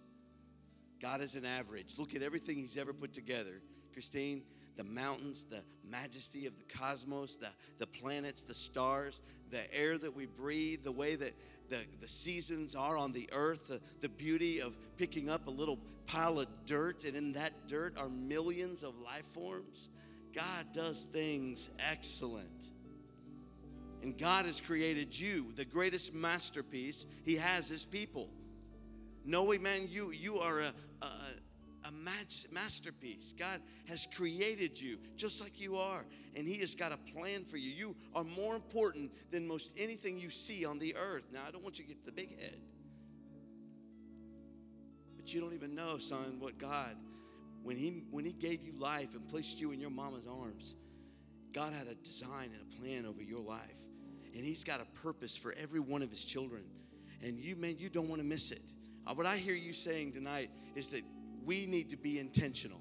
God 1.00 1.20
is 1.20 1.36
an 1.36 1.44
average. 1.44 1.94
Look 1.96 2.16
at 2.16 2.22
everything 2.22 2.56
He's 2.56 2.76
ever 2.76 2.92
put 2.92 3.12
together. 3.12 3.62
Christine, 3.92 4.42
the 4.76 4.84
mountains, 4.84 5.44
the 5.44 5.62
majesty 5.88 6.46
of 6.46 6.52
the 6.58 6.64
cosmos, 6.78 7.36
the, 7.36 7.48
the 7.78 7.86
planets, 7.86 8.42
the 8.42 8.54
stars, 8.54 9.20
the 9.50 9.74
air 9.74 9.96
that 9.98 10.14
we 10.14 10.26
breathe, 10.26 10.82
the 10.82 10.92
way 10.92 11.16
that 11.16 11.32
the, 11.68 11.78
the 12.00 12.08
seasons 12.08 12.74
are 12.74 12.96
on 12.96 13.12
the 13.12 13.28
earth, 13.32 13.68
the, 13.68 13.80
the 14.00 14.08
beauty 14.08 14.60
of 14.60 14.76
picking 14.96 15.28
up 15.28 15.46
a 15.46 15.50
little 15.50 15.78
pile 16.06 16.38
of 16.38 16.46
dirt, 16.64 17.04
and 17.04 17.16
in 17.16 17.32
that 17.32 17.52
dirt 17.66 17.98
are 17.98 18.08
millions 18.08 18.82
of 18.82 18.98
life 19.00 19.24
forms. 19.26 19.88
God 20.34 20.66
does 20.72 21.04
things 21.04 21.70
excellent. 21.90 22.72
And 24.02 24.16
God 24.16 24.44
has 24.46 24.60
created 24.60 25.18
you, 25.18 25.52
the 25.56 25.64
greatest 25.64 26.14
masterpiece 26.14 27.06
He 27.24 27.36
has 27.36 27.68
His 27.68 27.84
people. 27.84 28.28
Knowing, 29.24 29.62
man, 29.62 29.88
you 29.88 30.12
you 30.12 30.38
are 30.38 30.60
a, 30.60 30.72
a, 31.02 31.08
a 31.88 32.54
masterpiece. 32.54 33.34
God 33.38 33.60
has 33.88 34.06
created 34.14 34.80
you 34.80 34.98
just 35.16 35.42
like 35.42 35.60
you 35.60 35.76
are, 35.76 36.04
and 36.34 36.46
He 36.46 36.58
has 36.58 36.74
got 36.74 36.92
a 36.92 36.98
plan 37.12 37.44
for 37.44 37.56
you. 37.56 37.70
You 37.70 37.96
are 38.14 38.24
more 38.24 38.54
important 38.54 39.12
than 39.30 39.46
most 39.46 39.72
anything 39.76 40.18
you 40.18 40.30
see 40.30 40.64
on 40.64 40.78
the 40.78 40.96
earth. 40.96 41.28
Now, 41.32 41.40
I 41.46 41.50
don't 41.50 41.62
want 41.62 41.78
you 41.78 41.84
to 41.84 41.88
get 41.88 42.04
the 42.04 42.12
big 42.12 42.38
head, 42.40 42.58
but 45.16 45.32
you 45.32 45.40
don't 45.40 45.54
even 45.54 45.74
know, 45.74 45.98
son, 45.98 46.36
what 46.38 46.58
God, 46.58 46.96
when 47.62 47.76
He 47.76 48.04
when 48.10 48.24
He 48.24 48.32
gave 48.32 48.62
you 48.62 48.72
life 48.78 49.14
and 49.14 49.26
placed 49.28 49.60
you 49.60 49.72
in 49.72 49.80
your 49.80 49.90
mama's 49.90 50.26
arms, 50.26 50.76
God 51.52 51.72
had 51.72 51.86
a 51.88 51.94
design 51.94 52.50
and 52.52 52.62
a 52.62 52.76
plan 52.80 53.06
over 53.06 53.22
your 53.22 53.42
life, 53.42 53.80
and 54.34 54.44
He's 54.44 54.64
got 54.64 54.80
a 54.80 54.86
purpose 55.02 55.36
for 55.36 55.54
every 55.60 55.80
one 55.80 56.02
of 56.02 56.10
His 56.10 56.24
children, 56.24 56.64
and 57.22 57.38
you, 57.38 57.56
man, 57.56 57.76
you 57.78 57.88
don't 57.88 58.08
want 58.08 58.20
to 58.20 58.26
miss 58.26 58.50
it. 58.50 58.62
Uh, 59.06 59.14
what 59.14 59.26
I 59.26 59.36
hear 59.36 59.54
you 59.54 59.72
saying 59.72 60.12
tonight 60.12 60.50
is 60.74 60.88
that 60.88 61.02
we 61.46 61.64
need 61.64 61.90
to 61.90 61.96
be 61.96 62.18
intentional. 62.18 62.80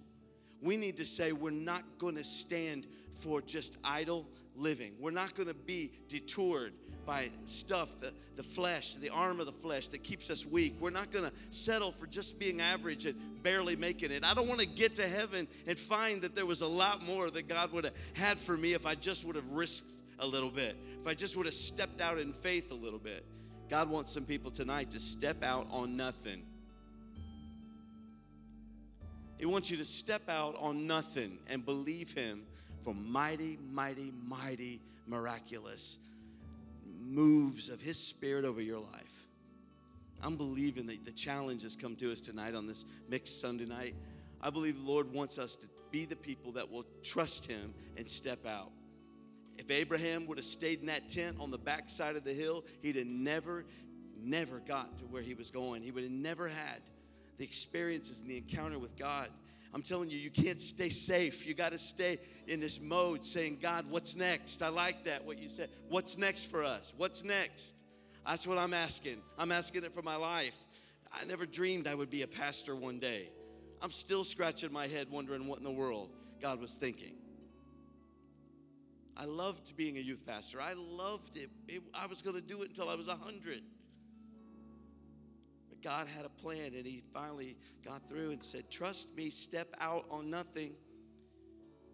We 0.61 0.75
need 0.75 0.97
to 0.97 1.05
say 1.05 1.31
we're 1.31 1.51
not 1.51 1.83
going 1.99 2.15
to 2.15 2.23
stand 2.23 2.87
for 3.21 3.41
just 3.41 3.77
idle 3.83 4.27
living. 4.55 4.93
We're 4.99 5.11
not 5.11 5.35
going 5.35 5.47
to 5.47 5.53
be 5.53 5.91
detoured 6.07 6.73
by 7.05 7.29
stuff, 7.45 7.99
the, 7.99 8.11
the 8.35 8.41
flesh, 8.41 8.95
the 8.95 9.11
arm 9.11 9.39
of 9.39 9.45
the 9.45 9.51
flesh 9.51 9.87
that 9.87 10.03
keeps 10.03 10.31
us 10.31 10.43
weak. 10.43 10.75
We're 10.79 10.89
not 10.89 11.11
going 11.11 11.25
to 11.25 11.31
settle 11.51 11.91
for 11.91 12.07
just 12.07 12.39
being 12.39 12.59
average 12.59 13.05
and 13.05 13.43
barely 13.43 13.75
making 13.75 14.09
it. 14.09 14.25
I 14.25 14.33
don't 14.33 14.47
want 14.47 14.59
to 14.61 14.67
get 14.67 14.95
to 14.95 15.07
heaven 15.07 15.47
and 15.67 15.77
find 15.77 16.23
that 16.23 16.33
there 16.33 16.47
was 16.47 16.61
a 16.61 16.67
lot 16.67 17.05
more 17.05 17.29
that 17.29 17.47
God 17.47 17.71
would 17.73 17.85
have 17.85 17.93
had 18.13 18.39
for 18.39 18.57
me 18.57 18.73
if 18.73 18.87
I 18.87 18.95
just 18.95 19.23
would 19.25 19.35
have 19.35 19.47
risked 19.51 20.01
a 20.17 20.25
little 20.25 20.49
bit, 20.49 20.75
if 20.99 21.05
I 21.05 21.13
just 21.13 21.37
would 21.37 21.45
have 21.45 21.53
stepped 21.53 22.01
out 22.01 22.17
in 22.17 22.33
faith 22.33 22.71
a 22.71 22.75
little 22.75 22.97
bit. 22.97 23.23
God 23.69 23.89
wants 23.89 24.11
some 24.11 24.25
people 24.25 24.49
tonight 24.49 24.91
to 24.91 24.99
step 24.99 25.43
out 25.43 25.67
on 25.69 25.95
nothing 25.95 26.41
he 29.37 29.45
wants 29.45 29.69
you 29.69 29.77
to 29.77 29.85
step 29.85 30.29
out 30.29 30.55
on 30.59 30.87
nothing 30.87 31.39
and 31.47 31.65
believe 31.65 32.13
Him 32.13 32.43
for 32.83 32.93
mighty, 32.93 33.57
mighty, 33.71 34.11
mighty, 34.27 34.81
miraculous 35.07 35.99
moves 36.85 37.69
of 37.69 37.81
His 37.81 37.97
Spirit 37.97 38.45
over 38.45 38.61
your 38.61 38.79
life. 38.79 39.27
I'm 40.23 40.37
believing 40.37 40.85
that 40.87 41.03
the 41.05 41.11
challenge 41.11 41.63
has 41.63 41.75
come 41.75 41.95
to 41.97 42.11
us 42.11 42.21
tonight 42.21 42.55
on 42.55 42.67
this 42.67 42.85
mixed 43.09 43.41
Sunday 43.41 43.65
night. 43.65 43.95
I 44.41 44.49
believe 44.49 44.77
the 44.77 44.89
Lord 44.89 45.13
wants 45.13 45.37
us 45.37 45.55
to 45.57 45.67
be 45.91 46.05
the 46.05 46.15
people 46.15 46.53
that 46.53 46.71
will 46.71 46.85
trust 47.03 47.45
Him 47.45 47.73
and 47.97 48.07
step 48.07 48.45
out. 48.45 48.71
If 49.57 49.69
Abraham 49.71 50.25
would 50.27 50.37
have 50.37 50.45
stayed 50.45 50.79
in 50.79 50.87
that 50.87 51.09
tent 51.09 51.37
on 51.39 51.51
the 51.51 51.57
backside 51.57 52.15
of 52.15 52.23
the 52.23 52.33
hill, 52.33 52.65
he'd 52.81 52.97
have 52.97 53.07
never, 53.07 53.65
never 54.17 54.59
got 54.59 54.97
to 54.99 55.05
where 55.05 55.21
he 55.21 55.33
was 55.33 55.49
going. 55.49 55.81
He 55.81 55.91
would 55.91 56.03
have 56.03 56.11
never 56.11 56.49
had 56.49 56.81
the 57.37 57.43
experiences 57.43 58.19
and 58.19 58.29
the 58.29 58.37
encounter 58.37 58.79
with 58.79 58.97
God. 58.97 59.29
I'm 59.73 59.81
telling 59.81 60.09
you, 60.09 60.17
you 60.17 60.31
can't 60.31 60.61
stay 60.61 60.89
safe. 60.89 61.45
You 61.45 61.53
got 61.53 61.73
to 61.73 61.77
stay 61.77 62.19
in 62.47 62.61
this 62.61 62.79
mode 62.79 63.25
saying, 63.25 63.59
God, 63.61 63.85
what's 63.89 64.15
next? 64.15 64.61
I 64.61 64.69
like 64.69 65.03
that, 65.03 65.25
what 65.25 65.37
you 65.37 65.49
said. 65.49 65.69
What's 65.89 66.17
next 66.17 66.49
for 66.49 66.63
us? 66.63 66.93
What's 66.95 67.25
next? 67.25 67.73
That's 68.25 68.47
what 68.47 68.57
I'm 68.57 68.73
asking. 68.73 69.17
I'm 69.37 69.51
asking 69.51 69.83
it 69.83 69.93
for 69.93 70.01
my 70.01 70.15
life. 70.15 70.57
I 71.13 71.25
never 71.25 71.45
dreamed 71.45 71.87
I 71.87 71.95
would 71.95 72.09
be 72.09 72.21
a 72.21 72.27
pastor 72.27 72.75
one 72.75 72.99
day. 72.99 73.29
I'm 73.81 73.91
still 73.91 74.23
scratching 74.23 74.71
my 74.71 74.87
head 74.87 75.11
wondering 75.11 75.45
what 75.47 75.59
in 75.59 75.65
the 75.65 75.71
world 75.71 76.09
God 76.41 76.61
was 76.61 76.75
thinking. 76.75 77.15
I 79.17 79.25
loved 79.25 79.75
being 79.77 79.97
a 79.97 80.01
youth 80.01 80.25
pastor. 80.25 80.61
I 80.61 80.73
loved 80.73 81.37
it. 81.37 81.49
it 81.67 81.81
I 81.93 82.07
was 82.07 82.21
going 82.21 82.35
to 82.35 82.41
do 82.41 82.61
it 82.63 82.69
until 82.69 82.89
I 82.89 82.95
was 82.95 83.07
100. 83.07 83.61
God 85.85 86.07
had 86.07 86.25
a 86.25 86.29
plan 86.29 86.73
and 86.75 86.83
he 86.83 87.03
finally 87.13 87.55
got 87.85 88.09
through 88.09 88.31
and 88.31 88.43
said, 88.43 88.71
Trust 88.71 89.15
me, 89.15 89.29
step 89.29 89.67
out 89.79 90.05
on 90.09 90.31
nothing. 90.31 90.71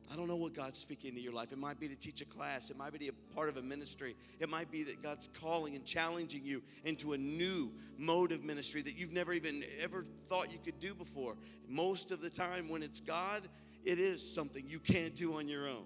I 0.09 0.15
don't 0.15 0.29
know 0.29 0.37
what 0.37 0.53
God's 0.53 0.79
speaking 0.79 1.09
into 1.09 1.21
your 1.21 1.33
life. 1.33 1.51
It 1.51 1.57
might 1.57 1.77
be 1.77 1.89
to 1.89 1.95
teach 1.97 2.21
a 2.21 2.25
class, 2.25 2.69
it 2.69 2.77
might 2.77 2.97
be 2.97 3.09
a 3.09 3.35
part 3.35 3.49
of 3.49 3.57
a 3.57 3.61
ministry, 3.61 4.15
it 4.39 4.47
might 4.47 4.71
be 4.71 4.83
that 4.83 5.03
God's 5.03 5.27
calling 5.27 5.75
and 5.75 5.83
challenging 5.83 6.41
you 6.45 6.63
into 6.85 7.11
a 7.11 7.17
new 7.17 7.73
mode 7.97 8.31
of 8.31 8.45
ministry 8.45 8.81
that 8.81 8.97
you've 8.97 9.11
never 9.11 9.33
even 9.33 9.61
ever 9.81 10.05
thought 10.27 10.53
you 10.53 10.59
could 10.63 10.79
do 10.79 10.93
before. 10.93 11.35
Most 11.67 12.11
of 12.11 12.21
the 12.21 12.29
time, 12.29 12.69
when 12.69 12.83
it's 12.83 13.01
God, 13.01 13.41
it 13.83 13.99
is 13.99 14.33
something 14.33 14.63
you 14.65 14.79
can't 14.79 15.15
do 15.15 15.33
on 15.33 15.49
your 15.49 15.67
own. 15.67 15.85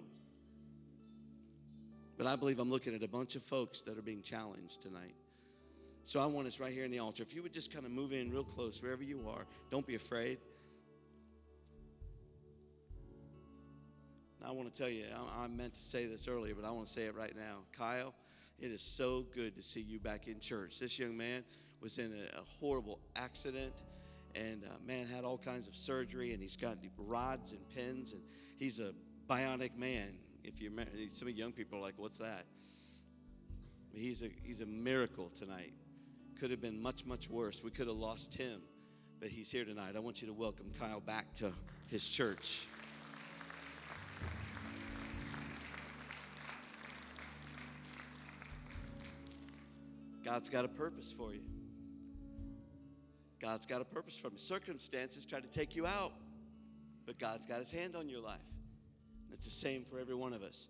But 2.19 2.27
I 2.27 2.35
believe 2.35 2.59
I'm 2.59 2.69
looking 2.69 2.93
at 2.93 3.01
a 3.01 3.07
bunch 3.07 3.35
of 3.35 3.41
folks 3.41 3.81
that 3.81 3.97
are 3.97 4.03
being 4.03 4.21
challenged 4.21 4.83
tonight. 4.83 5.15
So 6.05 6.19
I 6.19 6.27
want 6.27 6.45
us 6.45 6.59
right 6.59 6.71
here 6.71 6.85
in 6.85 6.91
the 6.91 6.99
altar. 6.99 7.23
If 7.23 7.33
you 7.33 7.41
would 7.41 7.51
just 7.51 7.73
kind 7.73 7.83
of 7.83 7.91
move 7.91 8.13
in 8.13 8.29
real 8.29 8.43
close, 8.43 8.79
wherever 8.79 9.01
you 9.01 9.25
are, 9.27 9.47
don't 9.71 9.87
be 9.87 9.95
afraid. 9.95 10.37
I 14.45 14.51
want 14.51 14.71
to 14.71 14.79
tell 14.79 14.87
you, 14.87 15.05
I, 15.35 15.47
meant 15.47 15.73
to 15.73 15.79
say 15.79 16.05
this 16.05 16.27
earlier, 16.27 16.53
but 16.53 16.63
I 16.63 16.69
want 16.69 16.85
to 16.85 16.93
say 16.93 17.05
it 17.05 17.15
right 17.15 17.35
now. 17.35 17.61
Kyle, 17.75 18.13
it 18.59 18.67
is 18.67 18.83
so 18.83 19.25
good 19.33 19.55
to 19.55 19.63
see 19.63 19.81
you 19.81 19.99
back 19.99 20.27
in 20.27 20.39
church. 20.39 20.77
This 20.77 20.99
young 20.99 21.17
man 21.17 21.43
was 21.81 21.97
in 21.97 22.13
a, 22.13 22.39
a 22.39 22.43
horrible 22.59 22.99
accident 23.15 23.73
and 24.35 24.63
uh, 24.63 24.73
man 24.85 25.07
had 25.07 25.23
all 25.23 25.39
kinds 25.39 25.67
of 25.67 25.75
surgery 25.75 26.33
and 26.33 26.39
he's 26.39 26.55
got 26.55 26.77
rods 26.99 27.51
and 27.51 27.67
pins 27.73 28.13
and 28.13 28.21
he's 28.59 28.79
a 28.79 28.91
bionic 29.27 29.75
man. 29.75 30.19
If 30.43 30.61
you 30.61 30.71
some 31.09 31.29
young 31.29 31.51
people 31.51 31.79
are 31.79 31.81
like, 31.81 31.95
"What's 31.97 32.19
that?" 32.19 32.45
He's 33.95 34.21
a 34.21 34.29
he's 34.43 34.61
a 34.61 34.67
miracle 34.67 35.31
tonight. 35.31 35.73
Could 36.39 36.51
have 36.51 36.61
been 36.61 36.81
much, 36.81 37.05
much 37.05 37.29
worse. 37.29 37.63
We 37.63 37.71
could 37.71 37.87
have 37.87 37.95
lost 37.95 38.35
him. 38.35 38.61
but 39.19 39.29
he's 39.29 39.49
here 39.49 39.63
tonight. 39.63 39.95
I 39.95 39.99
want 39.99 40.21
you 40.21 40.27
to 40.27 40.33
welcome 40.33 40.69
Kyle 40.77 40.99
back 40.99 41.33
to 41.35 41.51
his 41.87 42.09
church. 42.09 42.67
God's 50.23 50.49
got 50.49 50.65
a 50.65 50.67
purpose 50.67 51.11
for 51.11 51.33
you. 51.33 51.41
God's 53.39 53.65
got 53.65 53.79
a 53.79 53.85
purpose 53.85 54.17
for 54.17 54.29
you. 54.29 54.37
Circumstances 54.37 55.25
try 55.25 55.39
to 55.39 55.47
take 55.47 55.75
you 55.75 55.85
out, 55.87 56.11
but 57.05 57.17
God's 57.17 57.45
got 57.45 57.59
his 57.59 57.71
hand 57.71 57.95
on 57.95 58.09
your 58.09 58.21
life. 58.21 58.39
It's 59.31 59.45
the 59.45 59.51
same 59.51 59.83
for 59.83 59.99
every 59.99 60.15
one 60.15 60.33
of 60.33 60.43
us. 60.43 60.67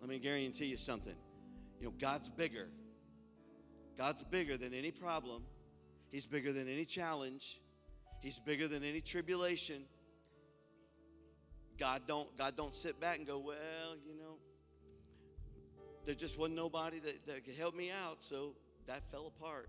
Let 0.00 0.10
me 0.10 0.18
guarantee 0.18 0.66
you 0.66 0.76
something. 0.76 1.14
You 1.80 1.86
know, 1.86 1.94
God's 1.98 2.28
bigger. 2.28 2.68
God's 3.96 4.22
bigger 4.22 4.56
than 4.56 4.74
any 4.74 4.90
problem. 4.90 5.42
He's 6.08 6.26
bigger 6.26 6.52
than 6.52 6.68
any 6.68 6.84
challenge. 6.84 7.60
He's 8.20 8.38
bigger 8.38 8.68
than 8.68 8.84
any 8.84 9.00
tribulation. 9.00 9.82
God 11.78 12.02
don't 12.06 12.36
God 12.36 12.56
don't 12.56 12.74
sit 12.74 13.00
back 13.00 13.18
and 13.18 13.26
go, 13.26 13.38
well, 13.38 13.96
you 14.06 14.16
know, 14.16 14.38
there 16.04 16.14
just 16.14 16.38
wasn't 16.38 16.56
nobody 16.56 16.98
that, 17.00 17.26
that 17.26 17.44
could 17.44 17.54
help 17.54 17.74
me 17.74 17.90
out, 17.90 18.22
so 18.22 18.54
that 18.86 19.10
fell 19.10 19.26
apart. 19.26 19.68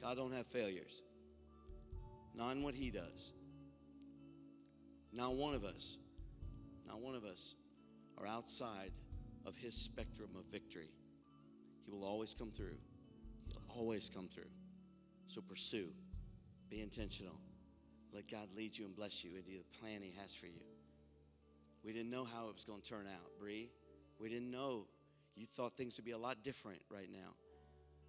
God 0.00 0.16
don't 0.16 0.32
have 0.32 0.46
failures. 0.46 1.02
Not 2.34 2.56
in 2.56 2.62
what 2.62 2.74
he 2.74 2.90
does. 2.90 3.32
Not 5.12 5.34
one 5.34 5.54
of 5.54 5.64
us, 5.64 5.98
not 6.86 7.00
one 7.00 7.16
of 7.16 7.24
us 7.24 7.56
are 8.18 8.26
outside 8.26 8.92
of 9.44 9.56
his 9.56 9.74
spectrum 9.74 10.30
of 10.38 10.44
victory. 10.52 10.90
He 11.84 11.90
will 11.90 12.04
always 12.04 12.34
come 12.34 12.50
through. 12.50 12.76
Always 13.76 14.10
come 14.12 14.28
through. 14.28 14.50
So 15.26 15.40
pursue. 15.40 15.88
Be 16.68 16.80
intentional. 16.80 17.36
Let 18.12 18.30
God 18.30 18.48
lead 18.56 18.76
you 18.76 18.84
and 18.86 18.96
bless 18.96 19.24
you 19.24 19.30
into 19.36 19.50
the 19.50 19.78
plan 19.80 20.02
he 20.02 20.12
has 20.20 20.34
for 20.34 20.46
you. 20.46 20.62
We 21.84 21.92
didn't 21.92 22.10
know 22.10 22.24
how 22.24 22.48
it 22.48 22.54
was 22.54 22.64
going 22.64 22.82
to 22.82 22.88
turn 22.88 23.06
out, 23.06 23.30
Bree. 23.38 23.70
We 24.18 24.28
didn't 24.28 24.50
know. 24.50 24.86
You 25.36 25.46
thought 25.46 25.76
things 25.76 25.96
would 25.96 26.04
be 26.04 26.10
a 26.10 26.18
lot 26.18 26.42
different 26.42 26.80
right 26.90 27.08
now. 27.10 27.34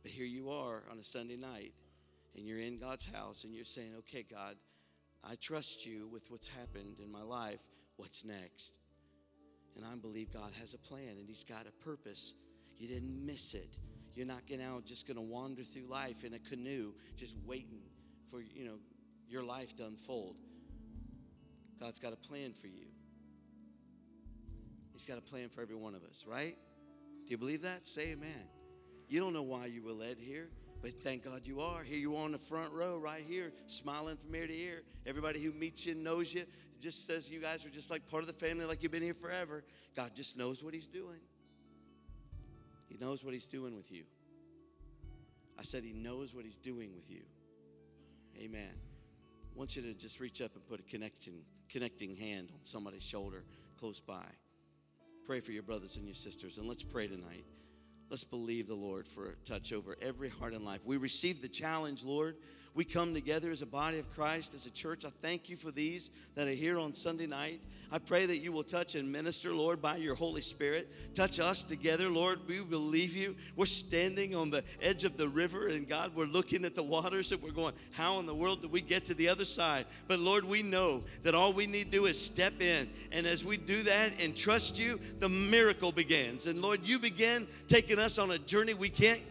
But 0.02 0.12
here 0.12 0.26
you 0.26 0.50
are 0.50 0.84
on 0.92 0.98
a 1.00 1.04
Sunday 1.04 1.38
night, 1.38 1.74
and 2.36 2.46
you're 2.46 2.60
in 2.60 2.80
God's 2.80 3.06
house, 3.06 3.44
and 3.44 3.54
you're 3.54 3.64
saying, 3.64 3.92
Okay, 4.00 4.26
God, 4.30 4.56
I 5.24 5.36
trust 5.36 5.86
you 5.86 6.08
with 6.08 6.30
what's 6.30 6.48
happened 6.48 7.00
in 7.04 7.12
my 7.12 7.22
life. 7.22 7.62
What's 7.98 8.26
next? 8.26 8.80
And 9.76 9.86
I 9.86 9.96
believe 9.96 10.32
God 10.34 10.52
has 10.60 10.74
a 10.74 10.80
plan, 10.80 11.18
and 11.20 11.28
He's 11.28 11.44
got 11.44 11.68
a 11.68 11.84
purpose. 11.84 12.34
You 12.78 12.88
didn't 12.88 13.26
miss 13.26 13.54
it. 13.54 13.78
You're 14.14 14.28
not 14.28 14.48
going 14.48 14.62
out 14.62 14.86
just 14.86 15.08
going 15.08 15.18
to 15.18 15.24
wander 15.24 15.64
through 15.64 15.86
life 15.86 16.24
in 16.24 16.34
a 16.34 16.40
canoe, 16.40 16.94
just 17.18 17.36
waiting 17.46 17.82
for 18.30 18.42
you 18.42 18.66
know 18.66 18.80
your 19.30 19.44
life 19.44 19.76
to 19.78 19.86
unfold. 19.86 20.36
God's 21.80 22.00
got 22.00 22.14
a 22.14 22.18
plan 22.18 22.54
for 22.54 22.68
you. 22.68 22.88
He's 24.94 25.06
got 25.06 25.18
a 25.18 25.22
plan 25.22 25.50
for 25.50 25.62
every 25.62 25.76
one 25.76 25.96
of 25.96 26.04
us, 26.04 26.26
right? 26.28 26.56
Do 27.26 27.32
you 27.32 27.38
believe 27.38 27.64
that? 27.64 27.88
Say 27.88 28.12
amen. 28.12 28.48
You 29.08 29.20
don't 29.20 29.34
know 29.34 29.42
why 29.42 29.66
you 29.66 29.84
were 29.84 29.94
led 29.94 30.18
here, 30.20 30.50
but 30.82 31.02
thank 31.02 31.24
God 31.24 31.42
you 31.46 31.60
are. 31.60 31.82
Here 31.82 31.98
you 31.98 32.16
are 32.16 32.24
on 32.24 32.34
the 32.34 32.40
front 32.40 32.72
row, 32.74 32.98
right 32.98 33.24
here, 33.28 33.52
smiling 33.68 34.18
from 34.18 34.36
ear 34.36 34.48
to 34.48 34.54
ear. 34.54 34.84
Everybody 35.06 35.42
who 35.42 35.52
meets 35.54 35.86
you 35.86 35.96
knows 35.96 36.34
you 36.34 36.44
just 36.80 37.08
says 37.08 37.30
you 37.30 37.40
guys 37.40 37.66
are 37.66 37.70
just 37.70 37.90
like 37.90 38.08
part 38.10 38.22
of 38.22 38.28
the 38.28 38.34
family, 38.34 38.66
like 38.66 38.84
you've 38.84 38.92
been 38.92 39.02
here 39.02 39.14
forever. 39.14 39.64
God 39.96 40.12
just 40.16 40.38
knows 40.38 40.64
what 40.64 40.74
He's 40.74 40.88
doing. 40.88 41.20
He 42.92 42.98
knows 42.98 43.24
what 43.24 43.34
He's 43.34 43.46
doing 43.46 43.74
with 43.76 43.90
you. 43.92 44.04
I 45.58 45.64
said 45.64 45.84
He 45.84 45.94
knows 45.94 46.36
what 46.36 46.44
He's 46.44 46.58
doing 46.58 46.94
with 46.94 47.10
you. 47.10 47.22
Amen. 48.38 48.74
I 48.74 49.58
want 49.58 49.78
you 49.78 49.82
to 49.84 49.94
just 49.94 50.20
reach 50.20 50.42
up 50.42 50.52
and 50.56 50.68
put 50.68 50.80
a 50.82 50.84
connection, 50.84 51.34
connecting 51.70 52.16
hand 52.16 52.50
on 52.54 52.64
somebody's 52.64 53.04
shoulder 53.04 53.44
close 53.80 54.02
by. 54.02 54.26
Pray 55.26 55.40
for 55.40 55.54
your 55.54 55.64
brothers 55.64 55.96
and 55.96 56.06
your 56.06 56.16
sisters, 56.16 56.58
and 56.58 56.68
let's 56.68 56.84
pray 56.84 57.08
tonight. 57.08 57.46
Let's 58.12 58.26
believe 58.26 58.68
the 58.68 58.76
Lord 58.76 59.08
for 59.08 59.30
a 59.30 59.36
touch 59.50 59.72
over 59.72 59.96
every 60.02 60.28
heart 60.28 60.52
and 60.52 60.66
life. 60.66 60.82
We 60.84 60.98
receive 60.98 61.42
the 61.42 61.48
challenge, 61.48 62.04
Lord. 62.04 62.36
We 62.74 62.84
come 62.84 63.14
together 63.14 63.52
as 63.52 63.62
a 63.62 63.66
body 63.66 64.00
of 64.00 64.12
Christ, 64.12 64.54
as 64.54 64.66
a 64.66 64.70
church. 64.70 65.06
I 65.06 65.10
thank 65.22 65.50
you 65.50 65.56
for 65.56 65.72
these 65.72 66.10
that 66.36 66.48
are 66.48 66.52
here 66.52 66.78
on 66.78 66.94
Sunday 66.94 67.28
night. 67.28 67.62
I 67.94 68.00
pray 68.00 68.26
that 68.26 68.38
you 68.38 68.54
will 68.54 68.64
touch 68.64 68.96
and 68.96 69.12
minister, 69.12 69.54
Lord, 69.54 69.82
by 69.82 69.98
your 69.98 70.16
Holy 70.16 70.40
Spirit. 70.40 70.90
Touch 71.14 71.42
us 71.42 71.62
together, 71.62 72.10
Lord. 72.10 72.40
We 72.48 72.64
believe 72.64 73.18
you. 73.18 73.36
We're 73.58 73.66
standing 73.66 74.34
on 74.34 74.50
the 74.50 74.64
edge 74.82 75.04
of 75.04 75.18
the 75.18 75.28
river, 75.28 75.68
and 75.68 75.86
God, 75.86 76.16
we're 76.16 76.26
looking 76.26 76.64
at 76.64 76.74
the 76.74 76.84
waters 76.84 77.34
and 77.34 77.44
we're 77.44 77.52
going, 77.52 77.74
How 77.92 78.22
in 78.22 78.26
the 78.26 78.34
world 78.34 78.62
do 78.62 78.70
we 78.70 78.80
get 78.80 79.04
to 79.06 79.14
the 79.14 79.28
other 79.28 79.44
side? 79.44 79.86
But 80.08 80.20
Lord, 80.20 80.46
we 80.46 80.64
know 80.64 81.04
that 81.24 81.36
all 81.36 81.52
we 81.52 81.68
need 81.68 81.92
to 81.92 81.92
do 81.92 82.06
is 82.06 82.18
step 82.24 82.62
in. 82.62 82.90
And 83.12 83.28
as 83.28 83.44
we 83.44 83.58
do 83.58 83.84
that 83.84 84.12
and 84.22 84.34
trust 84.34 84.80
you, 84.80 84.98
the 85.20 85.28
miracle 85.28 85.92
begins. 85.92 86.46
And 86.46 86.62
Lord, 86.62 86.88
you 86.88 86.98
begin 86.98 87.46
taking 87.68 88.00
us 88.02 88.18
on 88.18 88.32
a 88.32 88.38
journey 88.40 88.74
we 88.74 88.90
can't 88.90 89.22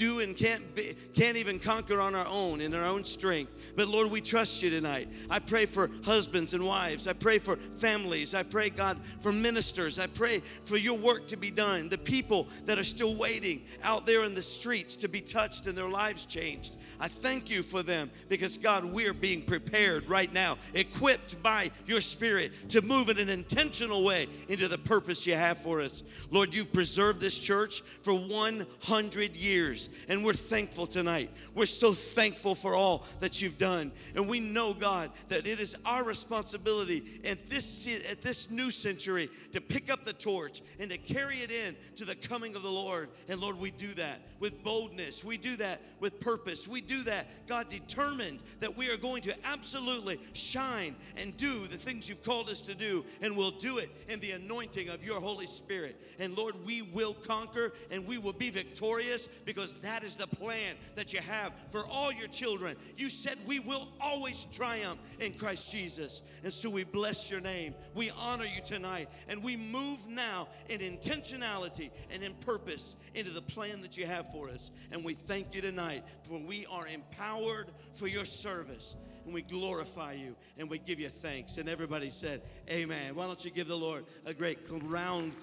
do 0.00 0.20
and 0.20 0.34
can't 0.34 0.74
be, 0.74 0.94
can't 1.14 1.36
even 1.36 1.58
conquer 1.58 2.00
on 2.00 2.14
our 2.14 2.26
own 2.26 2.62
in 2.62 2.74
our 2.74 2.86
own 2.86 3.04
strength. 3.04 3.74
But 3.76 3.88
Lord, 3.88 4.10
we 4.10 4.22
trust 4.22 4.62
you 4.62 4.70
tonight. 4.70 5.08
I 5.28 5.40
pray 5.40 5.66
for 5.66 5.90
husbands 6.04 6.54
and 6.54 6.64
wives. 6.64 7.06
I 7.06 7.12
pray 7.12 7.38
for 7.38 7.56
families. 7.56 8.34
I 8.34 8.42
pray, 8.42 8.70
God, 8.70 8.98
for 9.20 9.30
ministers. 9.30 9.98
I 9.98 10.06
pray 10.06 10.38
for 10.64 10.78
your 10.78 10.96
work 10.96 11.28
to 11.28 11.36
be 11.36 11.50
done. 11.50 11.90
The 11.90 11.98
people 11.98 12.48
that 12.64 12.78
are 12.78 12.84
still 12.84 13.14
waiting 13.14 13.60
out 13.82 14.06
there 14.06 14.24
in 14.24 14.34
the 14.34 14.42
streets 14.42 14.96
to 14.96 15.08
be 15.08 15.20
touched 15.20 15.66
and 15.66 15.76
their 15.76 15.88
lives 15.88 16.24
changed. 16.24 16.78
I 16.98 17.08
thank 17.08 17.50
you 17.50 17.62
for 17.62 17.82
them 17.82 18.10
because, 18.28 18.56
God, 18.56 18.84
we're 18.86 19.12
being 19.12 19.42
prepared 19.42 20.08
right 20.08 20.32
now, 20.32 20.56
equipped 20.74 21.42
by 21.42 21.70
your 21.86 22.00
Spirit 22.00 22.52
to 22.70 22.80
move 22.82 23.10
in 23.10 23.18
an 23.18 23.28
intentional 23.28 24.02
way 24.02 24.28
into 24.48 24.66
the 24.66 24.78
purpose 24.78 25.26
you 25.26 25.34
have 25.34 25.58
for 25.58 25.82
us. 25.82 26.02
Lord, 26.30 26.54
you 26.54 26.64
preserved 26.64 27.20
this 27.20 27.38
church 27.38 27.82
for 27.82 28.14
100 28.14 29.36
years, 29.36 29.89
and 30.08 30.24
we're 30.24 30.32
thankful 30.32 30.86
tonight. 30.86 31.30
We're 31.54 31.66
so 31.66 31.92
thankful 31.92 32.54
for 32.54 32.74
all 32.74 33.04
that 33.20 33.40
you've 33.42 33.58
done. 33.58 33.92
And 34.14 34.28
we 34.28 34.40
know, 34.40 34.74
God, 34.74 35.10
that 35.28 35.46
it 35.46 35.60
is 35.60 35.76
our 35.84 36.04
responsibility 36.04 37.04
at 37.24 37.48
this, 37.48 37.88
at 38.10 38.22
this 38.22 38.50
new 38.50 38.70
century 38.70 39.30
to 39.52 39.60
pick 39.60 39.90
up 39.90 40.04
the 40.04 40.12
torch 40.12 40.62
and 40.78 40.90
to 40.90 40.98
carry 40.98 41.38
it 41.38 41.50
in 41.50 41.76
to 41.96 42.04
the 42.04 42.14
coming 42.14 42.56
of 42.56 42.62
the 42.62 42.70
Lord. 42.70 43.08
And 43.28 43.40
Lord, 43.40 43.58
we 43.58 43.70
do 43.70 43.88
that 43.94 44.20
with 44.40 44.64
boldness. 44.64 45.22
We 45.22 45.36
do 45.36 45.56
that 45.56 45.80
with 46.00 46.18
purpose. 46.20 46.66
We 46.66 46.80
do 46.80 47.02
that, 47.04 47.46
God, 47.46 47.68
determined 47.68 48.40
that 48.60 48.76
we 48.76 48.88
are 48.88 48.96
going 48.96 49.22
to 49.22 49.34
absolutely 49.44 50.18
shine 50.32 50.96
and 51.16 51.36
do 51.36 51.66
the 51.66 51.76
things 51.76 52.08
you've 52.08 52.24
called 52.24 52.48
us 52.48 52.62
to 52.62 52.74
do. 52.74 53.04
And 53.22 53.36
we'll 53.36 53.50
do 53.50 53.78
it 53.78 53.90
in 54.08 54.18
the 54.20 54.32
anointing 54.32 54.88
of 54.88 55.04
your 55.04 55.20
Holy 55.20 55.46
Spirit. 55.46 56.00
And 56.18 56.36
Lord, 56.36 56.54
we 56.64 56.82
will 56.82 57.14
conquer 57.14 57.72
and 57.90 58.06
we 58.06 58.18
will 58.18 58.32
be 58.32 58.50
victorious 58.50 59.28
because 59.44 59.69
that 59.76 60.02
is 60.02 60.16
the 60.16 60.26
plan 60.26 60.76
that 60.94 61.12
you 61.12 61.20
have 61.20 61.52
for 61.70 61.84
all 61.90 62.12
your 62.12 62.28
children. 62.28 62.76
You 62.96 63.08
said 63.08 63.38
we 63.46 63.60
will 63.60 63.88
always 64.00 64.46
triumph 64.46 64.98
in 65.20 65.34
Christ 65.34 65.70
Jesus. 65.70 66.22
And 66.42 66.52
so 66.52 66.70
we 66.70 66.84
bless 66.84 67.30
your 67.30 67.40
name. 67.40 67.74
We 67.94 68.10
honor 68.10 68.44
you 68.44 68.62
tonight. 68.62 69.08
And 69.28 69.42
we 69.42 69.56
move 69.56 70.08
now 70.08 70.48
in 70.68 70.80
intentionality 70.80 71.90
and 72.10 72.22
in 72.22 72.34
purpose 72.34 72.96
into 73.14 73.30
the 73.30 73.42
plan 73.42 73.80
that 73.82 73.96
you 73.96 74.06
have 74.06 74.30
for 74.32 74.48
us. 74.48 74.70
And 74.92 75.04
we 75.04 75.14
thank 75.14 75.54
you 75.54 75.60
tonight 75.60 76.04
for 76.22 76.38
we 76.38 76.66
are 76.66 76.86
empowered 76.86 77.68
for 77.94 78.06
your 78.06 78.24
service. 78.24 78.96
And 79.24 79.34
we 79.34 79.42
glorify 79.42 80.14
you 80.14 80.34
and 80.58 80.68
we 80.70 80.78
give 80.78 80.98
you 80.98 81.08
thanks. 81.08 81.58
And 81.58 81.68
everybody 81.68 82.10
said, 82.10 82.42
Amen. 82.70 83.14
Why 83.14 83.26
don't 83.26 83.44
you 83.44 83.50
give 83.50 83.68
the 83.68 83.76
Lord 83.76 84.04
a 84.26 84.34
great 84.34 84.58
round 84.70 85.34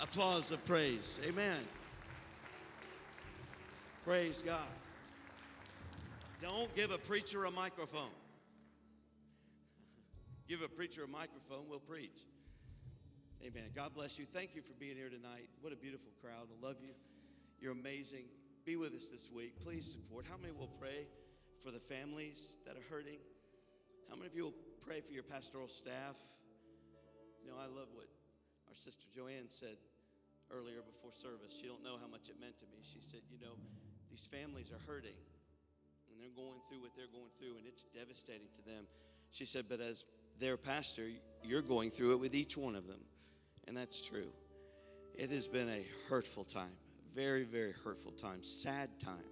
applause 0.00 0.50
of 0.50 0.64
praise? 0.64 1.20
Amen. 1.26 1.58
Praise 4.06 4.40
God. 4.40 4.70
Don't 6.40 6.72
give 6.76 6.92
a 6.92 6.98
preacher 6.98 7.44
a 7.44 7.50
microphone. 7.50 8.14
Give 10.46 10.62
a 10.62 10.68
preacher 10.68 11.02
a 11.02 11.08
microphone, 11.08 11.64
we'll 11.68 11.80
preach. 11.80 12.22
Amen. 13.44 13.64
God 13.74 13.94
bless 13.96 14.16
you. 14.16 14.24
Thank 14.24 14.54
you 14.54 14.62
for 14.62 14.74
being 14.74 14.94
here 14.94 15.08
tonight. 15.08 15.48
What 15.60 15.72
a 15.72 15.76
beautiful 15.76 16.12
crowd. 16.22 16.46
I 16.46 16.64
love 16.64 16.76
you. 16.80 16.90
You're 17.58 17.72
amazing. 17.72 18.26
Be 18.64 18.76
with 18.76 18.94
us 18.94 19.08
this 19.08 19.28
week. 19.34 19.58
Please 19.58 19.90
support. 19.90 20.24
How 20.30 20.36
many 20.40 20.52
will 20.52 20.70
pray 20.80 21.08
for 21.64 21.72
the 21.72 21.80
families 21.80 22.58
that 22.64 22.76
are 22.76 22.86
hurting? 22.88 23.18
How 24.08 24.14
many 24.14 24.28
of 24.28 24.36
you 24.36 24.44
will 24.44 24.60
pray 24.86 25.00
for 25.00 25.14
your 25.14 25.24
pastoral 25.24 25.66
staff? 25.66 26.16
You 27.42 27.50
know, 27.50 27.56
I 27.58 27.66
love 27.66 27.88
what 27.92 28.06
our 28.68 28.74
sister 28.74 29.06
Joanne 29.12 29.50
said 29.50 29.74
earlier 30.52 30.78
before 30.86 31.10
service. 31.10 31.58
She 31.60 31.66
don't 31.66 31.82
know 31.82 31.98
how 32.00 32.06
much 32.06 32.28
it 32.28 32.38
meant 32.40 32.56
to 32.60 32.66
me. 32.66 32.78
She 32.86 33.00
said, 33.00 33.26
you 33.28 33.38
know, 33.42 33.58
these 34.16 34.26
families 34.26 34.72
are 34.72 34.80
hurting 34.90 35.18
and 36.10 36.18
they're 36.18 36.34
going 36.34 36.58
through 36.70 36.80
what 36.80 36.96
they're 36.96 37.12
going 37.12 37.28
through 37.38 37.58
and 37.58 37.66
it's 37.66 37.84
devastating 37.84 38.48
to 38.56 38.62
them. 38.62 38.86
She 39.30 39.44
said, 39.44 39.66
but 39.68 39.82
as 39.82 40.06
their 40.38 40.56
pastor, 40.56 41.02
you're 41.44 41.60
going 41.60 41.90
through 41.90 42.12
it 42.12 42.20
with 42.20 42.34
each 42.34 42.56
one 42.56 42.76
of 42.76 42.86
them. 42.86 43.00
And 43.68 43.76
that's 43.76 44.00
true. 44.00 44.32
It 45.16 45.28
has 45.30 45.46
been 45.46 45.68
a 45.68 45.84
hurtful 46.08 46.44
time, 46.44 46.78
very, 47.14 47.44
very 47.44 47.74
hurtful 47.84 48.12
time, 48.12 48.42
sad 48.42 48.88
time, 49.04 49.28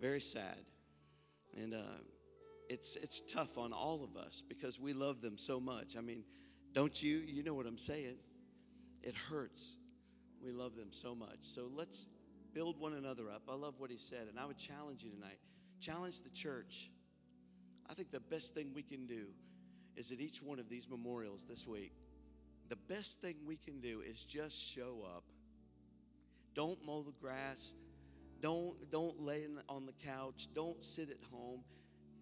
very 0.00 0.20
sad. 0.20 0.58
And 1.56 1.72
uh, 1.72 2.00
it's 2.68 2.96
it's 2.96 3.20
tough 3.20 3.56
on 3.56 3.72
all 3.72 4.02
of 4.02 4.16
us 4.16 4.42
because 4.48 4.80
we 4.80 4.94
love 4.94 5.20
them 5.20 5.38
so 5.38 5.60
much. 5.60 5.96
I 5.96 6.00
mean, 6.00 6.24
don't 6.72 7.00
you? 7.02 7.18
You 7.18 7.44
know 7.44 7.54
what 7.54 7.66
I'm 7.66 7.78
saying? 7.78 8.16
It 9.02 9.14
hurts. 9.28 9.76
We 10.42 10.50
love 10.50 10.74
them 10.76 10.88
so 10.90 11.14
much. 11.14 11.38
So 11.42 11.68
let's 11.72 12.06
build 12.54 12.78
one 12.78 12.92
another 12.92 13.30
up. 13.30 13.42
I 13.48 13.54
love 13.54 13.74
what 13.78 13.90
he 13.90 13.96
said, 13.96 14.28
and 14.28 14.38
I 14.38 14.46
would 14.46 14.58
challenge 14.58 15.02
you 15.02 15.10
tonight. 15.10 15.38
Challenge 15.80 16.22
the 16.22 16.30
church. 16.30 16.90
I 17.90 17.94
think 17.94 18.10
the 18.10 18.20
best 18.20 18.54
thing 18.54 18.72
we 18.74 18.82
can 18.82 19.06
do 19.06 19.26
is 19.96 20.12
at 20.12 20.20
each 20.20 20.42
one 20.42 20.58
of 20.58 20.68
these 20.68 20.88
memorials 20.88 21.44
this 21.44 21.66
week. 21.66 21.92
The 22.68 22.76
best 22.76 23.20
thing 23.20 23.36
we 23.46 23.56
can 23.56 23.80
do 23.80 24.00
is 24.00 24.24
just 24.24 24.58
show 24.58 25.04
up. 25.14 25.24
Don't 26.54 26.84
mow 26.84 27.02
the 27.02 27.12
grass. 27.20 27.74
Don't 28.40 28.90
don't 28.90 29.20
lay 29.20 29.44
the, 29.46 29.62
on 29.68 29.86
the 29.86 29.92
couch. 30.04 30.48
Don't 30.54 30.82
sit 30.84 31.10
at 31.10 31.18
home. 31.30 31.60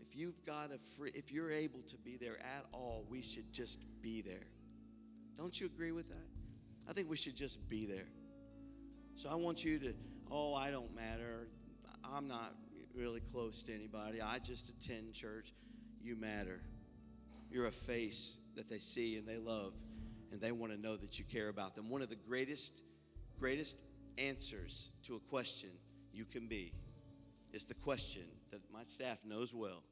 If 0.00 0.16
you've 0.16 0.44
got 0.44 0.72
a 0.72 0.78
free, 0.78 1.12
if 1.14 1.32
you're 1.32 1.52
able 1.52 1.82
to 1.82 1.96
be 1.98 2.16
there 2.16 2.38
at 2.38 2.64
all, 2.72 3.04
we 3.08 3.22
should 3.22 3.52
just 3.52 3.78
be 4.02 4.22
there. 4.22 4.48
Don't 5.36 5.58
you 5.58 5.66
agree 5.66 5.92
with 5.92 6.08
that? 6.08 6.26
I 6.88 6.92
think 6.92 7.08
we 7.08 7.16
should 7.16 7.36
just 7.36 7.68
be 7.68 7.86
there. 7.86 8.08
So 9.14 9.28
I 9.30 9.36
want 9.36 9.64
you 9.64 9.78
to, 9.78 9.94
oh, 10.30 10.54
I 10.54 10.70
don't 10.70 10.94
matter. 10.94 11.48
I'm 12.04 12.28
not 12.28 12.54
really 12.94 13.20
close 13.20 13.62
to 13.64 13.74
anybody. 13.74 14.20
I 14.20 14.38
just 14.38 14.70
attend 14.70 15.14
church. 15.14 15.52
You 16.02 16.16
matter. 16.16 16.60
You're 17.50 17.66
a 17.66 17.72
face 17.72 18.36
that 18.56 18.68
they 18.68 18.78
see 18.78 19.16
and 19.16 19.26
they 19.26 19.36
love, 19.36 19.74
and 20.32 20.40
they 20.40 20.52
want 20.52 20.72
to 20.72 20.78
know 20.80 20.96
that 20.96 21.18
you 21.18 21.24
care 21.24 21.48
about 21.48 21.74
them. 21.74 21.90
One 21.90 22.02
of 22.02 22.08
the 22.08 22.16
greatest, 22.16 22.82
greatest 23.38 23.82
answers 24.18 24.90
to 25.04 25.16
a 25.16 25.20
question 25.20 25.70
you 26.12 26.24
can 26.24 26.46
be 26.46 26.72
is 27.52 27.64
the 27.64 27.74
question 27.74 28.22
that 28.50 28.60
my 28.72 28.82
staff 28.84 29.18
knows 29.24 29.52
well. 29.52 29.82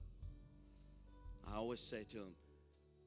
I 1.46 1.56
always 1.56 1.80
say 1.80 2.04
to 2.04 2.16
them, 2.16 2.34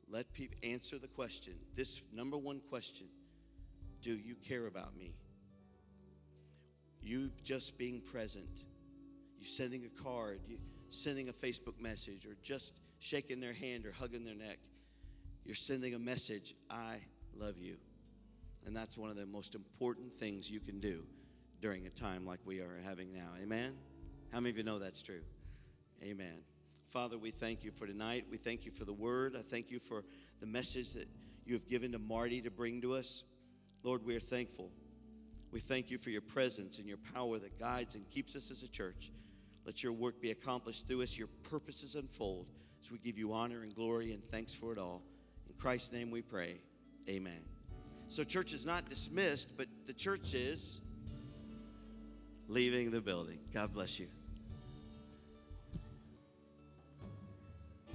let 0.09 0.33
people 0.33 0.57
answer 0.63 0.97
the 0.97 1.07
question. 1.07 1.53
This 1.75 2.01
number 2.13 2.37
one 2.37 2.61
question 2.69 3.07
Do 4.01 4.11
you 4.11 4.35
care 4.35 4.67
about 4.67 4.97
me? 4.97 5.13
You 7.01 7.31
just 7.43 7.77
being 7.77 8.01
present, 8.01 8.65
you 9.39 9.45
sending 9.45 9.85
a 9.85 10.03
card, 10.03 10.39
you 10.47 10.57
sending 10.89 11.29
a 11.29 11.33
Facebook 11.33 11.79
message, 11.79 12.25
or 12.25 12.35
just 12.43 12.79
shaking 12.99 13.39
their 13.39 13.53
hand 13.53 13.85
or 13.85 13.91
hugging 13.91 14.23
their 14.23 14.35
neck. 14.35 14.59
You're 15.45 15.55
sending 15.55 15.95
a 15.95 15.99
message 15.99 16.53
I 16.69 16.97
love 17.35 17.57
you. 17.57 17.77
And 18.65 18.75
that's 18.75 18.97
one 18.97 19.09
of 19.09 19.15
the 19.15 19.25
most 19.25 19.55
important 19.55 20.13
things 20.13 20.51
you 20.51 20.59
can 20.59 20.79
do 20.79 21.03
during 21.61 21.87
a 21.87 21.89
time 21.89 22.25
like 22.25 22.39
we 22.45 22.59
are 22.59 22.77
having 22.85 23.11
now. 23.13 23.29
Amen? 23.41 23.73
How 24.31 24.39
many 24.39 24.51
of 24.51 24.57
you 24.57 24.63
know 24.63 24.77
that's 24.77 25.01
true? 25.01 25.21
Amen. 26.03 26.43
Father, 26.91 27.17
we 27.17 27.31
thank 27.31 27.63
you 27.63 27.71
for 27.71 27.87
tonight. 27.87 28.25
We 28.29 28.37
thank 28.37 28.65
you 28.65 28.71
for 28.71 28.85
the 28.85 28.93
word. 28.93 29.35
I 29.37 29.41
thank 29.41 29.71
you 29.71 29.79
for 29.79 30.03
the 30.39 30.47
message 30.47 30.93
that 30.93 31.07
you 31.45 31.53
have 31.53 31.67
given 31.67 31.93
to 31.93 31.99
Marty 31.99 32.41
to 32.41 32.51
bring 32.51 32.81
to 32.81 32.93
us. 32.93 33.23
Lord, 33.83 34.05
we 34.05 34.15
are 34.15 34.19
thankful. 34.19 34.69
We 35.51 35.59
thank 35.59 35.91
you 35.91 35.97
for 35.97 36.09
your 36.09 36.21
presence 36.21 36.79
and 36.79 36.87
your 36.87 36.99
power 37.13 37.37
that 37.37 37.59
guides 37.59 37.95
and 37.95 38.09
keeps 38.09 38.35
us 38.35 38.51
as 38.51 38.63
a 38.63 38.69
church. 38.69 39.11
Let 39.65 39.83
your 39.83 39.93
work 39.93 40.21
be 40.21 40.31
accomplished 40.31 40.87
through 40.87 41.03
us, 41.03 41.17
your 41.17 41.27
purposes 41.49 41.95
unfold. 41.95 42.47
So 42.79 42.93
we 42.93 42.99
give 42.99 43.17
you 43.17 43.33
honor 43.33 43.61
and 43.61 43.75
glory 43.75 44.13
and 44.13 44.23
thanks 44.23 44.53
for 44.53 44.71
it 44.71 44.79
all. 44.79 45.01
In 45.47 45.55
Christ's 45.55 45.91
name 45.91 46.09
we 46.09 46.21
pray. 46.21 46.55
Amen. 47.09 47.41
So, 48.07 48.23
church 48.23 48.53
is 48.53 48.65
not 48.65 48.89
dismissed, 48.89 49.55
but 49.57 49.67
the 49.85 49.93
church 49.93 50.33
is 50.33 50.81
leaving 52.47 52.91
the 52.91 52.99
building. 52.99 53.39
God 53.53 53.71
bless 53.71 53.99
you. 53.99 54.07